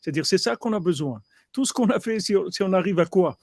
C'est-à-dire, 0.00 0.26
c'est 0.26 0.38
ça 0.38 0.56
qu'on 0.56 0.72
a 0.72 0.80
besoin. 0.80 1.20
Tout 1.52 1.64
ce 1.64 1.72
qu'on 1.72 1.86
a 1.90 2.00
fait, 2.00 2.20
si, 2.20 2.34
on 2.36 2.72
arrive 2.72 2.98
à 3.00 3.06
quoi? 3.06 3.38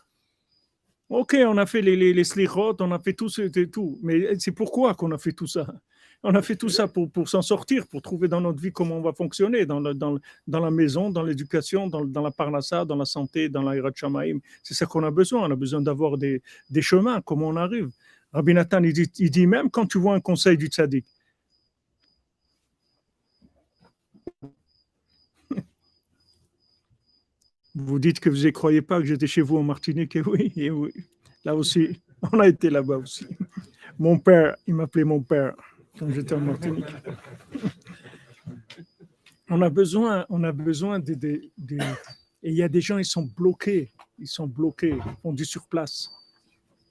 Ok, 1.10 1.36
on 1.46 1.58
a 1.58 1.66
fait 1.66 1.82
les, 1.82 1.96
les, 1.96 2.14
les 2.14 2.48
on 2.56 2.92
a 2.92 3.00
fait 3.00 3.14
tout, 3.14 3.28
tout. 3.72 4.00
Mais 4.02 4.40
c'est 4.40 4.54
pourquoi 4.54 4.94
qu'on 4.96 5.12
a 5.12 5.18
fait 5.18 5.34
tout 5.34 5.48
ça? 5.48 5.68
On 6.24 6.36
a 6.36 6.42
fait 6.42 6.56
tout 6.56 6.70
ça 6.70 6.88
pour, 6.88 7.12
pour 7.12 7.28
s'en 7.28 7.42
sortir, 7.42 7.88
pour 7.88 8.02
trouver 8.02 8.28
dans 8.28 8.42
notre 8.42 8.62
vie 8.62 8.72
comment 8.72 8.98
on 8.98 9.02
va 9.02 9.12
fonctionner, 9.12 9.66
dans, 9.66 9.82
dans, 9.82 10.20
dans 10.48 10.60
la 10.60 10.72
maison, 10.72 11.10
dans 11.10 11.24
l'éducation, 11.24 11.88
dans, 11.88 12.06
dans, 12.06 12.22
la 12.22 12.32
parnassa, 12.32 12.86
dans 12.86 12.96
la 12.96 13.06
santé, 13.06 13.50
dans 13.50 13.64
la 13.64 13.76
shamaim. 13.96 14.40
C'est 14.62 14.76
ça 14.76 14.86
qu'on 14.86 15.04
a 15.04 15.12
besoin. 15.12 15.48
On 15.48 15.52
a 15.52 15.56
besoin 15.56 15.82
d'avoir 15.82 16.18
des, 16.18 16.42
des 16.70 16.82
chemins, 16.82 17.22
comment 17.22 17.48
on 17.48 17.56
arrive. 17.56 17.90
Rabbi 18.34 18.54
Nathan, 18.54 18.82
il 18.84 18.94
dit, 19.30 19.48
même 19.48 19.70
quand 19.70 19.86
tu 19.86 19.98
vois 19.98 20.16
un 20.16 20.22
conseil 20.22 20.58
du 20.58 20.68
tzaddik, 20.68 21.06
vous 27.76 28.00
dites 28.00 28.22
que 28.22 28.30
vous 28.30 28.46
ne 28.46 28.50
croyez 28.52 28.82
pas 28.82 29.00
que 29.00 29.06
j'étais 29.06 29.28
chez 29.28 29.42
vous 29.42 29.58
en 29.58 29.64
Martinique, 29.64 30.16
et 30.16 30.22
oui, 30.22 30.54
et 30.56 30.72
oui, 30.72 30.94
là 31.44 31.54
aussi, 31.56 32.02
on 32.32 32.40
a 32.40 32.48
été 32.48 32.70
là-bas 32.70 32.98
aussi. 32.98 33.28
Mon 34.00 34.18
père, 34.18 34.56
il 34.66 34.76
m'appelait 34.76 35.04
mon 35.04 35.22
père 35.22 35.54
quand 36.00 36.10
j'étais 36.10 36.36
en 36.36 36.40
Martinique. 36.40 36.86
On 39.54 39.62
a 39.62 39.70
besoin, 39.70 40.26
on 40.30 40.46
a 40.46 40.54
besoin 40.54 40.98
de, 41.00 41.12
et 41.22 41.52
il 42.42 42.54
y 42.54 42.64
a 42.64 42.70
des 42.70 42.80
gens, 42.80 42.98
ils 42.98 43.04
sont 43.04 43.24
bloqués, 43.24 43.92
ils 44.18 44.30
sont 44.30 44.48
bloqués, 44.48 44.98
on 45.26 45.34
dit 45.34 45.44
sur 45.44 45.68
place 45.68 46.10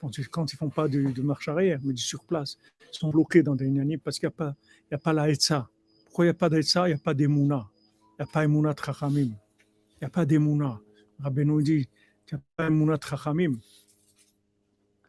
quand 0.01 0.53
ils 0.53 0.57
font 0.57 0.71
pas 0.71 0.89
de, 0.89 1.23
marche 1.23 1.49
arrière, 1.49 1.81
mais 1.83 1.93
du 1.93 2.03
sur 2.03 2.25
place, 2.25 2.57
ils 2.93 2.99
sont 2.99 3.11
bloqués 3.11 3.43
dans 3.43 3.55
des 3.55 3.69
nianis 3.69 3.99
parce 3.99 4.19
qu'il 4.19 4.29
n'y 4.29 4.35
a, 4.35 4.37
pas, 4.37 4.57
a 4.91 4.99
pas 4.99 5.13
la 5.13 5.29
Etza. 5.29 5.69
Pourquoi 6.05 6.25
il 6.25 6.29
n'y 6.29 6.33
a 6.33 6.35
pas 6.35 6.49
d'Etza 6.49 6.89
Il 6.89 6.95
n'y 6.95 7.01
a 7.01 7.03
pas 7.03 7.15
d'Emouna. 7.15 7.69
Il 8.19 8.23
n'y 8.23 8.29
a 8.29 8.33
pas 8.33 8.45
Emouna 8.45 8.75
Trachamim. 8.75 9.31
Il 9.31 9.99
n'y 10.03 10.07
a 10.07 10.11
pas 10.11 10.25
d'Emouna. 10.25 10.81
Rabbeinu 11.19 11.63
dit 11.63 11.89
il 12.31 12.35
n'y 12.35 12.41
a 12.41 12.43
pas 12.57 12.67
Emouna 12.67 12.99
Trachamim. 12.99 13.59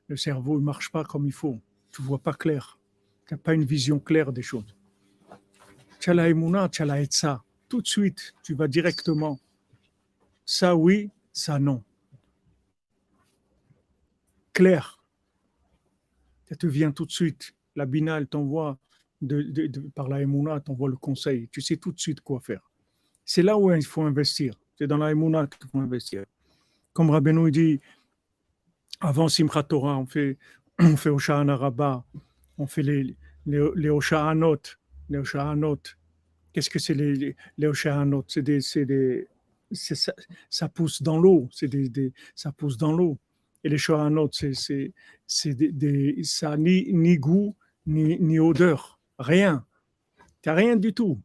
Le 0.07 0.17
cerveau 0.17 0.59
ne 0.59 0.65
marche 0.65 0.91
pas 0.91 1.03
comme 1.03 1.25
il 1.25 1.31
faut. 1.31 1.59
Tu 1.91 2.01
ne 2.01 2.07
vois 2.07 2.19
pas 2.19 2.33
clair. 2.33 2.77
Tu 3.27 3.33
n'as 3.33 3.37
pas 3.37 3.53
une 3.53 3.63
vision 3.63 3.99
claire 3.99 4.33
des 4.33 4.41
choses. 4.41 4.75
Tu 5.99 6.09
as 6.09 6.13
la 6.13 6.29
Emouna, 6.29 6.67
tu 6.67 6.81
as 6.81 6.85
la 6.85 7.01
Etza. 7.01 7.43
Tout 7.69 7.81
de 7.81 7.87
suite, 7.87 8.33
tu 8.43 8.53
vas 8.53 8.67
directement. 8.67 9.39
Ça 10.45 10.75
oui, 10.75 11.09
ça 11.31 11.59
non 11.59 11.83
clair. 14.53 15.01
Ça 16.49 16.55
te 16.55 16.67
vient 16.67 16.91
tout 16.91 17.05
de 17.05 17.11
suite. 17.11 17.55
La 17.75 17.85
Bina, 17.85 18.17
elle 18.17 18.27
t'envoie, 18.27 18.77
de, 19.21 19.89
par 19.95 20.09
la 20.09 20.21
Emouna, 20.21 20.59
t'envoie 20.59 20.89
le 20.89 20.97
conseil. 20.97 21.47
Tu 21.49 21.61
sais 21.61 21.77
tout 21.77 21.91
de 21.91 21.99
suite 21.99 22.21
quoi 22.21 22.39
faire. 22.41 22.69
C'est 23.23 23.43
là 23.43 23.57
où 23.57 23.71
il 23.71 23.85
faut 23.85 24.01
investir. 24.01 24.55
C'est 24.77 24.87
dans 24.87 24.97
la 24.97 25.11
Emouna 25.11 25.47
qu'il 25.47 25.69
faut 25.69 25.79
investir. 25.79 26.25
Comme 26.93 27.09
Rabbeinu 27.09 27.49
dit, 27.51 27.79
avant 28.99 29.29
Simchat 29.29 29.63
Torah, 29.63 29.97
on 29.97 30.05
fait, 30.05 30.37
on 30.79 30.97
fait 30.97 31.09
Osha'ana 31.09 31.55
Rabbah, 31.55 32.03
on 32.57 32.67
fait 32.67 32.83
les, 32.83 33.15
les, 33.45 33.69
les 33.75 33.89
Osha'anot. 33.89 34.61
Les 35.09 35.19
Osha'anot. 35.19 35.81
Qu'est-ce 36.51 36.69
que 36.69 36.79
c'est 36.79 36.93
les, 36.93 37.15
les, 37.15 37.35
les 37.57 37.71
C'est 38.27 38.41
des, 38.41 38.59
des, 38.85 39.27
ça, 39.71 40.13
ça, 40.49 40.67
pousse 40.67 41.01
dans 41.01 41.17
l'eau. 41.17 41.47
C'est 41.51 41.69
des, 41.69 41.87
des, 41.87 42.11
ça 42.35 42.51
pousse 42.51 42.75
dans 42.75 42.91
l'eau 42.91 43.17
et 43.63 43.69
les 43.69 43.77
Shohanot, 43.77 44.29
c'est, 44.31 44.93
ça 45.27 46.57
ni, 46.57 46.93
ni 46.93 47.17
goût, 47.17 47.55
ni, 47.85 48.17
ni 48.19 48.39
odeur, 48.39 48.99
rien. 49.19 49.65
Tu 50.41 50.49
n'as 50.49 50.55
rien 50.55 50.75
du 50.75 50.93
tout. 50.93 51.21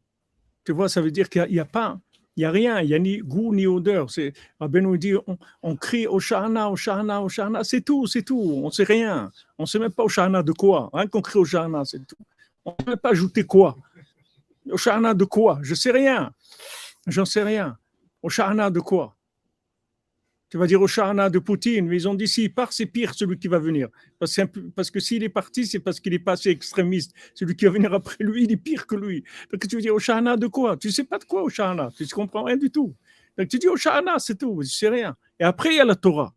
Tu 0.65 0.73
vois, 0.73 0.89
ça 0.89 1.01
veut 1.01 1.11
dire 1.11 1.29
qu'il 1.29 1.47
n'y 1.51 1.59
a, 1.59 1.65
pas, 1.65 1.99
il 2.37 2.43
y 2.43 2.45
a 2.45 2.51
rien, 2.51 2.81
il 2.81 2.89
n'y 2.89 2.95
a 2.95 2.99
ni 2.99 3.19
goût 3.19 3.55
ni 3.55 3.67
odeur. 3.67 4.11
C'est, 4.11 4.33
nous 4.61 4.97
dit, 4.97 5.15
on, 5.27 5.39
on 5.63 5.77
crie 5.77 6.07
au 6.07 6.21
Shahana, 6.21 6.71
au 6.71 6.77
Shahana, 6.77 7.23
au 7.23 7.29
Shahana, 7.29 7.65
c'est 7.65 7.81
tout, 7.81 8.07
c'est 8.07 8.23
tout, 8.23 8.39
on 8.39 8.67
ne 8.67 8.71
sait 8.71 8.85
rien. 8.85 9.31
On 9.59 9.63
ne 9.63 9.67
sait 9.67 9.79
même 9.79 9.93
pas 9.93 10.05
au 10.05 10.09
Shahana 10.09 10.43
de 10.43 10.53
quoi. 10.53 10.91
Rien 10.93 11.07
qu'on 11.07 11.23
crie 11.23 11.39
au 11.39 11.45
Shahana, 11.45 11.85
c'est 11.85 12.07
tout. 12.07 12.17
On 12.65 12.75
ne 12.79 12.85
peut 12.85 12.97
pas 12.97 13.11
ajouter 13.11 13.45
quoi. 13.45 13.77
Au 14.71 14.77
Shahana 14.77 15.15
de 15.15 15.25
quoi? 15.25 15.61
Je 15.63 15.71
ne 15.71 15.77
sais 15.77 15.93
rien. 15.93 16.33
J'en 17.07 17.25
sais 17.25 17.43
rien. 17.43 17.79
Au 18.23 18.29
Shahana 18.29 18.71
de 18.71 18.81
quoi? 18.81 19.16
Tu 20.49 20.59
vas 20.59 20.67
dire 20.67 20.81
au 20.81 20.87
Shahana 20.87 21.29
de 21.29 21.39
Poutine, 21.39 21.87
mais 21.87 21.97
ils 21.97 22.09
ont 22.09 22.15
dit 22.15 22.29
s'il 22.29 22.55
part, 22.55 22.73
c'est 22.73 22.87
pire 22.87 23.15
celui 23.15 23.39
qui 23.39 23.49
va 23.49 23.59
venir. 23.59 23.89
Parce 24.19 24.37
que, 24.37 24.61
parce 24.71 24.91
que 24.91 25.01
s'il 25.01 25.25
est 25.25 25.29
parti, 25.29 25.67
c'est 25.67 25.81
parce 25.81 25.99
qu'il 25.99 26.15
est 26.15 26.21
passé 26.21 26.51
extrémiste. 26.51 27.13
Celui 27.35 27.57
qui 27.57 27.65
va 27.65 27.73
venir 27.73 27.93
après 27.93 28.17
lui, 28.21 28.45
il 28.45 28.53
est 28.53 28.57
pire 28.57 28.87
que 28.87 28.95
lui. 28.95 29.25
Donc 29.51 29.67
tu 29.67 29.75
veux 29.77 29.83
dire 29.83 29.95
au 29.95 29.99
Shahana 29.99 30.37
de 30.37 30.47
quoi? 30.47 30.77
Tu 30.77 30.89
ne 30.89 30.93
sais 30.93 31.05
pas 31.05 31.19
de 31.19 31.25
quoi 31.25 31.43
au 31.43 31.49
Shahana, 31.49 31.91
tu 31.97 32.05
ne 32.05 32.09
comprends 32.09 32.45
rien 32.45 32.57
du 32.57 32.71
tout. 32.71 32.95
Donc 33.37 33.49
tu 33.49 33.59
dis 33.59 33.69
au 33.69 33.77
Shahana, 33.77 34.19
c'est 34.19 34.37
tout, 34.37 34.55
je 34.63 34.67
ne 34.67 34.71
sais 34.71 34.89
rien. 34.89 35.17
Et 35.41 35.45
après, 35.45 35.71
il 35.71 35.77
y 35.77 35.81
a 35.81 35.85
la 35.85 35.97
Torah. 35.97 36.33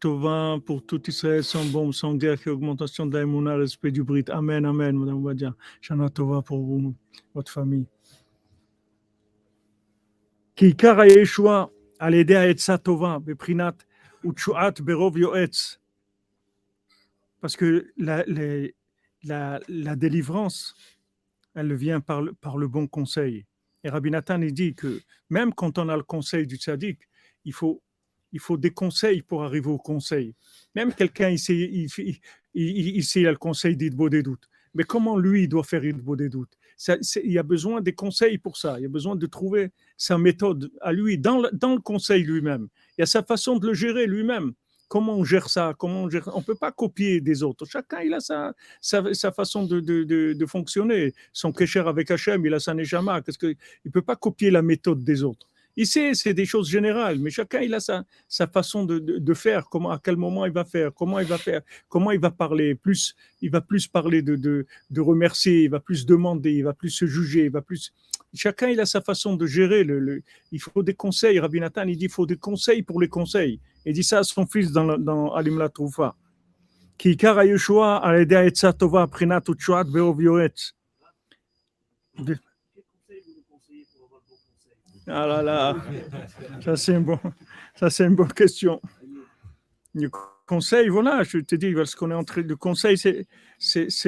Tova 0.00 0.58
pour 0.64 0.84
tout 0.84 1.02
Israël 1.08 1.44
sans 1.44 1.64
bombe, 1.66 1.92
sans 1.92 2.14
guerre, 2.14 2.40
qui 2.40 2.48
augmentation 2.48 3.06
de 3.06 3.18
respect 3.60 3.90
du 3.90 4.02
Brit. 4.02 4.24
Amen, 4.30 4.64
Amen, 4.64 4.96
Madame 4.96 5.22
Wadia. 5.22 5.54
Shana 5.80 6.08
Tova 6.08 6.42
pour 6.42 6.58
vous, 6.58 6.94
votre 7.34 7.52
famille. 7.52 7.86
Parce 17.40 17.56
que 17.56 17.92
la, 17.96 18.24
la, 19.22 19.96
délivrance, 19.96 20.74
elle 21.54 21.72
vient 21.74 22.00
par 22.00 22.22
le, 22.22 22.32
par 22.32 22.58
le 22.58 22.66
bon 22.66 22.88
conseil. 22.88 23.46
Et 23.84 23.88
Rabbi 23.88 24.10
Nathan 24.10 24.42
il 24.42 24.52
dit 24.52 24.74
que 24.74 25.00
même 25.30 25.54
quand 25.54 25.78
on 25.78 25.88
a 25.88 25.96
le 25.96 26.02
conseil 26.02 26.44
du 26.44 26.56
tzaddik, 26.56 26.98
il 27.44 27.52
faut, 27.52 27.80
il 28.32 28.40
faut 28.40 28.56
des 28.56 28.72
conseils 28.72 29.22
pour 29.22 29.44
arriver 29.44 29.70
au 29.70 29.78
conseil. 29.78 30.34
Même 30.74 30.92
quelqu'un, 30.92 31.28
il, 31.28 31.38
il, 31.48 31.86
il, 31.98 32.18
il, 32.54 33.04
il, 33.14 33.26
a 33.28 33.30
le 33.30 33.36
conseil 33.36 33.76
d'Idbo 33.76 34.08
des 34.08 34.24
doutes. 34.24 34.48
Mais 34.74 34.82
comment 34.82 35.18
lui 35.18 35.46
doit 35.46 35.62
faire 35.62 35.84
Idbo 35.84 36.16
des 36.16 36.28
doutes 36.28 36.58
il 36.86 37.32
y 37.32 37.38
a 37.38 37.42
besoin 37.42 37.80
des 37.80 37.92
conseils 37.92 38.38
pour 38.38 38.56
ça. 38.56 38.78
Il 38.78 38.82
y 38.82 38.86
a 38.86 38.90
besoin 38.90 39.16
de 39.16 39.26
trouver 39.26 39.72
sa 39.96 40.18
méthode 40.18 40.70
à 40.80 40.92
lui, 40.92 41.18
dans 41.18 41.40
le, 41.40 41.80
conseil 41.80 42.22
lui-même. 42.22 42.68
Il 42.96 43.00
y 43.00 43.02
a 43.02 43.06
sa 43.06 43.22
façon 43.22 43.56
de 43.56 43.66
le 43.66 43.74
gérer 43.74 44.06
lui-même. 44.06 44.52
Comment 44.88 45.16
on 45.16 45.24
gère 45.24 45.50
ça? 45.50 45.74
Comment 45.76 46.04
on 46.04 46.06
ne 46.06 46.44
peut 46.44 46.54
pas 46.54 46.72
copier 46.72 47.20
des 47.20 47.42
autres. 47.42 47.66
Chacun, 47.66 48.00
il 48.00 48.14
a 48.14 48.20
sa, 48.20 48.54
sa, 48.80 49.32
façon 49.32 49.64
de, 49.64 50.46
fonctionner. 50.46 51.14
Son 51.32 51.52
kécher 51.52 51.80
avec 51.80 52.10
Hachem, 52.10 52.46
il 52.46 52.54
a 52.54 52.60
sa 52.60 52.72
nejama. 52.72 53.20
Il 53.42 53.56
ne 53.84 53.90
peut 53.90 54.02
pas 54.02 54.16
copier 54.16 54.50
la 54.50 54.62
méthode 54.62 55.04
des 55.04 55.24
autres. 55.24 55.46
Il 55.80 55.86
sait, 55.86 56.12
c'est 56.14 56.34
des 56.34 56.44
choses 56.44 56.68
générales, 56.68 57.20
mais 57.20 57.30
chacun 57.30 57.60
il 57.60 57.72
a 57.72 57.78
sa, 57.78 58.04
façon 58.48 58.84
de, 58.84 59.34
faire, 59.34 59.68
comment, 59.68 59.92
à 59.92 60.00
quel 60.02 60.16
moment 60.16 60.44
il 60.44 60.50
va 60.50 60.64
faire, 60.64 60.92
comment 60.92 61.20
il 61.20 61.26
va 61.26 61.38
faire, 61.38 61.60
comment 61.88 62.10
il 62.10 62.18
va 62.18 62.32
parler. 62.32 62.74
Plus, 62.74 63.14
il 63.42 63.50
va 63.52 63.60
plus 63.60 63.86
parler 63.86 64.20
de, 64.20 64.66
remercier, 64.96 65.62
il 65.62 65.70
va 65.70 65.78
plus 65.78 66.04
demander, 66.04 66.50
il 66.52 66.64
va 66.64 66.72
plus 66.72 66.90
se 66.90 67.06
juger. 67.06 67.48
Chacun 68.34 68.70
il 68.70 68.80
a 68.80 68.86
sa 68.86 69.00
façon 69.00 69.36
de 69.36 69.46
gérer. 69.46 69.86
Il 70.50 70.60
faut 70.60 70.82
des 70.82 70.94
conseils. 70.94 71.38
Rabbi 71.38 71.60
Nathan 71.60 71.86
il 71.86 71.96
dit 71.96 72.06
il 72.06 72.10
faut 72.10 72.26
des 72.26 72.36
conseils 72.36 72.82
pour 72.82 73.00
les 73.00 73.08
conseils. 73.08 73.60
Il 73.86 73.92
dit 73.92 74.02
ça 74.02 74.18
à 74.18 74.24
son 74.24 74.46
fils 74.48 74.72
dans, 74.72 74.98
dans 74.98 75.32
Alim 75.32 75.58
la 75.58 75.68
Troufa. 75.68 76.16
Yeshua 77.04 78.02
prinat 79.12 79.42
ah 85.10 85.26
là 85.26 85.42
là, 85.42 85.76
ça 86.64 86.76
c'est 86.76 88.04
une 88.04 88.14
bonne 88.14 88.32
question. 88.32 88.80
Le 89.94 90.10
conseil, 90.46 90.88
voilà, 90.88 91.22
je 91.22 91.38
te 91.38 91.54
dis, 91.54 91.72
parce 91.72 91.94
qu'on 91.94 92.10
est 92.10 92.14
entré, 92.14 92.42
le 92.42 92.56
conseil, 92.56 92.96
c'est, 92.98 93.26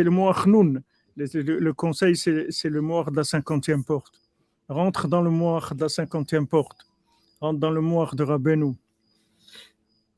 le 0.03 0.11
mot 0.11 0.29
achnoun. 0.29 0.83
Le, 1.17 1.73
conseil, 1.73 2.17
c'est, 2.17 2.49
le 2.65 2.81
mot 2.81 3.05
de 3.05 3.17
la 3.17 3.25
cinquantième 3.25 3.85
porte. 3.85 4.21
Rentre 4.69 5.09
dans 5.09 5.23
le 5.23 5.31
mot 5.31 5.59
de 5.61 5.81
la 5.81 5.89
cinquantième 5.89 6.47
porte. 6.47 6.87
Rentre 7.41 7.59
dans 7.59 7.71
le 7.71 7.81
mot 7.81 8.07
de 8.13 8.23
Rabbeinu. 8.23 8.75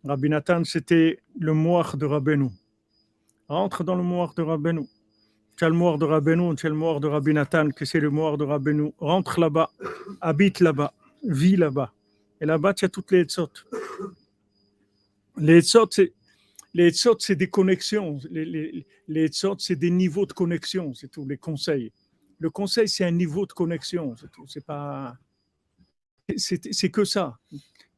Rabbi 0.05 0.29
Nathan, 0.29 0.65
c'était 0.65 1.21
le 1.39 1.55
mot 1.55 1.83
de 1.95 2.07
Rabbeinu. 2.07 2.51
Rentre 3.49 3.85
dans 3.85 3.95
le 3.95 4.03
mot 4.03 4.29
de 4.37 4.43
Rabbeinu 4.43 4.89
tu 5.57 5.65
as 5.65 5.69
le 5.69 5.75
mort 5.75 5.99
de 5.99 6.05
Rabbeinu, 6.05 6.55
tu 6.57 6.67
as 6.67 6.71
le 6.71 6.75
mort 6.75 7.01
de 7.01 7.09
Rabbi 7.09 7.35
Nathan, 7.35 7.71
que 7.71 7.85
c'est 7.85 8.01
le 8.01 8.11
mort 8.11 8.39
de 8.39 8.45
Rabbeinu. 8.45 8.93
Rentre 8.99 9.41
là-bas, 9.41 9.71
habite 10.21 10.61
là-bas, 10.61 10.95
vis 11.23 11.57
là-bas. 11.57 11.93
Et 12.41 12.47
là-bas, 12.47 12.75
tu 12.75 12.85
as 12.85 12.89
toutes 12.89 13.13
les 13.13 13.29
sortes. 13.29 13.67
Les 15.37 15.61
les 16.75 16.91
c'est 16.93 17.37
des 17.37 17.51
connexions. 17.51 18.19
Les, 18.31 18.45
les, 18.45 18.87
les 19.09 19.31
c'est 19.59 19.77
des 19.77 19.91
niveaux 19.91 20.27
de 20.27 20.33
connexion, 20.33 20.95
c'est 20.95 21.11
tout, 21.11 21.27
les 21.29 21.37
conseils. 21.37 21.93
Le 22.39 22.51
conseil, 22.51 22.89
c'est 22.89 23.05
un 23.05 23.13
niveau 23.13 23.47
de 23.47 23.53
connexion, 23.53 24.17
c'est 24.17 24.31
tout. 24.31 24.47
C'est 24.49 24.65
pas. 24.65 25.17
C'est 26.37 26.91
que 26.91 27.05
ça. 27.05 27.39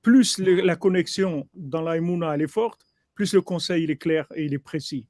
Plus 0.02 0.38
la 0.38 0.76
connexion 0.76 1.48
dans 1.54 1.80
l'aïmouna, 1.80 2.34
elle 2.34 2.42
est 2.42 2.46
forte, 2.46 2.84
plus 3.14 3.32
le 3.32 3.40
conseil, 3.40 3.84
il 3.84 3.90
est 3.90 3.96
clair 3.96 4.26
et 4.34 4.44
il 4.44 4.52
est 4.52 4.58
précis. 4.58 5.06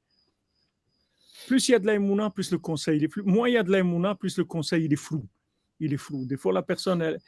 Plus 1.46 1.68
il 1.68 1.72
y 1.72 1.74
a 1.74 1.78
de 1.78 1.86
l'aïmouna, 1.86 2.30
plus 2.30 2.50
le 2.50 2.58
conseil, 2.58 2.98
il 2.98 3.04
est 3.04 3.08
flou. 3.08 3.24
Moins 3.24 3.48
il 3.48 3.52
y 3.52 3.58
a 3.58 3.62
de 3.62 3.70
l'aïmouna, 3.70 4.14
plus 4.14 4.38
le 4.38 4.44
conseil, 4.44 4.84
il 4.84 4.92
est 4.92 4.96
flou. 4.96 5.26
Il 5.80 5.92
est 5.92 5.98
flou. 5.98 6.24
Des 6.24 6.36
fois, 6.36 6.52
la 6.52 6.62
personne, 6.62 7.02
elle, 7.02 7.20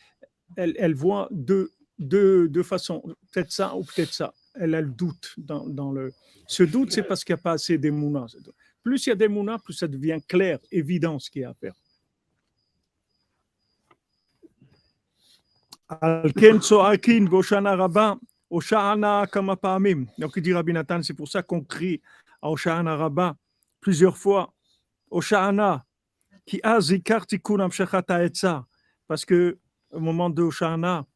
elle, 0.57 0.95
voit 0.95 1.29
deux, 1.31 1.71
deux, 1.99 2.49
deux 2.49 2.63
façons, 2.63 3.03
peut-être 3.33 3.53
ça 3.53 3.75
ou 3.77 3.85
peut-être 3.85 4.13
ça 4.13 4.33
elle 4.59 4.75
a 4.75 4.83
doute 4.83 5.35
dans, 5.39 5.93
le. 5.93 6.13
Ce 6.47 6.63
doute, 6.63 6.93
c'est 6.93 7.03
parce 7.03 7.25
qu'il 7.25 7.35
n'y 7.35 7.41
a 7.41 7.43
pas 7.43 7.53
assez 7.53 7.79
d'émouna. 7.79 8.27
Plus 8.83 9.07
il 9.07 9.11
y 9.11 9.13
a 9.13 9.17
d'émouna, 9.17 9.59
plus 9.59 9.75
ça 9.75 9.89
devient 9.89 10.19
clair, 10.27 10.59
évident 10.71 11.19
ce 11.19 11.31
qu'il 11.31 11.43
y 11.43 11.45
a 11.45 11.51
à 11.51 11.55
faire. 11.55 11.75
Donc 20.19 20.33
il 20.37 20.43
dit 20.43 20.53
Rabbi 20.53 20.73
Nathan, 20.73 21.03
c'est 21.03 21.15
pour 21.15 21.29
ça 21.29 21.43
qu'on 21.43 21.63
crie 21.63 22.01
à 22.43 22.51
Oshana 22.51 22.97
Rabba 22.97 23.37
plusieurs 23.87 24.17
fois. 24.17 24.53
Oshana, 25.13 25.85
qui 26.45 26.59
a 26.65 26.81
zikartikun 26.81 27.69
Parce 29.07 29.25
que 29.25 29.59
au 29.93 30.01
moment 30.01 30.29
de 30.29 30.43
Oshana, 30.43 31.07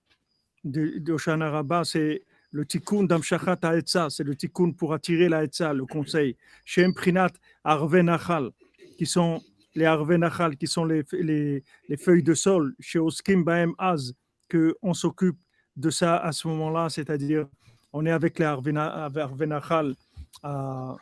de, 0.62 1.12
Oshana 1.12 1.51
Rabba, 1.51 1.82
c'est 1.84 2.22
le 2.52 2.64
tikkun 2.64 3.02
d'amshachat 3.02 3.59
ha'etza, 3.62 4.09
c'est 4.09 4.22
le 4.22 4.36
tikkun 4.36 4.70
pour 4.70 4.94
attirer 4.94 5.28
la 5.28 5.42
etza, 5.42 5.72
le 5.72 5.84
conseil. 5.84 6.36
Shem 6.64 6.94
prinat 6.94 7.32
arvenachal, 7.64 8.51
qui 8.97 9.05
sont 9.05 9.42
les 9.74 9.86
arvenachal, 9.86 10.56
qui 10.56 10.68
sont 10.68 10.84
les, 10.84 11.02
les, 11.10 11.64
les, 11.88 11.97
feuilles 11.97 12.22
de 12.22 12.34
sol, 12.34 12.76
chez 12.78 13.01
oskim 13.01 13.42
baem 13.42 13.74
az, 13.78 14.14
qu'on 14.48 14.94
s'occupe 14.94 15.40
de 15.74 15.90
ça 15.90 16.18
à 16.18 16.30
ce 16.30 16.47
moment-là, 16.47 16.88
c'est-à-dire 16.88 17.48
on 17.92 18.06
est 18.06 18.12
avec 18.12 18.38
les 18.38 18.44
arvenachal. 18.44 19.97
Euh, 20.44 20.94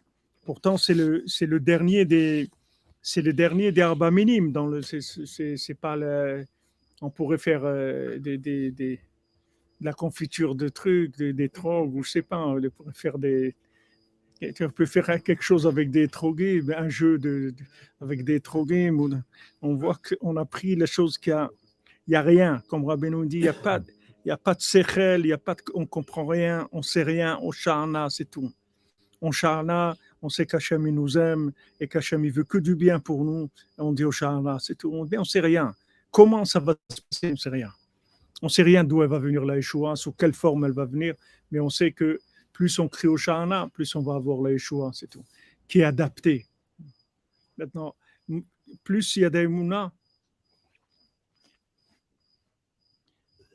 pourtant, 0.48 0.78
c'est 0.78 0.94
le, 0.94 1.24
c'est 1.26 1.44
le 1.44 1.60
dernier 1.60 2.06
des 2.06 2.48
c'est 3.02 3.20
le 3.20 3.34
dernier 3.34 3.70
des 3.70 3.82
dans 4.50 4.66
le 4.66 4.80
c'est, 4.80 5.74
pas 5.74 5.94
on 7.02 7.10
pourrait 7.10 7.36
faire 7.36 7.66
euh, 7.66 8.18
des, 8.18 8.38
des, 8.38 8.70
de 8.70 8.96
la 9.82 9.92
confiture 9.92 10.54
de 10.54 10.70
trucs, 10.70 11.18
des, 11.18 11.34
des 11.34 11.48
drogues, 11.48 11.94
ou 11.94 12.02
je 12.02 12.10
sais 12.12 12.22
pas, 12.22 12.38
on 12.38 12.58
pourrait 12.70 12.94
faire 12.94 13.18
des. 13.18 13.54
Tu 14.40 14.66
peux 14.70 14.86
faire 14.86 15.22
quelque 15.22 15.42
chose 15.42 15.66
avec 15.66 15.90
des 15.90 16.08
trogués, 16.08 16.62
un 16.74 16.88
jeu 16.88 17.18
de, 17.18 17.54
avec 18.00 18.24
des 18.24 18.40
trogués. 18.40 18.90
On 19.60 19.74
voit 19.74 19.98
qu'on 20.06 20.34
a 20.38 20.46
pris 20.46 20.76
les 20.76 20.86
choses 20.86 21.18
qu'il 21.18 21.36
n'y 22.08 22.14
a, 22.14 22.20
a 22.20 22.22
rien. 22.22 22.62
Comme 22.68 22.86
Rabbi 22.86 23.10
nous 23.10 23.26
dit, 23.26 23.36
il 23.36 23.42
n'y 23.42 23.48
a 23.48 23.52
pas, 23.52 23.80
il 24.24 24.28
y 24.28 24.30
a 24.30 24.38
pas 24.38 24.54
de 24.54 24.62
sechel, 24.62 25.26
il 25.26 25.28
y 25.28 25.32
a 25.34 25.38
pas 25.38 25.56
on 25.74 25.84
comprend 25.84 26.24
rien, 26.24 26.66
on 26.72 26.80
sait 26.80 27.02
rien, 27.02 27.38
on 27.42 27.50
charna, 27.50 28.08
c'est 28.08 28.30
tout. 28.30 28.50
On 29.20 29.32
charna, 29.32 29.96
on 30.22 30.28
sait 30.28 30.46
qu'Hachem 30.46 30.88
nous 30.88 31.16
aime 31.16 31.52
et 31.80 31.88
qu'Hachem 31.88 32.24
il 32.24 32.32
veut 32.32 32.44
que 32.44 32.58
du 32.58 32.74
bien 32.74 32.98
pour 32.98 33.24
nous. 33.24 33.50
on 33.78 33.92
dit 33.92 34.04
au 34.04 34.10
charna, 34.10 34.58
c'est 34.60 34.74
tout. 34.74 34.92
On 34.92 35.04
ne 35.04 35.24
sait 35.24 35.40
rien. 35.40 35.74
Comment 36.10 36.44
ça 36.44 36.60
va 36.60 36.74
se 36.90 37.00
passer, 37.00 37.28
on 37.28 37.32
ne 37.32 37.36
sait 37.36 37.50
rien. 37.50 37.72
On 38.42 38.46
ne 38.46 38.50
sait 38.50 38.62
rien 38.62 38.84
d'où 38.84 39.02
elle 39.02 39.08
va 39.08 39.18
venir 39.18 39.44
la 39.44 39.56
Yeshua, 39.56 39.96
sous 39.96 40.12
quelle 40.12 40.32
forme 40.32 40.64
elle 40.64 40.72
va 40.72 40.84
venir, 40.84 41.14
mais 41.50 41.60
on 41.60 41.70
sait 41.70 41.92
que 41.92 42.20
plus 42.52 42.78
on 42.78 42.88
crie 42.88 43.08
au 43.08 43.16
Shana, 43.16 43.68
plus 43.72 43.94
on 43.94 44.02
va 44.02 44.14
avoir 44.14 44.40
la 44.40 44.52
Yeshua, 44.52 44.90
c'est 44.94 45.08
tout, 45.08 45.24
qui 45.66 45.80
est 45.80 45.84
adapté. 45.84 46.46
Maintenant, 47.56 47.96
plus 48.84 49.16
il 49.16 49.22
y 49.22 49.24
a 49.24 49.30
des 49.30 49.46
Mouna, 49.46 49.92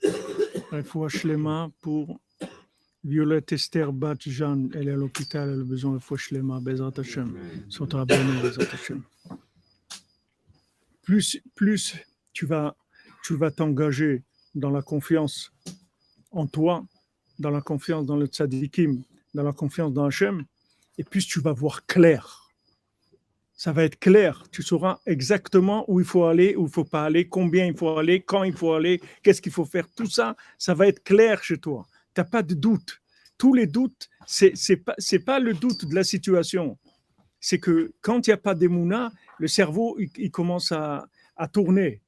il 0.73 0.83
faut 0.83 1.07
Shlema 1.07 1.71
pour 1.81 2.19
Violette 3.03 3.51
Esther 3.51 3.91
Bat 3.91 4.15
elle 4.73 4.87
est 4.87 4.91
à 4.91 4.95
l'hôpital, 4.95 5.49
elle 5.49 5.61
a 5.61 5.63
besoin 5.63 5.93
de 5.93 6.99
Hashem, 6.99 7.37
Hashem. 8.73 9.03
Plus, 11.01 11.41
plus 11.53 11.95
tu 12.31 12.45
vas, 12.45 12.77
tu 13.25 13.35
vas 13.35 13.51
t'engager 13.51 14.23
dans 14.55 14.69
la 14.69 14.81
confiance 14.81 15.51
en 16.31 16.47
toi, 16.47 16.85
dans 17.39 17.49
la 17.49 17.61
confiance 17.61 18.05
dans 18.05 18.15
le 18.15 18.27
tzadikim, 18.27 19.03
dans 19.33 19.43
la 19.43 19.51
confiance 19.51 19.91
dans 19.91 20.05
Hachem, 20.05 20.45
et 20.97 21.03
puis 21.03 21.23
tu 21.25 21.41
vas 21.41 21.51
voir 21.51 21.85
clair. 21.85 22.39
Ça 23.55 23.71
va 23.71 23.83
être 23.83 23.99
clair. 23.99 24.43
Tu 24.51 24.63
sauras 24.63 24.99
exactement 25.05 25.85
où 25.89 25.99
il 25.99 26.05
faut 26.05 26.25
aller, 26.25 26.55
où 26.55 26.61
il 26.61 26.65
ne 26.65 26.69
faut 26.71 26.85
pas 26.85 27.03
aller, 27.03 27.27
combien 27.27 27.65
il 27.65 27.77
faut 27.77 27.97
aller, 27.97 28.21
quand 28.21 28.43
il 28.43 28.53
faut 28.53 28.73
aller, 28.73 29.01
qu'est-ce 29.21 29.41
qu'il 29.41 29.51
faut 29.51 29.65
faire. 29.65 29.87
Tout 29.89 30.07
ça, 30.07 30.35
ça 30.57 30.73
va 30.73 30.87
être 30.87 31.03
clair 31.03 31.43
chez 31.43 31.57
toi. 31.57 31.85
Tu 32.15 32.21
n'as 32.21 32.25
pas 32.25 32.43
de 32.43 32.53
doute. 32.53 33.01
Tous 33.37 33.53
les 33.53 33.67
doutes, 33.67 34.09
ce 34.27 34.45
n'est 34.45 34.77
pas, 34.77 34.95
pas 35.25 35.39
le 35.39 35.53
doute 35.53 35.85
de 35.85 35.95
la 35.95 36.03
situation. 36.03 36.77
C'est 37.39 37.59
que 37.59 37.93
quand 38.01 38.25
il 38.27 38.29
n'y 38.29 38.33
a 38.33 38.37
pas 38.37 38.55
d'émouna, 38.55 39.11
le 39.39 39.47
cerveau, 39.47 39.97
il, 39.99 40.31
commence 40.31 40.71
à, 40.71 41.07
tourner 41.51 42.01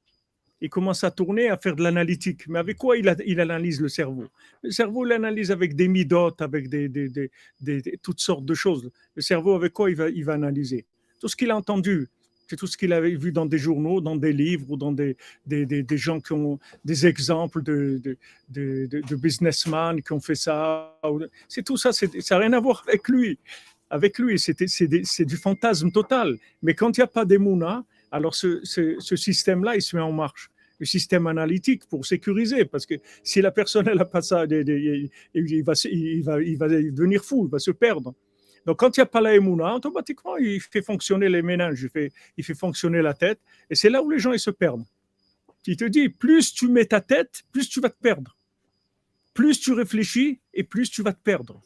il 0.62 0.70
commence 0.70 1.04
à 1.04 1.10
tourner, 1.10 1.50
à 1.50 1.58
faire 1.58 1.76
de 1.76 1.82
l'analytique. 1.82 2.48
Mais 2.48 2.58
avec 2.58 2.78
quoi 2.78 2.96
il, 2.96 3.08
analyse 3.40 3.80
le 3.80 3.88
cerveau? 3.88 4.24
Le 4.62 4.70
cerveau 4.70 5.04
l'analyse 5.04 5.50
avec 5.50 5.76
des 5.76 5.88
midotes, 5.88 6.40
avec 6.40 6.70
des, 6.70 7.30
toutes 8.02 8.20
sortes 8.20 8.46
de 8.46 8.54
choses. 8.54 8.90
Le 9.14 9.22
cerveau, 9.22 9.54
avec 9.54 9.74
quoi 9.74 9.92
va, 9.92 10.08
il 10.08 10.24
va 10.24 10.32
analyser? 10.32 10.86
Tout 11.20 11.28
ce 11.28 11.36
qu'il 11.36 11.50
a 11.50 11.56
entendu, 11.56 12.08
c'est 12.48 12.56
tout 12.56 12.66
ce 12.66 12.76
qu'il 12.76 12.92
avait 12.92 13.14
vu 13.14 13.32
dans 13.32 13.46
des 13.46 13.58
journaux, 13.58 14.00
dans 14.00 14.16
des 14.16 14.32
livres 14.32 14.70
ou 14.70 14.76
dans 14.76 14.92
des, 14.92 15.16
des, 15.46 15.66
des, 15.66 15.98
gens 15.98 16.20
qui 16.20 16.32
ont 16.32 16.58
des 16.84 17.06
exemples 17.06 17.62
de, 17.62 18.00
de, 18.02 18.86
de, 18.86 19.16
businessmen 19.16 20.02
qui 20.02 20.12
ont 20.12 20.20
fait 20.20 20.34
ça. 20.34 20.98
C'est 21.48 21.64
tout 21.64 21.76
ça, 21.76 21.92
ça 21.92 22.06
n'a 22.06 22.38
rien 22.38 22.52
à 22.52 22.60
voir 22.60 22.84
avec 22.86 23.08
lui. 23.08 23.38
Avec 23.90 24.18
lui, 24.18 24.38
c'est 24.38 25.24
du 25.24 25.36
fantasme 25.36 25.90
total. 25.90 26.36
Mais 26.62 26.74
quand 26.74 26.96
il 26.96 27.00
n'y 27.00 27.04
a 27.04 27.08
pas 27.08 27.24
d'émouna, 27.24 27.84
alors 28.10 28.34
ce, 28.34 28.60
ce, 28.64 29.16
système-là, 29.16 29.76
il 29.76 29.82
se 29.82 29.96
met 29.96 30.02
en 30.02 30.12
marche. 30.12 30.50
Le 30.78 30.86
système 30.86 31.26
analytique 31.26 31.86
pour 31.88 32.04
sécuriser, 32.04 32.66
parce 32.66 32.84
que 32.84 32.94
si 33.22 33.40
la 33.40 33.50
personne 33.50 33.86
n'a 33.86 34.04
pas 34.04 34.20
ça, 34.20 34.44
il, 34.44 35.08
va, 35.64 35.72
il, 35.84 36.22
va, 36.22 36.42
il 36.42 36.58
va 36.58 36.68
devenir 36.68 37.24
fou, 37.24 37.46
il 37.46 37.50
va 37.50 37.58
se 37.58 37.70
perdre. 37.70 38.14
Donc, 38.66 38.80
quand 38.80 38.96
il 38.96 39.00
n'y 39.00 39.02
a 39.02 39.06
pas 39.06 39.20
la 39.20 39.34
émouna, 39.34 39.76
automatiquement, 39.76 40.36
il 40.36 40.60
fait 40.60 40.82
fonctionner 40.82 41.28
les 41.28 41.40
méninges, 41.40 41.80
il 41.82 41.88
fait, 41.88 42.12
il 42.36 42.44
fait 42.44 42.54
fonctionner 42.54 43.00
la 43.00 43.14
tête, 43.14 43.40
et 43.70 43.76
c'est 43.76 43.88
là 43.88 44.02
où 44.02 44.10
les 44.10 44.18
gens 44.18 44.32
ils 44.32 44.40
se 44.40 44.50
perdent. 44.50 44.84
Il 45.66 45.76
te 45.76 45.84
dit, 45.84 46.08
plus 46.08 46.52
tu 46.52 46.68
mets 46.68 46.84
ta 46.84 47.00
tête, 47.00 47.44
plus 47.52 47.68
tu 47.68 47.80
vas 47.80 47.90
te 47.90 48.00
perdre. 48.00 48.36
Plus 49.34 49.60
tu 49.60 49.72
réfléchis, 49.72 50.40
et 50.52 50.64
plus 50.64 50.90
tu 50.90 51.02
vas 51.02 51.12
te 51.12 51.22
perdre. 51.22 51.62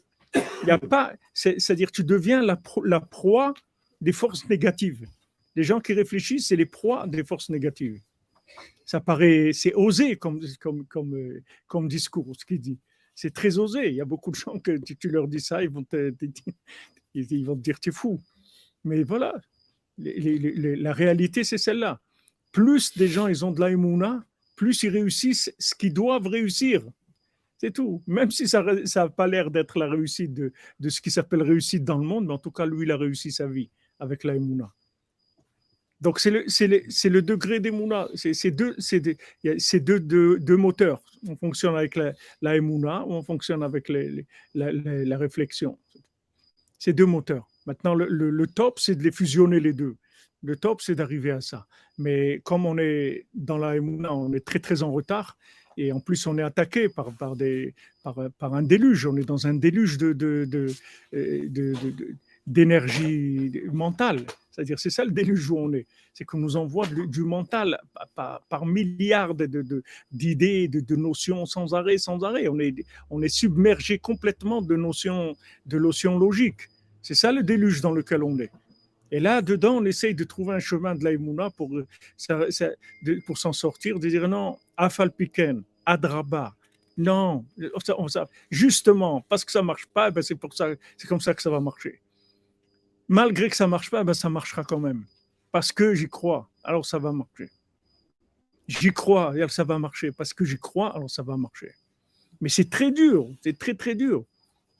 Il 0.63 0.67
y 0.67 0.71
a 0.71 0.77
pas, 0.77 1.13
c'est-à-dire, 1.33 1.91
tu 1.91 2.03
deviens 2.03 2.41
la, 2.41 2.59
la 2.85 2.99
proie 2.99 3.53
des 3.99 4.11
forces 4.11 4.47
négatives. 4.47 5.07
Les 5.55 5.63
gens 5.63 5.79
qui 5.79 5.93
réfléchissent, 5.93 6.47
c'est 6.47 6.55
les 6.55 6.65
proies 6.65 7.07
des 7.07 7.23
forces 7.23 7.49
négatives. 7.49 7.99
Ça 8.85 8.99
paraît, 8.99 9.51
c'est 9.53 9.73
osé 9.73 10.17
comme, 10.17 10.41
comme, 10.59 10.85
comme, 10.85 11.15
euh, 11.15 11.43
comme 11.67 11.87
discours, 11.87 12.33
ce 12.37 12.45
qu'il 12.45 12.59
dit. 12.59 12.77
C'est 13.15 13.33
très 13.33 13.57
osé. 13.57 13.89
Il 13.89 13.95
y 13.95 14.01
a 14.01 14.05
beaucoup 14.05 14.31
de 14.31 14.35
gens 14.35 14.59
que 14.59 14.77
tu, 14.77 15.09
leur 15.09 15.27
dis 15.27 15.39
ça, 15.39 15.63
ils 15.63 15.69
vont 15.69 15.83
te, 15.83 16.13
ils 17.13 17.45
vont 17.45 17.55
te 17.55 17.61
dire 17.61 17.79
tu 17.79 17.89
es 17.89 17.91
fou. 17.91 18.21
Mais 18.83 19.03
voilà, 19.03 19.39
la 19.97 20.93
réalité, 20.93 21.43
c'est 21.43 21.57
celle-là. 21.57 21.99
Plus 22.51 22.97
des 22.97 23.07
gens 23.07 23.27
ils 23.27 23.45
ont 23.45 23.51
de 23.51 23.59
l'aïmouna, 23.59 24.25
plus 24.55 24.83
ils 24.83 24.89
réussissent 24.89 25.53
ce 25.57 25.75
qu'ils 25.75 25.93
doivent 25.93 26.27
réussir. 26.27 26.83
C'est 27.57 27.71
tout. 27.71 28.01
Même 28.07 28.31
si 28.31 28.47
ça 28.47 28.63
n'a 28.63 29.09
pas 29.09 29.27
l'air 29.27 29.51
d'être 29.51 29.77
la 29.77 29.87
réussite 29.87 30.33
de, 30.33 30.51
de 30.79 30.89
ce 30.89 30.99
qui 30.99 31.11
s'appelle 31.11 31.43
réussite 31.43 31.83
dans 31.83 31.99
le 31.99 32.05
monde, 32.05 32.25
mais 32.25 32.33
en 32.33 32.39
tout 32.39 32.51
cas, 32.51 32.65
lui, 32.65 32.85
il 32.85 32.91
a 32.91 32.97
réussi 32.97 33.31
sa 33.31 33.47
vie 33.47 33.69
avec 33.99 34.23
l'aïmouna. 34.23 34.73
Donc, 36.01 36.19
c'est 36.19 36.31
le, 36.31 36.43
le, 36.47 37.09
le, 37.09 37.21
degré 37.21 37.59
des 37.59 37.69
mounas. 37.69 38.09
C'est 38.15 38.49
deux, 38.49 38.75
deux, 38.75 39.99
deux, 39.99 40.39
deux, 40.39 40.57
moteurs. 40.57 41.03
On 41.27 41.35
fonctionne 41.35 41.75
avec 41.75 41.95
la, 41.95 42.13
la 42.41 42.57
ou 42.57 42.83
on 42.85 43.21
fonctionne 43.21 43.61
avec 43.61 43.87
les, 43.87 44.25
la, 44.55 45.17
réflexion. 45.17 45.77
C'est 46.79 46.93
deux 46.93 47.05
moteurs. 47.05 47.47
Maintenant, 47.67 47.93
le, 47.93 48.07
le, 48.07 48.47
top, 48.47 48.79
c'est 48.79 48.95
de 48.95 49.03
les 49.03 49.11
fusionner 49.11 49.59
les 49.59 49.73
deux. 49.73 49.95
Le 50.41 50.55
top, 50.55 50.81
c'est 50.81 50.95
d'arriver 50.95 51.29
à 51.29 51.41
ça. 51.41 51.67
Mais 51.99 52.41
comme 52.43 52.65
on 52.65 52.79
est 52.79 53.27
dans 53.35 53.59
la 53.59 53.73
on 53.79 54.33
est 54.33 54.43
très, 54.43 54.59
très 54.59 54.81
en 54.81 54.91
retard. 54.91 55.37
Et 55.77 55.91
en 55.91 55.99
plus, 55.99 56.25
on 56.25 56.37
est 56.39 56.41
attaqué 56.41 56.89
par, 56.89 57.15
par, 57.15 57.35
des, 57.35 57.75
par, 58.03 58.53
un 58.55 58.63
déluge. 58.63 59.05
On 59.05 59.15
est 59.17 59.23
dans 59.23 59.45
un 59.45 59.53
déluge 59.53 59.99
de, 59.99 60.13
de, 60.13 60.45
de 60.45 60.65
d'énergie 62.47 63.61
mentale. 63.71 64.25
C'est-à-dire, 64.51 64.79
c'est 64.79 64.89
ça 64.89 65.05
le 65.05 65.11
déluge 65.11 65.49
où 65.49 65.57
on 65.57 65.71
est. 65.73 65.87
C'est 66.13 66.25
qu'on 66.25 66.39
nous 66.39 66.57
envoie 66.57 66.85
du, 66.87 67.23
mental 67.23 67.79
par, 68.15 68.65
milliards 68.65 69.33
d'idées, 70.11 70.67
de, 70.67 70.79
de, 70.81 70.95
notions 70.95 71.45
sans 71.45 71.73
arrêt, 71.73 71.97
sans 71.97 72.23
arrêt. 72.23 72.47
On 72.49 72.59
est, 72.59 72.75
on 73.09 73.21
est 73.21 73.29
submergé 73.29 73.97
complètement 73.97 74.61
de 74.61 74.75
notions, 74.75 75.35
de 75.65 75.79
notions 75.79 76.19
logiques. 76.19 76.67
C'est 77.01 77.15
ça 77.15 77.31
le 77.31 77.43
déluge 77.43 77.81
dans 77.81 77.93
lequel 77.93 78.23
on 78.23 78.37
est. 78.39 78.51
Et 79.11 79.19
là, 79.19 79.41
dedans, 79.41 79.75
on 79.75 79.85
essaye 79.85 80.15
de 80.15 80.23
trouver 80.23 80.55
un 80.55 80.59
chemin 80.59 80.95
de 80.95 81.03
l'aïmouna 81.03 81.49
pour, 81.51 81.69
pour 83.25 83.37
s'en 83.37 83.53
sortir, 83.53 83.99
de 83.99 84.07
dire 84.07 84.27
non, 84.27 84.57
afalpiken, 84.77 85.63
adraba. 85.85 86.55
Non, 86.97 87.45
justement, 88.49 89.21
parce 89.27 89.45
que 89.45 89.51
ça 89.51 89.61
marche 89.61 89.85
pas, 89.87 90.11
ben 90.11 90.21
c'est 90.21 90.35
pour 90.35 90.53
ça, 90.53 90.67
c'est 90.97 91.07
comme 91.07 91.21
ça 91.21 91.33
que 91.33 91.41
ça 91.41 91.49
va 91.49 91.59
marcher. 91.59 92.00
Malgré 93.11 93.49
que 93.49 93.57
ça 93.57 93.67
marche 93.67 93.89
pas, 93.89 94.05
ben 94.05 94.13
ça 94.13 94.29
marchera 94.29 94.63
quand 94.63 94.79
même, 94.79 95.03
parce 95.51 95.73
que 95.73 95.93
j'y 95.93 96.07
crois. 96.07 96.49
Alors 96.63 96.85
ça 96.85 96.97
va 96.97 97.11
marcher. 97.11 97.49
J'y 98.69 98.93
crois, 98.93 99.33
alors 99.33 99.51
ça 99.51 99.65
va 99.65 99.77
marcher, 99.77 100.13
parce 100.13 100.33
que 100.33 100.45
j'y 100.45 100.57
crois, 100.57 100.95
alors 100.95 101.09
ça 101.09 101.21
va 101.21 101.35
marcher. 101.35 101.73
Mais 102.39 102.47
c'est 102.47 102.69
très 102.69 102.89
dur, 102.89 103.27
c'est 103.41 103.59
très 103.59 103.73
très 103.73 103.95
dur 103.95 104.23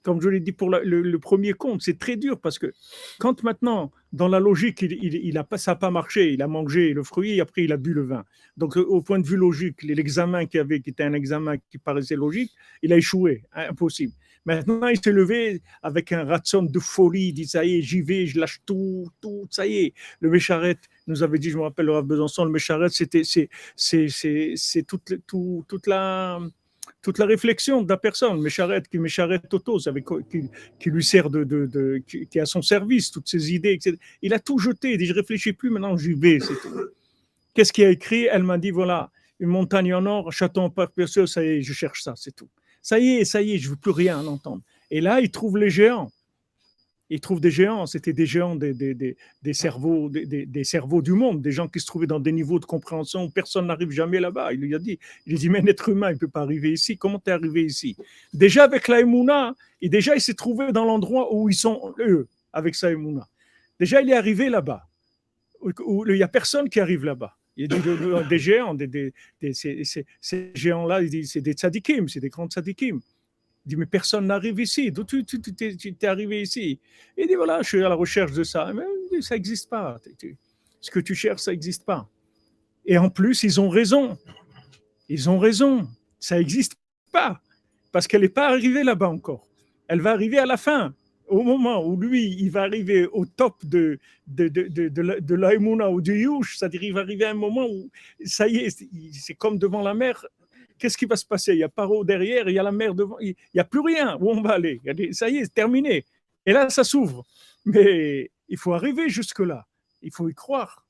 comme 0.03 0.21
je 0.21 0.29
l'ai 0.29 0.39
dit 0.39 0.51
pour 0.51 0.69
le, 0.69 1.17
premier 1.17 1.53
compte, 1.53 1.81
c'est 1.81 1.99
très 1.99 2.15
dur 2.15 2.39
parce 2.39 2.57
que 2.57 2.73
quand 3.19 3.43
maintenant, 3.43 3.91
dans 4.13 4.27
la 4.27 4.39
logique, 4.39 4.81
il, 4.81 5.37
a 5.37 5.43
pas, 5.43 5.57
ça 5.57 5.71
n'a 5.71 5.75
pas 5.75 5.91
marché, 5.91 6.33
il 6.33 6.41
a 6.41 6.47
mangé 6.47 6.93
le 6.93 7.03
fruit 7.03 7.33
et 7.33 7.41
après 7.41 7.63
il 7.63 7.71
a 7.71 7.77
bu 7.77 7.93
le 7.93 8.03
vin. 8.03 8.25
Donc, 8.57 8.75
au 8.77 9.01
point 9.01 9.19
de 9.19 9.27
vue 9.27 9.37
logique, 9.37 9.83
l'examen 9.83 10.45
qu'il 10.45 10.59
avait, 10.59 10.81
qui 10.81 10.89
était 10.89 11.03
un 11.03 11.13
examen 11.13 11.57
qui 11.69 11.77
paraissait 11.77 12.15
logique, 12.15 12.51
il 12.81 12.91
a 12.93 12.97
échoué, 12.97 13.43
impossible. 13.53 14.13
Maintenant, 14.45 14.87
il 14.87 14.99
s'est 15.01 15.11
levé 15.11 15.61
avec 15.83 16.11
un 16.11 16.23
ratson 16.23 16.63
de 16.63 16.79
folie, 16.79 17.27
il 17.27 17.33
dit 17.33 17.45
ça 17.45 17.63
y 17.63 17.77
est, 17.77 17.81
j'y 17.81 18.01
vais, 18.01 18.25
je 18.25 18.39
lâche 18.39 18.59
tout, 18.65 19.07
tout, 19.21 19.47
ça 19.51 19.67
y 19.67 19.77
est. 19.77 19.93
Le 20.19 20.29
Mécharet 20.29 20.77
nous 21.05 21.21
avait 21.21 21.37
dit, 21.37 21.51
je 21.51 21.57
me 21.57 21.63
rappelle, 21.63 21.85
le 21.85 21.93
Rav 21.93 22.05
Besançon, 22.05 22.45
le 22.45 22.51
Mécharet, 22.51 22.89
c'était, 22.89 23.23
c'est, 23.23 23.49
c'est, 23.75 24.07
c'est, 24.55 24.83
toute, 24.83 25.13
tout, 25.27 25.63
toute 25.67 25.87
la 25.87 26.39
toute 27.01 27.17
la 27.17 27.25
réflexion 27.25 27.81
de 27.81 27.89
la 27.89 27.97
personne, 27.97 28.39
Mécharet, 28.41 28.83
qui 28.89 28.99
Mécharet 28.99 29.39
Toto, 29.39 29.79
qui, 30.29 30.49
qui, 30.79 30.89
lui 30.89 31.03
sert 31.03 31.29
de, 31.31 31.43
de, 31.43 32.01
qui, 32.05 32.27
est 32.33 32.39
à 32.39 32.45
son 32.45 32.61
service, 32.61 33.09
toutes 33.09 33.27
ses 33.27 33.53
idées, 33.53 33.73
etc. 33.73 33.97
Il 34.21 34.33
a 34.33 34.39
tout 34.39 34.59
jeté, 34.59 34.91
il 34.91 34.97
dit 34.97 35.07
je 35.07 35.13
réfléchis 35.13 35.53
plus, 35.53 35.71
maintenant 35.71 35.97
j'y 35.97 36.13
vais, 36.13 36.39
c'est 36.39 36.59
tout. 36.61 36.73
Qu'est-ce 37.53 37.73
qu'il 37.73 37.85
a 37.85 37.89
écrit? 37.89 38.25
Elle 38.25 38.43
m'a 38.43 38.57
dit 38.57 38.71
voilà, 38.71 39.09
une 39.39 39.49
montagne 39.49 39.93
en 39.95 40.05
or, 40.05 40.31
château 40.31 40.61
en 40.61 40.69
précieux, 40.69 41.25
ça 41.25 41.43
y 41.43 41.47
est, 41.47 41.61
je 41.61 41.73
cherche 41.73 42.03
ça, 42.03 42.13
c'est 42.15 42.35
tout. 42.35 42.49
Ça 42.81 42.99
y 42.99 43.17
est, 43.17 43.25
ça 43.25 43.41
y 43.41 43.53
est, 43.53 43.57
je 43.57 43.69
veux 43.69 43.75
plus 43.75 43.91
rien 43.91 44.25
entendre. 44.25 44.61
Et 44.89 45.01
là, 45.01 45.21
il 45.21 45.31
trouve 45.31 45.57
les 45.57 45.69
géants 45.69 46.11
il 47.11 47.19
trouve 47.19 47.41
des 47.41 47.51
géants, 47.51 47.85
c'était 47.87 48.13
des 48.13 48.25
géants 48.25 48.55
des, 48.55 49.15
cerveaux, 49.51 50.09
des, 50.09 50.63
cerveaux 50.63 51.01
du 51.01 51.11
monde, 51.11 51.41
des 51.41 51.51
gens 51.51 51.67
qui 51.67 51.81
se 51.81 51.85
trouvaient 51.85 52.07
dans 52.07 52.21
des 52.21 52.31
niveaux 52.31 52.57
de 52.57 52.63
compréhension 52.63 53.25
où 53.25 53.29
personne 53.29 53.67
n'arrive 53.67 53.91
jamais 53.91 54.21
là-bas. 54.21 54.53
Il 54.53 54.61
lui 54.61 54.73
a 54.73 54.79
dit, 54.79 54.97
il 55.25 55.37
dit, 55.37 55.49
mais 55.49 55.59
un 55.59 55.65
être 55.65 55.89
humain, 55.89 56.11
il 56.11 56.13
ne 56.13 56.19
peut 56.19 56.29
pas 56.29 56.41
arriver 56.41 56.71
ici, 56.71 56.97
comment 56.97 57.19
tu 57.19 57.29
es 57.29 57.33
arrivé 57.33 57.65
ici? 57.65 57.97
Déjà 58.33 58.63
avec 58.63 58.87
la 58.87 59.01
et 59.81 59.89
déjà 59.89 60.15
il 60.15 60.21
s'est 60.21 60.35
trouvé 60.35 60.71
dans 60.71 60.85
l'endroit 60.85 61.35
où 61.35 61.49
ils 61.49 61.55
sont, 61.55 61.93
eux, 61.99 62.29
avec 62.53 62.75
sa 62.75 62.87
Déjà 63.77 64.01
il 64.01 64.09
est 64.09 64.15
arrivé 64.15 64.47
là-bas, 64.47 64.87
où 65.59 66.07
il 66.07 66.15
n'y 66.15 66.23
a 66.23 66.29
personne 66.29 66.69
qui 66.69 66.79
arrive 66.79 67.03
là-bas. 67.03 67.35
Il 67.57 67.67
dit 67.67 67.79
des 68.29 68.39
géants, 68.39 68.77
ces, 69.51 70.51
géants-là, 70.55 71.01
c'est 71.25 71.41
des 71.41 71.53
tzadikim, 71.53 72.07
c'est 72.07 72.19
des 72.19 72.29
grands 72.29 72.47
tzadikim. 72.47 73.01
Il 73.65 73.69
dit, 73.69 73.75
mais 73.75 73.85
personne 73.85 74.25
n'arrive 74.25 74.59
ici. 74.59 74.91
D'où 74.91 75.03
tu, 75.03 75.23
tu, 75.23 75.39
es 76.01 76.05
arrivé 76.05 76.41
ici? 76.41 76.79
Il 77.17 77.27
dit, 77.27 77.35
voilà, 77.35 77.61
je 77.61 77.67
suis 77.67 77.83
à 77.83 77.89
la 77.89 77.95
recherche 77.95 78.31
de 78.31 78.43
ça. 78.43 78.71
Mais 78.73 79.21
ça 79.21 79.35
n'existe 79.35 79.69
pas. 79.69 79.99
Ce 80.79 80.89
que 80.89 80.99
tu 80.99 81.13
cherches, 81.13 81.41
ça 81.41 81.51
n'existe 81.51 81.85
pas. 81.85 82.09
Et 82.85 82.97
en 82.97 83.09
plus, 83.09 83.43
ils 83.43 83.61
ont 83.61 83.69
raison. 83.69 84.17
Ils 85.09 85.29
ont 85.29 85.37
raison. 85.37 85.87
Ça 86.19 86.37
n'existe 86.37 86.73
pas. 87.11 87.41
Parce 87.91 88.07
qu'elle 88.07 88.21
n'est 88.21 88.29
pas 88.29 88.49
arrivée 88.49 88.83
là-bas 88.83 89.09
encore. 89.09 89.47
Elle 89.87 90.01
va 90.01 90.11
arriver 90.11 90.39
à 90.39 90.45
la 90.45 90.57
fin. 90.57 90.95
Au 91.31 91.43
moment 91.43 91.85
où 91.85 91.95
lui, 91.95 92.35
il 92.43 92.51
va 92.51 92.63
arriver 92.63 93.07
au 93.07 93.25
top 93.25 93.65
de, 93.65 93.99
de, 94.27 94.49
de, 94.49 94.67
de, 94.67 94.89
de, 94.89 95.87
ou 95.87 96.01
du 96.01 96.15
Yush, 96.23 96.57
c'est-à-dire 96.57 96.83
il 96.83 96.93
va 96.93 96.99
arriver 96.99 97.25
à 97.25 97.31
un 97.31 97.41
moment 97.45 97.65
où, 97.65 97.89
ça 98.25 98.47
y 98.47 98.57
est, 98.57 98.85
c'est 99.13 99.35
comme 99.35 99.57
devant 99.57 99.81
la 99.81 99.93
mer, 99.93 100.25
qu'est-ce 100.77 100.97
qui 100.97 101.05
va 101.05 101.15
se 101.15 101.25
passer? 101.25 101.53
Il 101.53 101.59
y 101.59 101.63
a 101.63 101.69
Paro 101.69 102.03
derrière, 102.03 102.49
il 102.49 102.55
y 102.55 102.59
a 102.59 102.63
la 102.63 102.71
mer 102.71 102.93
devant, 102.93 103.17
il 103.19 103.35
n'y 103.53 103.61
a 103.61 103.63
plus 103.63 103.79
rien 103.79 104.17
où 104.19 104.29
on 104.29 104.41
va 104.41 104.51
aller? 104.51 104.81
Ça 105.13 105.29
y 105.29 105.37
est, 105.37 105.43
c'est 105.45 105.53
terminé. 105.53 106.05
Et 106.45 106.51
là, 106.51 106.69
ça 106.69 106.83
s'ouvre. 106.83 107.25
Mais 107.65 108.29
il 108.49 108.57
faut 108.57 108.73
arriver 108.73 109.07
jusque-là. 109.07 109.65
Il 110.01 110.11
faut 110.11 110.27
y 110.27 110.33
croire. 110.33 110.85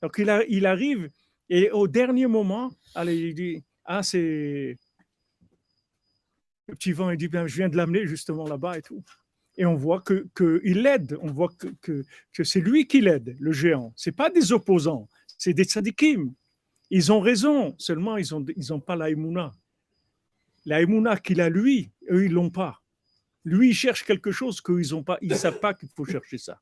Donc 0.00 0.14
il, 0.18 0.30
a, 0.30 0.44
il 0.48 0.64
arrive 0.66 1.10
et 1.50 1.70
au 1.70 1.88
dernier 1.88 2.26
moment, 2.26 2.72
allez, 2.94 3.16
il 3.16 3.34
dit 3.34 3.62
Ah, 3.84 4.02
c'est. 4.02 4.78
Le 6.66 6.74
petit 6.74 6.92
vent, 6.92 7.10
il 7.10 7.18
dit 7.18 7.28
bien, 7.28 7.46
Je 7.46 7.56
viens 7.56 7.68
de 7.68 7.76
l'amener 7.76 8.06
justement 8.06 8.46
là-bas 8.46 8.78
et 8.78 8.82
tout. 8.82 9.02
Et 9.56 9.64
on 9.64 9.76
voit 9.76 10.02
qu'il 10.02 10.28
que 10.34 10.60
l'aide, 10.64 11.16
on 11.22 11.30
voit 11.30 11.50
que, 11.58 11.68
que, 12.32 12.44
c'est 12.44 12.60
lui 12.60 12.86
qui 12.86 13.00
l'aide, 13.00 13.36
le 13.38 13.52
géant. 13.52 13.92
Ce 13.96 14.10
pas 14.10 14.30
des 14.30 14.52
opposants, 14.52 15.08
c'est 15.38 15.54
des 15.54 15.64
tzadikim. 15.64 16.34
Ils 16.90 17.12
ont 17.12 17.20
raison, 17.20 17.74
seulement 17.78 18.16
ils 18.16 18.26
n'ont 18.32 18.44
ils 18.56 18.72
ont 18.72 18.80
pas 18.80 18.96
la 18.96 19.10
Emouna. 19.10 19.52
La 20.66 20.80
qu'il 21.16 21.40
a 21.40 21.48
lui, 21.48 21.90
eux, 22.10 22.24
ils 22.24 22.32
l'ont 22.32 22.50
pas. 22.50 22.80
Lui, 23.44 23.70
il 23.70 23.74
cherche 23.74 24.04
quelque 24.04 24.32
chose 24.32 24.60
qu'ils 24.60 24.90
n'ont 24.90 25.02
pas. 25.02 25.18
Ils 25.20 25.30
ne 25.30 25.34
savent 25.34 25.60
pas 25.60 25.74
qu'il 25.74 25.88
faut 25.94 26.04
chercher 26.04 26.38
ça. 26.38 26.60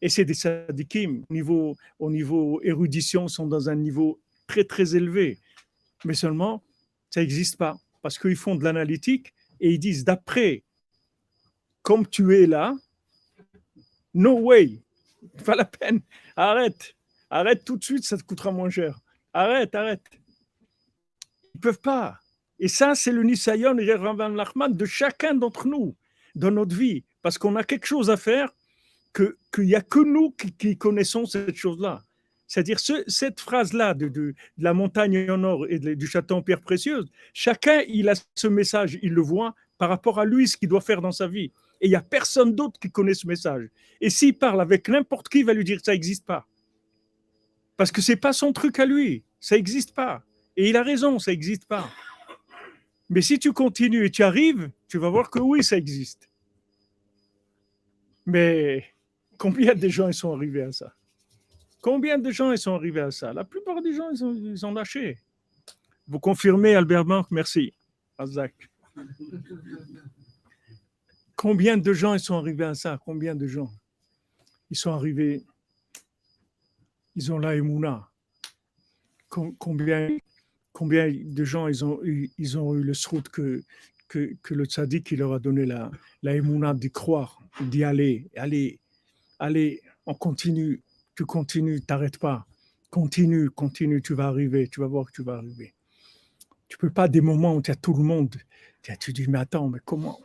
Et 0.00 0.08
c'est 0.08 0.24
des 0.24 0.34
sadikim, 0.34 1.24
au 1.28 1.32
niveau, 1.32 1.76
au 1.98 2.10
niveau 2.10 2.60
érudition, 2.62 3.28
sont 3.28 3.46
dans 3.46 3.68
un 3.68 3.74
niveau 3.74 4.20
très, 4.46 4.64
très 4.64 4.96
élevé. 4.96 5.38
Mais 6.04 6.14
seulement, 6.14 6.62
ça 7.10 7.20
n'existe 7.20 7.56
pas. 7.56 7.76
Parce 8.00 8.18
qu'ils 8.18 8.36
font 8.36 8.54
de 8.54 8.64
l'analytique 8.64 9.34
et 9.60 9.72
ils 9.72 9.78
disent, 9.78 10.04
d'après, 10.04 10.62
comme 11.82 12.06
tu 12.06 12.36
es 12.36 12.46
là, 12.46 12.74
no 14.14 14.38
way, 14.38 14.82
pas 15.44 15.54
la 15.54 15.64
peine, 15.64 16.00
arrête, 16.36 16.94
arrête 17.30 17.64
tout 17.64 17.76
de 17.76 17.84
suite, 17.84 18.04
ça 18.04 18.16
te 18.16 18.22
coûtera 18.22 18.50
moins 18.50 18.70
cher. 18.70 19.00
Arrête, 19.32 19.74
arrête. 19.74 20.02
Ils 21.54 21.58
ne 21.58 21.60
peuvent 21.60 21.80
pas. 21.80 22.18
Et 22.58 22.68
ça, 22.68 22.94
c'est 22.94 23.12
le 23.12 23.22
Nisayon 23.22 23.78
et 23.78 23.86
Lachman 23.86 24.68
de 24.68 24.84
chacun 24.84 25.34
d'entre 25.34 25.66
nous 25.66 25.96
dans 26.34 26.50
notre 26.50 26.76
vie. 26.76 27.04
Parce 27.22 27.38
qu'on 27.38 27.56
a 27.56 27.64
quelque 27.64 27.86
chose 27.86 28.10
à 28.10 28.16
faire 28.16 28.52
qu'il 29.14 29.64
n'y 29.64 29.74
a 29.74 29.80
que 29.80 30.00
nous 30.00 30.30
qui, 30.32 30.76
connaissons 30.76 31.26
cette 31.26 31.56
chose-là. 31.56 32.04
C'est-à-dire 32.46 32.80
cette 32.80 33.40
phrase-là 33.40 33.94
de, 33.94 34.08
de, 34.08 34.34
la 34.58 34.74
montagne 34.74 35.30
en 35.30 35.42
or 35.44 35.66
et 35.68 35.78
du 35.78 36.06
château 36.06 36.36
en 36.36 36.42
pierre 36.42 36.60
précieuse, 36.60 37.08
chacun, 37.32 37.82
il 37.88 38.08
a 38.08 38.14
ce 38.34 38.48
message, 38.48 38.98
il 39.02 39.12
le 39.12 39.22
voit 39.22 39.54
par 39.78 39.88
rapport 39.88 40.18
à 40.18 40.24
lui, 40.24 40.48
ce 40.48 40.56
qu'il 40.56 40.68
doit 40.68 40.80
faire 40.80 41.00
dans 41.00 41.12
sa 41.12 41.28
vie. 41.28 41.52
Et 41.80 41.86
il 41.86 41.90
n'y 41.90 41.96
a 41.96 42.02
personne 42.02 42.54
d'autre 42.54 42.78
qui 42.78 42.90
connaît 42.90 43.14
ce 43.14 43.26
message. 43.26 43.68
Et 44.00 44.10
s'il 44.10 44.36
parle 44.36 44.60
avec 44.60 44.88
n'importe 44.88 45.28
qui, 45.28 45.40
il 45.40 45.44
va 45.44 45.54
lui 45.54 45.64
dire 45.64 45.80
ça 45.82 45.92
n'existe 45.92 46.26
pas. 46.26 46.46
Parce 47.76 47.90
que 47.90 48.02
c'est 48.02 48.16
pas 48.16 48.32
son 48.32 48.52
truc 48.52 48.78
à 48.78 48.86
lui. 48.86 49.24
Ça 49.40 49.56
n'existe 49.56 49.94
pas. 49.94 50.22
Et 50.56 50.68
il 50.68 50.76
a 50.76 50.82
raison, 50.82 51.18
ça 51.18 51.30
n'existe 51.30 51.64
pas. 51.64 51.88
Mais 53.08 53.22
si 53.22 53.38
tu 53.38 53.52
continues 53.52 54.06
et 54.06 54.10
tu 54.10 54.22
arrives, 54.22 54.70
tu 54.88 54.98
vas 54.98 55.08
voir 55.08 55.30
que 55.30 55.38
oui, 55.38 55.64
ça 55.64 55.76
existe. 55.76 56.28
Mais 58.26 58.84
combien 59.38 59.74
de 59.74 59.88
gens 59.88 60.08
ils 60.08 60.14
sont 60.14 60.34
arrivés 60.34 60.62
à 60.62 60.72
ça? 60.72 60.94
Combien 61.80 62.18
de 62.18 62.30
gens 62.30 62.52
ils 62.52 62.58
sont 62.58 62.74
arrivés 62.74 63.00
à 63.00 63.10
ça? 63.10 63.32
La 63.32 63.44
plupart 63.44 63.80
des 63.80 63.94
gens, 63.94 64.10
ils 64.10 64.22
ont, 64.22 64.34
ils 64.34 64.66
ont 64.66 64.72
lâché. 64.72 65.18
Vous 66.06 66.20
confirmez, 66.20 66.74
Albert 66.74 67.04
Bank 67.04 67.28
Merci. 67.30 67.72
Azak. 68.18 68.54
Combien 71.40 71.78
de 71.78 71.94
gens 71.94 72.12
ils 72.12 72.20
sont 72.20 72.34
arrivés 72.34 72.66
à 72.66 72.74
ça? 72.74 72.98
Combien 73.02 73.34
de 73.34 73.46
gens? 73.46 73.72
Ils 74.68 74.76
sont 74.76 74.90
arrivés 74.90 75.42
ils 77.16 77.32
ont 77.32 77.38
la 77.38 77.56
émouna. 77.56 78.10
Combien, 79.30 80.18
combien 80.74 81.10
de 81.10 81.44
gens 81.44 81.66
ils 81.66 81.82
ont 81.82 81.98
eu, 82.04 82.30
ils 82.36 82.58
ont 82.58 82.74
eu 82.74 82.82
le 82.82 82.92
srout 82.92 83.26
que, 83.30 83.64
que, 84.06 84.36
le 84.50 84.66
tzaddik 84.66 85.12
leur 85.12 85.32
a 85.32 85.38
donné 85.38 85.64
la, 85.64 85.90
la 86.22 86.34
émouna 86.34 86.74
d'y 86.74 86.90
croire, 86.90 87.40
d'y 87.58 87.84
aller, 87.84 88.28
allez, 88.36 88.78
allez, 89.38 89.80
on 90.04 90.12
continue, 90.12 90.82
tu 91.16 91.24
continues, 91.24 91.80
t'arrêtes 91.80 92.18
pas, 92.18 92.46
continue, 92.90 93.48
continue, 93.48 94.02
tu 94.02 94.12
vas 94.12 94.26
arriver, 94.26 94.68
tu 94.68 94.80
vas 94.80 94.88
voir 94.88 95.06
que 95.06 95.12
tu 95.12 95.22
vas 95.22 95.36
arriver. 95.36 95.72
Tu 96.68 96.76
peux 96.76 96.90
pas 96.90 97.08
des 97.08 97.22
moments 97.22 97.54
où 97.54 97.62
tu 97.62 97.70
as 97.70 97.76
tout 97.76 97.94
le 97.94 98.02
monde, 98.02 98.36
tu 99.00 99.14
dis 99.14 99.26
mais 99.26 99.38
attends, 99.38 99.70
mais 99.70 99.80
comment 99.86 100.20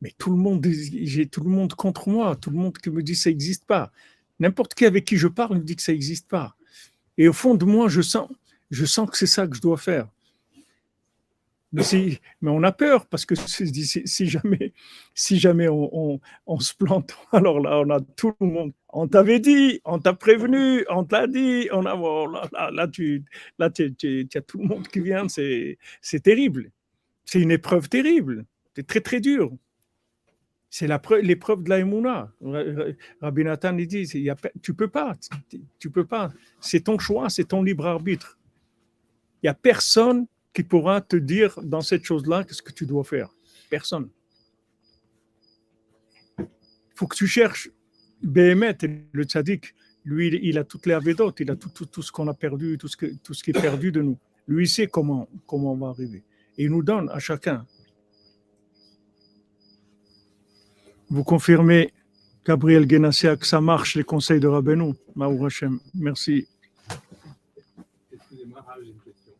Mais 0.00 0.12
tout 0.16 0.30
le 0.30 0.36
monde, 0.36 0.66
j'ai 0.66 1.26
tout 1.26 1.42
le 1.42 1.50
monde 1.50 1.74
contre 1.74 2.08
moi, 2.08 2.36
tout 2.36 2.50
le 2.50 2.56
monde 2.56 2.76
qui 2.78 2.90
me 2.90 3.02
dit 3.02 3.14
ça 3.14 3.30
n'existe 3.30 3.66
pas. 3.66 3.92
N'importe 4.38 4.74
qui 4.74 4.86
avec 4.86 5.04
qui 5.04 5.16
je 5.16 5.28
parle 5.28 5.58
me 5.58 5.62
dit 5.62 5.76
que 5.76 5.82
ça 5.82 5.92
n'existe 5.92 6.28
pas. 6.28 6.56
Et 7.18 7.28
au 7.28 7.32
fond 7.32 7.54
de 7.54 7.64
moi, 7.64 7.88
je 7.88 8.00
sens, 8.00 8.30
je 8.70 8.84
sens 8.86 9.10
que 9.10 9.16
c'est 9.18 9.26
ça 9.26 9.46
que 9.46 9.56
je 9.56 9.60
dois 9.60 9.76
faire. 9.76 10.08
Mais, 11.72 11.84
on 12.42 12.62
a 12.64 12.72
peur 12.72 13.06
parce 13.06 13.24
que 13.24 13.36
si, 13.36 14.26
jamais, 14.26 14.72
si 15.14 15.38
jamais 15.38 15.68
on, 15.68 16.20
se 16.58 16.74
plante, 16.74 17.16
alors 17.32 17.60
là, 17.60 17.78
on 17.80 17.90
a 17.90 18.00
tout 18.00 18.32
le 18.40 18.46
monde. 18.46 18.72
On 18.92 19.06
t'avait 19.06 19.38
dit, 19.38 19.80
on 19.84 20.00
t'a 20.00 20.14
prévenu, 20.14 20.84
on 20.90 21.04
t'a 21.04 21.28
dit, 21.28 21.68
on 21.72 21.86
a, 21.86 21.94
oh 21.94 22.26
là, 22.26 22.70
là, 22.72 22.88
tu, 22.88 23.24
là 23.58 23.70
tu, 23.70 23.94
tu, 23.94 24.26
tu, 24.28 24.38
as 24.38 24.40
tout 24.40 24.58
le 24.58 24.66
monde 24.66 24.88
qui 24.88 25.00
vient, 25.00 25.28
c'est 25.28 25.78
terrible. 26.22 26.72
C'est 27.24 27.40
une 27.40 27.52
épreuve 27.52 27.88
terrible. 27.88 28.46
C'est 28.74 28.86
très, 28.86 29.00
très 29.00 29.20
dur. 29.20 29.52
C'est 30.72 30.86
l'épreuve 30.86 31.64
de 31.64 31.68
la 31.68 32.30
Rabbi 33.20 33.44
Nathan 33.44 33.72
dit, 33.72 34.08
tu 34.62 34.72
peux 34.72 34.88
pas, 34.88 35.16
tu 35.80 35.90
peux 35.90 36.06
pas. 36.06 36.32
C'est 36.60 36.84
ton 36.84 36.96
choix, 36.96 37.28
c'est 37.28 37.44
ton 37.44 37.64
libre 37.64 37.86
arbitre. 37.86 38.38
Il 39.42 39.46
n'y 39.46 39.50
a 39.50 39.54
personne 39.54 40.26
qui 40.54 40.62
pourra 40.62 41.00
te 41.00 41.16
dire 41.16 41.58
dans 41.62 41.80
cette 41.80 42.04
chose-là 42.04 42.44
ce 42.48 42.62
que 42.62 42.72
tu 42.72 42.86
dois 42.86 43.02
faire. 43.02 43.30
Personne. 43.68 44.08
Il 46.38 46.46
faut 46.94 47.08
que 47.08 47.16
tu 47.16 47.26
cherches 47.26 47.70
Béhémet, 48.22 48.76
le 49.12 49.24
tzaddik. 49.24 49.74
Lui, 50.04 50.38
il 50.42 50.56
a 50.56 50.64
toutes 50.64 50.86
les 50.86 50.94
avédotes, 50.94 51.40
il 51.40 51.50
a 51.50 51.56
tout, 51.56 52.02
ce 52.02 52.12
qu'on 52.12 52.28
a 52.28 52.34
perdu, 52.34 52.78
tout 52.78 52.88
ce, 52.88 52.96
que, 52.96 53.06
tout 53.22 53.34
ce 53.34 53.42
qui 53.42 53.50
est 53.50 53.60
perdu 53.60 53.90
de 53.90 54.02
nous. 54.02 54.18
Lui, 54.46 54.64
il 54.64 54.68
sait 54.68 54.86
comment, 54.86 55.28
comment 55.46 55.72
on 55.72 55.76
va 55.76 55.88
arriver. 55.88 56.22
Et 56.56 56.64
il 56.64 56.70
nous 56.70 56.82
donne 56.82 57.10
à 57.10 57.18
chacun. 57.18 57.66
Vous 61.10 61.24
confirmez, 61.24 61.92
Gabriel 62.46 62.88
Genassia, 62.88 63.36
que 63.36 63.46
ça 63.46 63.60
marche, 63.60 63.96
les 63.96 64.04
conseils 64.04 64.38
de 64.38 64.46
Rabbeinu. 64.46 64.94
Maou 65.16 65.44
Hashem. 65.44 65.80
Merci. 65.94 66.46
Excusez-moi, 68.12 68.64
j'ai 68.80 68.90
une 68.90 69.00
question. 69.00 69.32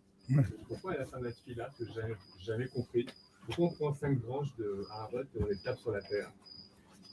Pourquoi 0.68 0.92
à 0.92 0.98
la 0.98 1.06
fin 1.06 1.18
de 1.18 1.24
la 1.24 1.30
là 1.56 1.70
que 1.78 1.84
j'ai 1.84 2.44
jamais 2.44 2.66
compris, 2.66 3.06
pourquoi 3.47 3.66
on 3.66 3.70
prend 3.70 3.94
cinq 3.94 4.18
branches 4.20 4.55
de 4.59 4.84
Harvard 4.90 5.22
et 5.34 5.42
on 5.42 5.47
les 5.47 5.56
tape 5.59 5.78
sur 5.78 5.92
la 5.92 6.01
terre? 6.02 6.30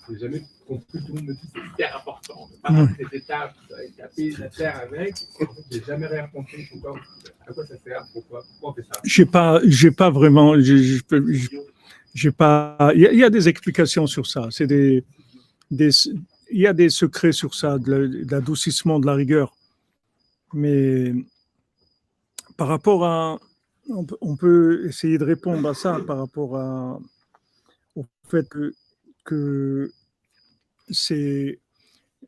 J'ai 0.10 0.20
jamais 0.20 0.42
compris, 0.66 1.00
tout 1.06 1.08
le 1.08 1.14
monde 1.16 1.26
me 1.26 1.34
dit 1.34 1.50
c'est 1.54 1.60
hyper 1.60 1.98
important. 1.98 2.50
Pas 2.64 2.72
mmh. 2.72 2.96
cette 2.98 3.14
étape, 3.14 3.56
taper 3.98 4.32
la 4.40 4.50
terre 4.50 4.82
avec. 4.82 5.16
J'ai 5.70 5.84
jamais 5.84 6.08
rien 6.08 6.28
compris. 6.28 6.66
Pourquoi, 6.72 7.00
à 7.46 7.54
quoi 7.54 7.66
ça 7.66 7.78
sert? 7.78 8.08
Pourquoi, 8.14 8.44
pourquoi 8.44 8.70
on 8.70 8.74
fait 8.74 8.84
ça? 8.84 9.02
J'ai 9.04 9.26
pas, 9.26 9.60
j'ai 9.66 9.92
pas 9.92 10.10
vraiment. 10.10 10.56
J'ai 12.18 12.32
pas. 12.32 12.76
Il 12.96 13.02
y, 13.02 13.24
a 13.24 13.30
des 13.30 13.48
explications 13.48 14.08
sur 14.08 14.26
ça. 14.26 14.48
C'est 14.50 14.66
des, 14.66 15.06
il 15.70 16.18
y 16.50 16.66
a 16.66 16.74
des 16.74 16.90
secrets 16.90 17.32
sur 17.32 17.54
ça, 17.54 17.78
de 17.78 18.26
l'adoucissement 18.32 19.00
de 19.00 19.06
la 19.06 19.14
rigueur. 19.14 19.56
Mais 20.52 21.14
par 22.58 22.70
rapport 22.70 23.06
à, 23.06 23.40
on 23.88 24.36
peut, 24.36 24.88
essayer 24.88 25.20
de 25.20 25.26
répondre 25.26 25.70
à 25.70 25.76
ça 25.76 26.00
par 26.08 26.18
rapport 26.18 26.58
à, 26.58 27.00
au 27.96 28.04
fait 28.28 28.50
que, 28.50 28.74
que 29.24 29.92
ces, 30.90 31.60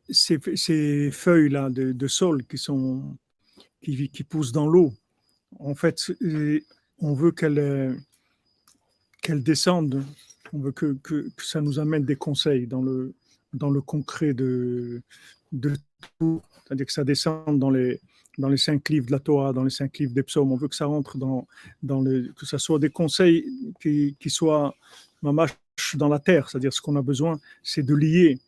ces, 0.08 1.10
feuilles-là 1.10 1.68
de, 1.68 2.06
sol 2.06 2.44
qui, 2.46 2.58
sont, 2.58 3.18
qui, 3.82 4.08
qui 4.08 4.22
poussent 4.22 4.52
dans 4.52 4.68
l'eau, 4.68 4.92
en 5.58 5.74
fait, 5.74 6.12
on 7.00 7.12
veut 7.12 7.32
qu'elles 7.32 7.98
qu'elles 9.20 9.42
descendent, 9.42 10.04
on 10.52 10.58
veut 10.58 10.72
que, 10.72 10.96
ça 11.38 11.60
nous 11.60 11.78
amène 11.78 12.04
des 12.04 12.16
conseils 12.16 12.66
dans 12.66 12.82
le, 12.82 13.14
concret 13.80 14.34
de, 14.34 15.02
tout, 16.18 16.42
c'est-à-dire 16.64 16.86
que 16.86 16.92
ça 16.92 17.04
descende 17.04 17.58
dans 17.58 17.70
les, 17.70 18.00
dans 18.38 18.48
les 18.48 18.56
cinq 18.56 18.88
livres 18.88 19.06
de 19.06 19.12
la 19.12 19.18
Torah, 19.20 19.52
dans 19.52 19.64
les 19.64 19.70
cinq 19.70 19.98
livres 19.98 20.14
des 20.14 20.22
psaumes. 20.22 20.52
On 20.52 20.56
veut 20.56 20.68
que 20.68 20.76
ça 20.76 20.86
rentre 20.86 21.18
dans, 21.18 21.46
dans 21.82 22.02
que 22.04 22.46
ça 22.46 22.58
soit 22.58 22.78
des 22.78 22.90
conseils 22.90 23.44
qui, 23.80 24.16
qui 24.18 24.30
soient 24.30 24.74
dans 25.22 26.08
la 26.08 26.18
terre. 26.18 26.48
C'est-à-dire 26.48 26.72
ce 26.72 26.80
qu'on 26.80 26.96
a 26.96 27.02
besoin, 27.02 27.38
c'est 27.62 27.82
de 27.82 27.94
lier, 27.94 28.38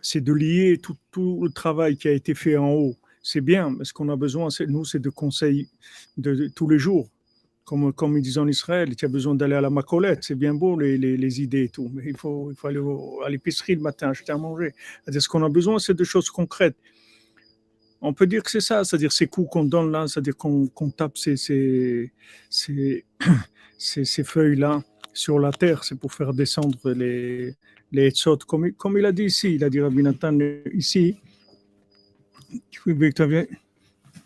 c'est 0.00 0.20
de 0.20 0.32
lier 0.32 0.80
tout, 1.12 1.44
le 1.44 1.50
travail 1.50 1.96
qui 1.96 2.08
a 2.08 2.12
été 2.12 2.34
fait 2.34 2.56
en 2.56 2.70
haut. 2.70 2.96
C'est 3.22 3.40
bien, 3.40 3.70
mais 3.70 3.84
ce 3.84 3.92
qu'on 3.92 4.08
a 4.08 4.16
besoin, 4.16 4.48
nous, 4.66 4.84
c'est 4.84 4.98
de 4.98 5.10
conseils 5.10 5.68
de, 6.16 6.48
tous 6.48 6.68
les 6.68 6.78
jours. 6.78 7.08
Comme, 7.64 7.92
comme 7.92 8.18
ils 8.18 8.22
disent 8.22 8.38
en 8.38 8.48
Israël, 8.48 8.96
tu 8.96 9.04
as 9.04 9.08
besoin 9.08 9.36
d'aller 9.36 9.54
à 9.54 9.60
la 9.60 9.70
macolette, 9.70 10.24
c'est 10.24 10.34
bien 10.34 10.52
beau 10.52 10.76
les, 10.78 10.98
les, 10.98 11.16
les, 11.16 11.40
idées 11.42 11.64
et 11.64 11.68
tout, 11.68 11.88
mais 11.94 12.02
il 12.06 12.16
faut, 12.16 12.50
il 12.50 12.56
faut 12.56 12.66
aller 12.66 12.80
à 13.24 13.30
l'épicerie 13.30 13.76
le 13.76 13.80
matin 13.80 14.10
acheter 14.10 14.32
à 14.32 14.36
manger. 14.36 14.74
Ce 15.08 15.28
qu'on 15.28 15.44
a 15.44 15.48
besoin, 15.48 15.78
c'est 15.78 15.94
de 15.94 16.04
choses 16.04 16.28
concrètes. 16.28 16.76
On 18.00 18.12
peut 18.12 18.26
dire 18.26 18.42
que 18.42 18.50
c'est 18.50 18.60
ça, 18.60 18.82
c'est-à-dire 18.82 19.12
ces 19.12 19.28
coups 19.28 19.48
qu'on 19.48 19.64
donne 19.64 19.92
là, 19.92 20.08
c'est-à-dire 20.08 20.36
qu'on 20.36 20.90
tape 20.96 21.16
ces, 21.16 21.36
ces, 22.50 23.04
ces, 23.78 24.24
feuilles-là 24.24 24.82
sur 25.12 25.38
la 25.38 25.52
terre, 25.52 25.84
c'est 25.84 25.98
pour 25.98 26.12
faire 26.12 26.34
descendre 26.34 26.90
les, 26.90 27.54
les 27.92 28.12
comme, 28.48 28.72
comme 28.72 28.98
il 28.98 29.06
a 29.06 29.12
dit 29.12 29.26
ici, 29.26 29.54
il 29.54 29.62
a 29.62 29.70
dit 29.70 29.80
Rabbi 29.80 30.02
Nathan 30.02 30.36
ici, 30.74 31.16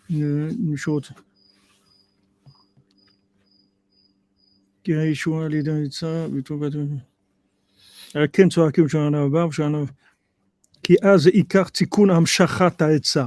une, 0.09 0.57
une 0.69 0.77
chose. 0.77 1.11
כי 10.84 10.96
אז 11.02 11.28
עיקר 11.28 11.64
תיקון 11.64 12.10
המשכת 12.10 12.82
העצה 12.82 13.26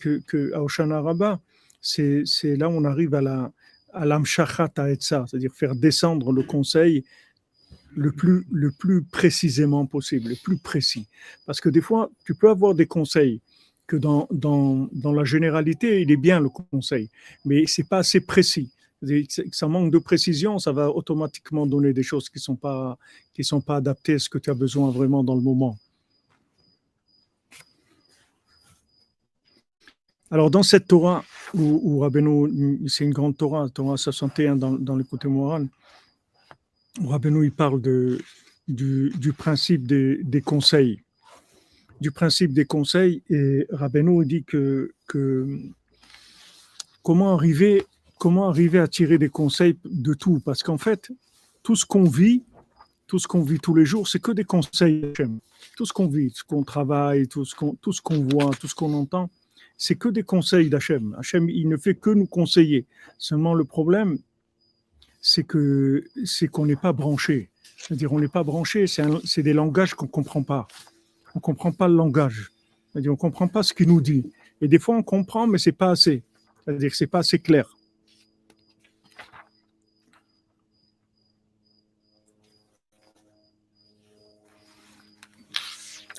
que, 0.00 0.20
que 0.26 0.52
à 0.54 0.62
Oshana 0.62 1.00
Rabba, 1.00 1.40
c'est 1.80 2.56
là 2.56 2.68
où 2.68 2.72
on 2.72 2.84
arrive 2.84 3.14
à 3.14 3.20
la 3.20 3.50
à 3.92 4.04
c'est-à-dire 4.24 5.52
faire 5.52 5.74
descendre 5.74 6.32
le 6.32 6.42
conseil 6.42 7.04
le 7.94 8.10
plus, 8.10 8.44
le 8.50 8.72
plus 8.72 9.02
précisément 9.04 9.86
possible, 9.86 10.30
le 10.30 10.36
plus 10.36 10.58
précis. 10.58 11.06
Parce 11.46 11.60
que 11.60 11.68
des 11.68 11.80
fois, 11.80 12.10
tu 12.24 12.34
peux 12.34 12.50
avoir 12.50 12.74
des 12.74 12.86
conseils 12.86 13.40
que 13.86 13.96
dans, 13.96 14.26
dans, 14.32 14.88
dans 14.92 15.12
la 15.12 15.24
généralité, 15.24 16.00
il 16.02 16.10
est 16.10 16.16
bien 16.16 16.40
le 16.40 16.48
conseil, 16.48 17.08
mais 17.44 17.64
c'est 17.66 17.88
pas 17.88 17.98
assez 17.98 18.20
précis. 18.20 18.70
Ça 19.51 19.67
manque 19.67 19.91
de 19.91 19.97
précision, 19.97 20.59
ça 20.59 20.71
va 20.71 20.89
automatiquement 20.89 21.65
donner 21.65 21.93
des 21.93 22.03
choses 22.03 22.29
qui 22.29 22.37
ne 22.37 22.41
sont, 22.41 22.55
pas, 22.55 22.97
sont 23.41 23.61
pas 23.61 23.77
adaptées 23.77 24.15
à 24.15 24.19
ce 24.19 24.29
que 24.29 24.37
tu 24.37 24.49
as 24.49 24.53
besoin 24.53 24.91
vraiment 24.91 25.23
dans 25.23 25.35
le 25.35 25.41
moment. 25.41 25.77
Alors, 30.31 30.51
dans 30.51 30.63
cette 30.63 30.87
Torah, 30.87 31.23
où, 31.55 32.03
où 32.03 32.87
c'est 32.87 33.03
une 33.03 33.13
grande 33.13 33.35
Torah, 33.35 33.67
Torah 33.69 33.97
61 33.97 34.57
dans, 34.57 34.73
dans 34.73 34.95
le 34.95 35.03
côté 35.03 35.27
moral, 35.27 35.67
où 37.01 37.43
il 37.43 37.51
parle 37.51 37.81
de, 37.81 38.19
du, 38.67 39.11
du 39.17 39.33
principe 39.33 39.87
des, 39.87 40.23
des, 40.23 40.41
conseils. 40.41 41.01
Du 41.99 42.11
principe 42.11 42.53
des 42.53 42.65
conseils, 42.65 43.23
et 43.29 43.65
Rabbeinu 43.71 44.25
dit 44.25 44.43
que, 44.43 44.91
que 45.07 45.47
comment, 47.01 47.33
arriver, 47.33 47.85
comment 48.19 48.49
arriver 48.49 48.77
à 48.77 48.87
tirer 48.87 49.17
des 49.17 49.29
conseils 49.29 49.79
de 49.85 50.13
tout? 50.13 50.39
Parce 50.45 50.61
qu'en 50.61 50.77
fait, 50.77 51.11
tout 51.63 51.75
ce 51.75 51.85
qu'on 51.85 52.03
vit, 52.03 52.43
tout 53.07 53.17
ce 53.17 53.27
qu'on 53.27 53.41
vit 53.41 53.59
tous 53.59 53.73
les 53.73 53.85
jours, 53.85 54.07
c'est 54.07 54.19
que 54.19 54.31
des 54.31 54.43
conseils. 54.43 55.11
Tout 55.75 55.85
ce 55.85 55.93
qu'on 55.93 56.07
vit, 56.07 56.29
ce 56.35 56.43
qu'on 56.43 56.63
travaille, 56.63 57.27
tout 57.27 57.45
ce 57.45 57.55
qu'on, 57.55 57.73
tout 57.75 57.91
ce 57.91 58.01
qu'on 58.01 58.21
voit, 58.21 58.51
tout 58.51 58.67
ce 58.67 58.75
qu'on 58.75 58.93
entend, 58.93 59.31
c'est 59.77 59.95
que 59.95 60.09
des 60.09 60.23
conseils 60.23 60.69
d'Hachem. 60.69 61.15
Hachem, 61.17 61.49
il 61.49 61.67
ne 61.67 61.77
fait 61.77 61.95
que 61.95 62.11
nous 62.11 62.27
conseiller. 62.27 62.85
Seulement, 63.17 63.55
le 63.55 63.63
problème, 63.63 64.19
c'est 65.21 65.43
que 65.43 66.03
c'est 66.25 66.47
qu'on 66.49 66.65
n'est 66.65 66.75
pas 66.75 66.93
branché. 66.93 67.49
C'est-à-dire, 67.77 68.11
on 68.11 68.19
n'est 68.19 68.27
pas 68.27 68.43
branché, 68.43 68.85
c'est 68.87 69.43
des 69.43 69.53
langages 69.53 69.93
qu'on 69.93 70.05
ne 70.05 70.11
comprend 70.11 70.43
pas. 70.43 70.67
On 71.33 71.39
ne 71.39 71.41
comprend 71.41 71.71
pas 71.71 71.87
le 71.87 71.95
langage. 71.95 72.51
C'est-à-dire, 72.91 73.11
on 73.11 73.15
ne 73.15 73.19
comprend 73.19 73.47
pas 73.47 73.63
ce 73.63 73.73
qu'il 73.73 73.87
nous 73.87 74.01
dit. 74.01 74.29
Et 74.61 74.67
des 74.67 74.79
fois, 74.79 74.97
on 74.97 75.03
comprend, 75.03 75.47
mais 75.47 75.57
c'est 75.57 75.71
pas 75.71 75.91
assez. 75.91 76.23
C'est-à-dire 76.65 76.93
c'est 76.93 77.07
pas 77.07 77.19
assez 77.19 77.39
clair. 77.39 77.75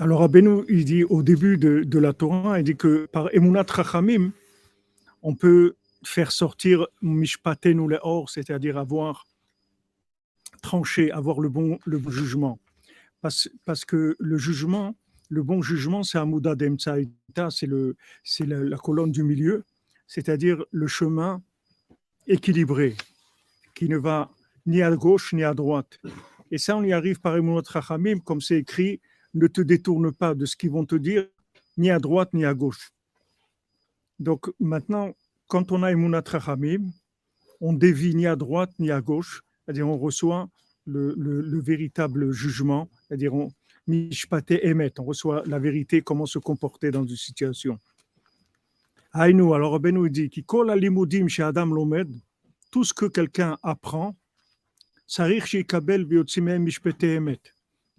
Alors 0.01 0.23
Abenu, 0.23 0.65
il 0.71 0.87
dit 0.87 1.05
au 1.05 1.23
début 1.23 1.59
de, 1.59 1.99
la 1.99 2.15
Torah, 2.15 2.59
il 2.59 2.65
dit 2.65 2.75
que 2.75 3.05
par 3.05 3.29
Emunat 3.35 3.67
Rachamim, 3.69 4.33
on 5.21 5.35
peut 5.35 5.75
faire 6.03 6.33
sortir 6.33 6.87
Mishpatenu 7.03 7.87
le 7.87 7.99
or, 8.01 8.31
c'est-à-dire 8.31 8.79
avoir 8.79 9.27
tranché, 10.63 11.11
avoir 11.11 11.39
le 11.41 11.51
bon, 11.51 11.79
le 11.85 12.01
jugement. 12.09 12.59
Parce, 13.21 13.51
parce, 13.67 13.85
que 13.85 14.17
le 14.19 14.39
jugement, 14.39 14.97
le 15.29 15.43
bon 15.43 15.61
jugement, 15.61 16.03
c'est 16.03 16.17
Amuda 16.17 16.55
Demtsaïta, 16.55 17.51
c'est 17.51 17.69
c'est 18.25 18.47
la, 18.47 18.59
la, 18.59 18.79
colonne 18.79 19.13
du 19.13 19.23
milieu, 19.23 19.65
c'est-à-dire 20.07 20.65
le 20.71 20.87
chemin 20.87 21.43
équilibré, 22.27 22.97
qui 23.75 23.87
ne 23.87 23.99
va 23.99 24.31
ni 24.65 24.81
à 24.81 24.91
gauche 24.97 25.35
ni 25.35 25.45
à 25.45 25.53
droite. 25.53 26.01
Et 26.51 26.57
ça, 26.57 26.75
on 26.75 26.83
y 26.85 26.95
arrive 26.95 27.21
par 27.21 27.37
Emunat 27.37 27.69
Rachamim, 27.69 28.21
comme 28.21 28.41
c'est 28.41 28.57
écrit 28.57 29.03
ne 29.35 29.47
te 29.47 29.61
détourne 29.61 30.13
pas 30.13 30.35
de 30.35 30.45
ce 30.47 30.57
qu'ils 30.57 30.71
vont 30.71 30.85
te 30.85 30.97
dire, 30.97 31.27
ni 31.77 31.91
à 31.91 31.99
droite 31.99 32.33
ni 32.35 32.45
à 32.45 32.55
gauche. 32.55 32.93
Donc 34.19 34.51
maintenant, 34.59 35.15
quand 35.47 35.73
on 35.73 35.83
a 35.83 35.91
Emunat 35.91 36.23
Trachamim, 36.23 36.91
on 37.61 37.73
dévie 37.73 38.15
ni 38.15 38.27
à 38.27 38.37
droite 38.37 38.73
ni 38.79 38.91
à 38.91 39.01
gauche, 39.01 39.43
c'est-à-dire 39.65 39.89
on 39.89 39.99
reçoit 39.99 40.49
le, 40.87 41.61
véritable 41.61 42.33
jugement, 42.33 42.89
c'est-à-dire 43.07 43.35
on 43.35 43.51
emet, 43.89 44.93
on 44.99 45.05
reçoit 45.05 45.43
la 45.47 45.59
vérité, 45.59 46.03
comment 46.03 46.27
se 46.27 46.39
comporter 46.39 46.91
dans 46.91 47.05
une 47.05 47.17
situation. 47.17 47.79
Aïnou, 49.13 49.55
alors 49.55 49.81
nous 49.81 50.09
dit, 50.09 50.31
qui 50.31 50.45
limodim 50.77 51.27
chez 51.29 51.43
Adam 51.43 51.67
Lomed, 51.67 52.11
tout 52.71 52.85
ce 52.85 52.95
que 52.95 53.07
quelqu'un 53.07 53.59
apprend, 53.63 54.17
sarir 55.07 55.45
Kabel 55.67 56.07
mishpate 56.07 57.05
emet. 57.05 57.41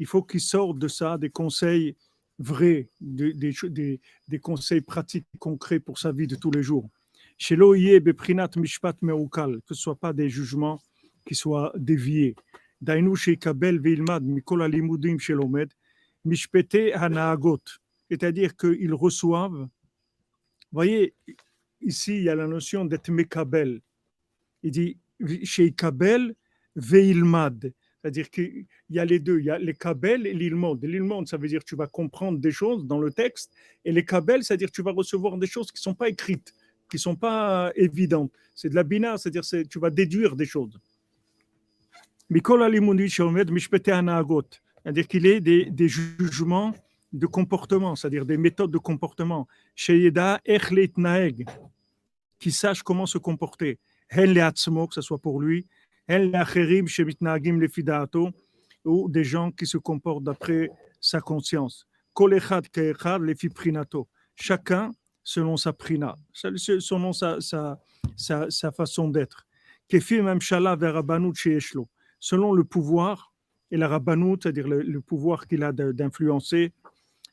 Il 0.01 0.07
faut 0.07 0.23
qu'il 0.23 0.41
sorte 0.41 0.79
de 0.79 0.87
ça 0.87 1.15
des 1.15 1.29
conseils 1.29 1.95
vrais, 2.39 2.89
des, 2.99 3.33
des, 3.33 4.01
des, 4.27 4.39
conseils 4.39 4.81
pratiques, 4.81 5.27
concrets 5.37 5.79
pour 5.79 5.99
sa 5.99 6.11
vie 6.11 6.25
de 6.25 6.35
tous 6.35 6.49
les 6.49 6.63
jours. 6.63 6.89
Chez 7.37 7.55
beprinat 7.55 8.49
mishpat 8.55 8.99
meukal, 9.03 9.61
que 9.61 9.75
ce 9.75 9.81
soit 9.83 9.95
pas 9.95 10.11
des 10.11 10.27
jugements 10.27 10.81
qui 11.23 11.35
soient 11.35 11.71
déviés. 11.75 12.35
Dainu 12.81 13.13
kabel 13.39 13.79
veilmad 13.79 14.23
mikol 14.23 14.63
alimudim 14.63 15.19
shelomed, 15.19 15.71
mishpete 16.25 16.95
hanaagot, 16.95 17.61
c'est-à-dire 18.09 18.57
qu'ils 18.57 18.95
reçoivent. 18.95 19.69
Voyez, 20.71 21.13
ici 21.79 22.17
il 22.17 22.23
y 22.23 22.29
a 22.29 22.33
la 22.33 22.47
notion 22.47 22.85
d'être 22.85 23.11
mekabel. 23.11 23.81
Il 24.63 24.71
dit 24.71 24.97
chez 25.43 25.71
kabel 25.73 26.33
veilmad, 26.75 27.71
c'est-à-dire 28.01 28.29
qu'il 28.31 28.65
y 28.89 28.99
a 28.99 29.05
les 29.05 29.19
deux, 29.19 29.39
il 29.39 29.45
y 29.45 29.51
a 29.51 29.59
les 29.59 29.75
kabel 29.75 30.25
et 30.25 30.33
l'ilmod. 30.33 30.83
L'ilmod, 30.83 31.27
ça 31.27 31.37
veut 31.37 31.47
dire 31.47 31.59
que 31.59 31.65
tu 31.65 31.75
vas 31.75 31.85
comprendre 31.85 32.39
des 32.39 32.51
choses 32.51 32.85
dans 32.85 32.99
le 32.99 33.11
texte, 33.11 33.53
et 33.85 33.91
les 33.91 34.03
kabel, 34.03 34.43
c'est-à-dire 34.43 34.69
que 34.69 34.75
tu 34.75 34.81
vas 34.81 34.91
recevoir 34.91 35.37
des 35.37 35.45
choses 35.45 35.71
qui 35.71 35.77
ne 35.77 35.83
sont 35.83 35.93
pas 35.93 36.09
écrites, 36.09 36.55
qui 36.89 36.95
ne 36.95 37.01
sont 37.01 37.15
pas 37.15 37.71
évidentes. 37.75 38.31
C'est 38.55 38.69
de 38.69 38.75
la 38.75 38.83
bina, 38.83 39.17
c'est-à-dire 39.17 39.43
que 39.43 39.63
tu 39.63 39.79
vas 39.79 39.91
déduire 39.91 40.35
des 40.35 40.45
choses. 40.45 40.79
C'est-à-dire 44.83 45.07
qu'il 45.07 45.25
est 45.27 45.41
des, 45.41 45.87
jugements 45.87 46.73
de 47.13 47.27
comportement, 47.27 47.95
c'est-à-dire 47.95 48.25
des 48.25 48.37
méthodes 48.37 48.71
de 48.71 48.77
comportement. 48.77 49.47
Qui 52.39 52.51
sache 52.51 52.81
comment 52.81 53.05
se 53.05 53.17
comporter. 53.19 53.77
Que 54.09 54.25
ce 54.91 55.01
soit 55.01 55.19
pour 55.19 55.39
lui, 55.39 55.67
ou 58.85 59.09
des 59.09 59.23
gens 59.23 59.51
qui 59.51 59.65
se 59.65 59.77
comportent 59.77 60.23
d'après 60.23 60.69
sa 60.99 61.21
conscience. 61.21 61.85
Chacun 64.35 64.91
selon 65.23 65.57
sa 65.57 65.73
prina, 65.73 66.15
selon 66.33 67.13
sa, 67.13 67.39
sa, 67.39 67.79
sa, 68.15 68.49
sa 68.49 68.71
façon 68.71 69.07
d'être. 69.07 69.45
Selon 72.19 72.53
le 72.53 72.63
pouvoir 72.63 73.33
et 73.71 73.77
la 73.77 73.87
rabbanout, 73.87 74.37
c'est-à-dire 74.41 74.67
le, 74.67 75.01
pouvoir 75.01 75.47
qu'il 75.47 75.63
a 75.63 75.71
d'influencer, 75.71 76.73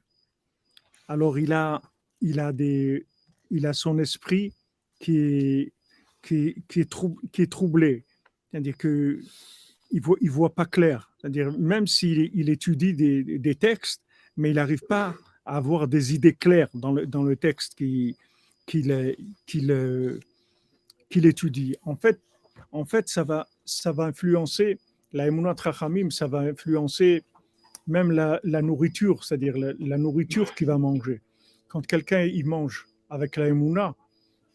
alors 1.08 1.40
il 1.40 1.54
a, 1.54 1.82
il 2.22 2.40
a 2.40 2.52
des, 2.52 3.06
il 3.50 3.66
a 3.66 3.74
son 3.74 3.98
esprit 4.00 4.54
qui 5.00 5.18
est, 5.18 5.74
qui, 6.22 6.56
est, 6.76 7.50
troublé. 7.50 8.04
C'est-à-dire 8.52 8.78
qu'il 8.78 9.22
ne 9.94 10.02
voit, 10.02 10.18
il 10.22 10.30
voit 10.30 10.54
pas 10.54 10.66
clair. 10.66 11.12
C'est-à-dire, 11.20 11.52
même 11.58 11.88
s'il 11.88 12.30
il 12.34 12.50
étudie 12.50 12.94
des, 12.94 13.24
des, 13.24 13.56
textes, 13.56 14.02
mais 14.38 14.52
il 14.52 14.56
n'arrive 14.56 14.84
pas 14.88 15.16
à 15.46 15.58
avoir 15.58 15.88
des 15.88 16.14
idées 16.14 16.36
claires 16.36 16.70
dans 16.74 16.92
le, 16.92 17.06
dans 17.06 17.24
le 17.24 17.36
texte 17.36 17.76
qu'il 17.76 18.16
étudie. 21.12 21.76
En 21.84 21.96
fait, 21.96 22.20
en 22.72 22.86
fait 22.86 23.08
ça, 23.10 23.24
va, 23.24 23.48
ça 23.66 23.92
va 23.92 24.06
influencer, 24.06 24.80
la 25.12 25.28
Emunat 25.28 25.56
Rachamim, 25.58 26.12
ça 26.12 26.28
va 26.28 26.40
influencer 26.40 27.24
même 27.88 28.12
la, 28.12 28.40
la 28.44 28.62
nourriture, 28.62 29.24
c'est-à-dire 29.24 29.58
la, 29.58 29.74
la 29.80 29.98
nourriture 29.98 30.54
qu'il 30.54 30.68
va 30.68 30.78
manger. 30.78 31.22
Quand 31.68 31.86
quelqu'un 31.86 32.22
il 32.22 32.46
mange 32.46 32.89
avec 33.10 33.36
la 33.36 33.48
Emouna, 33.48 33.95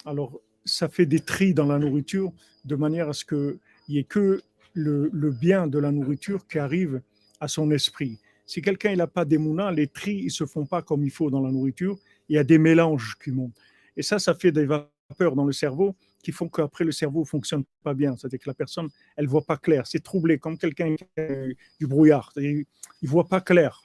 alors 0.05 0.40
ça 0.64 0.89
fait 0.89 1.06
des 1.06 1.20
tris 1.20 1.55
dans 1.55 1.66
la 1.66 1.78
nourriture 1.78 2.32
de 2.64 2.76
manière 2.76 3.09
à 3.09 3.12
ce 3.12 3.24
qu'il 3.24 3.59
n'y 3.89 3.98
ait 3.98 4.05
que 4.05 4.43
le, 4.74 5.31
bien 5.31 5.66
de 5.66 5.78
la 5.78 5.93
nourriture 5.93 6.47
qui 6.47 6.59
arrive 6.59 7.01
à 7.40 7.48
son 7.48 7.70
esprit. 7.70 8.18
Si 8.47 8.60
quelqu'un 8.60 8.94
n'a 8.97 9.06
pas 9.06 9.24
d'émouna, 9.24 9.70
les 9.70 9.86
tris 9.86 10.24
ne 10.24 10.28
se 10.28 10.44
font 10.44 10.66
pas 10.66 10.82
comme 10.82 11.05
il 11.05 11.10
faut 11.10 11.31
dans 11.31 11.40
la 11.40 11.51
nourriture, 11.51 11.98
il 12.28 12.36
y 12.36 12.39
a 12.39 12.44
des 12.44 12.59
mélanges 12.59 13.16
qui 13.22 13.31
montent. 13.31 13.56
Et 13.97 14.02
ça, 14.02 14.18
ça 14.18 14.35
fait 14.35 14.52
des 14.52 14.66
vapeurs 14.66 15.35
dans 15.35 15.44
le 15.44 15.52
cerveau 15.52 15.94
qui 16.22 16.32
font 16.32 16.48
qu'après 16.48 16.85
le 16.85 16.93
cerveau 16.93 17.20
ne 17.20 17.26
fonctionne 17.26 17.64
pas 17.82 17.94
bien. 17.94 18.16
C'est-à-dire 18.16 18.40
que 18.40 18.48
la 18.48 18.55
personne, 18.55 18.89
elle 19.16 19.26
ne 19.26 19.31
voit 19.31 19.44
pas 19.44 19.59
clair. 19.59 19.86
C'est 19.86 20.02
troublé, 20.02 20.39
comme 20.39 20.59
quelqu'un 20.59 20.97
qui 20.97 21.05
a 21.18 21.47
du 21.78 21.86
brouillard. 21.86 22.32
Il 22.36 22.64
ne 23.02 23.09
voit 23.09 23.28
pas 23.28 23.40
clair 23.40 23.84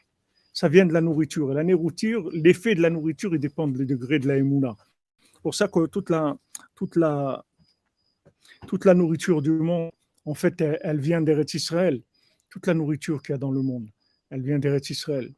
ça 0.59 0.67
vient 0.67 0.85
de 0.85 0.91
la 0.91 0.99
nourriture. 0.99 1.51
Et 1.51 1.53
la 1.53 1.63
nourriture, 1.63 2.29
l'effet 2.33 2.75
de 2.75 2.81
la 2.81 2.89
nourriture, 2.89 3.33
il 3.33 3.39
dépend 3.39 3.65
du 3.69 3.85
degré 3.85 4.19
de 4.19 4.27
la 4.27 4.35
émouna. 4.35 4.75
pour 5.41 5.55
ça 5.55 5.69
que 5.69 5.85
toute 5.85 6.09
la, 6.09 6.37
toute 6.75 6.97
la, 6.97 7.45
toute 8.67 8.83
la 8.83 8.93
nourriture 8.93 9.41
du 9.41 9.51
monde, 9.51 9.89
en 10.25 10.33
fait, 10.33 10.59
elle, 10.59 10.99
vient 10.99 11.21
d'Eretz 11.21 11.53
Israël. 11.53 12.01
Toute 12.49 12.67
la 12.67 12.73
nourriture 12.73 13.21
qu'il 13.21 13.31
y 13.31 13.35
a 13.35 13.37
dans 13.37 13.53
le 13.53 13.61
monde, 13.61 13.87
elle 14.31 14.41
vient 14.41 14.59
d'Eretz 14.59 14.89
Israël. 14.89 15.31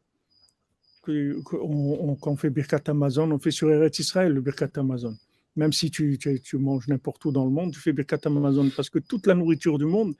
quand 1.04 2.32
on 2.34 2.36
fait 2.36 2.50
Birkat 2.50 2.86
Amazon, 2.88 3.30
on 3.30 3.38
fait 3.38 3.52
sur 3.52 3.70
Eretz 3.70 4.00
Israël 4.00 4.34
le 4.34 4.42
Birkat 4.42 4.72
Amazon. 4.78 5.16
Même 5.56 5.72
si 5.72 5.92
tu, 5.92 6.18
tu, 6.18 6.58
manges 6.58 6.88
n'importe 6.88 7.24
où 7.26 7.32
dans 7.32 7.46
le 7.46 7.52
monde, 7.52 7.74
tu 7.74 7.80
fais 7.80 7.94
Birkat 7.94 8.22
Amazon 8.26 8.72
parce 8.76 8.90
que 8.90 8.98
toute 8.98 9.28
la 9.28 9.36
nourriture 9.36 9.78
du 9.78 9.86
monde, 9.86 10.16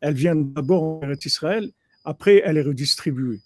elle 0.00 0.14
vient 0.14 0.34
d'abord 0.34 1.00
d'Eretz 1.00 1.26
Israël, 1.26 1.70
après 2.06 2.40
elle 2.42 2.56
est 2.56 2.62
redistribuée 2.62 3.42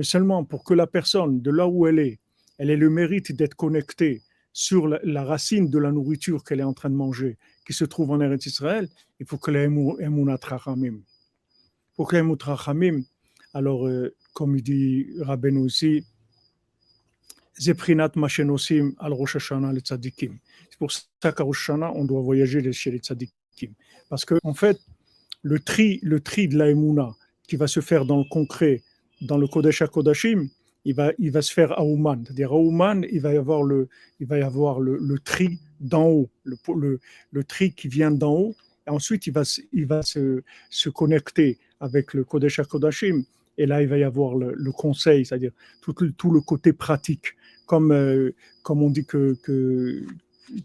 mais 0.00 0.04
seulement 0.04 0.46
pour 0.46 0.64
que 0.64 0.72
la 0.72 0.86
personne, 0.86 1.42
de 1.42 1.50
là 1.50 1.68
où 1.68 1.86
elle 1.86 1.98
est, 1.98 2.20
elle 2.56 2.70
ait 2.70 2.76
le 2.78 2.88
mérite 2.88 3.32
d'être 3.32 3.54
connectée 3.54 4.22
sur 4.50 4.88
la, 4.88 5.24
racine 5.24 5.68
de 5.68 5.78
la 5.78 5.92
nourriture 5.92 6.42
qu'elle 6.42 6.60
est 6.60 6.62
en 6.62 6.72
train 6.72 6.88
de 6.88 6.94
manger, 6.94 7.36
qui 7.66 7.74
se 7.74 7.84
trouve 7.84 8.10
en 8.10 8.18
Eretz 8.22 8.46
Israël, 8.46 8.88
il 9.18 9.26
faut 9.26 9.36
que 9.36 9.50
Emunat 9.50 10.38
Rachamim. 10.42 11.02
Pour 11.96 12.08
que 12.08 12.42
Rachamim, 12.42 13.02
alors, 13.52 13.86
euh, 13.86 14.16
comme 14.32 14.56
il 14.56 14.62
dit 14.62 15.06
Rabbeinu 15.20 15.58
aussi, 15.58 16.02
Zeprinat 17.60 18.12
Machenosim 18.16 18.94
al 19.00 19.12
Rosh 19.12 19.36
Hashanah 19.36 19.70
le 19.74 19.80
Tzadikim. 19.80 20.38
C'est 20.70 20.78
pour 20.78 20.90
ça 20.92 21.30
qu'à 21.30 21.44
Rosh 21.44 21.68
Hashanah, 21.68 21.92
on 21.94 22.06
doit 22.06 22.22
voyager 22.22 22.72
chez 22.72 22.90
les 22.90 23.00
Tzadikim. 23.00 23.74
Parce 24.08 24.24
qu'en 24.24 24.38
en 24.44 24.54
fait, 24.54 24.78
le 25.42 25.58
tri, 25.58 26.00
le 26.02 26.20
tri 26.20 26.48
de 26.48 26.56
la 26.56 26.72
qui 27.46 27.56
va 27.56 27.66
se 27.66 27.80
faire 27.80 28.06
dans 28.06 28.16
le 28.16 28.24
concret 28.30 28.82
dans 29.20 29.38
le 29.38 29.46
Kodesh 29.46 29.82
HaKodashim, 29.82 30.48
il 30.84 30.94
va, 30.94 31.12
il 31.18 31.30
va 31.30 31.42
se 31.42 31.52
faire 31.52 31.78
à. 31.78 32.24
C'est-à-dire 32.24 32.52
à 32.52 32.56
il 33.10 33.20
va 33.20 33.34
y 33.34 33.36
avoir 33.36 33.62
le, 33.62 33.88
il 34.18 34.26
va 34.26 34.38
y 34.38 34.42
avoir 34.42 34.80
le, 34.80 35.18
tri 35.18 35.58
d'en 35.80 36.06
haut, 36.06 36.30
le, 36.44 36.56
le, 37.32 37.44
tri 37.44 37.72
qui 37.72 37.88
vient 37.88 38.10
d'en 38.10 38.32
haut. 38.32 38.56
Et 38.86 38.90
ensuite, 38.90 39.26
il 39.26 39.32
va, 39.32 39.42
il 39.72 39.86
va 39.86 40.02
se, 40.02 40.42
se 40.70 40.88
connecter 40.88 41.58
avec 41.80 42.14
le 42.14 42.24
Kodesh 42.24 42.60
HaKodashim. 42.60 43.24
Et 43.58 43.66
là, 43.66 43.82
il 43.82 43.88
va 43.88 43.98
y 43.98 44.04
avoir 44.04 44.36
le, 44.36 44.72
conseil, 44.72 45.26
c'est-à-dire 45.26 45.52
tout, 45.82 45.92
tout, 45.92 46.30
le 46.30 46.40
côté 46.40 46.72
pratique. 46.72 47.34
Comme, 47.66 47.92
euh, 47.92 48.34
comme 48.62 48.82
on 48.82 48.90
dit 48.90 49.04
que, 49.04 49.36
que, 49.42 50.06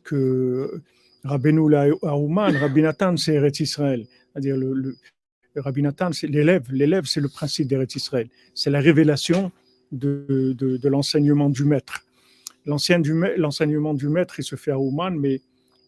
que 0.04 0.82
Rabbeinu 1.26 1.76
à 1.76 1.88
Rabbi 2.04 2.82
Nathan, 2.82 3.18
c'est 3.18 3.34
Eretz 3.34 3.60
Israël. 3.60 4.06
C'est-à-dire 4.32 4.56
le, 4.56 4.96
Rabbi 5.56 5.82
Nathan, 5.82 6.12
c'est 6.12 6.28
l'élève. 6.28 6.72
L'élève, 6.72 7.06
c'est 7.06 7.22
le 7.22 7.30
principe 7.30 7.68
d'Eretz 7.68 7.96
Israël. 7.96 8.30
C'est 8.54 8.70
la 8.70 8.80
révélation 8.80 9.52
de, 9.92 10.56
de, 10.58 10.90
l'enseignement 10.90 11.50
du 11.50 11.64
maître. 11.64 12.06
L'enseignement 12.66 13.94
du 13.94 14.10
maître, 14.10 14.40
il 14.40 14.44
se 14.44 14.56
fait 14.56 14.72
à 14.72 14.80
Ouman, 14.80 15.12
mais 15.12 15.42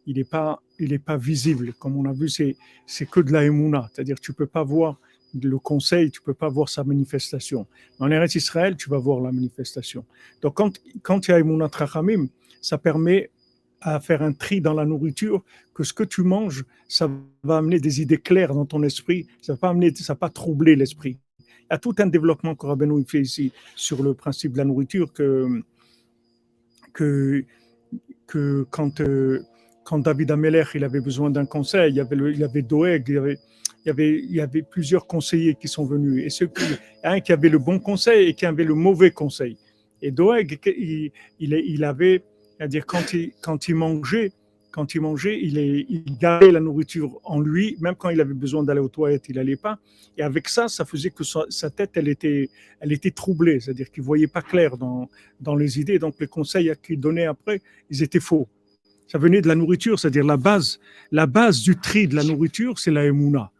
il 0.06 0.18
n'est 0.18 0.23
pas, 0.23 0.61
il 0.80 0.99
pas 0.99 1.18
visible. 1.18 1.73
Comme 1.73 1.98
on 1.98 2.06
a 2.06 2.14
vu, 2.14 2.30
c'est, 2.30 2.56
c'est 2.85 3.10
que 3.10 3.19
de 3.19 3.31
la 3.31 3.44
émouna. 3.45 3.89
C'est-à-dire 3.94 4.19
tu 4.19 4.34
peux 4.34 4.45
pas 4.45 4.64
voir 4.64 4.99
le 5.34 5.60
conseil, 5.60 6.10
tu 6.11 6.22
peux 6.22 6.34
pas 6.34 6.49
voir 6.49 6.69
sa 6.69 6.84
manifestation. 6.84 7.68
En 7.99 8.10
Eretz 8.10 8.35
Israël, 8.35 8.76
tu 8.76 8.89
vas 8.89 8.98
voir 8.98 9.22
la 9.22 9.31
manifestation. 9.31 10.06
Donc, 10.41 10.56
quand, 10.56 10.80
quand 11.02 11.27
il 11.27 11.31
y 11.31 11.34
a 11.34 11.39
Emunat 11.39 11.69
Trachamim, 11.69 12.27
ça 12.61 12.77
permet 12.77 13.30
à 13.82 13.99
faire 13.99 14.22
un 14.22 14.34
tri 14.34 14.62
dans 14.62 14.74
la 14.74 14.86
nourriture, 14.86 15.44
que 15.74 15.84
ce 15.84 15.94
que 15.94 16.04
tu 16.04 16.24
manges, 16.24 16.66
ça 16.88 17.10
va 17.44 17.58
amener 17.58 17.80
des 17.80 18.02
idées 18.02 18.18
claires 18.18 18.54
dans 18.54 18.66
ton 18.66 18.82
esprit, 18.84 19.28
ça 19.41 19.54
va 19.54 19.58
pas 19.58 19.70
amener, 19.70 19.94
ça 19.94 20.14
va 20.14 20.18
pas 20.18 20.30
troubler 20.30 20.76
l'esprit. 20.76 21.20
Il 21.40 21.74
y 21.74 21.76
a 21.76 21.78
tout 21.78 21.95
un 21.99 22.08
développement 22.08 22.56
que 22.56 22.66
Rabbeinu 22.66 23.04
fait 23.06 23.22
ici 23.22 23.52
sur 23.76 24.02
le 24.02 24.14
principe 24.14 24.54
de 24.54 24.58
la 24.58 24.66
nourriture 24.66 25.12
que, 25.14 25.62
que, 26.94 27.44
que 28.26 28.66
quand, 28.70 29.02
euh, 29.02 29.41
quand 29.84 29.99
David 29.99 30.32
Ameller 30.32 30.64
il 30.74 30.84
avait 30.84 31.02
besoin 31.02 31.30
d'un 31.30 31.45
conseil, 31.45 31.91
il 31.91 31.98
y 31.98 31.99
avait, 31.99 32.16
il 32.34 32.44
avait 32.44 32.62
Doeg, 32.62 33.04
il 33.08 33.16
y 33.16 33.18
avait, 33.18 33.40
il 33.84 33.88
y, 33.88 33.90
avait, 33.90 34.20
il 34.20 34.32
y 34.32 34.41
avait 34.41 34.64
plusieurs 34.64 35.08
conseillers 35.08 35.56
qui 35.56 35.68
sont 35.68 35.86
venus. 35.86 36.26
Et 36.26 36.30
ceux 36.30 36.48
qui, 36.48 36.64
un 37.04 37.20
qui 37.20 37.34
avait 37.34 37.49
le 37.49 37.60
bon 37.60 37.80
conseil 37.80 38.30
et 38.30 38.34
qui 38.34 38.45
avait 38.45 38.64
le 38.64 38.74
mauvais 38.74 39.12
conseil. 39.12 39.58
Et 40.02 40.12
Doeg, 40.12 40.60
il, 40.66 41.12
il 41.40 41.84
avait 41.84 42.24
c'est-à-dire 42.57 42.85
quand 42.85 43.13
il, 43.13 43.31
quand 43.41 43.67
il 43.67 43.75
mangeait, 43.75 44.31
quand 44.71 44.93
il 44.93 45.01
mangeait, 45.01 45.39
il, 45.41 46.03
gardait 46.19 46.51
la 46.51 46.59
nourriture 46.59 47.19
en 47.23 47.39
lui, 47.39 47.77
même 47.79 47.95
quand 47.95 48.09
il 48.09 48.21
avait 48.21 48.34
besoin 48.34 48.63
d'aller 48.63 48.79
aux 48.79 48.89
toilettes, 48.89 49.25
il 49.27 49.35
n'allait 49.35 49.55
pas. 49.55 49.79
Et 50.17 50.21
avec 50.21 50.47
ça, 50.49 50.67
ça 50.67 50.85
faisait 50.85 51.09
que 51.09 51.23
sa, 51.23 51.69
tête, 51.69 51.91
elle 51.95 52.07
était, 52.07 52.49
elle 52.79 52.91
était 52.91 53.11
troublée, 53.11 53.59
c'est-à-dire 53.59 53.89
qu'il 53.89 54.03
voyait 54.03 54.27
pas 54.27 54.41
clair 54.41 54.77
dans, 54.77 55.55
les 55.55 55.79
idées. 55.79 55.97
Donc 55.97 56.15
les 56.19 56.27
conseils 56.27 56.71
qu'il 56.84 56.99
donnait 56.99 57.25
après, 57.25 57.61
ils 57.89 58.03
étaient 58.03 58.19
faux. 58.19 58.47
Ça 59.07 59.17
venait 59.17 59.41
de 59.41 59.47
la 59.47 59.55
nourriture, 59.55 59.99
c'est-à-dire 59.99 60.25
la 60.25 60.38
base, 60.38 60.79
la 61.11 61.25
base 61.25 61.61
du 61.61 61.75
tri 61.77 62.07
de 62.07 62.15
la 62.15 62.23
nourriture, 62.23 62.77
c'est 62.77 62.91
la 62.91 63.05
emuna. 63.05 63.51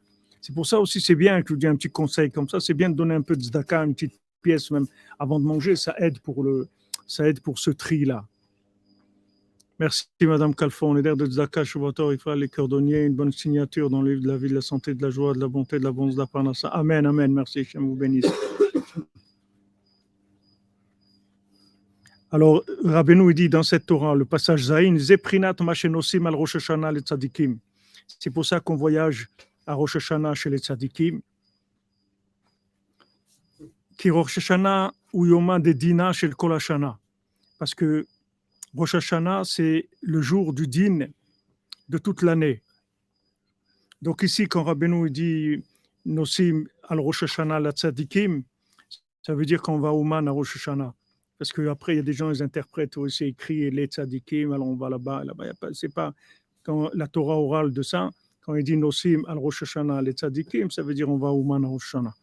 C'est 0.42 0.54
pour 0.54 0.68
ça 0.68 0.80
aussi, 0.80 1.02
c'est 1.02 1.16
bien 1.16 1.42
que 1.42 1.50
je 1.50 1.54
vous 1.54 1.60
dis 1.60 1.68
un 1.68 1.76
petit 1.76 1.90
conseil 1.90 2.30
comme 2.30 2.48
ça, 2.48 2.60
c'est 2.60 2.74
bien 2.74 2.90
de 2.90 2.96
donner 2.96 3.16
un 3.16 3.22
peu 3.22 3.36
de 3.36 3.42
zdaka, 3.42 3.84
une 3.84 3.96
petite 3.96 4.20
pièce 4.44 4.70
même 4.72 4.86
avant 5.18 5.40
de 5.40 5.46
manger, 5.46 5.76
ça 5.76 5.96
aide 5.98 6.20
pour 6.20 6.44
le, 6.44 6.68
ça 7.08 7.28
aide 7.28 7.40
pour 7.40 7.58
ce 7.58 7.72
tri-là. 7.72 8.28
Merci, 9.80 10.08
Madame 10.22 10.56
Calfon. 10.56 10.94
On 10.94 10.98
est 10.98 11.04
l'air 11.04 11.16
de 11.16 11.30
Zaka, 11.30 11.64
Shuvator, 11.64 12.12
Ifra, 12.12 12.36
les 12.36 12.50
cordonniers, 12.50 13.04
une 13.04 13.14
bonne 13.14 13.32
signature 13.32 13.92
dans 13.92 14.02
le 14.02 14.14
livre 14.14 14.24
de 14.24 14.28
la 14.30 14.38
vie, 14.38 14.50
de 14.50 14.56
la 14.56 14.62
santé, 14.62 14.96
de 14.96 15.04
la 15.04 15.12
joie, 15.12 15.36
de 15.36 15.40
la 15.40 15.48
bonté, 15.48 15.78
de 15.78 15.84
la 15.84 15.92
bonne 15.92 16.10
de 16.10 16.18
la 16.18 16.26
parnassa. 16.26 16.70
Amen, 16.70 17.06
Amen. 17.06 17.32
Merci, 17.32 17.64
je 17.64 17.78
vous 17.78 17.96
bénisse. 17.96 18.26
Alors, 22.32 22.64
Rabbeinu 22.84 23.32
dit 23.36 23.50
dans 23.50 23.62
cette 23.62 23.86
Torah, 23.86 24.16
le 24.16 24.26
passage 24.26 24.64
Zayin, 24.64 24.98
Zeprinat 24.98 25.56
Mashenosim 25.62 26.26
al 26.26 26.34
Rosh 26.34 26.56
Hashanah 26.56 26.92
le 26.92 27.02
Tzadikim. 27.02 27.60
C'est 28.20 28.32
pour 28.32 28.48
ça 28.48 28.60
qu'on 28.60 28.76
voyage 28.76 29.30
à 29.68 29.76
Rosh 29.76 29.98
chez 30.34 30.50
les 30.50 30.58
Tzadikim. 30.58 31.22
Qui 33.96 34.10
Rosh 34.10 34.40
Hashanah 34.40 34.92
ou 35.14 35.28
Yoma 35.28 35.60
de 35.60 35.72
Dina 35.72 36.12
chez 36.14 36.28
le 36.28 36.34
Kol. 36.34 36.58
Parce 37.60 37.76
que 37.76 38.08
Rosh 38.78 38.94
Hashanah, 38.94 39.44
c'est 39.44 39.90
le 40.02 40.22
jour 40.22 40.54
du 40.54 40.68
din 40.68 41.08
de 41.90 41.98
toute 41.98 42.22
l'année. 42.22 42.62
Donc 44.04 44.22
ici, 44.22 44.48
quand 44.48 44.64
Rabbeinu 44.64 45.10
dit 45.10 45.64
Nosim 46.06 46.66
al 46.88 47.00
Rosh 47.00 47.24
Hashanah 47.24 47.60
la 47.60 47.72
tzadikim, 47.72 48.44
ça 49.24 49.34
veut 49.34 49.46
dire 49.46 49.64
qu'on 49.64 49.80
va 49.80 49.94
au 49.94 50.04
man 50.04 50.28
à 50.28 50.32
Rosh 50.32 50.58
Hashanah. 50.58 50.94
Parce 51.40 51.52
qu'après, 51.52 51.94
il 51.94 51.96
y 51.96 52.00
a 52.00 52.04
des 52.04 52.14
gens, 52.14 52.30
ils 52.30 52.44
interprètent 52.44 52.98
aussi 52.98 53.26
écrit 53.26 53.72
les 53.72 53.88
tzadikim, 53.88 54.52
alors 54.52 54.68
on 54.68 54.76
va 54.76 54.90
là-bas, 54.92 55.24
là-bas. 55.24 55.46
C'est 55.74 55.92
pas 55.92 56.14
quand 56.62 56.92
la 56.94 57.08
Torah 57.08 57.36
orale 57.36 57.74
de 57.74 57.82
ça, 57.82 58.12
quand 58.42 58.54
il 58.54 58.64
dit 58.64 58.78
Nosim 58.78 59.24
al 59.28 59.40
Rosh 59.40 59.64
Hashanah 59.64 60.04
les 60.04 60.12
tzadikim, 60.12 60.70
ça 60.70 60.84
veut 60.84 60.94
dire 60.94 61.10
on 61.10 61.18
va 61.18 61.30
au 61.30 61.44
man 61.44 61.66
à 61.66 61.68
Rosh 61.68 61.96
Hashanah. 61.96 62.14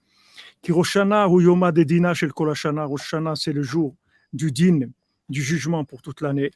Qui 0.62 0.70
Rosh 0.70 0.96
Hashanah 0.96 1.28
ou 1.28 1.40
Yoma 1.40 1.72
de 1.72 1.82
Dina 1.82 2.14
chez 2.14 2.26
le 2.26 2.32
Rosh 2.32 2.64
Hashanah, 2.64 3.34
c'est 3.34 3.52
le 3.52 3.64
jour 3.64 3.96
du 4.32 4.52
din 4.52 4.88
du 5.28 5.42
jugement 5.42 5.84
pour 5.84 6.02
toute 6.02 6.20
l'année. 6.20 6.50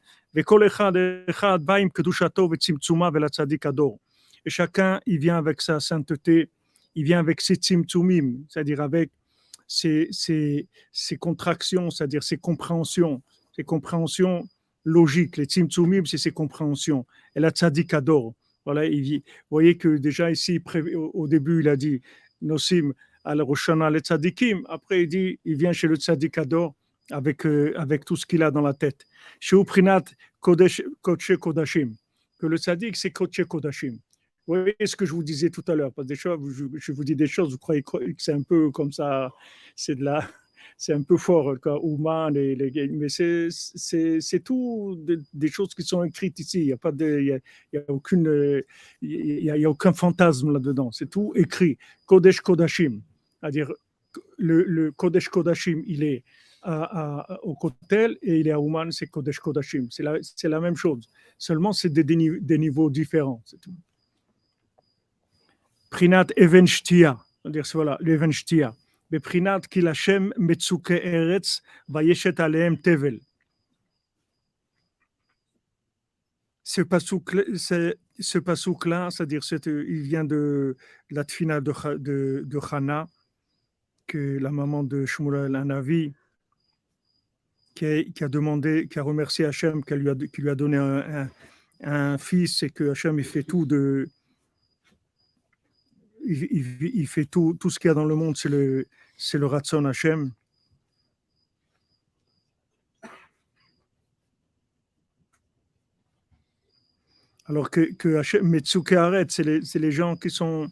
Et 4.44 4.50
chacun, 4.50 5.00
il 5.06 5.18
vient 5.18 5.38
avec 5.38 5.60
sa 5.60 5.80
sainteté, 5.80 6.50
il 6.94 7.04
vient 7.04 7.18
avec 7.18 7.40
ses 7.40 7.54
tzimtzumim, 7.54 8.44
c'est-à-dire 8.48 8.80
avec 8.80 9.10
ses, 9.66 10.68
contractions, 11.18 11.90
c'est-à-dire 11.90 12.22
ses 12.22 12.38
compréhensions, 12.38 13.22
ses 13.54 13.64
compréhensions 13.64 14.48
logiques. 14.84 15.36
Les 15.36 15.44
tzimtzumim, 15.44 16.04
c'est 16.04 16.18
ses 16.18 16.32
compréhensions. 16.32 17.06
Et 17.34 17.40
la 17.40 17.50
tzadik 17.50 17.94
adore. 17.94 18.34
Voilà, 18.64 18.84
il, 18.84 19.18
vous 19.18 19.22
voyez 19.50 19.76
que 19.78 19.96
déjà 19.96 20.30
ici, 20.30 20.60
au 20.94 21.26
début, 21.26 21.60
il 21.60 21.68
a 21.68 21.76
dit 21.76 22.02
Nosim 22.42 22.92
al 23.24 23.40
Roshana 23.42 23.90
le 23.90 24.00
tzadikim. 24.00 24.62
Après, 24.68 25.02
il 25.02 25.08
dit, 25.08 25.38
il 25.44 25.56
vient 25.56 25.72
chez 25.72 25.88
le 25.88 25.96
tzadik 25.96 26.36
adore 26.38 26.74
avec, 27.10 27.46
euh, 27.46 27.72
avec 27.76 28.04
tout 28.04 28.16
ce 28.16 28.26
qu'il 28.26 28.42
a 28.42 28.50
dans 28.50 28.60
la 28.60 28.74
tête. 28.74 29.06
Chez 29.40 29.56
Uprinat 29.56 30.04
Kodesh, 30.40 30.82
Kodashim, 31.02 31.94
que 32.38 32.46
le 32.46 32.56
sadique, 32.56 32.96
c'est 32.96 33.10
Kodesh 33.10 33.44
Kodashim. 33.44 33.98
Vous 34.46 34.54
voyez 34.54 34.86
ce 34.86 34.96
que 34.96 35.04
je 35.04 35.12
vous 35.12 35.22
disais 35.22 35.50
tout 35.50 35.64
à 35.68 35.74
l'heure, 35.74 35.92
parce 35.92 36.08
que 36.08 36.14
je, 36.14 36.92
vous 36.92 37.04
dis 37.04 37.14
des 37.14 37.26
choses, 37.26 37.52
vous 37.52 37.58
croyez 37.58 37.82
que 37.82 37.98
c'est 38.16 38.32
un 38.32 38.42
peu 38.42 38.70
comme 38.70 38.92
ça, 38.92 39.30
c'est 39.76 39.94
de 39.94 40.02
la, 40.02 40.26
c'est 40.78 40.94
un 40.94 41.02
peu 41.02 41.18
fort, 41.18 41.60
quoi, 41.60 41.78
Ouman, 41.84 42.30
les, 42.30 42.54
les, 42.54 42.88
mais 42.88 43.10
c'est, 43.10 43.50
tout 44.42 44.98
des, 45.34 45.48
choses 45.48 45.74
qui 45.74 45.82
sont 45.82 46.02
écrites 46.02 46.38
ici. 46.38 46.60
Il 46.60 46.66
n'y 46.66 46.72
a 46.72 46.78
a, 46.82 46.92
y 49.58 49.64
a 49.64 49.70
aucun 49.70 49.92
fantasme 49.92 50.52
là-dedans. 50.52 50.90
C'est 50.92 51.10
tout 51.10 51.32
écrit. 51.34 51.76
Kodesh 52.06 52.40
Kodashim, 52.40 53.02
c'est-à-dire 53.40 53.70
le, 54.38 54.64
le 54.64 54.92
Kodesh 54.92 55.28
Kodashim, 55.28 55.82
il 55.86 56.04
est 56.04 56.24
à, 56.62 57.32
à, 57.32 57.38
au 57.42 57.54
Kotel 57.54 58.18
et 58.22 58.40
il 58.40 58.48
est 58.48 58.52
à 58.52 58.60
Ouman, 58.60 58.90
c'est 58.90 59.06
Kodesh 59.06 59.38
Kodashim. 59.38 59.86
C'est 59.90 60.02
la, 60.02 60.18
c'est 60.22 60.48
la 60.48 60.60
même 60.60 60.76
chose. 60.76 61.08
Seulement, 61.38 61.72
c'est 61.72 61.88
des, 61.88 62.04
des, 62.04 62.58
niveaux 62.58 62.90
différents. 62.90 63.42
C'est 63.44 63.60
tout. 63.60 63.74
Prinat 65.90 66.26
Evenshtia, 66.36 67.18
c'est-à-dire 67.42 67.64
voilà, 67.74 67.96
l'Evenshtia. 68.00 68.74
Beprinat 69.10 69.60
Kilachem 69.60 70.34
Metsuke 70.36 70.90
Eretz 70.90 71.62
Vayeshet 71.88 72.40
Aleem 72.40 72.78
Tevel. 72.78 73.20
Ce 76.62 76.82
pasouk-là, 76.82 77.44
c'est-à-dire 79.10 79.40
il 79.64 80.02
vient 80.02 80.24
de 80.24 80.76
la 81.10 81.24
tfina 81.24 81.62
de, 81.62 81.72
de, 81.96 82.42
de 82.44 82.58
Hana, 82.70 83.06
que 84.06 84.38
la 84.38 84.50
maman 84.50 84.82
de 84.82 85.06
Shmuel 85.06 85.56
Anavi, 85.56 86.12
qui 87.78 88.24
a, 88.24 88.28
demandé, 88.28 88.88
qui 88.90 88.98
a 88.98 89.02
remercié 89.02 89.44
Hachem, 89.44 89.84
qui 89.84 89.94
lui 89.94 90.50
a, 90.50 90.54
donné 90.54 90.76
un, 91.84 92.18
fils 92.18 92.62
et 92.64 92.70
que 92.70 92.90
Hachem 92.90 93.18
il 93.18 93.24
fait 93.24 93.44
tout 93.44 93.66
de, 93.66 94.08
il, 96.24 97.06
fait 97.06 97.26
tout, 97.26 97.56
tout 97.58 97.70
ce 97.70 97.78
qu'il 97.78 97.88
y 97.88 97.90
a 97.92 97.94
dans 97.94 98.04
le 98.04 98.16
monde, 98.16 98.36
c'est 98.36 98.48
le, 98.48 98.86
c'est 99.16 99.38
le 99.38 99.46
Ratson 99.46 99.84
Hachem. 99.84 100.32
Alors 107.46 107.70
que, 107.70 107.92
que 107.94 108.16
Hachem, 108.16 108.46
Metsuke 108.46 108.94
c'est 109.28 109.44
les, 109.44 109.60
les 109.74 109.92
gens 109.92 110.16
qui 110.16 110.30
sont, 110.30 110.68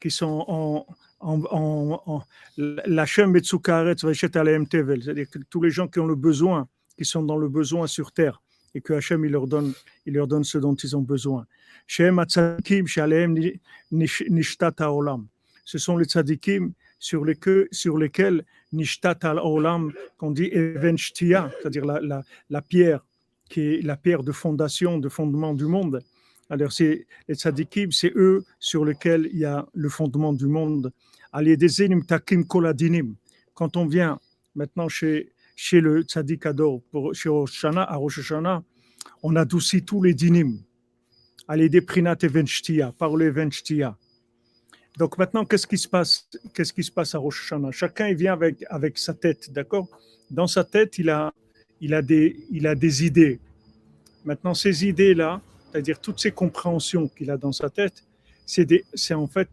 qui 0.00 0.10
sont 0.10 0.44
en, 0.48 0.86
en, 1.20 1.42
en, 1.50 2.02
en 2.06 2.22
l'Hachem 2.56 3.30
Metsukaret 3.30 3.96
Tevel, 3.96 5.02
c'est-à-dire 5.02 5.30
que 5.30 5.38
tous 5.48 5.62
les 5.62 5.70
gens 5.70 5.86
qui 5.88 6.00
ont 6.00 6.06
le 6.06 6.14
besoin, 6.14 6.68
qui 6.96 7.04
sont 7.04 7.22
dans 7.22 7.36
le 7.36 7.48
besoin 7.48 7.86
sur 7.86 8.12
terre, 8.12 8.42
et 8.74 8.80
que 8.80 8.92
Hachem 8.94 9.24
il 9.24 9.32
leur 9.32 9.46
donne, 9.46 9.72
il 10.06 10.14
leur 10.14 10.26
donne 10.26 10.44
ce 10.44 10.58
dont 10.58 10.74
ils 10.74 10.96
ont 10.96 11.02
besoin. 11.02 11.46
Ce 11.86 12.08
sont 15.78 15.96
les 15.96 16.04
tzadikim 16.04 16.72
sur, 16.98 17.24
lesquels, 17.24 18.44
Nishtat 18.72 19.18
al-Olam, 19.22 19.92
qu'on 20.18 20.30
dit 20.30 20.50
c'est-à-dire 20.52 21.84
la, 21.84 22.00
la, 22.00 22.22
la 22.50 22.62
pierre, 22.62 23.04
qui 23.48 23.60
est 23.60 23.82
la 23.82 23.96
pierre 23.96 24.22
de 24.22 24.32
fondation, 24.32 24.98
de 24.98 25.08
fondement 25.08 25.54
du 25.54 25.64
monde. 25.64 26.02
Alors, 26.48 26.72
c'est 26.72 27.06
les 27.28 27.34
tzadikim, 27.34 27.90
c'est 27.92 28.12
eux 28.16 28.44
sur 28.58 28.84
lesquels 28.84 29.28
il 29.32 29.38
y 29.38 29.44
a 29.44 29.66
le 29.72 29.88
fondement 29.88 30.32
du 30.32 30.46
monde. 30.46 30.92
Quand 33.54 33.76
on 33.76 33.86
vient 33.86 34.18
maintenant 34.54 34.88
chez, 34.88 35.32
chez 35.54 35.80
le 35.80 36.02
tzadik 36.02 36.46
Ador, 36.46 36.82
pour, 36.90 37.14
chez 37.14 37.28
Rosh 37.28 37.64
à 37.64 37.96
Rosh 37.96 38.18
Hashanah, 38.18 38.62
on 39.22 39.36
adoucit 39.36 39.84
tous 39.84 40.02
les 40.02 40.14
dinim. 40.14 40.58
Des 41.48 41.80
prinat 41.80 42.16
et 42.22 42.82
par 42.96 43.16
le 43.16 43.30
venshtia. 43.30 43.96
Donc 44.98 45.18
maintenant, 45.18 45.44
qu'est-ce 45.44 45.66
qui 45.66 45.78
se 45.78 45.88
passe 45.88 46.28
Qu'est-ce 46.54 46.72
qui 46.72 46.84
se 46.84 46.92
passe 46.92 47.14
à 47.14 47.18
Rosh 47.18 47.44
Hashanah? 47.44 47.72
Chacun 47.72 48.08
il 48.08 48.16
vient 48.16 48.32
avec, 48.34 48.64
avec 48.68 48.98
sa 48.98 49.14
tête, 49.14 49.52
d'accord? 49.52 49.88
Dans 50.30 50.46
sa 50.46 50.62
tête, 50.62 50.98
il 50.98 51.10
a, 51.10 51.32
il, 51.80 51.92
a 51.94 52.02
des, 52.02 52.46
il 52.50 52.66
a 52.66 52.74
des 52.74 53.04
idées. 53.04 53.40
Maintenant, 54.24 54.54
ces 54.54 54.86
idées-là, 54.86 55.40
c'est-à-dire 55.70 56.00
toutes 56.00 56.20
ces 56.20 56.30
compréhensions 56.30 57.08
qu'il 57.08 57.30
a 57.30 57.36
dans 57.36 57.52
sa 57.52 57.70
tête, 57.70 58.04
c'est 58.46 59.14
en 59.14 59.26
fait, 59.26 59.48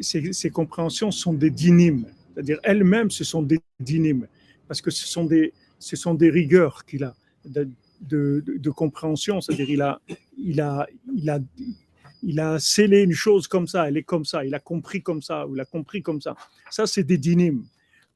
ces, 0.00 0.50
compréhensions 0.50 1.10
sont 1.10 1.32
des 1.32 1.50
dynimes, 1.50 2.06
c'est-à-dire 2.32 2.58
elles-mêmes, 2.62 3.10
ce 3.10 3.24
sont 3.24 3.42
des 3.42 3.60
dynimes, 3.78 4.26
parce 4.68 4.80
que 4.80 4.90
ce 4.90 5.06
sont 5.06 5.24
des, 5.24 5.52
ce 5.78 5.96
sont 5.96 6.14
des 6.14 6.30
rigueurs 6.30 6.84
qu'il 6.84 7.04
a. 7.04 7.14
de, 7.44 7.68
de, 8.00 8.70
compréhension, 8.70 9.40
c'est-à-dire 9.40 9.70
il 9.70 9.82
a, 9.82 10.00
il, 10.38 10.60
a, 10.60 10.86
il, 11.14 11.30
a, 11.30 11.38
il 12.22 12.40
a 12.40 12.58
scellé 12.58 13.02
une 13.02 13.12
chose 13.12 13.46
comme 13.46 13.66
ça, 13.66 13.88
elle 13.88 13.96
est 13.96 14.02
comme 14.02 14.24
ça, 14.24 14.44
il 14.44 14.54
a 14.54 14.58
compris 14.58 15.02
comme 15.02 15.22
ça, 15.22 15.46
ou 15.46 15.54
il 15.54 15.60
a 15.60 15.64
compris 15.64 16.02
comme 16.02 16.20
ça. 16.20 16.34
Ça, 16.70 16.86
c'est 16.86 17.04
des 17.04 17.18
dynimes. 17.18 17.64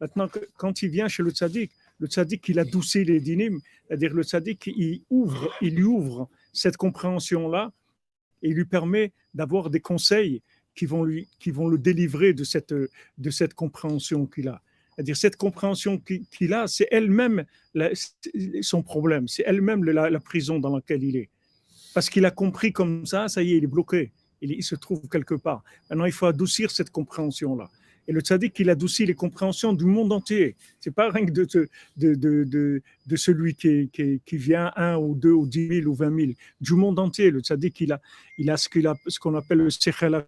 Maintenant, 0.00 0.28
quand 0.56 0.82
il 0.82 0.90
vient 0.90 1.08
chez 1.08 1.22
le 1.22 1.30
tzaddik, 1.30 1.70
le 1.98 2.06
tzaddik, 2.06 2.48
il 2.48 2.58
adoucit 2.58 3.04
les 3.04 3.20
dynimes, 3.20 3.60
c'est-à-dire 3.86 4.12
le 4.14 4.22
tzaddik, 4.22 4.66
il 4.66 5.02
ouvre, 5.10 5.52
il 5.60 5.76
lui 5.76 5.84
ouvre 5.84 6.28
cette 6.52 6.76
compréhension-là 6.76 7.72
et 8.42 8.48
il 8.48 8.54
lui 8.54 8.64
permet 8.64 9.12
d'avoir 9.32 9.70
des 9.70 9.80
conseils 9.80 10.42
qui 10.74 10.86
vont, 10.86 11.04
lui, 11.04 11.28
qui 11.38 11.50
vont 11.50 11.68
le 11.68 11.78
délivrer 11.78 12.32
de 12.32 12.44
cette, 12.44 12.74
de 12.74 13.30
cette 13.30 13.54
compréhension 13.54 14.26
qu'il 14.26 14.48
a. 14.48 14.60
C'est-à-dire 14.94 15.16
cette 15.16 15.36
compréhension 15.36 15.98
qu'il 15.98 16.54
a, 16.54 16.66
c'est 16.66 16.88
elle-même 16.90 17.44
son 18.62 18.82
problème, 18.82 19.26
c'est 19.26 19.42
elle-même 19.46 19.84
la, 19.84 20.20
prison 20.20 20.58
dans 20.58 20.74
laquelle 20.74 21.02
il 21.02 21.16
est. 21.16 21.30
Parce 21.94 22.08
qu'il 22.10 22.24
a 22.24 22.30
compris 22.30 22.72
comme 22.72 23.06
ça, 23.06 23.28
ça 23.28 23.42
y 23.42 23.52
est, 23.52 23.58
il 23.58 23.64
est 23.64 23.68
bloqué, 23.68 24.12
il, 24.40 24.62
se 24.62 24.74
trouve 24.74 25.08
quelque 25.08 25.34
part. 25.34 25.64
Maintenant, 25.90 26.04
il 26.04 26.12
faut 26.12 26.26
adoucir 26.26 26.70
cette 26.70 26.90
compréhension-là. 26.90 27.70
Et 28.06 28.12
le 28.12 28.20
tzaddik, 28.20 28.58
il 28.60 28.68
adoucit 28.68 29.06
les 29.06 29.14
compréhensions 29.14 29.72
du 29.72 29.86
monde 29.86 30.12
entier. 30.12 30.56
C'est 30.78 30.90
pas 30.90 31.10
rien 31.10 31.24
que 31.24 31.30
de, 31.30 31.46
de, 31.96 32.14
de, 32.14 32.82
de, 33.06 33.16
celui 33.16 33.54
qui, 33.54 33.88
qui, 33.90 34.20
qui, 34.26 34.36
vient 34.36 34.72
un 34.76 34.96
ou 34.98 35.14
deux 35.14 35.32
ou 35.32 35.46
dix 35.46 35.68
mille 35.68 35.88
ou 35.88 35.94
vingt 35.94 36.10
mille, 36.10 36.34
du 36.60 36.74
monde 36.74 36.98
entier. 36.98 37.30
Le 37.30 37.40
tzaddik, 37.40 37.80
il 37.80 37.92
a, 37.92 38.00
il 38.36 38.50
a 38.50 38.58
ce 38.58 38.68
qu'on 38.68 38.94
ce 39.08 39.18
qu'on 39.18 39.34
appelle 39.34 39.58
le 39.58 39.70
sechel 39.70 40.26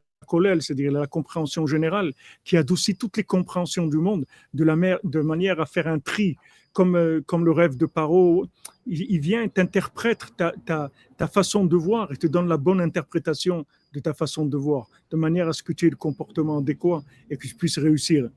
c'est-à-dire 0.61 0.93
la 0.93 1.07
compréhension 1.07 1.67
générale, 1.67 2.13
qui 2.45 2.57
adoucit 2.57 2.97
toutes 2.97 3.17
les 3.17 3.25
compréhensions 3.25 3.87
du 3.87 3.99
monde 3.99 4.25
de, 4.55 4.65
la 4.65 4.77
mer, 4.77 4.99
de 5.05 5.21
manière 5.21 5.61
à 5.61 5.67
faire 5.67 5.87
un 5.87 5.99
tri, 5.99 6.37
comme, 6.73 6.97
euh, 6.97 7.21
comme 7.27 7.45
le 7.45 7.53
rêve 7.53 7.77
de 7.77 7.87
Paro. 7.87 8.47
Il, 8.87 9.21
vient, 9.21 9.49
t'interprète 9.49 10.37
ta, 10.37 10.53
ta, 10.65 10.91
ta 11.17 11.27
façon 11.27 11.65
de 11.65 11.77
voir 11.77 12.13
et 12.13 12.17
te 12.17 12.27
donne 12.27 12.49
la 12.49 12.57
bonne 12.57 12.81
interprétation 12.81 13.67
de 13.93 14.01
ta 14.01 14.15
façon 14.15 14.47
de 14.47 14.57
voir, 14.57 14.89
de 15.11 15.17
manière 15.17 15.49
à 15.49 15.53
ce 15.53 15.63
que 15.63 15.73
tu 15.73 15.87
aies 15.87 15.91
le 15.91 15.97
comportement 15.97 16.59
adéquat 16.59 17.03
et 17.31 17.37
que 17.37 17.47
tu 17.47 17.55
puisses 17.55 17.79
réussir. 17.79 18.29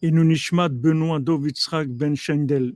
Et 0.00 0.10
nous 0.10 0.24
nishmat 0.24 0.68
Benoît 0.68 1.18
Dovitzrak 1.18 1.88
Ben 1.88 2.14
Shendel, 2.16 2.74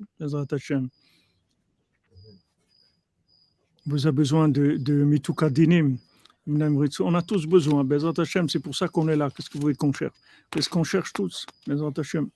vous 3.87 4.07
avez 4.07 4.15
besoin 4.15 4.49
de, 4.49 4.77
de 4.77 5.05
Mitukadinim. 5.05 5.99
On 6.47 7.15
a 7.15 7.23
tous 7.23 7.47
besoin. 7.47 7.85
Bezrat 7.85 8.15
Hashem, 8.19 8.49
c'est 8.49 8.59
pour 8.59 8.75
ça 8.75 8.89
qu'on 8.89 9.09
est 9.09 9.17
là. 9.17 9.31
Qu'est-ce 9.31 9.49
que 9.49 9.55
vous 9.55 9.63
voulez 9.63 9.75
qu'on 9.75 9.93
cherche? 9.93 10.15
Qu'est-ce 10.51 10.69
qu'on 10.69 10.85
cherche 10.85 11.13
tous 11.13 11.47
Bezrat 11.67 11.93
Hashem? 11.97 12.29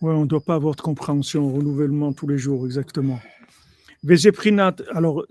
Oui, 0.00 0.14
on 0.14 0.22
ne 0.22 0.26
doit 0.26 0.40
pas 0.40 0.54
avoir 0.54 0.76
de 0.76 0.80
compréhension, 0.80 1.52
renouvellement 1.52 2.12
tous 2.12 2.28
les 2.28 2.38
jours, 2.38 2.64
exactement. 2.66 3.18
Vezeprinat, 4.04 4.76
alors, 4.94 5.26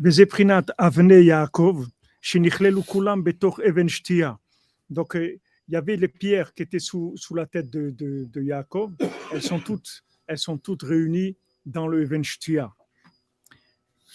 Vezeprinat 0.00 0.64
Avne 0.78 1.22
Yaakov, 1.22 1.86
Shenichlelu 2.20 2.82
Kulam 2.82 3.22
Betoch 3.22 3.60
Even 3.64 3.88
Donc, 4.90 5.14
euh, 5.14 5.38
il 5.68 5.74
y 5.74 5.76
avait 5.76 5.96
les 5.96 6.08
pierres 6.08 6.52
qui 6.54 6.62
étaient 6.62 6.78
sous, 6.78 7.14
sous 7.16 7.34
la 7.34 7.46
tête 7.46 7.70
de, 7.70 7.90
de, 7.90 8.24
de 8.24 8.42
Yaakov. 8.42 8.92
Elles 9.32 9.42
sont 9.42 9.60
toutes, 9.64 10.04
elles 10.26 10.38
sont 10.38 10.58
toutes 10.58 10.82
réunies 10.82 11.36
dans 11.66 11.88
le 11.88 12.02
Even 12.02 12.22
Shtia. 12.24 12.72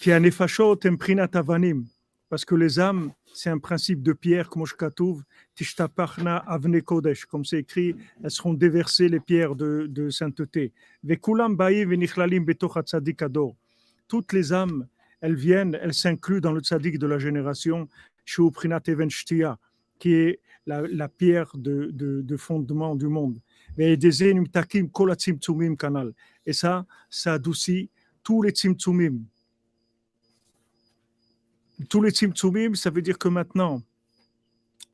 Qui 0.00 0.12
a 0.12 0.20
Nefashot 0.20 0.78
Emprinat 0.86 1.30
Avanim 1.34 1.86
parce 2.30 2.44
que 2.44 2.54
les 2.54 2.78
âmes, 2.78 3.12
c'est 3.34 3.50
un 3.50 3.58
principe 3.58 4.02
de 4.02 4.12
pierre, 4.12 4.48
comme 4.48 4.64
avne 6.46 6.82
kodesh, 6.82 7.24
comme 7.26 7.44
c'est 7.44 7.58
écrit, 7.58 7.96
elles 8.22 8.30
seront 8.30 8.54
déversées 8.54 9.08
les 9.08 9.18
pierres 9.18 9.56
de, 9.56 9.86
de 9.88 10.10
sainteté. 10.10 10.72
Toutes 14.08 14.32
les 14.32 14.52
âmes, 14.52 14.86
elles 15.20 15.34
viennent, 15.34 15.76
elles 15.82 15.92
s'incluent 15.92 16.40
dans 16.40 16.52
le 16.52 16.60
tzaddik 16.60 17.00
de 17.00 17.06
la 17.08 17.18
génération, 17.18 17.88
qui 19.98 20.14
est 20.14 20.40
la, 20.66 21.08
pierre 21.08 21.50
de, 21.54 21.90
de, 21.92 22.20
de, 22.22 22.36
fondement 22.36 22.94
du 22.94 23.08
monde. 23.08 23.40
Et 23.78 23.96
ça, 26.52 26.86
ça 27.08 27.32
adoucit 27.32 27.90
tous 28.22 28.42
les 28.42 28.50
tzimtzumim, 28.50 29.20
tous 31.88 32.02
les 32.02 32.10
tzimtzumim, 32.10 32.74
ça 32.74 32.90
veut 32.90 33.02
dire 33.02 33.18
que 33.18 33.28
maintenant, 33.28 33.82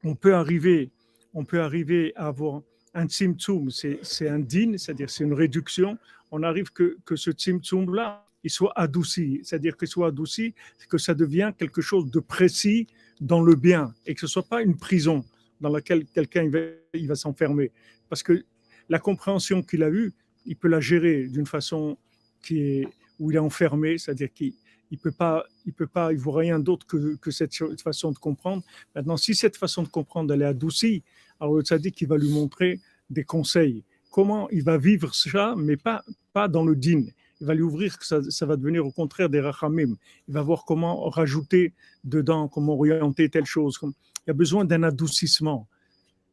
on 0.05 0.15
peut 0.15 0.35
arriver, 0.35 0.91
on 1.35 1.45
peut 1.45 1.61
arriver 1.61 2.13
à 2.17 2.29
avoir 2.29 2.63
un 2.95 3.07
tzimtzum, 3.07 3.71
c'est 3.71 4.29
un 4.29 4.39
din, 4.39 4.79
c'est-à-dire 4.79 5.11
c'est 5.11 5.25
une 5.25 5.35
réduction. 5.35 5.99
On 6.31 6.43
arrive 6.43 6.73
que, 6.73 6.97
que 7.05 7.17
ce 7.17 7.31
tzimtzum-là, 7.31 8.25
il 8.45 8.51
soit 8.51 8.73
adouci, 8.77 9.41
c'est-à-dire 9.43 9.77
qu'il 9.77 9.89
soit 9.89 10.09
adouci, 10.09 10.55
que 10.89 10.99
ça 10.99 11.15
devient 11.15 11.53
quelque 11.59 11.83
chose 11.83 12.11
de 12.11 12.21
précis 12.21 12.87
dans 13.21 13.43
le 13.43 13.55
bien 13.55 13.93
et 14.07 14.15
que 14.15 14.21
ce 14.21 14.27
ne 14.27 14.31
soit 14.31 14.49
pas 14.49 14.63
une 14.63 14.77
prison 14.77 15.25
dans 15.61 15.71
laquelle 15.71 16.07
quelqu'un 16.07 16.49
va, 16.49 16.59
il 16.95 17.09
va 17.09 17.15
s'enfermer. 17.15 17.73
Parce 18.09 18.23
que 18.23 18.45
la 18.89 18.99
compréhension 18.99 19.63
qu'il 19.63 19.83
a 19.83 19.91
eue, 19.91 20.13
il 20.45 20.57
peut 20.57 20.69
la 20.69 20.81
gérer 20.81 21.27
d'une 21.27 21.47
façon 21.47 21.99
qui 22.43 22.61
est, 22.61 22.89
où 23.19 23.31
il 23.31 23.37
est 23.37 23.41
enfermé, 23.41 23.99
c'est-à-dire 23.99 24.33
qu'il 24.33 24.55
il 24.91 24.99
peut 24.99 25.13
pas, 25.13 25.45
il 25.65 25.73
peut 25.73 25.87
pas, 25.87 26.13
il 26.13 26.19
voit 26.19 26.41
rien 26.41 26.61
d'autre 26.61 26.87
que, 26.87 27.17
que, 27.17 27.31
cette 27.31 27.55
façon 27.83 28.13
de 28.13 28.19
comprendre. 28.19 28.63
Maintenant, 28.95 29.17
si 29.17 29.35
cette 29.35 29.57
façon 29.57 29.83
de 29.83 29.89
comprendre 29.89 30.33
elle 30.33 30.43
est 30.43 30.47
adoucie, 30.47 31.03
alors 31.41 31.55
le 31.55 31.63
tzaddik 31.63 32.01
il 32.01 32.09
va 32.09 32.17
lui 32.17 32.31
montrer 32.31 32.81
des 33.11 33.25
conseils. 33.25 33.83
Comment 34.11 34.49
il 34.51 34.63
va 34.63 34.79
vivre 34.79 35.15
ça, 35.15 35.55
mais 35.59 35.77
pas, 35.77 36.05
pas 36.33 36.49
dans 36.49 36.65
le 36.65 36.77
din. 36.77 37.07
Il 37.41 37.47
va 37.47 37.55
lui 37.55 37.63
ouvrir 37.63 37.99
que 37.99 38.07
ça, 38.07 38.23
ça 38.23 38.47
va 38.47 38.57
devenir 38.57 38.87
au 38.87 38.91
contraire 38.91 39.29
des 39.29 39.41
rachamim. 39.41 39.97
Il 40.29 40.35
va 40.35 40.43
voir 40.43 40.65
comment 40.65 41.09
rajouter 41.11 41.75
dedans, 42.05 42.49
comment 42.49 42.75
orienter 42.75 43.29
telle 43.29 43.45
chose. 43.45 43.79
Il 43.83 43.93
y 44.29 44.31
a 44.31 44.35
besoin 44.35 44.65
d'un 44.65 44.83
adoucissement. 44.83 45.69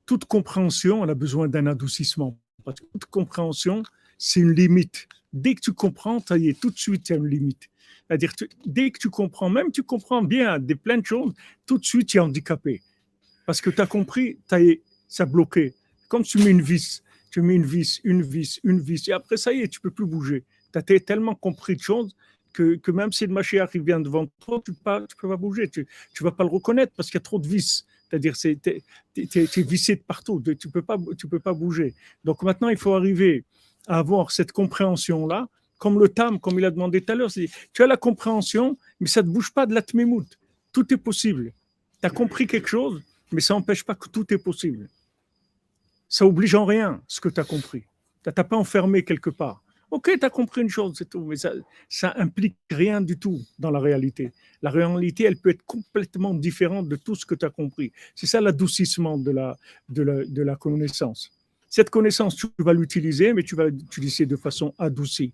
Toute 0.06 0.26
compréhension, 0.26 1.04
elle 1.04 1.10
a 1.10 1.16
besoin 1.16 1.48
d'un 1.48 1.68
adoucissement. 1.68 2.38
Toute 2.92 3.06
compréhension, 3.06 3.84
c'est 4.18 4.40
une 4.40 4.52
limite. 4.52 5.08
Dès 5.34 5.56
que 5.56 5.62
tu 5.62 5.74
comprends, 5.74 6.20
ça 6.20 6.38
y 6.38 6.50
est, 6.50 6.60
tout 6.60 6.70
de 6.70 6.78
suite, 6.78 7.10
il 7.10 7.12
y 7.12 7.16
a 7.16 7.18
une 7.18 7.28
limite. 7.28 7.70
C'est-à-dire, 8.08 8.34
dès 8.66 8.92
que 8.92 9.00
tu 9.00 9.10
comprends, 9.10 9.50
même 9.50 9.72
tu 9.72 9.84
comprends 9.84 10.22
bien 10.22 10.60
des 10.60 10.76
plein 10.76 10.98
de 10.98 11.06
choses, 11.06 11.34
tout 11.66 11.78
de 11.78 11.86
suite 11.86 12.10
tu 12.10 12.18
es 12.18 12.20
handicapé. 12.20 12.82
Parce 13.46 13.60
que 13.60 13.70
tu 13.70 13.82
as 13.82 13.88
compris, 13.88 14.40
ça 14.48 15.24
a 15.24 15.26
bloqué. 15.26 15.74
Comme 16.08 16.24
tu 16.24 16.38
mets 16.38 16.52
une 16.52 16.62
vis, 16.62 17.04
tu 17.32 17.42
mets 17.42 17.56
une 17.56 17.66
vis, 17.66 18.00
une 18.04 18.22
vis, 18.22 18.60
une 18.64 18.80
vis, 18.80 19.08
et 19.08 19.14
après 19.14 19.38
ça 19.38 19.52
y 19.52 19.62
est, 19.62 19.68
tu 19.68 19.80
peux 19.80 19.90
plus 19.90 20.06
bouger. 20.06 20.44
Tu 20.74 20.96
as 20.96 21.00
tellement 21.00 21.36
compris 21.36 21.76
de 21.76 21.82
choses 21.82 22.16
que, 22.52 22.76
que 22.76 22.92
même 22.92 23.12
si 23.12 23.26
le 23.26 23.34
machin 23.34 23.60
arrive 23.60 23.84
bien 23.84 24.00
devant 24.00 24.28
toi, 24.40 24.62
tu 24.64 24.72
ne 24.72 24.76
peux, 24.76 25.28
pas 25.28 25.38
bouger. 25.38 25.70
Tu 25.70 25.88
ne 26.20 26.24
vas 26.24 26.32
pas 26.32 26.44
le 26.44 26.50
reconnaître 26.50 26.94
parce 26.96 27.10
qu'il 27.10 27.18
y 27.18 27.22
a 27.22 27.26
trop 27.26 27.40
de 27.40 27.48
vis. 27.48 27.86
C'est-à-dire, 28.10 28.38
tu 28.38 28.50
es, 29.16 29.62
vissé 29.64 29.96
de 29.96 30.02
partout. 30.02 30.42
Tu 30.42 30.68
ne 30.68 30.72
peux, 30.72 30.82
pas, 30.82 30.98
tu 31.18 31.28
peux 31.28 31.40
pas 31.40 31.54
bouger. 31.54 31.96
Donc 32.24 32.44
maintenant, 32.44 32.70
il 32.70 32.78
faut 32.78 32.94
arriver 32.94 33.44
à 33.88 33.98
avoir 34.00 34.32
cette 34.32 34.52
compréhension-là 34.52 35.48
comme 35.80 36.00
le 36.00 36.08
tam, 36.08 36.40
comme 36.40 36.60
il 36.60 36.66
a 36.66 36.72
demandé 36.72 37.02
tout 37.02 37.12
à 37.12 37.16
l'heure. 37.16 37.32
Tu 37.32 37.84
as 37.84 37.88
la 37.88 37.98
compréhension, 37.98 38.78
mais 39.00 39.08
ça 39.08 39.22
ne 39.22 39.28
bouge 39.28 39.52
pas 39.52 39.66
de 39.66 39.74
la 39.74 39.82
tmimout. 39.82 40.26
Tout 40.72 40.94
est 40.94 40.98
possible. 40.98 41.52
Tu 42.00 42.06
as 42.06 42.10
compris 42.10 42.48
quelque 42.48 42.70
chose, 42.70 43.02
mais 43.32 43.42
ça 43.42 43.54
n'empêche 43.54 43.84
pas 43.84 43.96
que 43.96 44.08
tout 44.08 44.32
est 44.34 44.38
possible. 44.38 44.88
Ça 46.08 46.26
oblige 46.26 46.54
en 46.56 46.66
rien 46.66 47.02
ce 47.08 47.20
que 47.20 47.30
tu 47.30 47.40
as 47.40 47.44
compris. 47.44 47.84
Tu 48.24 48.30
n'as 48.30 48.44
pas 48.44 48.56
enfermé 48.56 49.04
quelque 49.04 49.32
part. 49.32 49.63
Ok, 49.94 50.10
tu 50.20 50.26
as 50.26 50.32
compris 50.32 50.62
une 50.64 50.70
chose, 50.70 50.96
c'est 50.98 51.08
tout, 51.08 51.24
mais 51.24 51.36
ça, 51.36 51.54
ça 51.88 52.16
rien 52.72 53.00
du 53.00 53.20
tout 53.20 53.40
dans 53.60 53.70
la 53.70 53.80
réalité. 53.80 54.32
La 54.64 54.72
réalité, 54.72 55.26
elle 55.26 55.38
peut 55.38 55.52
être 55.52 55.64
complètement 55.68 56.34
différente 56.34 56.90
de 56.90 56.96
tout 56.96 57.14
ce 57.14 57.28
que 57.28 57.36
tu 57.36 57.46
as 57.46 57.52
compris. 57.52 57.92
C'est 58.16 58.26
ça 58.26 58.42
l'adoucissement 58.42 59.20
de 59.20 59.30
la, 59.30 59.56
de, 59.90 60.02
la, 60.02 60.26
de 60.26 60.42
la 60.42 60.56
connaissance. 60.56 61.32
Cette 61.70 61.92
connaissance, 61.92 62.36
tu 62.36 62.48
vas 62.58 62.74
l'utiliser, 62.74 63.34
mais 63.34 63.44
tu 63.44 63.56
vas 63.56 63.66
l'utiliser 63.68 64.26
de 64.26 64.36
façon 64.36 64.74
adoucie 64.80 65.32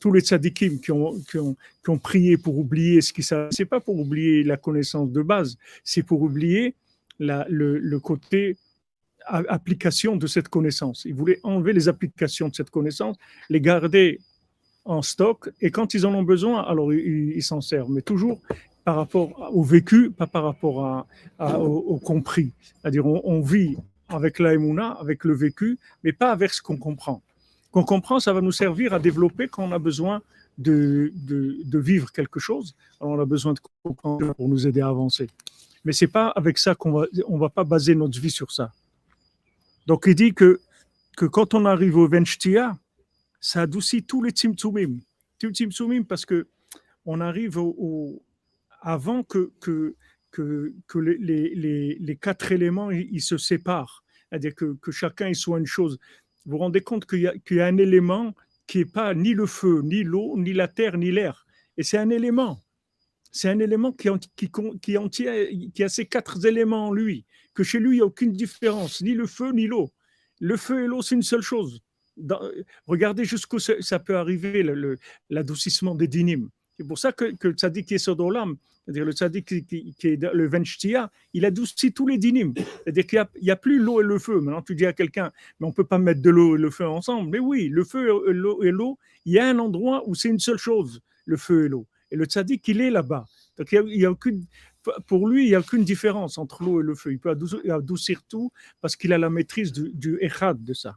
tous 0.00 0.12
les 0.12 0.22
tzadikim 0.22 0.80
qui 0.80 0.90
ont, 0.90 1.20
qui, 1.30 1.38
ont, 1.38 1.98
prié 1.98 2.38
pour 2.38 2.56
oublier 2.58 3.02
ce 3.02 3.12
qui 3.12 3.22
ça, 3.22 3.48
c'est 3.50 3.66
pas 3.66 3.80
pour 3.80 3.98
oublier 3.98 4.44
la 4.44 4.56
connaissance 4.56 5.12
de 5.12 5.20
base, 5.20 5.58
c'est 5.84 6.02
pour 6.02 6.22
oublier 6.22 6.74
le, 7.18 7.98
côté 7.98 8.56
application 9.26 10.16
de 10.16 10.26
cette 10.26 10.48
connaissance. 10.48 11.04
Ils 11.04 11.14
voulaient 11.14 11.40
enlever 11.42 11.72
les 11.72 11.88
applications 11.88 12.48
de 12.48 12.54
cette 12.54 12.70
connaissance, 12.70 13.16
les 13.50 13.60
garder 13.60 14.20
en 14.84 15.02
stock, 15.02 15.50
et 15.60 15.70
quand 15.70 15.94
ils 15.94 16.06
en 16.06 16.14
ont 16.14 16.22
besoin, 16.22 16.62
alors 16.62 16.92
ils 16.92 17.42
s'en 17.42 17.60
servent, 17.60 17.90
mais 17.90 18.02
toujours 18.02 18.40
par 18.84 18.96
rapport 18.96 19.50
au 19.54 19.62
vécu, 19.62 20.10
pas 20.10 20.26
par 20.26 20.44
rapport 20.44 20.84
à, 21.38 21.58
au, 21.58 21.98
compris. 21.98 22.52
C'est-à-dire, 22.82 23.06
on, 23.06 23.40
vit 23.40 23.76
avec 24.08 24.38
l'aïmouna, 24.38 24.90
avec 25.00 25.24
le 25.24 25.34
vécu, 25.34 25.78
mais 26.02 26.12
pas 26.12 26.30
avec 26.30 26.52
ce 26.52 26.60
qu'on 26.60 26.76
comprend 26.76 27.22
qu'on 27.74 27.82
comprend, 27.82 28.20
ça 28.20 28.32
va 28.32 28.40
nous 28.40 28.52
servir 28.52 28.94
à 28.94 29.00
développer 29.00 29.48
quand 29.48 29.64
on 29.64 29.72
a 29.72 29.80
besoin 29.80 30.22
de, 30.58 31.10
de, 31.16 31.56
de 31.64 31.78
vivre 31.80 32.12
quelque 32.12 32.38
chose. 32.38 32.76
Alors 33.00 33.14
on 33.14 33.20
a 33.20 33.24
besoin 33.24 33.52
de 33.52 33.58
comprendre 33.82 34.32
pour 34.34 34.48
nous 34.48 34.64
aider 34.68 34.80
à 34.80 34.86
avancer. 34.86 35.26
Mais 35.84 35.92
c'est 35.92 36.06
pas 36.06 36.28
avec 36.28 36.58
ça 36.58 36.76
qu'on 36.76 36.92
va, 36.92 37.06
on 37.26 37.36
va 37.36 37.48
pas 37.48 37.64
baser 37.64 37.96
notre 37.96 38.20
vie 38.20 38.30
sur 38.30 38.52
ça. 38.52 38.70
Donc 39.86 40.04
il 40.06 40.14
dit 40.14 40.34
que, 40.34 40.60
que 41.16 41.26
quand 41.26 41.54
on 41.54 41.64
arrive 41.64 41.96
au 41.96 42.08
Venchtia, 42.08 42.78
ça 43.40 43.62
adoucit 43.62 44.02
tous 44.02 44.22
les 44.22 44.30
Tzimtzumim. 44.30 44.98
Tzimtzumim 45.40 46.04
parce 46.04 46.24
que 46.24 46.48
on 47.04 47.20
arrive 47.20 47.58
au, 47.58 48.22
avant 48.80 49.22
que, 49.22 49.52
que, 49.60 49.94
que, 50.30 50.98
les, 50.98 51.54
les, 51.98 52.16
quatre 52.16 52.50
éléments 52.50 52.90
ils, 52.90 53.20
se 53.20 53.36
séparent. 53.36 54.02
C'est-à-dire 54.28 54.54
que, 54.54 54.74
que, 54.80 54.90
chacun 54.90 55.28
il 55.28 55.36
soit 55.36 55.58
une 55.58 55.66
chose. 55.66 55.98
Vous 56.46 56.52
vous 56.52 56.58
rendez 56.58 56.80
compte 56.80 57.06
qu'il 57.06 57.20
y, 57.20 57.54
y, 57.54 57.60
a 57.60 57.66
un 57.66 57.76
élément 57.76 58.34
qui 58.66 58.78
n'est 58.78 58.84
pas 58.86 59.14
ni 59.14 59.34
le 59.34 59.46
feu, 59.46 59.82
ni 59.82 60.02
l'eau, 60.02 60.36
ni 60.38 60.52
la 60.52 60.66
terre, 60.66 60.96
ni 60.96 61.10
l'air. 61.10 61.46
Et 61.76 61.82
c'est 61.82 61.98
un 61.98 62.10
élément. 62.10 62.63
C'est 63.36 63.48
un 63.48 63.58
élément 63.58 63.90
qui, 63.90 64.08
qui, 64.36 64.48
qui, 64.80 65.82
a 65.82 65.88
ces 65.88 66.06
quatre 66.06 66.46
éléments 66.46 66.86
en 66.86 66.92
lui, 66.92 67.24
que 67.52 67.64
chez 67.64 67.80
lui, 67.80 67.96
il 67.96 67.98
n'y 67.98 68.00
a 68.00 68.06
aucune 68.06 68.32
différence, 68.32 69.02
ni 69.02 69.12
le 69.12 69.26
feu, 69.26 69.50
ni 69.50 69.66
l'eau. 69.66 69.90
Le 70.40 70.56
feu 70.56 70.84
et 70.84 70.86
l'eau, 70.86 71.02
c'est 71.02 71.16
une 71.16 71.22
seule 71.22 71.42
chose. 71.42 71.82
regardez 72.86 73.24
jusqu'où 73.24 73.58
ça, 73.58 73.98
peut 73.98 74.16
arriver, 74.16 74.64
l'adoucissement 75.30 75.96
des 75.96 76.06
dynimes. 76.06 76.48
C'est 76.76 76.86
pour 76.86 76.96
ça 76.96 77.10
que, 77.10 77.34
que 77.34 77.48
le 77.48 77.54
tzaddik 77.54 77.88
c'est-à-dire 78.84 79.04
le 79.04 79.12
tzaddik 79.12 79.46
qui, 79.66 79.96
est 80.04 80.22
le 80.22 80.46
Venchtia, 80.46 81.10
il 81.32 81.44
adoucit 81.44 81.92
tous 81.92 82.06
les 82.06 82.18
dynimes. 82.18 82.54
C'est-à-dire 82.84 83.06
qu'il 83.06 83.26
n'y 83.42 83.50
a, 83.50 83.56
plus 83.56 83.80
l'eau 83.80 84.00
et 84.00 84.04
le 84.04 84.20
feu. 84.20 84.40
Maintenant, 84.40 84.62
tu 84.62 84.76
dis 84.76 84.86
à 84.86 84.92
quelqu'un, 84.92 85.32
mais 85.58 85.66
on 85.66 85.70
ne 85.70 85.74
peut 85.74 85.86
pas 85.86 85.98
mettre 85.98 86.22
de 86.22 86.30
l'eau 86.30 86.56
et 86.56 86.60
le 86.60 86.70
feu 86.70 86.86
ensemble. 86.86 87.30
Mais 87.30 87.40
oui, 87.40 87.68
le 87.68 87.82
feu 87.82 88.08
et 88.28 88.70
l'eau, 88.70 88.98
il 89.24 89.32
y 89.32 89.40
a 89.40 89.48
un 89.48 89.58
endroit 89.58 90.04
où 90.06 90.14
c'est 90.14 90.28
une 90.28 90.38
seule 90.38 90.58
chose, 90.58 91.00
le 91.24 91.36
feu 91.36 91.64
et 91.64 91.68
l'eau. 91.68 91.86
Et 92.14 92.16
le 92.16 92.26
tzaddik, 92.26 92.66
il 92.68 92.80
est 92.80 92.92
là-bas. 92.92 93.26
Donc, 93.58 93.72
il 93.72 94.00
y 94.00 94.06
a, 94.06 94.10
aucune, 94.12 94.46
pour 95.08 95.28
lui, 95.28 95.46
il 95.46 95.48
n'y 95.48 95.56
a 95.56 95.58
aucune 95.58 95.82
différence 95.82 96.38
entre 96.38 96.62
l'eau 96.62 96.80
et 96.80 96.84
le 96.84 96.94
feu. 96.94 97.10
Il 97.10 97.18
peut 97.18 97.30
adoucir, 97.30 98.22
tout 98.28 98.52
parce 98.80 98.94
qu'il 98.94 99.12
a 99.12 99.18
la 99.18 99.30
maîtrise 99.30 99.72
du, 99.72 99.90
du 99.92 100.16
echad 100.20 100.62
de 100.62 100.74
ça. 100.74 100.96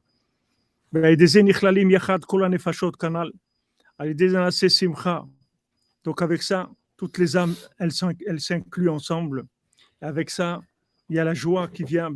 Donc 6.04 6.22
avec 6.22 6.44
ça, 6.44 6.70
toutes 6.98 7.18
les 7.18 7.36
âmes, 7.36 7.56
elles 7.80 8.40
s'incluent 8.40 8.90
ensemble. 8.90 9.46
avec 10.02 10.30
ça, 10.30 10.62
il 11.10 11.16
y 11.16 11.20
a 11.20 11.24
la 11.24 11.34
joie 11.34 11.68
qui 11.68 11.84
vient, 11.84 12.14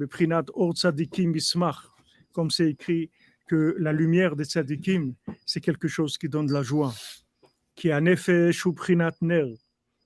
comme 2.34 2.52
c'est 2.52 2.69
écrit 2.69 3.10
que 3.48 3.76
la 3.80 3.91
lumière 3.91 4.36
des 4.36 4.45
tzadikim, 4.45 5.15
c'est 5.45 5.60
quelque 5.60 5.88
chose 5.88 6.18
qui 6.18 6.30
donne 6.30 6.45
de 6.45 6.53
la 6.53 6.64
joie. 6.64 6.94
Qui 7.82 7.88
est 7.88 7.94
un 7.94 8.06
effet 8.06 8.52
ner, 9.22 9.58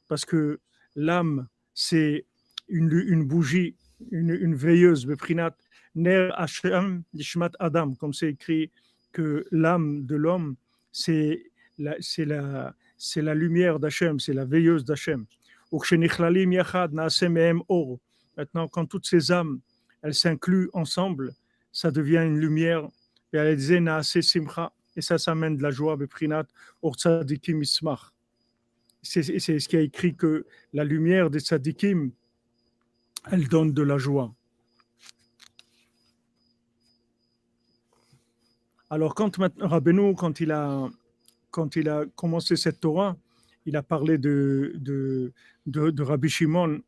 parce 0.08 0.24
que 0.24 0.62
l'âme, 0.96 1.50
c'est 1.74 2.26
une, 2.70 3.26
bougie, 3.26 3.76
une, 4.12 4.30
une 4.30 4.56
veilleuse, 4.56 5.06
beprinat 5.06 5.58
ner 5.94 6.30
Hashem 6.38 7.04
Adam, 7.60 7.94
comme 7.96 8.14
c'est 8.14 8.30
écrit 8.30 8.72
que 9.12 9.46
l'âme 9.52 10.06
de 10.06 10.16
l'homme, 10.16 10.56
c'est 10.94 11.52
la, 11.78 11.98
la, 12.20 12.74
la 13.18 13.36
lumière 13.36 13.78
d'Hachem, 13.78 14.22
c'est 14.22 14.34
la 14.34 14.46
veilleuse 14.46 14.86
d'Hachem. 14.86 15.26
Maintenant, 18.38 18.68
quand 18.70 18.86
toutes 18.86 19.06
ces 19.06 19.32
âmes, 19.34 19.60
elles 20.02 20.14
s'incluent 20.14 20.70
ensemble, 20.72 21.34
ça 21.74 21.92
devient 21.92 22.24
une 22.26 22.40
lumière. 22.40 22.88
Et 23.34 23.38
ça, 25.02 25.18
ça 25.18 25.32
amène 25.32 25.58
de 25.58 25.64
la 25.64 25.72
joie. 25.72 25.98
C'est 29.02 29.24
ce 29.24 29.68
qui 29.68 29.78
a 29.78 29.82
écrit 29.82 30.16
que 30.16 30.46
la 30.74 30.84
lumière 30.84 31.30
des 31.30 31.40
tzadikim, 31.40 32.12
elle 33.32 33.48
donne 33.48 33.74
de 33.74 33.82
la 33.82 33.98
joie. 33.98 34.34
Alors, 38.90 39.16
quand 39.16 39.38
Rabbeinu, 39.60 40.16
quand 40.16 40.40
il 40.40 40.52
a 40.52 40.90
quand 41.56 41.78
il 41.78 41.88
a 41.88 42.06
commencé 42.18 42.58
cette 42.58 42.82
Torah, 42.82 43.16
il 43.66 43.78
a 43.78 43.82
parlé 43.82 44.18
de, 44.18 44.74
de, 44.76 45.32
de, 45.66 46.04
Rabbi 46.04 46.28
Shimon, 46.28 46.82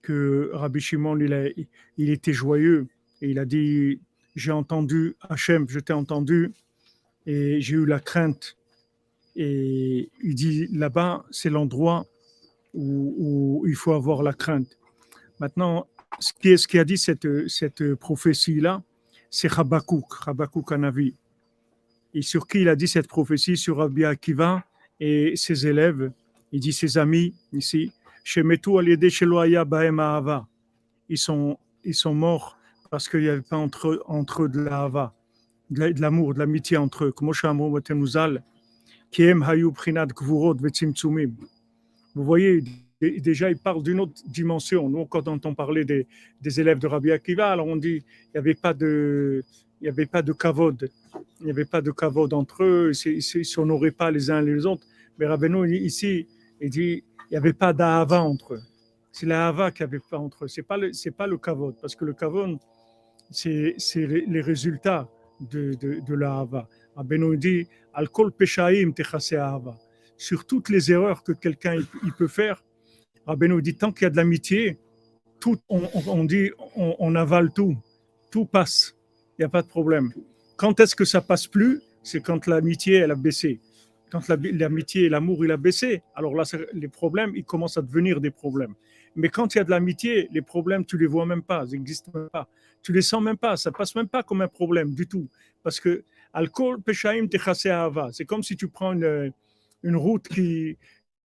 que 0.00 0.50
Rabbi 0.54 0.78
Shimon, 0.78 1.18
il, 1.18 1.66
il 1.98 2.08
était 2.08 2.32
joyeux 2.32 2.86
et 3.20 3.30
il 3.30 3.38
a 3.40 3.44
dit 3.44 4.00
J'ai 4.36 4.52
entendu 4.52 5.16
Hachem, 5.28 5.68
je 5.68 5.80
t'ai 5.80 5.92
entendu 5.92 6.52
et 7.26 7.60
j'ai 7.60 7.76
eu 7.76 7.86
la 7.86 8.00
crainte. 8.00 8.56
Et 9.36 10.10
il 10.22 10.34
dit 10.34 10.66
Là-bas, 10.72 11.24
c'est 11.30 11.50
l'endroit 11.50 12.06
où, 12.74 13.64
il 13.66 13.74
faut 13.74 13.92
avoir 13.92 14.22
la 14.22 14.32
crainte. 14.32 14.78
Maintenant, 15.40 15.86
ce 16.18 16.32
qui, 16.32 16.56
ce 16.56 16.66
qui 16.68 16.78
a 16.78 16.84
dit 16.84 16.98
cette, 16.98 17.94
prophétie-là, 17.94 18.82
c'est 19.30 19.58
Habakkuk, 19.58 20.06
Habakkuk 20.26 20.72
Anavi 20.72 21.14
et 22.14 22.22
sur 22.22 22.46
qui 22.46 22.60
il 22.60 22.68
a 22.68 22.76
dit 22.76 22.88
cette 22.88 23.08
prophétie? 23.08 23.56
Sur 23.56 23.78
Rabbi 23.78 24.04
Akiva 24.04 24.64
et 25.00 25.34
ses 25.36 25.66
élèves. 25.66 26.12
Il 26.52 26.60
dit 26.60 26.72
ses 26.72 26.98
amis 26.98 27.34
ici, 27.52 27.92
ils 31.08 31.18
sont, 31.18 31.58
ils 31.84 31.94
sont 31.94 32.14
morts 32.14 32.58
parce 32.90 33.08
qu'il 33.08 33.20
n'y 33.20 33.28
avait 33.28 33.40
pas 33.40 33.56
entre 33.56 33.88
eux, 33.88 34.02
entre 34.06 34.48
de 34.48 34.60
l'ava, 34.60 35.14
de 35.72 36.00
l'amour, 36.00 36.34
de 36.34 36.38
l'amitié 36.38 36.76
entre 36.76 37.04
eux. 37.04 37.14
Vous 42.14 42.24
voyez, 42.24 42.62
déjà, 43.00 43.50
il 43.50 43.56
parle 43.56 43.82
d'une 43.82 44.00
autre 44.00 44.22
dimension. 44.26 44.88
Nous, 44.88 45.06
quand 45.06 45.28
on 45.28 45.54
parlait 45.54 45.84
des, 45.84 46.06
des 46.40 46.60
élèves 46.60 46.78
de 46.78 46.86
Rabbi 46.86 47.10
Akiva, 47.10 47.50
alors 47.50 47.66
on 47.66 47.76
dit 47.76 47.96
il 47.96 48.30
n'y 48.34 48.38
avait 48.38 48.54
pas 48.54 48.74
de, 48.74 49.42
il 49.80 49.84
n'y 49.84 49.88
avait 49.88 50.06
pas 50.06 50.22
de 50.22 50.32
kavod, 50.32 50.88
il 51.40 51.46
n'y 51.46 51.50
avait 51.50 51.64
pas 51.64 51.80
de 51.80 51.90
kavod 51.90 52.32
entre 52.32 52.62
eux, 52.62 52.92
ils 53.04 53.16
ne 53.16 53.42
s'honoraient 53.42 53.90
pas 53.90 54.10
les 54.10 54.30
uns 54.30 54.40
les 54.40 54.64
autres. 54.64 54.86
Mais 55.18 55.26
Rabbeinu, 55.26 55.68
ici, 55.76 56.26
il 56.60 56.70
dit 56.70 57.02
il 57.30 57.32
n'y 57.32 57.36
avait 57.36 57.52
pas 57.52 57.72
d'ahava 57.72 58.22
entre 58.22 58.54
eux. 58.54 58.62
C'est 59.10 59.26
l'ahava 59.26 59.70
qu'il 59.70 59.84
n'y 59.84 59.90
avait 59.90 60.02
pas 60.08 60.18
entre 60.18 60.44
eux. 60.44 60.48
Ce 60.48 60.60
n'est 60.60 60.64
pas, 60.64 60.76
le, 60.76 60.90
pas 61.16 61.26
le 61.26 61.36
kavod, 61.36 61.74
parce 61.80 61.96
que 61.96 62.04
le 62.04 62.12
kavod, 62.12 62.58
c'est 63.30 63.74
les, 63.96 64.40
résultats 64.40 65.08
de, 65.50 65.74
de, 65.74 66.00
de 66.00 66.14
l'ahava. 66.14 66.68
Rabbeinu 66.96 67.36
dit 67.36 67.66
Al-kol 67.94 68.32
peshaim. 68.32 68.92
Sur 70.16 70.46
toutes 70.46 70.68
les 70.68 70.92
erreurs 70.92 71.22
que 71.22 71.32
quelqu'un 71.32 71.74
il, 72.04 72.12
peut 72.12 72.28
faire, 72.28 72.62
Rabbeinu 73.26 73.60
dit 73.60 73.74
tant 73.74 73.92
qu'il 73.92 74.04
y 74.04 74.06
a 74.06 74.10
de 74.10 74.16
l'amitié, 74.16 74.78
tout, 75.40 75.58
on, 75.68 76.24
dit 76.24 76.50
on, 76.76 76.94
on 76.98 77.14
avale 77.16 77.52
tout, 77.52 77.76
tout 78.30 78.46
passe 78.46 78.96
il 79.38 79.42
n'y 79.42 79.46
a 79.46 79.48
pas 79.48 79.62
de 79.62 79.66
problème. 79.68 80.12
Quand 80.56 80.78
est-ce 80.80 80.94
que 80.94 81.04
ça 81.04 81.20
passe 81.20 81.46
plus? 81.46 81.80
C'est 82.02 82.20
quand 82.20 82.46
l'amitié, 82.46 82.96
elle 82.96 83.10
a 83.10 83.16
baissé. 83.16 83.60
Quand 84.10 84.20
l'amitié 84.28 85.04
et 85.04 85.08
l'amour, 85.08 85.44
il 85.44 85.50
a 85.50 85.56
baissé, 85.56 86.02
alors 86.14 86.34
là, 86.34 86.44
les 86.74 86.88
problèmes, 86.88 87.32
ils 87.34 87.44
commencent 87.44 87.78
à 87.78 87.82
devenir 87.82 88.20
des 88.20 88.30
problèmes. 88.30 88.74
Mais 89.16 89.30
quand 89.30 89.54
il 89.54 89.58
y 89.58 89.60
a 89.60 89.64
de 89.64 89.70
l'amitié, 89.70 90.28
les 90.32 90.42
problèmes, 90.42 90.84
tu 90.84 90.98
les 90.98 91.06
vois 91.06 91.24
même 91.24 91.42
pas, 91.42 91.64
ils 91.66 91.72
n'existent 91.72 92.12
pas. 92.30 92.48
Tu 92.82 92.92
les 92.92 93.02
sens 93.02 93.22
même 93.22 93.36
pas, 93.36 93.56
ça 93.56 93.70
passe 93.70 93.94
même 93.94 94.08
pas 94.08 94.22
comme 94.22 94.40
un 94.42 94.48
problème 94.48 94.94
du 94.94 95.06
tout. 95.06 95.28
Parce 95.62 95.78
que 95.78 96.04
alcool, 96.32 96.80
peshaim, 96.82 97.28
ava. 97.66 98.10
C'est 98.12 98.24
comme 98.24 98.42
si 98.42 98.56
tu 98.56 98.68
prends 98.68 98.92
une, 98.92 99.32
une 99.82 99.96
route 99.96 100.26
qui, 100.28 100.76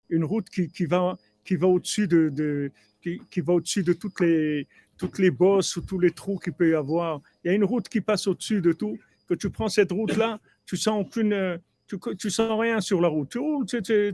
une 0.08 0.24
route 0.24 0.48
qui, 0.48 0.68
qui 0.68 0.86
va, 0.86 1.16
qui 1.44 1.56
va 1.56 1.66
au-dessus 1.68 2.08
de, 2.08 2.28
de 2.30 2.72
qui, 3.02 3.20
qui, 3.30 3.40
va 3.40 3.54
au-dessus 3.54 3.82
de 3.82 3.92
toutes 3.92 4.20
les, 4.20 4.66
toutes 4.96 5.18
les 5.18 5.30
bosses 5.30 5.76
ou 5.76 5.82
tous 5.82 5.98
les 5.98 6.10
trous 6.10 6.38
qu'il 6.38 6.52
peut 6.52 6.70
y 6.70 6.74
avoir. 6.74 7.20
Il 7.44 7.48
y 7.48 7.50
a 7.50 7.54
une 7.54 7.64
route 7.64 7.88
qui 7.88 8.00
passe 8.00 8.26
au-dessus 8.26 8.60
de 8.60 8.72
tout. 8.72 8.98
Que 9.28 9.34
tu 9.34 9.48
prends 9.48 9.68
cette 9.68 9.90
route-là, 9.90 10.38
tu 10.66 10.76
sens 10.76 11.00
aucune, 11.00 11.58
tu, 11.96 12.16
tu, 12.16 12.30
sens 12.30 12.60
rien 12.60 12.80
sur 12.80 13.00
la 13.00 13.08
route. 13.08 13.30
Tu 13.30 13.38
roules, 13.38 13.66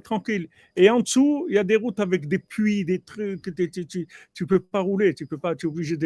tranquille. 0.03 0.49
Et 0.77 0.91
en 0.91 1.01
dessous, 1.01 1.47
il 1.49 1.55
y 1.55 1.59
a 1.59 1.65
des 1.65 1.77
routes 1.77 2.01
avec 2.01 2.29
des 2.29 2.39
puits, 2.39 2.85
des 2.85 3.01
trucs. 3.01 3.43
Tu, 3.55 3.87
tu, 3.87 4.09
tu 4.35 4.47
peux 4.47 4.61
pas 4.61 4.81
rouler. 4.81 5.15
Tu 5.15 5.27
peux 5.27 5.39
pas. 5.39 5.55
Tu 5.55 5.67
es 5.67 5.69
obligé 5.69 5.97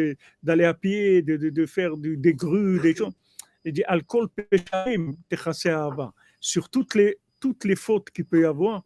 d'aller 0.43 0.65
à 0.65 0.73
pied, 0.73 1.21
de, 1.21 1.37
de, 1.37 1.65
faire 1.65 1.97
des 1.97 2.33
grues, 2.33 2.79
des 2.79 2.95
choses. 2.95 3.13
Il 3.63 3.73
dit 3.73 3.83
alcool 3.83 4.27
Sur 6.39 6.69
toutes 6.69 6.95
les 6.95 7.17
toutes 7.39 7.65
les 7.65 7.75
fautes 7.75 8.09
qu'il 8.09 8.25
peut 8.25 8.41
y 8.41 8.45
avoir, 8.45 8.83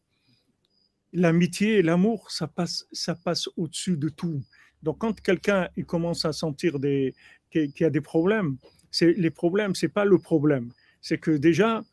l'amitié 1.14 1.82
l'amour, 1.82 2.30
ça 2.30 2.48
passe, 2.48 2.86
ça 2.92 3.16
passe 3.16 3.48
au-dessus 3.56 3.96
de 3.96 4.10
tout. 4.10 4.42
Donc, 4.84 5.00
quand 5.00 5.20
quelqu'un 5.22 5.70
commence 5.88 6.26
à 6.26 6.34
sentir 6.34 6.74
qu'il 7.50 7.74
y 7.80 7.84
a 7.84 7.90
des 7.90 8.02
problèmes, 8.02 8.58
les 9.02 9.30
problèmes, 9.30 9.76
c'est 9.76 9.90
pas 9.90 10.04
le 10.04 10.18
problème. 10.18 10.72
C'est 11.02 11.18
que 11.18 11.32
déjà, 11.32 11.84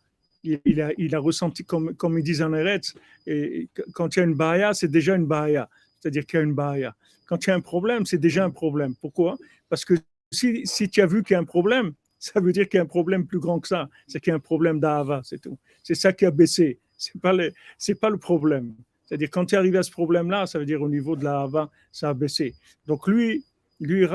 il, 0.65 1.15
a, 1.15 1.19
ressenti, 1.19 1.65
comme, 1.65 1.95
comme 1.95 2.19
ils 2.19 2.25
disent 2.25 2.43
en 2.43 2.53
Eretz, 2.55 2.95
et 3.27 3.69
quand 3.93 4.17
il 4.17 4.21
y 4.21 4.23
a 4.23 4.25
une 4.25 4.35
baïa, 4.35 4.75
c'est 4.75 4.89
déjà 4.89 5.15
une 5.15 5.27
baïa. 5.27 5.69
C'est-à-dire 6.01 6.27
qu'il 6.27 6.39
y 6.39 6.41
a 6.41 6.45
une 6.45 6.55
baïa. 6.55 6.95
Quand 7.27 7.45
il 7.45 7.51
y 7.51 7.53
a 7.53 7.57
un 7.57 7.61
problème, 7.61 8.07
c'est 8.07 8.19
déjà 8.19 8.45
un 8.45 8.51
problème. 8.51 8.95
Pourquoi? 9.01 9.37
Parce 9.69 9.85
que 9.85 9.95
si, 10.31 10.89
tu 10.91 11.01
as 11.03 11.07
vu 11.07 11.23
qu'il 11.23 11.35
y 11.35 11.37
a 11.37 11.41
un 11.41 11.45
problème, 11.45 11.93
ça 12.19 12.41
veut 12.41 12.53
dire 12.53 12.69
qu'il 12.69 12.79
y 12.79 12.81
a 12.81 12.85
un 12.85 12.87
problème 12.87 13.27
plus 13.27 13.39
grand 13.39 13.61
que 13.61 13.69
ça. 13.69 13.89
C'est 14.07 14.21
qu'il 14.21 14.31
y 14.31 14.33
a 14.33 14.37
un 14.37 14.41
problème 14.41 14.81
d'Ava, 14.81 15.23
c'est 15.25 15.41
tout. 15.41 15.59
C'est 15.83 15.95
ça 15.95 16.13
qui 16.13 16.25
a 16.25 16.31
baissé. 16.31 16.79
Le, 17.23 17.53
c'est 17.79 17.95
pas 18.01 18.11
le 18.11 18.17
problème. 18.17 18.75
C'est-à-dire, 19.07 19.31
quand 19.31 19.47
tu 19.47 19.55
es 19.55 19.59
arrivé 19.59 19.79
à 19.79 19.83
ce 19.83 19.91
problème-là, 19.91 20.47
ça 20.47 20.59
veut 20.59 20.67
dire 20.67 20.83
au 20.83 20.89
niveau 20.89 21.15
de 21.15 21.25
la 21.25 21.43
Hava, 21.43 21.71
ça 21.93 22.09
a 22.09 22.15
baissé. 22.15 22.55
Donc, 22.87 23.07
lui, 23.07 23.45
lui, 23.81 24.07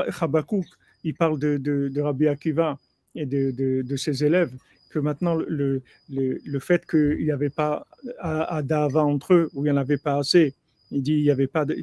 il 1.03 1.13
parle 1.13 1.39
de, 1.39 1.57
de, 1.57 2.01
Rabbi 2.01 2.27
Akiva 2.27 2.77
et 3.15 3.25
de, 3.25 3.95
ses 3.95 4.23
élèves, 4.23 4.51
que 4.91 4.99
maintenant, 4.99 5.35
le, 5.35 5.81
le, 6.09 6.39
le 6.43 6.59
fait 6.59 6.85
qu'il 6.85 7.23
n'y 7.23 7.31
avait 7.31 7.49
pas 7.49 7.87
à, 8.19 8.61
d'Ava 8.61 9.03
entre 9.03 9.33
eux, 9.33 9.49
où 9.53 9.61
il 9.61 9.71
n'y 9.71 9.71
en 9.71 9.77
avait 9.77 9.97
pas 9.97 10.17
assez, 10.17 10.53
il 10.91 11.01
dit 11.01 11.13
il 11.13 11.23
n'y 11.23 11.31
avait 11.31 11.47
pas 11.47 11.65
de. 11.65 11.75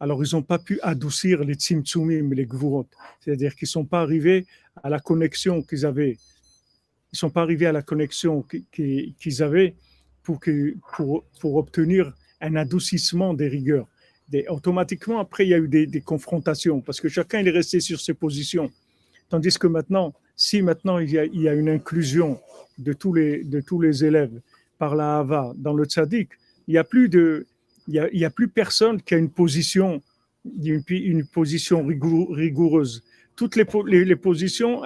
Alors, 0.00 0.24
ils 0.24 0.34
n'ont 0.34 0.42
pas 0.42 0.58
pu 0.58 0.80
adoucir 0.82 1.44
les 1.44 1.54
tzimtzumim, 1.54 2.34
les 2.34 2.44
gvurot. 2.44 2.88
C'est-à-dire 3.20 3.54
qu'ils 3.54 3.66
ne 3.66 3.70
sont 3.70 3.84
pas 3.84 4.00
arrivés 4.00 4.46
à 4.82 4.88
la 4.90 4.98
connexion 4.98 5.62
qu'ils 5.62 5.86
avaient. 5.86 6.16
Ils 7.12 7.16
ne 7.16 7.18
sont 7.18 7.30
pas 7.30 7.42
arrivés 7.42 7.66
à 7.66 7.72
la 7.72 7.82
connexion 7.82 8.44
qu'ils 8.72 9.42
avaient 9.42 9.76
pour, 10.24 10.40
que, 10.40 10.74
pour, 10.96 11.24
pour 11.40 11.56
obtenir 11.56 12.12
un 12.40 12.56
adoucissement 12.56 13.32
des 13.32 13.48
rigueurs. 13.48 13.86
Des, 14.28 14.46
automatiquement, 14.48 15.20
après, 15.20 15.46
il 15.46 15.50
y 15.50 15.54
a 15.54 15.58
eu 15.58 15.68
des, 15.68 15.86
des, 15.86 16.00
confrontations 16.00 16.80
parce 16.80 17.00
que 17.00 17.08
chacun 17.08 17.38
il 17.40 17.46
est 17.48 17.52
resté 17.52 17.78
sur 17.78 18.00
ses 18.00 18.14
positions. 18.14 18.72
Tandis 19.28 19.56
que 19.56 19.66
maintenant, 19.66 20.14
si 20.42 20.60
maintenant 20.60 20.98
il 20.98 21.08
y 21.12 21.48
a, 21.48 21.54
une 21.54 21.68
inclusion 21.68 22.40
de 22.76 22.92
tous, 22.92 23.12
les, 23.12 24.04
élèves 24.04 24.40
par 24.76 24.96
la 24.96 25.18
Hava 25.18 25.52
dans 25.56 25.72
le 25.72 25.84
tzaddik, 25.84 26.30
il 26.66 26.72
n'y 26.72 26.78
a, 26.78 26.82
plus 26.82 27.08
y 27.86 28.24
a, 28.24 28.30
plus 28.30 28.48
personne 28.48 29.00
qui 29.00 29.14
a 29.14 29.18
une 29.18 29.30
position, 29.30 30.02
une, 30.44 31.24
position 31.26 31.86
rigoureuse. 31.86 33.04
Toutes 33.36 33.54
les, 33.54 33.64
positions, 34.16 34.82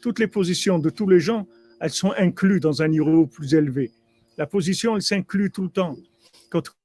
toutes 0.00 0.18
les 0.18 0.26
positions 0.26 0.78
de 0.78 0.88
tous 0.88 1.06
les 1.06 1.20
gens, 1.20 1.46
elles 1.80 1.90
sont 1.90 2.14
incluses 2.16 2.62
dans 2.62 2.80
un 2.80 2.88
niveau 2.88 3.26
plus 3.26 3.52
élevé. 3.52 3.90
La 4.38 4.46
position, 4.46 4.96
elle 4.96 5.02
s'inclut 5.02 5.50
tout 5.50 5.64
le 5.64 5.68
temps. 5.68 5.96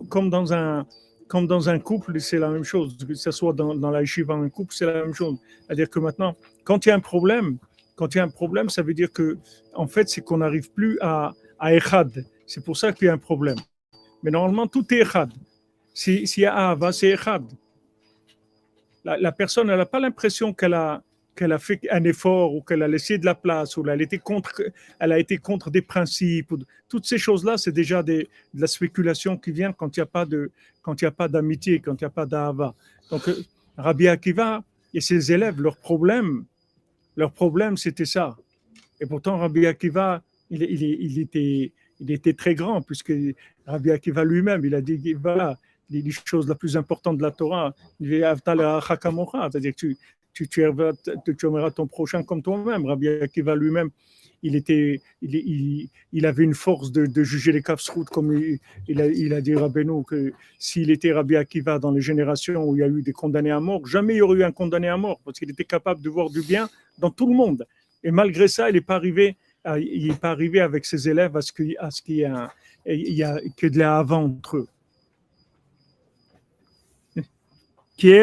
comme, 0.09 0.29
dans 0.29 0.51
un, 0.51 0.85
comme 1.29 1.47
dans 1.47 1.69
un 1.69 1.79
couple, 1.79 2.19
c'est 2.19 2.37
la 2.37 2.49
même 2.49 2.65
chose. 2.65 2.97
Que 2.97 3.13
ce 3.13 3.31
soit 3.31 3.53
dans, 3.53 3.75
dans 3.75 3.91
la 3.91 4.01
yeshiva, 4.01 4.33
un 4.33 4.49
couple, 4.49 4.73
c'est 4.75 4.85
la 4.85 5.05
même 5.05 5.13
chose. 5.13 5.37
C'est-à-dire 5.65 5.89
que 5.89 5.99
maintenant, 5.99 6.35
quand 6.65 6.85
il 6.85 6.89
y 6.89 6.91
a 6.91 6.95
un 6.95 6.99
problème, 6.99 7.57
quand 7.99 8.15
il 8.15 8.19
y 8.19 8.21
a 8.21 8.23
un 8.23 8.29
problème, 8.29 8.69
ça 8.69 8.81
veut 8.81 8.93
dire 8.93 9.11
que, 9.11 9.37
en 9.73 9.85
fait, 9.85 10.07
c'est 10.07 10.21
qu'on 10.21 10.37
n'arrive 10.37 10.71
plus 10.71 10.97
à, 11.01 11.33
à 11.59 11.73
Echad. 11.75 12.25
C'est 12.47 12.63
pour 12.63 12.77
ça 12.77 12.93
qu'il 12.93 13.07
y 13.07 13.09
a 13.09 13.13
un 13.13 13.17
problème. 13.17 13.57
Mais 14.23 14.31
normalement, 14.31 14.67
tout 14.67 14.85
est 14.93 14.99
Echad. 14.99 15.29
S'il 15.93 16.25
y 16.37 16.45
a 16.45 16.69
Ava, 16.69 16.93
c'est 16.93 17.09
Echad. 17.09 17.43
La, 19.03 19.31
personne, 19.33 19.69
elle 19.69 19.79
n'a 19.79 19.85
pas 19.85 19.99
l'impression 19.99 20.53
qu'elle 20.53 20.75
a, 20.75 21.03
qu'elle 21.35 21.51
a 21.51 21.59
fait 21.59 21.81
un 21.91 22.05
effort 22.05 22.55
ou 22.55 22.61
qu'elle 22.61 22.83
a 22.83 22.87
laissé 22.87 23.17
de 23.17 23.25
la 23.25 23.35
place 23.35 23.75
ou 23.75 23.85
elle 23.89 24.01
été 24.01 24.17
contre, 24.17 24.61
elle 24.97 25.11
a 25.11 25.19
été 25.19 25.37
contre 25.37 25.69
des 25.69 25.81
principes. 25.81 26.53
Toutes 26.87 27.05
ces 27.05 27.17
choses-là, 27.17 27.57
c'est 27.57 27.73
déjà 27.73 28.01
de 28.01 28.27
la 28.53 28.67
spéculation 28.67 29.35
qui 29.35 29.51
vient 29.51 29.73
quand 29.73 29.97
il 29.97 29.99
n'y 29.99 31.07
a 31.07 31.11
pas 31.11 31.27
d'amitié, 31.27 31.81
quand 31.81 31.99
il 31.99 32.03
n'y 32.05 32.07
a 32.07 32.11
pas 32.11 32.25
d'ava. 32.25 32.73
Donc, 33.11 33.27
euh, 33.27 33.43
Rabbi 33.75 34.07
Akiva 34.07 34.63
et 34.93 35.01
ses 35.01 35.33
élèves, 35.33 35.59
leur 35.59 35.75
problème, 35.75 36.45
leur 37.19 37.31
problème, 37.33 37.77
c'était 37.77 38.05
ça. 38.05 38.37
Et 38.99 39.05
pourtant, 39.05 39.37
Rabbi 39.37 39.67
Akiva, 39.67 40.23
il, 40.49 41.19
était, 41.19 42.33
très 42.33 42.55
grand, 42.55 42.81
puisque 42.81 43.13
Rabbi 43.65 43.91
Akiva 43.91 44.23
lui-même, 44.23 44.63
il 44.65 44.73
a 44.73 44.81
dit, 44.81 45.13
voilà, 45.13 45.59
les 45.89 46.03
choses 46.11 46.47
la 46.47 46.55
plus 46.55 46.77
importante 46.77 47.17
de 47.17 47.23
la 47.23 47.31
Torah, 47.31 47.75
c'est-à-dire 47.99 49.73
tu, 49.75 49.97
tu, 50.33 50.47
tu, 50.47 50.63
aimeras 50.63 51.71
ton 51.71 51.87
prochain 51.87 52.23
comme 52.23 52.41
toi-même. 52.41 52.85
Rabbi 52.85 53.09
Akiva 53.09 53.55
lui-même, 53.55 53.89
il, 54.43 54.55
était, 54.55 55.01
il, 55.21 56.25
avait 56.25 56.43
une 56.43 56.53
force 56.53 56.91
de, 56.91 57.23
juger 57.23 57.51
les 57.51 57.63
routes 57.93 58.09
comme 58.09 58.33
il, 58.87 59.01
a, 59.01 59.07
il 59.07 59.33
a 59.33 59.41
dit 59.41 59.55
Rabbeinu 59.55 60.03
que 60.03 60.33
s'il 60.57 60.91
était 60.91 61.11
Rabbi 61.11 61.35
Akiva 61.35 61.79
dans 61.79 61.91
les 61.91 62.01
générations 62.01 62.63
où 62.63 62.75
il 62.75 62.79
y 62.79 62.83
a 62.83 62.87
eu 62.87 63.01
des 63.01 63.13
condamnés 63.13 63.51
à 63.51 63.59
mort, 63.59 63.85
jamais 63.85 64.15
il 64.15 64.17
y 64.17 64.21
aurait 64.21 64.39
eu 64.39 64.43
un 64.43 64.51
condamné 64.51 64.87
à 64.87 64.97
mort 64.97 65.19
parce 65.23 65.39
qu'il 65.39 65.49
était 65.49 65.65
capable 65.65 66.01
de 66.01 66.09
voir 66.09 66.29
du 66.29 66.41
bien 66.41 66.69
dans 66.97 67.11
tout 67.11 67.27
le 67.27 67.35
monde. 67.35 67.65
Et 68.03 68.11
malgré 68.11 68.47
ça, 68.47 68.69
il 68.69 68.73
n'est 68.73 68.81
pas 68.81 68.95
arrivé, 68.95 69.37
il 69.77 70.11
est 70.11 70.19
pas 70.19 70.31
arrivé 70.31 70.59
avec 70.61 70.85
ses 70.85 71.09
élèves 71.09 71.35
à 71.35 71.41
ce 71.41 71.51
qu'il 71.51 71.75
y 72.87 73.23
a 73.23 73.41
que 73.57 73.67
de 73.67 73.77
la 73.77 73.97
avant 73.99 74.23
entre 74.23 74.57
eux. 74.57 74.67
Ils 78.01 78.15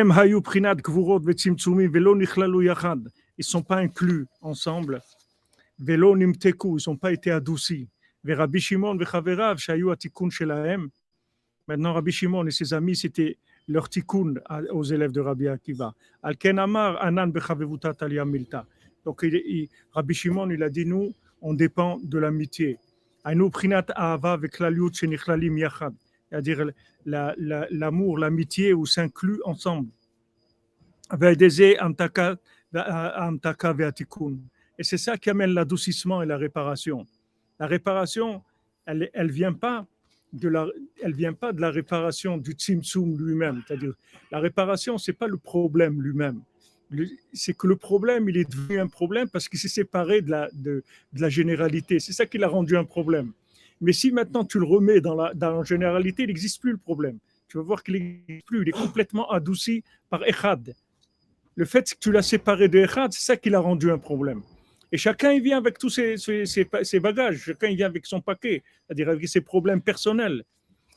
ne 3.38 3.42
sont 3.42 3.62
pas 3.62 3.76
inclus 3.76 4.26
ensemble. 4.40 5.02
Ils 5.78 5.98
n'ont 5.98 6.96
pas 6.96 7.12
été 7.12 7.30
adoucis. 7.30 7.88
Maintenant, 11.68 11.92
Rabbi 11.92 12.12
Shimon 12.12 12.46
et 12.46 12.50
ses 12.50 12.72
amis, 12.74 12.96
c'était 12.96 13.36
leur 13.68 13.88
tikkun 13.88 14.34
aux 14.70 14.84
élèves 14.84 15.12
de 15.12 15.20
Rabbi 15.20 15.48
Akiva. 15.48 15.94
Donc, 19.04 19.24
Rabbi 19.92 20.14
Shimon, 20.14 20.50
il 20.50 20.62
a 20.62 20.68
dit, 20.70 20.86
nous, 20.86 21.14
on 21.40 21.54
dépend 21.54 21.98
de 22.02 22.18
l'amitié. 22.18 22.78
C'est-à-dire 26.28 26.70
l'amour, 27.04 28.18
l'amitié 28.18 28.72
où 28.72 28.86
s'inclut 28.86 29.40
ensemble. 29.44 29.88
Et 34.78 34.84
c'est 34.84 34.98
ça 34.98 35.16
qui 35.16 35.30
amène 35.30 35.50
l'adoucissement 35.50 36.22
et 36.22 36.26
la 36.26 36.36
réparation. 36.36 37.06
La 37.58 37.66
réparation, 37.66 38.42
elle 38.86 39.10
ne 39.14 39.32
vient 39.32 39.52
pas 39.52 39.86
de 40.32 40.48
la, 40.48 41.70
réparation 41.70 42.36
du 42.36 42.52
tzimtzum 42.52 43.18
lui-même. 43.18 43.62
C'est-à-dire, 43.66 43.94
la 44.30 44.40
réparation, 44.40 44.98
c'est 44.98 45.12
pas 45.12 45.28
le 45.28 45.38
problème 45.38 46.02
lui-même. 46.02 46.42
C'est 47.32 47.56
que 47.56 47.66
le 47.66 47.76
problème, 47.76 48.28
il 48.28 48.36
est 48.36 48.48
devenu 48.48 48.78
un 48.78 48.86
problème 48.86 49.28
parce 49.28 49.48
qu'il 49.48 49.58
s'est 49.58 49.68
séparé 49.68 50.20
de 50.20 50.30
la, 50.30 50.48
de, 50.52 50.84
de 51.12 51.20
la 51.20 51.28
généralité. 51.28 51.98
C'est 51.98 52.12
ça 52.12 52.26
qui 52.26 52.38
l'a 52.38 52.48
rendu 52.48 52.76
un 52.76 52.84
problème. 52.84 53.32
Mais 53.80 53.92
si 53.92 54.12
maintenant 54.12 54.44
tu 54.44 54.58
le 54.58 54.64
remets 54.64 55.00
dans 55.00 55.14
la, 55.14 55.34
dans 55.34 55.58
la 55.58 55.64
généralité, 55.64 56.22
il 56.22 56.28
n'existe 56.28 56.60
plus 56.60 56.72
le 56.72 56.78
problème. 56.78 57.18
Tu 57.48 57.56
vas 57.56 57.64
voir 57.64 57.82
qu'il 57.82 57.94
n'existe 57.94 58.46
plus. 58.46 58.62
Il 58.62 58.68
est 58.68 58.72
complètement 58.72 59.30
adouci 59.30 59.82
par 60.08 60.22
Echad. 60.24 60.74
Le 61.56 61.64
fait 61.64 61.94
que 61.94 61.98
tu 61.98 62.12
l'as 62.12 62.22
séparé 62.22 62.68
de 62.68 62.78
Echad, 62.78 63.12
c'est 63.12 63.24
ça 63.24 63.36
qui 63.36 63.50
l'a 63.50 63.60
rendu 63.60 63.90
un 63.90 63.98
problème. 63.98 64.42
Et 64.92 64.98
chacun, 64.98 65.32
il 65.32 65.42
vient 65.42 65.58
avec 65.58 65.78
tous 65.78 65.90
ses, 65.90 66.16
ses, 66.16 67.00
bagages. 67.00 67.38
Chacun, 67.38 67.68
il 67.68 67.76
vient 67.76 67.86
avec 67.86 68.06
son 68.06 68.20
paquet, 68.20 68.62
c'est-à-dire 68.86 69.08
avec 69.08 69.28
ses 69.28 69.40
problèmes 69.40 69.80
personnels. 69.80 70.44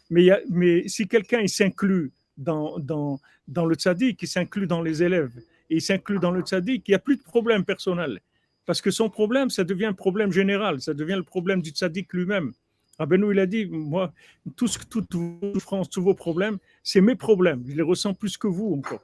Mais, 0.10 0.30
mais 0.50 0.88
si 0.88 1.08
quelqu'un, 1.08 1.40
il 1.40 1.50
s'inclut 1.50 2.12
dans, 2.38 2.80
dans, 2.80 3.20
dans 3.48 3.66
le 3.66 3.76
tzaddik, 3.76 4.22
il 4.22 4.28
s'inclut 4.28 4.68
dans 4.68 4.82
les 4.82 5.04
élèves, 5.04 5.32
et 5.70 5.78
il 5.78 5.82
s'inclut 5.82 6.20
dans 6.20 6.32
le 6.32 6.42
tzaddik, 6.42 6.88
il 6.88 6.92
n'y 6.92 6.96
a 6.96 7.00
plus 7.00 7.18
de 7.18 7.24
problème 7.24 7.66
personnel. 7.66 8.20
Parce 8.66 8.82
que 8.82 8.92
son 8.92 9.10
problème, 9.10 9.50
ça 9.50 9.64
devient 9.64 9.86
un 9.86 9.94
problème 9.94 10.32
général, 10.32 10.82
ça 10.82 10.94
devient 10.94 11.16
le 11.16 11.24
problème 11.24 11.62
du 11.62 11.72
tzaddik 11.72 12.14
lui-même. 12.14 12.54
Rabbeinu, 13.00 13.32
il 13.32 13.40
a 13.40 13.46
dit, 13.46 13.66
moi, 13.66 14.14
tout 14.56 14.68
ce, 14.68 14.78
toute 14.80 15.16
vos 15.16 15.54
souffrances, 15.54 15.90
tous 15.90 16.04
vos 16.04 16.14
problèmes, 16.14 16.58
c'est 16.84 17.02
mes 17.02 17.16
problèmes. 17.16 17.64
Je 17.68 17.76
les 17.76 17.82
ressens 17.82 18.14
plus 18.14 18.38
que 18.38 18.48
vous 18.48 18.74
encore. 18.74 19.04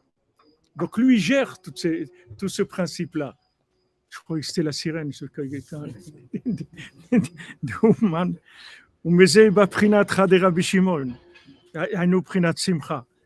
Donc 0.76 0.98
lui, 0.98 1.16
il 1.16 1.20
gère 1.20 1.60
tout, 1.62 1.72
ces, 1.76 2.06
tout 2.38 2.50
ce 2.50 2.62
principe-là. 2.62 3.36
Je 4.16 4.22
crois 4.24 4.40
que 4.40 4.46
c'était 4.46 4.64
la 4.64 4.72
sirène, 4.72 5.12
ce 5.12 5.26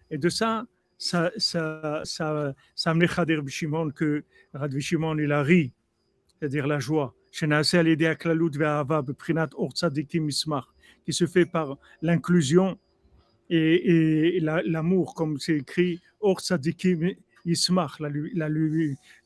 Et 0.10 0.18
de 0.18 0.30
ça, 0.30 0.66
ça, 0.98 1.32
ça, 1.38 2.02
ça, 2.04 2.56
ça 2.74 2.96
Shimon 3.48 3.92
que 3.92 4.24
Rabbi 4.54 4.82
Shimon, 4.82 5.20
il 5.20 5.32
a 5.32 5.44
ri, 5.44 5.72
c'est-à-dire 6.40 6.66
la 6.66 6.80
joie. 6.80 7.14
Qui 7.32 7.46
se 11.14 11.28
fait 11.28 11.46
par 11.46 11.78
l'inclusion 12.02 12.80
et, 13.52 14.38
et 14.38 14.40
l'amour, 14.40 15.14
comme 15.14 15.38
c'est 15.38 15.58
écrit, 15.58 16.02
Or 16.20 16.42
Tzadikim 16.42 17.12
Yismach, 17.46 18.00
la, 18.00 18.10
la, 18.34 18.50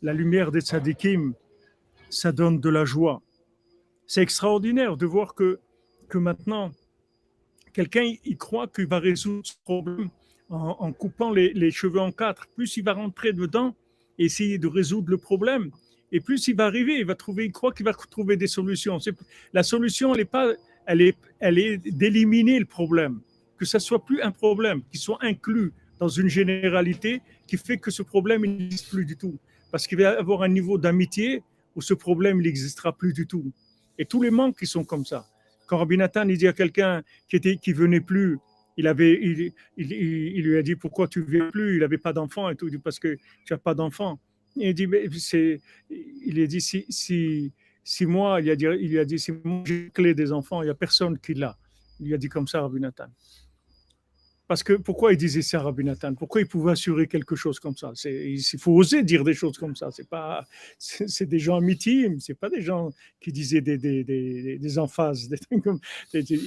la 0.01 0.13
lumière 0.13 0.51
des 0.51 0.61
Tzadikim, 0.61 1.33
ça 2.13 2.31
donne 2.31 2.59
de 2.59 2.69
la 2.69 2.85
joie. 2.85 3.21
C'est 4.07 4.21
extraordinaire 4.21 4.97
de 4.97 5.05
voir 5.05 5.33
que, 5.33 5.59
que 6.09 6.17
maintenant, 6.17 6.71
quelqu'un 7.73 8.13
il 8.23 8.37
croit 8.37 8.67
qu'il 8.67 8.87
va 8.87 8.99
résoudre 8.99 9.45
ce 9.45 9.53
problème 9.63 10.09
en, 10.49 10.91
coupant 10.91 11.31
les, 11.31 11.51
les, 11.53 11.71
cheveux 11.71 11.99
en 11.99 12.11
quatre. 12.11 12.47
Plus 12.55 12.77
il 12.77 12.83
va 12.83 12.93
rentrer 12.93 13.33
dedans, 13.33 13.75
et 14.19 14.25
essayer 14.25 14.57
de 14.57 14.67
résoudre 14.67 15.09
le 15.09 15.17
problème, 15.17 15.71
et 16.11 16.19
plus 16.19 16.47
il 16.47 16.55
va 16.55 16.65
arriver, 16.65 16.99
il 16.99 17.05
va 17.05 17.15
trouver, 17.15 17.45
il 17.45 17.51
croit 17.51 17.71
qu'il 17.73 17.85
va 17.85 17.93
trouver 17.93 18.37
des 18.37 18.47
solutions. 18.47 18.99
La 19.51 19.63
solution, 19.63 20.13
elle 20.13 20.21
est 20.21 20.25
pas, 20.25 20.53
elle 20.85 21.01
est, 21.01 21.17
elle 21.39 21.57
est 21.57 21.77
d'éliminer 21.77 22.59
le 22.59 22.65
problème, 22.65 23.21
que 23.57 23.65
ça 23.65 23.79
soit 23.79 24.05
plus 24.05 24.21
un 24.21 24.31
problème, 24.31 24.83
qu'il 24.91 24.99
soit 24.99 25.17
inclus 25.21 25.73
dans 25.99 26.09
une 26.09 26.27
généralité 26.27 27.21
qui 27.47 27.57
fait 27.57 27.77
que 27.77 27.89
ce 27.89 28.03
problème 28.03 28.41
n'existe 28.45 28.89
plus 28.89 29.05
du 29.05 29.17
tout, 29.17 29.37
parce 29.71 29.87
qu'il 29.87 29.97
va 29.97 30.19
avoir 30.19 30.43
un 30.43 30.49
niveau 30.49 30.77
d'amitié 30.77 31.41
où 31.75 31.81
ce 31.81 31.93
problème 31.93 32.41
n'existera 32.41 32.95
plus 32.95 33.13
du 33.13 33.27
tout. 33.27 33.51
Et 33.97 34.05
tous 34.05 34.21
les 34.21 34.31
manques 34.31 34.57
qui 34.59 34.67
sont 34.67 34.83
comme 34.83 35.05
ça. 35.05 35.27
Quand 35.67 35.77
Rabbi 35.77 35.97
Nathan 35.97 36.27
il 36.27 36.37
dit 36.37 36.47
à 36.47 36.53
quelqu'un 36.53 37.03
qui 37.29 37.35
était 37.37 37.57
qui 37.57 37.73
venait 37.73 38.01
plus, 38.01 38.37
il 38.75 38.87
avait, 38.87 39.19
il, 39.21 39.53
il, 39.77 40.43
lui 40.43 40.57
a 40.57 40.63
dit 40.63 40.75
pourquoi 40.75 41.07
tu 41.07 41.23
viens 41.23 41.51
plus, 41.51 41.75
il 41.75 41.79
n'avait 41.81 41.99
pas 41.99 42.11
d'enfant 42.11 42.49
et 42.49 42.55
tout, 42.55 42.67
il 42.67 42.71
dit 42.71 42.79
parce 42.79 42.99
que 42.99 43.15
tu 43.45 43.53
n'as 43.53 43.57
pas 43.57 43.75
d'enfant. 43.75 44.19
Il 44.55 44.73
dit 44.73 44.87
mais 44.87 45.07
c'est, 45.17 45.61
il 45.89 46.41
a 46.41 46.47
dit 46.47 46.61
si 46.61 46.85
si 46.89 47.53
si 47.83 48.05
moi, 48.05 48.39
il 48.41 48.49
a 48.49 48.55
dit, 48.55 48.65
il 48.79 48.97
a 48.97 49.05
dit 49.05 49.19
si 49.19 49.31
moi 49.31 49.63
j'ai 49.65 49.89
clé 49.89 50.13
des 50.13 50.31
enfants, 50.31 50.61
il 50.61 50.65
n'y 50.65 50.71
a 50.71 50.75
personne 50.75 51.19
qui 51.19 51.33
l'a. 51.33 51.57
Il 51.99 52.13
a 52.13 52.17
dit 52.17 52.29
comme 52.29 52.47
ça 52.47 52.61
Rabbi 52.61 52.79
Nathan. 52.79 53.07
Parce 54.47 54.61
que 54.61 54.73
pourquoi 54.73 55.13
il 55.13 55.17
disait 55.17 55.41
ça, 55.41 55.61
Rabbi 55.61 55.83
Nathan? 55.85 56.15
Pourquoi 56.15 56.41
il 56.41 56.47
pouvait 56.47 56.73
assurer 56.73 57.07
quelque 57.07 57.35
chose 57.35 57.59
comme 57.59 57.77
ça? 57.77 57.93
Il 58.05 58.59
faut 58.59 58.73
oser 58.73 59.01
dire 59.03 59.23
des 59.23 59.33
choses 59.33 59.57
comme 59.57 59.75
ça. 59.75 59.89
C'est 59.91 60.07
pas, 60.07 60.45
c'est 60.77 61.25
des 61.25 61.39
gens 61.39 61.61
ce 61.61 62.15
c'est 62.19 62.33
pas 62.33 62.49
des 62.49 62.61
gens 62.61 62.91
qui 63.21 63.31
disaient 63.31 63.61
des, 63.61 63.77
des, 63.77 64.03
des, 64.03 64.57
des 64.57 64.79
emphases. 64.79 65.29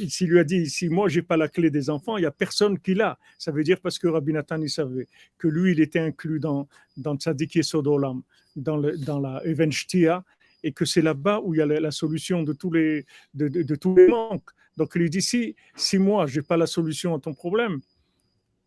S'il 0.09 0.29
lui 0.29 0.39
a 0.39 0.45
dit, 0.45 0.69
si 0.69 0.89
moi 0.91 1.09
j'ai 1.09 1.23
pas 1.23 1.39
la 1.39 1.49
clé 1.49 1.71
des 1.71 1.89
enfants, 1.89 2.19
il 2.19 2.23
y 2.23 2.27
a 2.27 2.31
personne 2.31 2.79
qui 2.79 2.95
l'a. 2.95 3.19
Ça 3.39 3.51
veut 3.51 3.65
dire 3.65 3.81
parce 3.81 3.99
que 3.99 4.09
Rabbi 4.09 4.33
Nathan 4.33 4.61
il 4.61 4.71
savait 4.71 5.09
que 5.39 5.49
lui 5.49 5.73
il 5.73 5.81
était 5.81 6.01
inclus 6.01 6.39
dans 6.39 6.69
dans 6.97 7.17
Sodolam, 7.19 8.23
dans 8.57 8.77
le, 8.77 8.97
dans 8.97 9.21
la 9.21 9.45
Evenshtia, 9.45 10.25
et 10.63 10.73
que 10.73 10.85
c'est 10.85 11.03
là-bas 11.03 11.41
où 11.43 11.55
il 11.55 11.59
y 11.59 11.61
a 11.61 11.67
la, 11.67 11.91
solution 11.91 12.43
de 12.43 12.53
tous 12.53 12.73
les 12.73 13.07
de, 13.35 13.49
de 13.49 13.75
tous 13.75 13.95
les 13.95 14.09
manques. 14.09 14.51
Donc 14.77 14.93
il 14.95 15.03
lui 15.03 15.11
dit 15.11 15.23
si, 15.23 15.57
si 15.75 15.99
moi, 15.99 16.27
je 16.27 16.41
n'ai 16.41 16.47
pas 16.47 16.57
la 16.57 16.67
solution 16.67 17.15
à 17.15 17.21
ton 17.21 17.35
problème, 17.35 17.81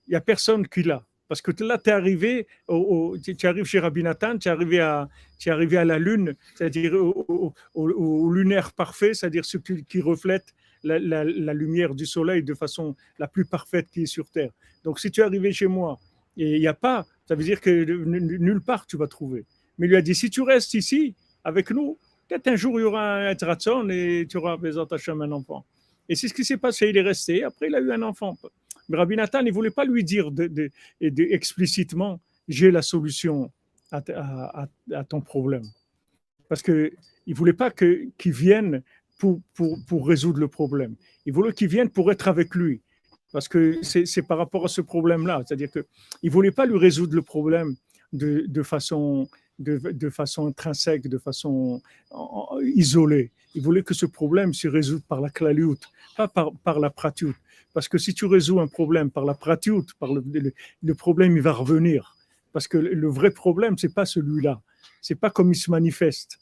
il 0.08 0.12
n'y 0.12 0.16
a 0.16 0.22
personne 0.22 0.68
qui 0.68 0.84
l'a. 0.84 1.06
Parce 1.30 1.44
que 1.44 1.52
là, 1.64 1.78
tu 1.78 1.92
es 1.92 1.94
arrivé, 1.94 2.48
au, 2.68 3.16
tu 3.20 3.46
arrives 3.46 3.66
chez 3.66 3.80
Rabbi 3.80 4.02
Nathan, 4.02 4.40
tu 4.40 4.48
es 4.48 4.52
arrivé 4.52 4.80
à, 4.80 5.08
tu 5.38 5.52
arrivé 5.52 5.78
à 5.78 5.86
la 5.86 6.00
lune, 6.00 6.36
c'est-à-dire 6.56 6.94
au, 6.96 8.32
lunaire 8.32 8.74
parfait, 8.74 9.14
c'est-à-dire 9.14 9.46
ce 9.46 9.60
qui, 9.60 10.02
reflète 10.02 10.56
la, 10.84 11.24
lumière 11.54 11.94
du 11.94 12.08
soleil 12.08 12.42
de 12.42 12.56
façon 12.56 12.96
la 13.20 13.28
plus 13.28 13.46
parfaite 13.46 13.92
qui 13.92 14.04
est 14.04 14.06
sur 14.08 14.28
Terre. 14.32 14.50
Donc 14.84 15.00
si 15.00 15.12
tu 15.12 15.22
es 15.22 15.24
arrivé 15.24 15.54
chez 15.54 15.68
moi 15.68 16.00
et 16.36 16.56
il 16.56 16.60
n'y 16.60 16.68
a 16.68 16.74
pas, 16.74 17.06
ça 17.28 17.36
veut 17.36 17.44
dire 17.44 17.62
que 17.62 17.70
nulle 17.70 18.62
part 18.62 18.88
tu 18.88 18.98
vas 18.98 19.08
trouver. 19.08 19.46
Mais 19.78 19.86
il 19.86 19.92
lui 19.92 19.98
a 19.98 20.02
dit, 20.02 20.16
si 20.16 20.32
tu 20.32 20.42
restes 20.42 20.74
ici 20.74 21.14
avec 21.44 21.70
nous, 21.70 22.00
peut-être 22.28 22.48
un 22.48 22.56
jour 22.56 22.80
il 22.80 22.84
y 22.84 22.86
aura 22.86 23.18
un 23.18 23.36
tratson 23.36 23.88
et 23.92 24.26
tu 24.28 24.38
auras 24.38 24.58
besoin 24.58 24.86
de 24.86 25.22
un 25.22 25.32
enfant. 25.32 25.64
Et 26.10 26.16
c'est 26.16 26.28
ce 26.28 26.34
qui 26.34 26.44
s'est 26.44 26.58
passé. 26.58 26.90
Il 26.90 26.98
est 26.98 27.02
resté. 27.02 27.44
Après, 27.44 27.68
il 27.68 27.76
a 27.76 27.80
eu 27.80 27.92
un 27.92 28.02
enfant. 28.02 28.38
Mais 28.90 28.98
Rabbi 28.98 29.16
Nathan, 29.16 29.44
ne 29.44 29.52
voulait 29.52 29.70
pas 29.70 29.86
lui 29.86 30.04
dire 30.04 30.30
explicitement 31.00 32.20
j'ai 32.48 32.72
la 32.72 32.82
solution 32.82 33.52
à, 33.92 34.02
ton 35.08 35.22
problème. 35.22 35.64
Parce 36.48 36.64
qu'il 36.64 36.92
ne 37.28 37.36
voulait 37.36 37.54
pas 37.54 37.70
qu'il 37.70 38.12
vienne 38.26 38.82
pour, 39.20 39.40
pour, 39.54 40.08
résoudre 40.08 40.40
le 40.40 40.48
problème. 40.48 40.96
Il 41.28 41.34
voulait 41.34 41.54
qu'il 41.54 41.68
vienne 41.68 41.90
pour 41.90 42.12
être 42.12 42.28
avec 42.28 42.56
lui. 42.56 42.82
Parce 43.32 43.48
que 43.48 43.80
c'est 43.84 44.24
par 44.24 44.40
rapport 44.40 44.66
à 44.66 44.68
ce 44.68 44.82
problème-là. 44.82 45.44
C'est-à-dire 45.46 45.72
qu'il 45.72 45.84
ne 46.24 46.30
voulait 46.32 46.52
pas 46.52 46.66
lui 46.66 46.80
résoudre 46.80 47.16
le 47.16 47.22
problème 47.22 47.76
de 48.12 48.64
façon 48.64 49.30
de, 49.60 50.10
façon 50.10 50.48
intrinsèque, 50.48 51.08
de 51.08 51.18
façon 51.18 51.82
isolée. 52.76 53.32
Il 53.56 53.62
voulait 53.62 53.84
que 53.84 53.94
ce 53.94 54.06
problème 54.06 54.54
se 54.54 54.68
résout 54.68 55.02
par 55.08 55.22
la 55.22 55.30
klaliout, 55.30 55.80
pas 56.16 56.28
par, 56.28 56.52
par 56.64 56.80
la 56.80 56.90
pratiout. 56.90 57.36
Parce 57.74 57.88
que 57.88 57.98
si 57.98 58.14
tu 58.14 58.26
résous 58.26 58.60
un 58.60 58.68
problème 58.68 59.12
par 59.12 59.26
la 59.26 59.34
pratiout, 59.34 59.86
par 60.00 60.14
le, 60.14 60.24
le, 60.84 60.96
problème, 60.96 61.36
il 61.36 61.42
va 61.42 61.52
revenir. 61.52 62.16
Parce 62.52 62.68
que 62.68 62.78
le 62.78 63.08
vrai 63.08 63.32
problème, 63.32 63.78
c'est 63.78 63.94
pas 63.94 64.06
celui-là. 64.06 64.62
C'est 65.02 65.16
pas 65.16 65.30
comme 65.30 65.52
il 65.52 65.56
se 65.56 65.70
manifeste. 65.70 66.40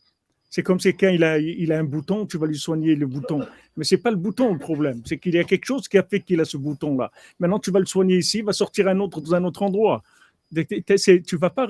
C'est 0.50 0.64
comme 0.64 0.80
si 0.80 0.96
quand 0.96 1.10
il 1.10 1.24
a, 1.24 1.40
il 1.40 1.72
a 1.74 1.80
un 1.80 1.84
bouton, 1.84 2.26
tu 2.26 2.38
vas 2.38 2.48
lui 2.48 2.58
soigner 2.58 2.96
le 2.96 3.06
bouton. 3.06 3.46
Mais 3.76 3.84
c'est 3.84 3.98
pas 3.98 4.12
le 4.12 4.18
bouton 4.18 4.54
le 4.54 4.60
problème. 4.60 5.02
C'est 5.06 5.18
qu'il 5.18 5.36
y 5.36 5.40
a 5.40 5.44
quelque 5.44 5.66
chose 5.66 5.88
qui 5.88 5.98
a 5.98 6.04
fait 6.04 6.22
qu'il 6.22 6.40
a 6.40 6.46
ce 6.46 6.56
bouton-là. 6.56 7.12
Maintenant, 7.40 7.60
tu 7.60 7.70
vas 7.70 7.80
le 7.80 7.86
soigner 7.86 8.18
ici, 8.18 8.40
il 8.40 8.46
va 8.46 8.54
sortir 8.54 8.88
un 8.88 9.00
autre 9.00 9.20
dans 9.20 9.36
un 9.36 9.44
autre 9.44 9.64
endroit. 9.64 10.04
Tu 10.54 11.38
vas 11.38 11.50
pas, 11.50 11.68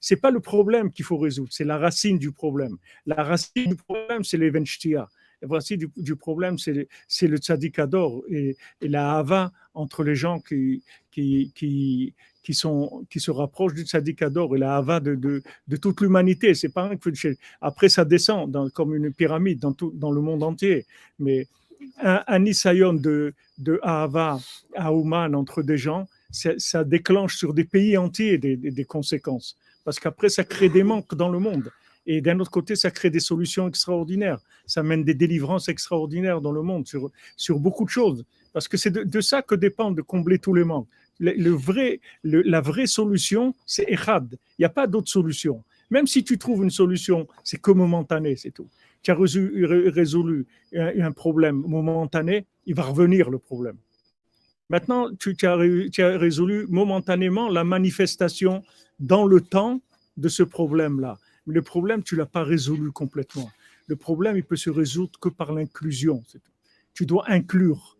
c'est 0.00 0.16
pas 0.16 0.30
le 0.30 0.40
problème 0.40 0.90
qu'il 0.90 1.04
faut 1.04 1.16
résoudre, 1.16 1.50
c'est 1.52 1.64
la 1.64 1.78
racine 1.78 2.18
du 2.18 2.32
problème. 2.32 2.76
La 3.06 3.22
racine 3.22 3.70
du 3.70 3.76
problème, 3.76 4.24
c'est 4.24 4.36
l'evenshtia. 4.36 5.08
La 5.42 5.48
racine 5.48 5.90
du, 5.96 6.16
problème, 6.16 6.56
c'est 6.58 7.28
le 7.28 7.36
tzadikador 7.36 8.24
et, 8.28 8.56
et, 8.80 8.88
la 8.88 9.18
hava 9.18 9.52
entre 9.74 10.02
les 10.02 10.14
gens 10.14 10.40
qui, 10.40 10.82
qui, 11.10 11.52
qui, 11.54 12.14
qui, 12.42 12.54
sont, 12.54 13.06
qui 13.10 13.20
se 13.20 13.30
rapprochent 13.30 13.74
du 13.74 13.82
tzadikador 13.82 14.56
et 14.56 14.58
la 14.58 14.76
hava 14.76 14.98
de, 14.98 15.14
de, 15.14 15.42
de 15.68 15.76
toute 15.76 16.00
l'humanité. 16.00 16.54
C'est 16.54 16.72
pas 16.72 16.90
après 17.60 17.88
ça 17.88 18.04
descend 18.04 18.72
comme 18.72 18.94
une 18.94 19.12
pyramide 19.12 19.60
dans, 19.60 19.72
tout, 19.72 19.92
dans 19.94 20.10
le 20.10 20.22
monde 20.22 20.42
entier, 20.42 20.86
mais 21.18 21.46
un, 22.02 22.22
un 22.26 22.40
de, 22.40 23.34
de 23.58 23.80
Ahava 23.82 24.38
à 24.74 24.92
Ouman 24.92 25.34
entre 25.34 25.62
des 25.62 25.78
gens, 25.78 26.06
ça 26.58 26.84
déclenche 26.84 27.36
sur 27.36 27.54
des 27.54 27.64
pays 27.64 27.96
entiers 27.96 28.38
des, 28.38 28.84
conséquences. 28.84 29.56
Parce 29.84 29.98
qu'après, 29.98 30.28
ça 30.28 30.44
crée 30.44 30.68
des 30.68 30.82
manques 30.82 31.14
dans 31.14 31.28
le 31.28 31.38
monde. 31.38 31.70
Et 32.06 32.20
d'un 32.20 32.38
autre 32.38 32.50
côté, 32.50 32.76
ça 32.76 32.90
crée 32.90 33.10
des 33.10 33.20
solutions 33.20 33.66
extraordinaires. 33.66 34.40
Ça 34.66 34.82
mène 34.82 35.02
des 35.02 35.14
délivrances 35.14 35.68
extraordinaires 35.68 36.40
dans 36.40 36.52
le 36.52 36.62
monde 36.62 36.86
sur, 36.86 37.10
sur 37.36 37.58
beaucoup 37.58 37.84
de 37.84 37.90
choses. 37.90 38.24
Parce 38.52 38.68
que 38.68 38.76
c'est 38.76 38.92
de, 38.92 39.20
ça 39.20 39.42
que 39.42 39.54
dépend 39.54 39.90
de 39.90 40.02
combler 40.02 40.38
tous 40.38 40.54
les 40.54 40.64
manques. 40.64 40.88
Le, 41.18 41.50
vrai, 41.50 42.00
la 42.22 42.60
vraie 42.60 42.86
solution, 42.86 43.54
c'est 43.64 43.86
Echad. 43.88 44.28
Il 44.32 44.62
n'y 44.62 44.66
a 44.66 44.70
pas 44.70 44.86
d'autre 44.86 45.08
solution. 45.08 45.64
Même 45.90 46.06
si 46.06 46.24
tu 46.24 46.36
trouves 46.38 46.62
une 46.62 46.70
solution, 46.70 47.26
c'est 47.42 47.60
que 47.60 47.70
momentané, 47.70 48.36
c'est 48.36 48.50
tout. 48.50 48.68
Tu 49.02 49.10
as 49.10 49.14
résolu 49.14 50.46
un 50.74 51.12
problème 51.12 51.56
momentané, 51.56 52.46
il 52.66 52.74
va 52.74 52.82
revenir 52.82 53.30
le 53.30 53.38
problème. 53.38 53.76
Maintenant, 54.68 55.08
tu, 55.14 55.36
as, 55.42 55.56
résolu 55.56 56.66
momentanément 56.68 57.48
la 57.48 57.64
manifestation 57.64 58.64
dans 58.98 59.24
le 59.24 59.40
temps 59.40 59.80
de 60.16 60.28
ce 60.28 60.42
problème-là. 60.42 61.18
Mais 61.46 61.54
le 61.54 61.62
problème, 61.62 62.02
tu 62.02 62.14
ne 62.14 62.20
l'as 62.20 62.26
pas 62.26 62.42
résolu 62.42 62.90
complètement. 62.90 63.50
Le 63.86 63.96
problème, 63.96 64.36
il 64.36 64.44
peut 64.44 64.56
se 64.56 64.70
résoudre 64.70 65.18
que 65.20 65.28
par 65.28 65.52
l'inclusion. 65.52 66.24
Tu 66.94 67.06
dois 67.06 67.24
inclure. 67.28 67.96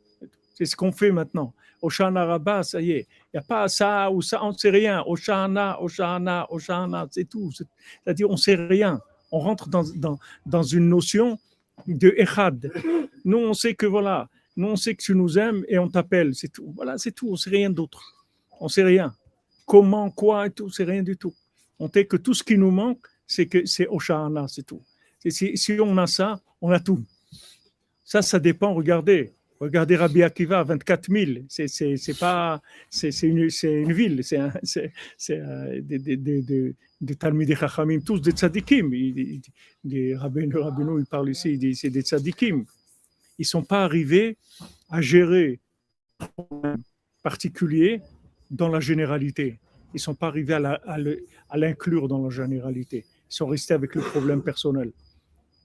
C'est 0.54 0.64
ce 0.64 0.74
qu'on 0.74 0.90
fait 0.90 1.12
maintenant. 1.12 1.54
Oshana 1.82 2.24
Rabba, 2.24 2.62
ça 2.62 2.80
y 2.80 2.92
est. 2.92 3.06
Il 3.32 3.36
n'y 3.36 3.40
a 3.40 3.42
pas 3.42 3.68
ça 3.68 4.10
ou 4.10 4.22
ça, 4.22 4.42
on 4.42 4.52
ne 4.52 4.56
sait 4.56 4.70
rien. 4.70 5.04
Oshana, 5.06 5.80
Oshana, 5.80 6.46
Oshana, 6.50 7.06
c'est 7.10 7.28
tout. 7.28 7.52
C'est-à-dire, 7.52 8.28
on 8.28 8.32
ne 8.32 8.38
sait 8.38 8.54
rien. 8.54 9.00
On 9.30 9.38
rentre 9.38 9.68
dans, 9.68 9.84
dans, 9.94 10.18
dans 10.46 10.62
une 10.62 10.88
notion 10.88 11.38
de 11.86 12.14
Echad. 12.16 12.72
Nous, 13.24 13.38
on 13.38 13.54
sait 13.54 13.74
que 13.74 13.86
voilà, 13.86 14.28
nous, 14.56 14.68
on 14.68 14.76
sait 14.76 14.94
que 14.94 15.02
tu 15.02 15.14
nous 15.14 15.38
aimes 15.38 15.64
et 15.68 15.78
on 15.78 15.88
t'appelle, 15.88 16.34
c'est 16.34 16.48
tout. 16.48 16.72
Voilà, 16.74 16.96
c'est 16.96 17.12
tout, 17.12 17.28
on 17.30 17.36
sait 17.36 17.50
rien 17.50 17.68
d'autre. 17.68 18.26
On 18.58 18.68
sait 18.68 18.82
rien. 18.82 19.14
Comment, 19.66 20.10
quoi 20.10 20.46
et 20.46 20.50
tout, 20.50 20.70
c'est 20.70 20.84
rien 20.84 21.02
du 21.02 21.16
tout. 21.16 21.34
On 21.78 21.90
sait 21.90 22.06
que 22.06 22.16
tout 22.16 22.32
ce 22.32 22.42
qui 22.42 22.56
nous 22.56 22.70
manque, 22.70 23.06
c'est 23.26 23.46
que 23.46 23.66
c'est 23.66 23.86
Oshana, 23.86 24.48
c'est 24.48 24.62
tout. 24.62 24.82
Si, 25.28 25.76
on 25.80 25.98
a 25.98 26.06
ça, 26.06 26.40
on 26.62 26.70
a 26.70 26.80
tout. 26.80 27.04
Ça, 28.02 28.22
ça 28.22 28.38
dépend. 28.38 28.72
Regardez, 28.72 29.34
regardez 29.60 29.96
Rabbi 29.96 30.22
Akiva, 30.22 30.62
24 30.62 31.10
000. 31.10 31.32
C'est, 31.48 32.18
pas, 32.18 32.62
une, 33.02 33.48
une 33.64 33.92
ville. 33.92 34.24
C'est, 34.24 34.38
c'est, 34.62 34.92
c'est 35.18 35.38
euh, 35.38 35.80
des, 35.82 35.98
des, 35.98 36.16
des, 36.16 36.74
des 37.00 37.14
Talmudé 37.16 37.56
Chachamim, 37.56 38.00
tous 38.00 38.20
des 38.20 38.30
tzadikim. 38.30 38.90
Des 39.84 40.16
rabbins, 40.16 40.48
rabbins, 40.54 40.96
il 40.98 41.06
parle 41.06 41.30
ici, 41.30 41.74
c'est 41.74 41.90
des 41.90 42.02
tzadikim 42.02 42.64
ils 43.38 43.42
ne 43.42 43.46
sont 43.46 43.64
pas 43.64 43.84
arrivés 43.84 44.36
à 44.90 45.00
gérer 45.00 45.60
un 46.20 46.26
problème 46.26 46.82
particulier 47.22 48.00
dans 48.50 48.68
la 48.68 48.80
généralité. 48.80 49.58
Ils 49.92 49.96
ne 49.96 50.00
sont 50.00 50.14
pas 50.14 50.28
arrivés 50.28 50.54
à 50.54 51.56
l'inclure 51.56 52.08
dans 52.08 52.22
la 52.22 52.30
généralité. 52.30 53.04
Ils 53.30 53.34
sont 53.34 53.46
restés 53.46 53.74
avec 53.74 53.94
le 53.94 54.02
problème 54.02 54.42
personnel. 54.42 54.92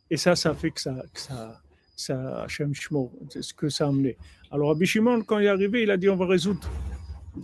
Et 0.09 0.17
ça, 0.17 0.35
ça 0.35 0.53
fait 0.53 0.71
que 0.71 0.81
ça, 0.81 1.03
que 1.13 1.19
ça, 1.19 1.61
ça 1.95 2.45
c'est 2.49 3.41
ce 3.41 3.53
que 3.53 3.69
ça 3.69 3.85
a 3.85 3.89
amené. 3.89 4.17
Alors, 4.51 4.69
Rabbi 4.69 4.85
Shimon, 4.85 5.21
quand 5.23 5.39
il 5.39 5.45
est 5.45 5.49
arrivé, 5.49 5.83
il 5.83 5.91
a 5.91 5.97
dit 5.97 6.09
on 6.09 6.17
va 6.17 6.25
résoudre, 6.25 6.69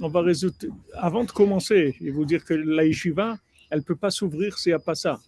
on 0.01 0.09
va 0.09 0.21
résoudre. 0.21 0.57
Avant 0.93 1.23
de 1.23 1.31
commencer, 1.31 1.95
et 2.01 2.11
vous 2.11 2.25
dire 2.25 2.43
que 2.43 2.53
la 2.53 2.83
yeshiva, 2.85 3.37
elle 3.69 3.83
peut 3.83 3.95
pas 3.95 4.09
s'ouvrir 4.09 4.57
s'il 4.57 4.71
n'y 4.71 4.75
a 4.75 4.79
pas 4.79 4.95
ça. 4.95 5.19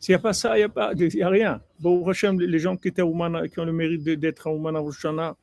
S'il 0.00 0.12
n'y 0.12 0.16
a 0.16 0.20
pas 0.20 0.32
ça, 0.32 0.58
il 0.58 0.68
n'y 1.14 1.22
a, 1.22 1.28
rien. 1.28 1.60
Bon, 1.80 2.08
les 2.08 2.58
gens 2.58 2.76
qui, 2.76 2.88
étaient 2.88 3.02
qui 3.02 3.60
ont 3.60 3.64
le 3.64 3.72
mérite 3.72 4.02
d'être 4.04 4.46
à 4.46 4.52
Oumana 4.52 4.78
Roshana, 4.78 5.36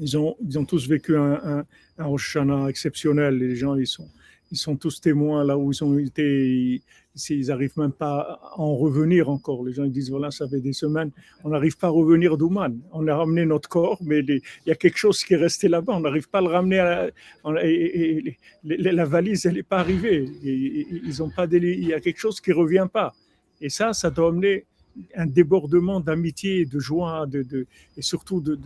ils 0.00 0.16
ont, 0.16 0.36
ils 0.40 0.58
ont 0.58 0.64
tous 0.64 0.88
vécu 0.88 1.16
un, 1.16 1.64
un, 1.98 2.06
un 2.06 2.66
exceptionnel. 2.66 3.38
Les 3.38 3.54
gens, 3.54 3.76
ils 3.76 3.86
sont, 3.86 4.08
ils 4.52 4.58
sont 4.58 4.76
tous 4.76 5.00
témoins 5.00 5.44
là 5.44 5.56
où 5.56 5.72
ils 5.72 5.82
ont 5.82 5.98
été. 5.98 6.82
Ils 7.30 7.46
n'arrivent 7.46 7.78
même 7.78 7.92
pas 7.92 8.38
à 8.42 8.60
en 8.60 8.76
revenir 8.76 9.28
encore. 9.28 9.64
Les 9.64 9.72
gens 9.72 9.84
ils 9.84 9.92
disent 9.92 10.10
voilà, 10.10 10.30
ça 10.30 10.46
fait 10.46 10.60
des 10.60 10.74
semaines, 10.74 11.10
on 11.42 11.48
n'arrive 11.48 11.76
pas 11.76 11.88
à 11.88 11.90
revenir 11.90 12.36
d'Ouman. 12.36 12.78
On 12.92 13.06
a 13.08 13.16
ramené 13.16 13.44
notre 13.46 13.68
corps, 13.68 13.98
mais 14.02 14.20
il 14.20 14.42
y 14.66 14.70
a 14.70 14.74
quelque 14.74 14.98
chose 14.98 15.24
qui 15.24 15.34
est 15.34 15.38
resté 15.38 15.68
là-bas. 15.68 15.94
On 15.94 16.00
n'arrive 16.00 16.28
pas 16.28 16.38
à 16.38 16.42
le 16.42 16.48
ramener. 16.48 16.78
La, 18.64 19.04
valise, 19.06 19.46
elle 19.46 19.54
n'est 19.54 19.62
pas 19.62 19.78
arrivée. 19.78 20.30
ils 20.42 21.22
ont 21.22 21.30
pas 21.30 21.46
il 21.50 21.88
y 21.88 21.94
a 21.94 22.00
quelque 22.00 22.20
chose 22.20 22.40
qui 22.40 22.50
ne 22.50 22.56
revient 22.56 22.88
pas. 22.92 23.14
Et 23.60 23.70
ça, 23.70 23.94
ça 23.94 24.10
doit 24.10 24.28
amener 24.28 24.66
un 25.14 25.26
débordement 25.26 25.98
d'amitié, 26.00 26.66
de 26.66 26.78
joie, 26.78 27.26
de, 27.26 27.66
et 27.96 28.02
surtout 28.02 28.40
de- 28.40 28.58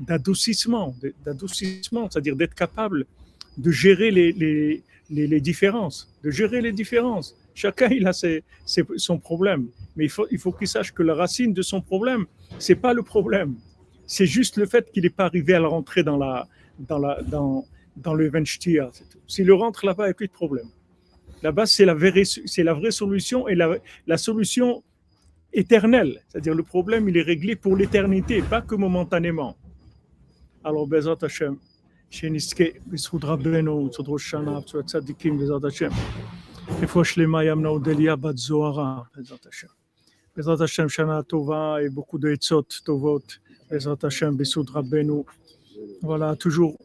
d'adoucissement, 0.00 0.94
d'adoucissement, 1.24 2.08
c'est-à-dire 2.10 2.36
d'être 2.36 2.54
capable 2.54 3.04
de 3.58 3.70
gérer 3.70 4.10
les, 4.10 4.82
les, 5.14 5.40
différences, 5.40 6.12
de 6.22 6.30
gérer 6.30 6.60
les 6.60 6.72
différences. 6.72 7.36
Chacun, 7.54 7.88
il 7.88 8.06
a 8.06 8.12
ses, 8.12 8.42
ses- 8.66 8.84
son 8.96 9.18
problème, 9.18 9.68
mais 9.96 10.04
il 10.04 10.10
faut, 10.10 10.26
il 10.30 10.38
faut 10.38 10.52
qu'il 10.52 10.68
sache 10.68 10.92
que 10.92 11.02
la 11.02 11.14
racine 11.14 11.52
de 11.52 11.62
son 11.62 11.80
problème, 11.80 12.26
c'est 12.58 12.74
pas 12.74 12.92
le 12.92 13.02
problème, 13.02 13.54
c'est 14.06 14.26
juste 14.26 14.56
le 14.56 14.66
fait 14.66 14.90
qu'il 14.92 15.04
n'est 15.04 15.10
pas 15.10 15.26
arrivé 15.26 15.54
à 15.54 15.60
le 15.60 15.66
rentrer 15.68 16.02
dans, 16.02 16.16
la, 16.16 16.48
dans, 16.78 16.98
la, 16.98 17.22
dans, 17.22 17.64
dans 17.96 18.14
le 18.14 18.28
Venchtia. 18.28 18.90
S'il 19.26 19.46
le 19.46 19.54
rentre 19.54 19.86
là-bas, 19.86 20.04
il 20.04 20.08
n'y 20.08 20.10
a 20.12 20.14
plus 20.14 20.26
de 20.28 20.32
problème. 20.32 20.68
Là-bas, 21.42 21.66
c'est 21.66 21.84
la, 21.84 21.94
vraie, 21.94 22.22
la 22.58 22.74
vraie 22.74 22.90
solution 22.90 23.48
et 23.48 23.54
la, 23.54 23.76
la 24.06 24.16
solution 24.18 24.82
éternelle. 25.52 26.22
C'est-à-dire 26.28 26.54
le 26.54 26.62
problème, 26.62 27.08
il 27.08 27.16
est 27.16 27.22
réglé 27.22 27.54
pour 27.56 27.76
l'éternité, 27.76 28.42
pas 28.42 28.62
que 28.62 28.74
momentanément. 28.74 29.56
Alors, 30.64 30.86
Bezat 30.86 31.18
Hashem, 31.22 31.56
שנזכה 32.13 32.63
בזכות 32.87 33.23
רבנו, 33.23 33.87
בזכות 33.89 34.05
ראש 34.09 34.25
השנה, 34.25 34.59
בזכות 34.59 34.75
הצדיקים, 34.85 35.37
בעזרת 35.37 35.63
השם. 35.63 35.89
רפואה 36.81 37.05
שלמה 37.05 37.43
ימנה 37.43 37.67
אודליה 37.69 38.15
בת 38.15 38.37
זוהרה, 38.37 39.01
בעזרת 39.15 39.45
השם. 39.45 39.67
בעזרת 40.37 40.61
השם, 40.61 40.89
שנה 40.89 41.23
טובה 41.23 41.75
et 41.77 41.93
beaucoup 41.93 42.17
d'עצות 42.19 42.81
טובות, 42.83 43.37
בעזרת 43.71 44.03
השם, 44.03 44.37
בזכות 44.37 44.69
רבנו. 44.69 45.23
Voilà, 46.03 46.35
toujours, 46.35 46.77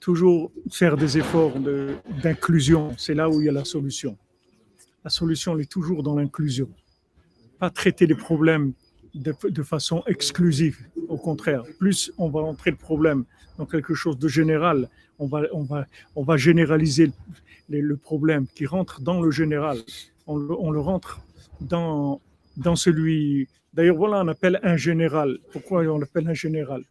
toujours 0.00 0.52
faire 0.70 0.96
des 0.96 1.12
efforts 1.22 1.56
de- 1.68 1.94
d'inclusion, 2.22 2.82
c'est 2.98 3.14
là 3.14 3.28
où 3.30 3.40
il 3.40 3.44
y 3.46 3.48
a 3.48 3.52
la 3.52 3.64
solution. 3.64 4.16
La 5.04 5.10
solution, 5.10 5.54
elle 5.54 5.62
est 5.62 5.70
toujours 5.78 6.02
dans 6.02 6.16
l'inclusion. 6.20 6.68
Pas 7.58 7.70
traiter 7.70 8.06
les 8.06 8.14
problèmes 8.28 8.66
de, 9.14 9.32
de 9.58 9.62
façon 9.62 10.02
exclusive. 10.14 10.76
Au 11.08 11.18
contraire, 11.28 11.62
plus 11.78 11.98
on 12.18 12.28
va 12.34 12.40
entrer 12.52 12.70
le 12.70 12.76
problème 12.88 13.24
quelque 13.65 13.93
chose 13.93 14.17
de 14.17 14.27
général, 14.27 14.89
on 15.19 15.27
va, 15.27 15.43
on 15.53 15.63
va, 15.63 15.85
on 16.15 16.23
va 16.23 16.37
généraliser 16.37 17.11
le, 17.69 17.95
problème 17.97 18.47
qui 18.55 18.65
rentre 18.65 19.01
dans 19.01 19.21
le 19.21 19.31
général. 19.31 19.77
On 20.27 20.37
le, 20.37 20.79
rentre 20.79 21.21
dans, 21.61 22.21
dans 22.57 22.75
celui. 22.75 23.47
D'ailleurs, 23.73 23.97
voilà, 23.97 24.21
on 24.23 24.27
appelle 24.27 24.59
un 24.63 24.77
général. 24.77 25.39
Pourquoi 25.51 25.81
on 25.83 25.97
l'appelle 25.97 26.27
un 26.27 26.33
général? 26.33 26.83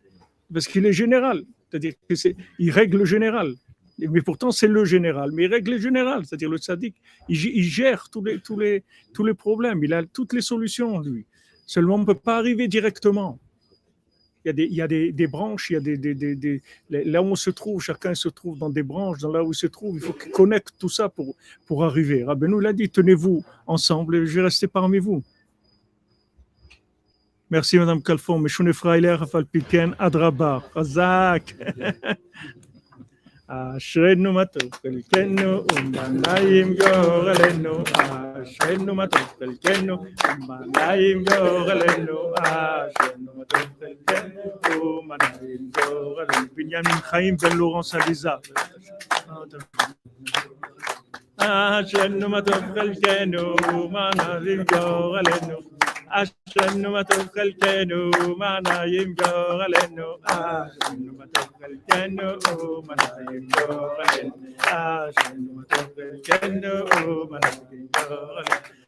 Parce 0.52 0.66
qu'il 0.66 0.86
est 0.86 0.92
général. 0.92 1.44
C'est-à-dire 1.70 1.94
qu'il 2.08 2.70
règle 2.70 2.98
le 2.98 3.04
général. 3.04 3.54
Mais 3.98 4.22
pourtant, 4.22 4.50
c'est 4.50 4.68
le 4.68 4.84
général. 4.84 5.30
Mais 5.32 5.44
il 5.44 5.52
règle 5.52 5.72
le 5.72 5.78
général. 5.78 6.24
C'est-à-dire 6.24 6.50
le 6.50 6.58
sadique, 6.58 6.96
il, 7.28 7.44
il 7.44 7.64
gère 7.64 8.08
tous 8.10 8.24
les, 8.24 8.40
tous, 8.40 8.58
les, 8.58 8.84
tous 9.12 9.24
les 9.24 9.34
problèmes. 9.34 9.82
Il 9.84 9.92
a 9.92 10.04
toutes 10.04 10.32
les 10.32 10.40
solutions, 10.40 11.00
lui. 11.00 11.26
Seulement, 11.66 11.96
on 11.96 11.98
ne 11.98 12.04
peut 12.04 12.14
pas 12.14 12.38
arriver 12.38 12.66
directement. 12.68 13.38
Il 14.44 14.48
y 14.48 14.50
a 14.50 14.52
des, 14.52 14.64
il 14.64 14.74
y 14.74 14.82
a 14.82 14.88
des, 14.88 15.12
des 15.12 15.26
branches, 15.26 15.70
il 15.70 15.72
y 15.74 15.76
a 15.76 15.80
des, 15.80 15.96
des, 15.96 16.62
là 16.90 17.20
où 17.22 17.26
on 17.26 17.34
se 17.34 17.50
trouve, 17.50 17.82
chacun 17.82 18.14
se 18.14 18.28
trouve 18.28 18.58
dans 18.58 18.70
des 18.70 18.82
branches, 18.82 19.18
dans 19.18 19.32
là 19.32 19.42
où 19.42 19.52
il 19.52 19.56
se 19.56 19.66
trouve, 19.66 19.96
il 19.96 20.00
faut 20.00 20.12
qu'il 20.12 20.30
connecte 20.30 20.74
tout 20.78 20.88
ça 20.88 21.08
pour, 21.08 21.34
pour 21.66 21.84
arriver. 21.84 22.24
Rabbeinu 22.24 22.60
l'a 22.60 22.72
dit, 22.72 22.88
tenez-vous 22.88 23.44
ensemble 23.66 24.16
et 24.16 24.26
je 24.26 24.34
vais 24.36 24.42
rester 24.42 24.68
parmi 24.68 24.98
vous. 24.98 25.22
Merci 27.50 27.78
Madame 27.78 28.02
Calfon, 28.02 28.38
Meshune 28.38 28.72
Freiler, 28.74 29.14
Rafal 29.14 29.46
Piken, 29.46 29.94
Adraba, 29.98 30.62
Razak. 30.74 31.56
אשרנו 33.47 34.33
מה 34.33 34.45
טוב 34.45 34.69
חלקנו 34.81 35.57
ובנאים 35.57 36.75
גורלנו 36.75 37.83
אשרנו 38.43 38.95
מה 38.95 39.07
טוב 39.07 39.21
חלקנו 39.39 40.05
ובנאים 40.39 41.23
גורלנו 41.23 42.33
אשרנו 42.39 43.31
מה 43.37 43.43
טוב 43.45 43.61
חלקנו 43.79 44.41
ובנאים 44.65 45.71
גורלנו 45.75 46.47
בנימין 46.55 46.83
חיים 47.01 47.37
בן 47.37 47.57
לורנס 47.57 47.95
עליזה 47.95 48.29
אשרנו 51.37 52.29
מה 52.29 52.41
טוב 52.41 52.55
חלקנו 52.75 53.55
ובנאים 53.73 54.63
גורלנו 54.63 55.57
Hashem 56.10 56.82
no 56.82 56.90
matov 56.96 57.28
chelkenu, 57.34 58.00
manayim 58.40 59.10
yor 59.20 59.60
alenu. 59.66 60.08
Hashem 60.26 60.96
no 61.04 61.12
matov 61.20 61.48
chelkenu, 61.60 62.28
manayim 62.88 63.44
yor 63.56 63.96
alenu. 64.04 64.54
Hashem 64.60 65.36
no 65.46 65.50
matov 65.58 65.96
chelkenu, 66.26 66.74
manayim 67.32 67.88
yor 67.96 68.30
alenu. 68.40 68.87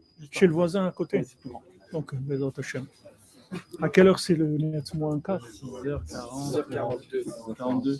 Chez 0.29 0.47
le 0.47 0.53
voisin 0.53 0.85
à 0.85 0.91
côté. 0.91 1.25
Donc, 1.91 2.13
Bezat 2.15 2.51
Hashem. 2.57 2.85
À 3.81 3.89
quelle 3.89 4.07
heure 4.07 4.19
c'est 4.19 4.35
le 4.35 4.45
net 4.57 4.93
moins 4.93 5.19
4 5.19 5.45
6h40, 5.45 6.69
42. 6.69 7.25
42. 7.57 7.99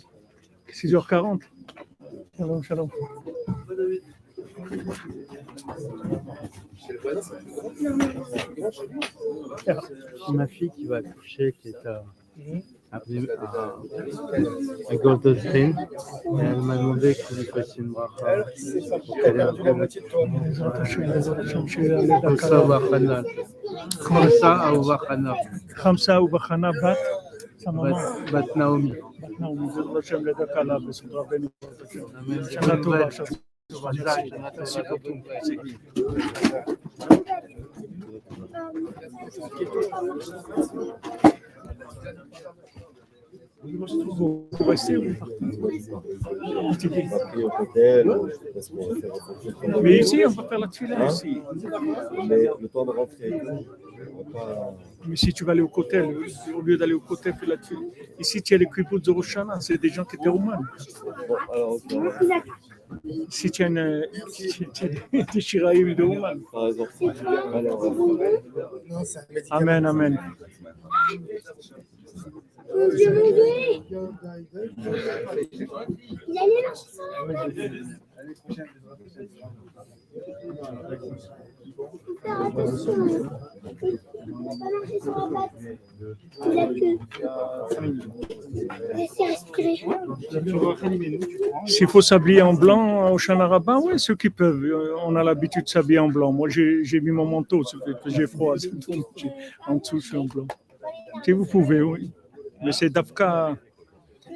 6h40 0.72 1.42
Shalom, 2.36 2.62
shalom. 2.62 2.88
ma 10.32 10.46
fille 10.46 10.70
qui 10.70 10.84
va 10.86 10.96
accoucher, 10.96 11.54
qui 11.60 11.68
est 11.68 11.86
à, 11.86 12.04
قلت 15.04 15.26
الحين 15.26 15.78
آه، 15.78 15.88
يعني 16.42 16.56
ما 16.56 16.76
نمضيك 16.76 17.16
كويسين 17.52 17.90
واخر 17.90 18.44
خمسة 22.22 22.60
وبخنا 22.60 23.24
خمسة 24.00 24.68
أو 24.68 24.80
بخنا 24.80 25.34
خمسة 25.74 26.20
وبخنا 26.20 26.70
بات. 26.70 26.96
بات 28.32 28.56
نومي 28.56 28.90
بات 29.22 29.40
نومي 29.40 29.70
الله 29.80 30.00
شمل 30.00 30.30
لك 30.30 30.50
على 30.56 30.78
بسم 30.88 31.06
ربنا 31.16 31.48
شمل 32.50 32.80
توبة 32.82 33.08
شمل 33.10 33.38
Mais 49.82 49.98
ici, 49.98 50.24
on 50.26 50.30
va 50.30 50.42
faire 50.48 50.58
la 50.58 50.66
tefila 50.68 51.00
Hein 51.00 51.08
ici. 51.08 51.40
Mais 52.26 52.48
le 52.60 52.68
temps 52.68 52.84
de 52.84 52.90
rentrer. 52.90 53.40
Mais 55.06 55.16
si 55.16 55.32
tu 55.32 55.44
vas 55.44 55.52
aller 55.52 55.60
au 55.62 55.68
côté, 55.68 56.00
au 56.00 56.60
lieu 56.60 56.76
d'aller 56.76 56.94
au 56.94 57.00
côté, 57.00 57.32
faire 57.32 57.48
la 57.48 57.56
tefila. 57.56 57.80
Ici, 58.18 58.42
tu 58.42 58.54
as 58.54 58.58
les 58.58 58.66
kibbutz 58.66 59.02
de 59.02 59.12
Rosh 59.12 59.36
Hashanah, 59.36 59.60
c'est 59.60 59.78
des 59.78 59.90
gens 59.90 60.04
qui 60.04 60.16
étaient 60.16 60.28
roumains. 60.28 60.58
Bon, 61.28 61.36
alors, 61.52 61.76
Sityan 63.28 63.76
Tishiraim 65.32 65.94
Douman. 65.94 66.44
Amen, 69.50 69.86
amen. 69.86 70.18
Dieu 72.96 73.10
m'aider. 73.12 73.82
Il 78.48 78.56
s'il 91.66 91.86
faut 91.88 92.00
s'habiller 92.00 92.42
en 92.42 92.54
blanc 92.54 93.12
au 93.12 93.18
oui, 93.84 93.98
ceux 93.98 94.14
qui 94.14 94.30
peuvent. 94.30 94.64
Euh, 94.64 94.96
On 95.04 95.16
a 95.16 95.24
l'habitude 95.24 95.64
de 95.64 95.68
s'habiller 95.68 95.98
en 95.98 96.08
blanc. 96.08 96.32
Moi, 96.32 96.48
j'ai 96.48 97.00
mis 97.00 97.10
mon 97.10 97.26
manteau, 97.26 97.62
j'ai 98.06 98.26
froid. 98.26 98.54
En 99.66 99.76
dessous, 99.76 100.00
je 100.00 100.06
suis 100.06 100.16
en 100.16 100.24
blanc. 100.24 100.46
Si 101.24 101.32
vous 101.32 101.46
pouvez, 101.46 101.82
oui. 101.82 102.10
Mais 102.62 102.72
c'est 102.72 102.90
Dafka 102.90 103.56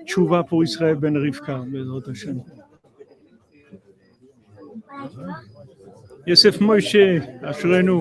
Tchouva 0.05 0.45
pour 0.45 0.65
Israël 0.65 0.97
Ben 0.97 1.17
Rivka, 1.17 1.65
vois 5.17 5.37
Yosef 6.27 6.59
Moshe, 6.59 7.41
Ashrenu. 7.43 7.97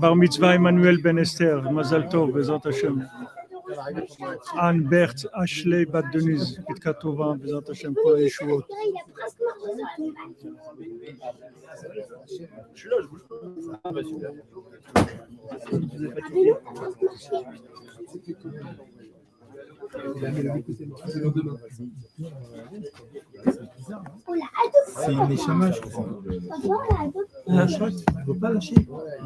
Bar 0.00 0.14
mitzvah 0.16 0.54
Emmanuel 0.54 0.98
Ben 0.98 1.18
Esther, 1.18 1.60
Mazal 1.76 2.10
Tov, 2.10 2.32
Bezat 2.32 2.64
Hashem. 2.64 3.08
Anne 4.60 4.82
Berthe, 4.90 5.26
Ashley 5.40 5.84
Bat 5.84 6.12
Denise, 6.12 6.58
Kitka 6.68 6.92
Tova, 7.00 7.38
Bezat 7.38 7.68
Hashem, 7.68 7.94
Kol 7.94 8.16
Yeshuot. 8.16 8.64
C'est 24.96 25.12
une 25.12 25.32
échama, 25.32 25.70
je 25.70 25.80
crois. 25.80 26.06
L'a 27.46 27.66
il 27.66 27.80
ne 27.80 28.24
faut 28.24 28.34
pas 28.34 28.50
lâcher. 28.50 28.74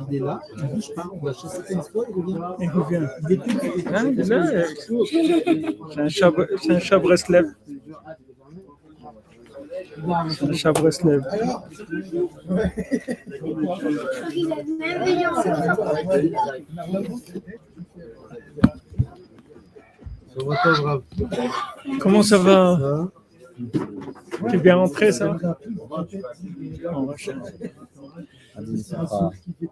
Il 0.09 0.17
est 0.17 0.21
là, 0.21 0.41
il 0.57 0.63
ne 0.65 0.69
bouge 0.75 0.95
pas. 0.95 1.07
On 1.13 1.25
va 1.25 1.33
chasser 1.33 1.75
une 1.75 1.83
fois, 1.83 2.05
il 2.09 2.15
revient. 2.15 2.39
Il 2.61 2.71
revient. 2.71 3.09
Il 3.23 3.33
est 3.33 3.37
tout. 3.37 3.59
Hein, 3.95 4.11
il 4.13 4.21
est 4.21 4.29
là, 4.29 4.65
C'est 5.93 6.01
un 6.01 6.09
chat, 6.09 6.33
c'est 6.63 6.73
un 6.73 6.79
chat 6.79 6.99
Breslev. 6.99 7.55
C'est 10.29 10.45
un 10.45 10.53
chat 10.53 10.73
Breslev. 10.73 11.23
Il 14.33 14.53
a 14.53 14.57
même 14.79 15.05
venu 15.05 15.27
en 15.27 15.43
Sur 15.43 15.55
votre 15.55 15.77
brave. 15.77 16.01
Comment 21.99 22.23
ça 22.23 22.39
va 22.39 22.79
Ça, 22.79 23.11
T'es 24.51 24.57
bien 24.59 24.77
rentré, 24.77 25.13
ça 25.13 25.37
On. 26.93 27.13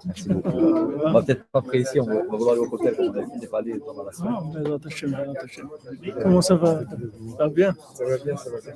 Merci 0.06 0.28
beaucoup. 0.28 0.48
On 0.48 1.12
va 1.12 1.22
peut-être 1.22 1.44
pas 1.44 1.58
après 1.58 1.80
ici, 1.80 2.00
on 2.00 2.04
va, 2.06 2.14
on 2.14 2.30
va 2.32 2.36
vouloir 2.36 2.52
aller 2.52 2.60
au 2.60 2.70
cocktail. 2.70 2.94
On 2.98 3.38
n'est 3.38 3.46
pas 3.46 3.58
allé 3.58 3.74
pendant 3.78 4.04
la 4.04 4.12
semaine. 4.12 4.34
Ah, 4.36 4.42
Bezat 4.58 4.78
Hashem. 4.86 5.16
Comment 6.22 6.40
ça 6.40 6.54
va 6.54 6.80
Ça 6.80 7.36
va 7.38 7.48
bien 7.48 7.74
Ça 7.94 8.04
va 8.04 8.18
bien, 8.18 8.36
ça 8.36 8.50
va 8.50 8.60
bien. 8.60 8.74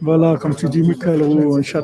Voilà, 0.00 0.36
comme 0.36 0.54
tu 0.54 0.68
dis, 0.68 0.82
Michael 0.82 1.22
Roux, 1.22 1.56
un 1.56 1.62
chat 1.62 1.82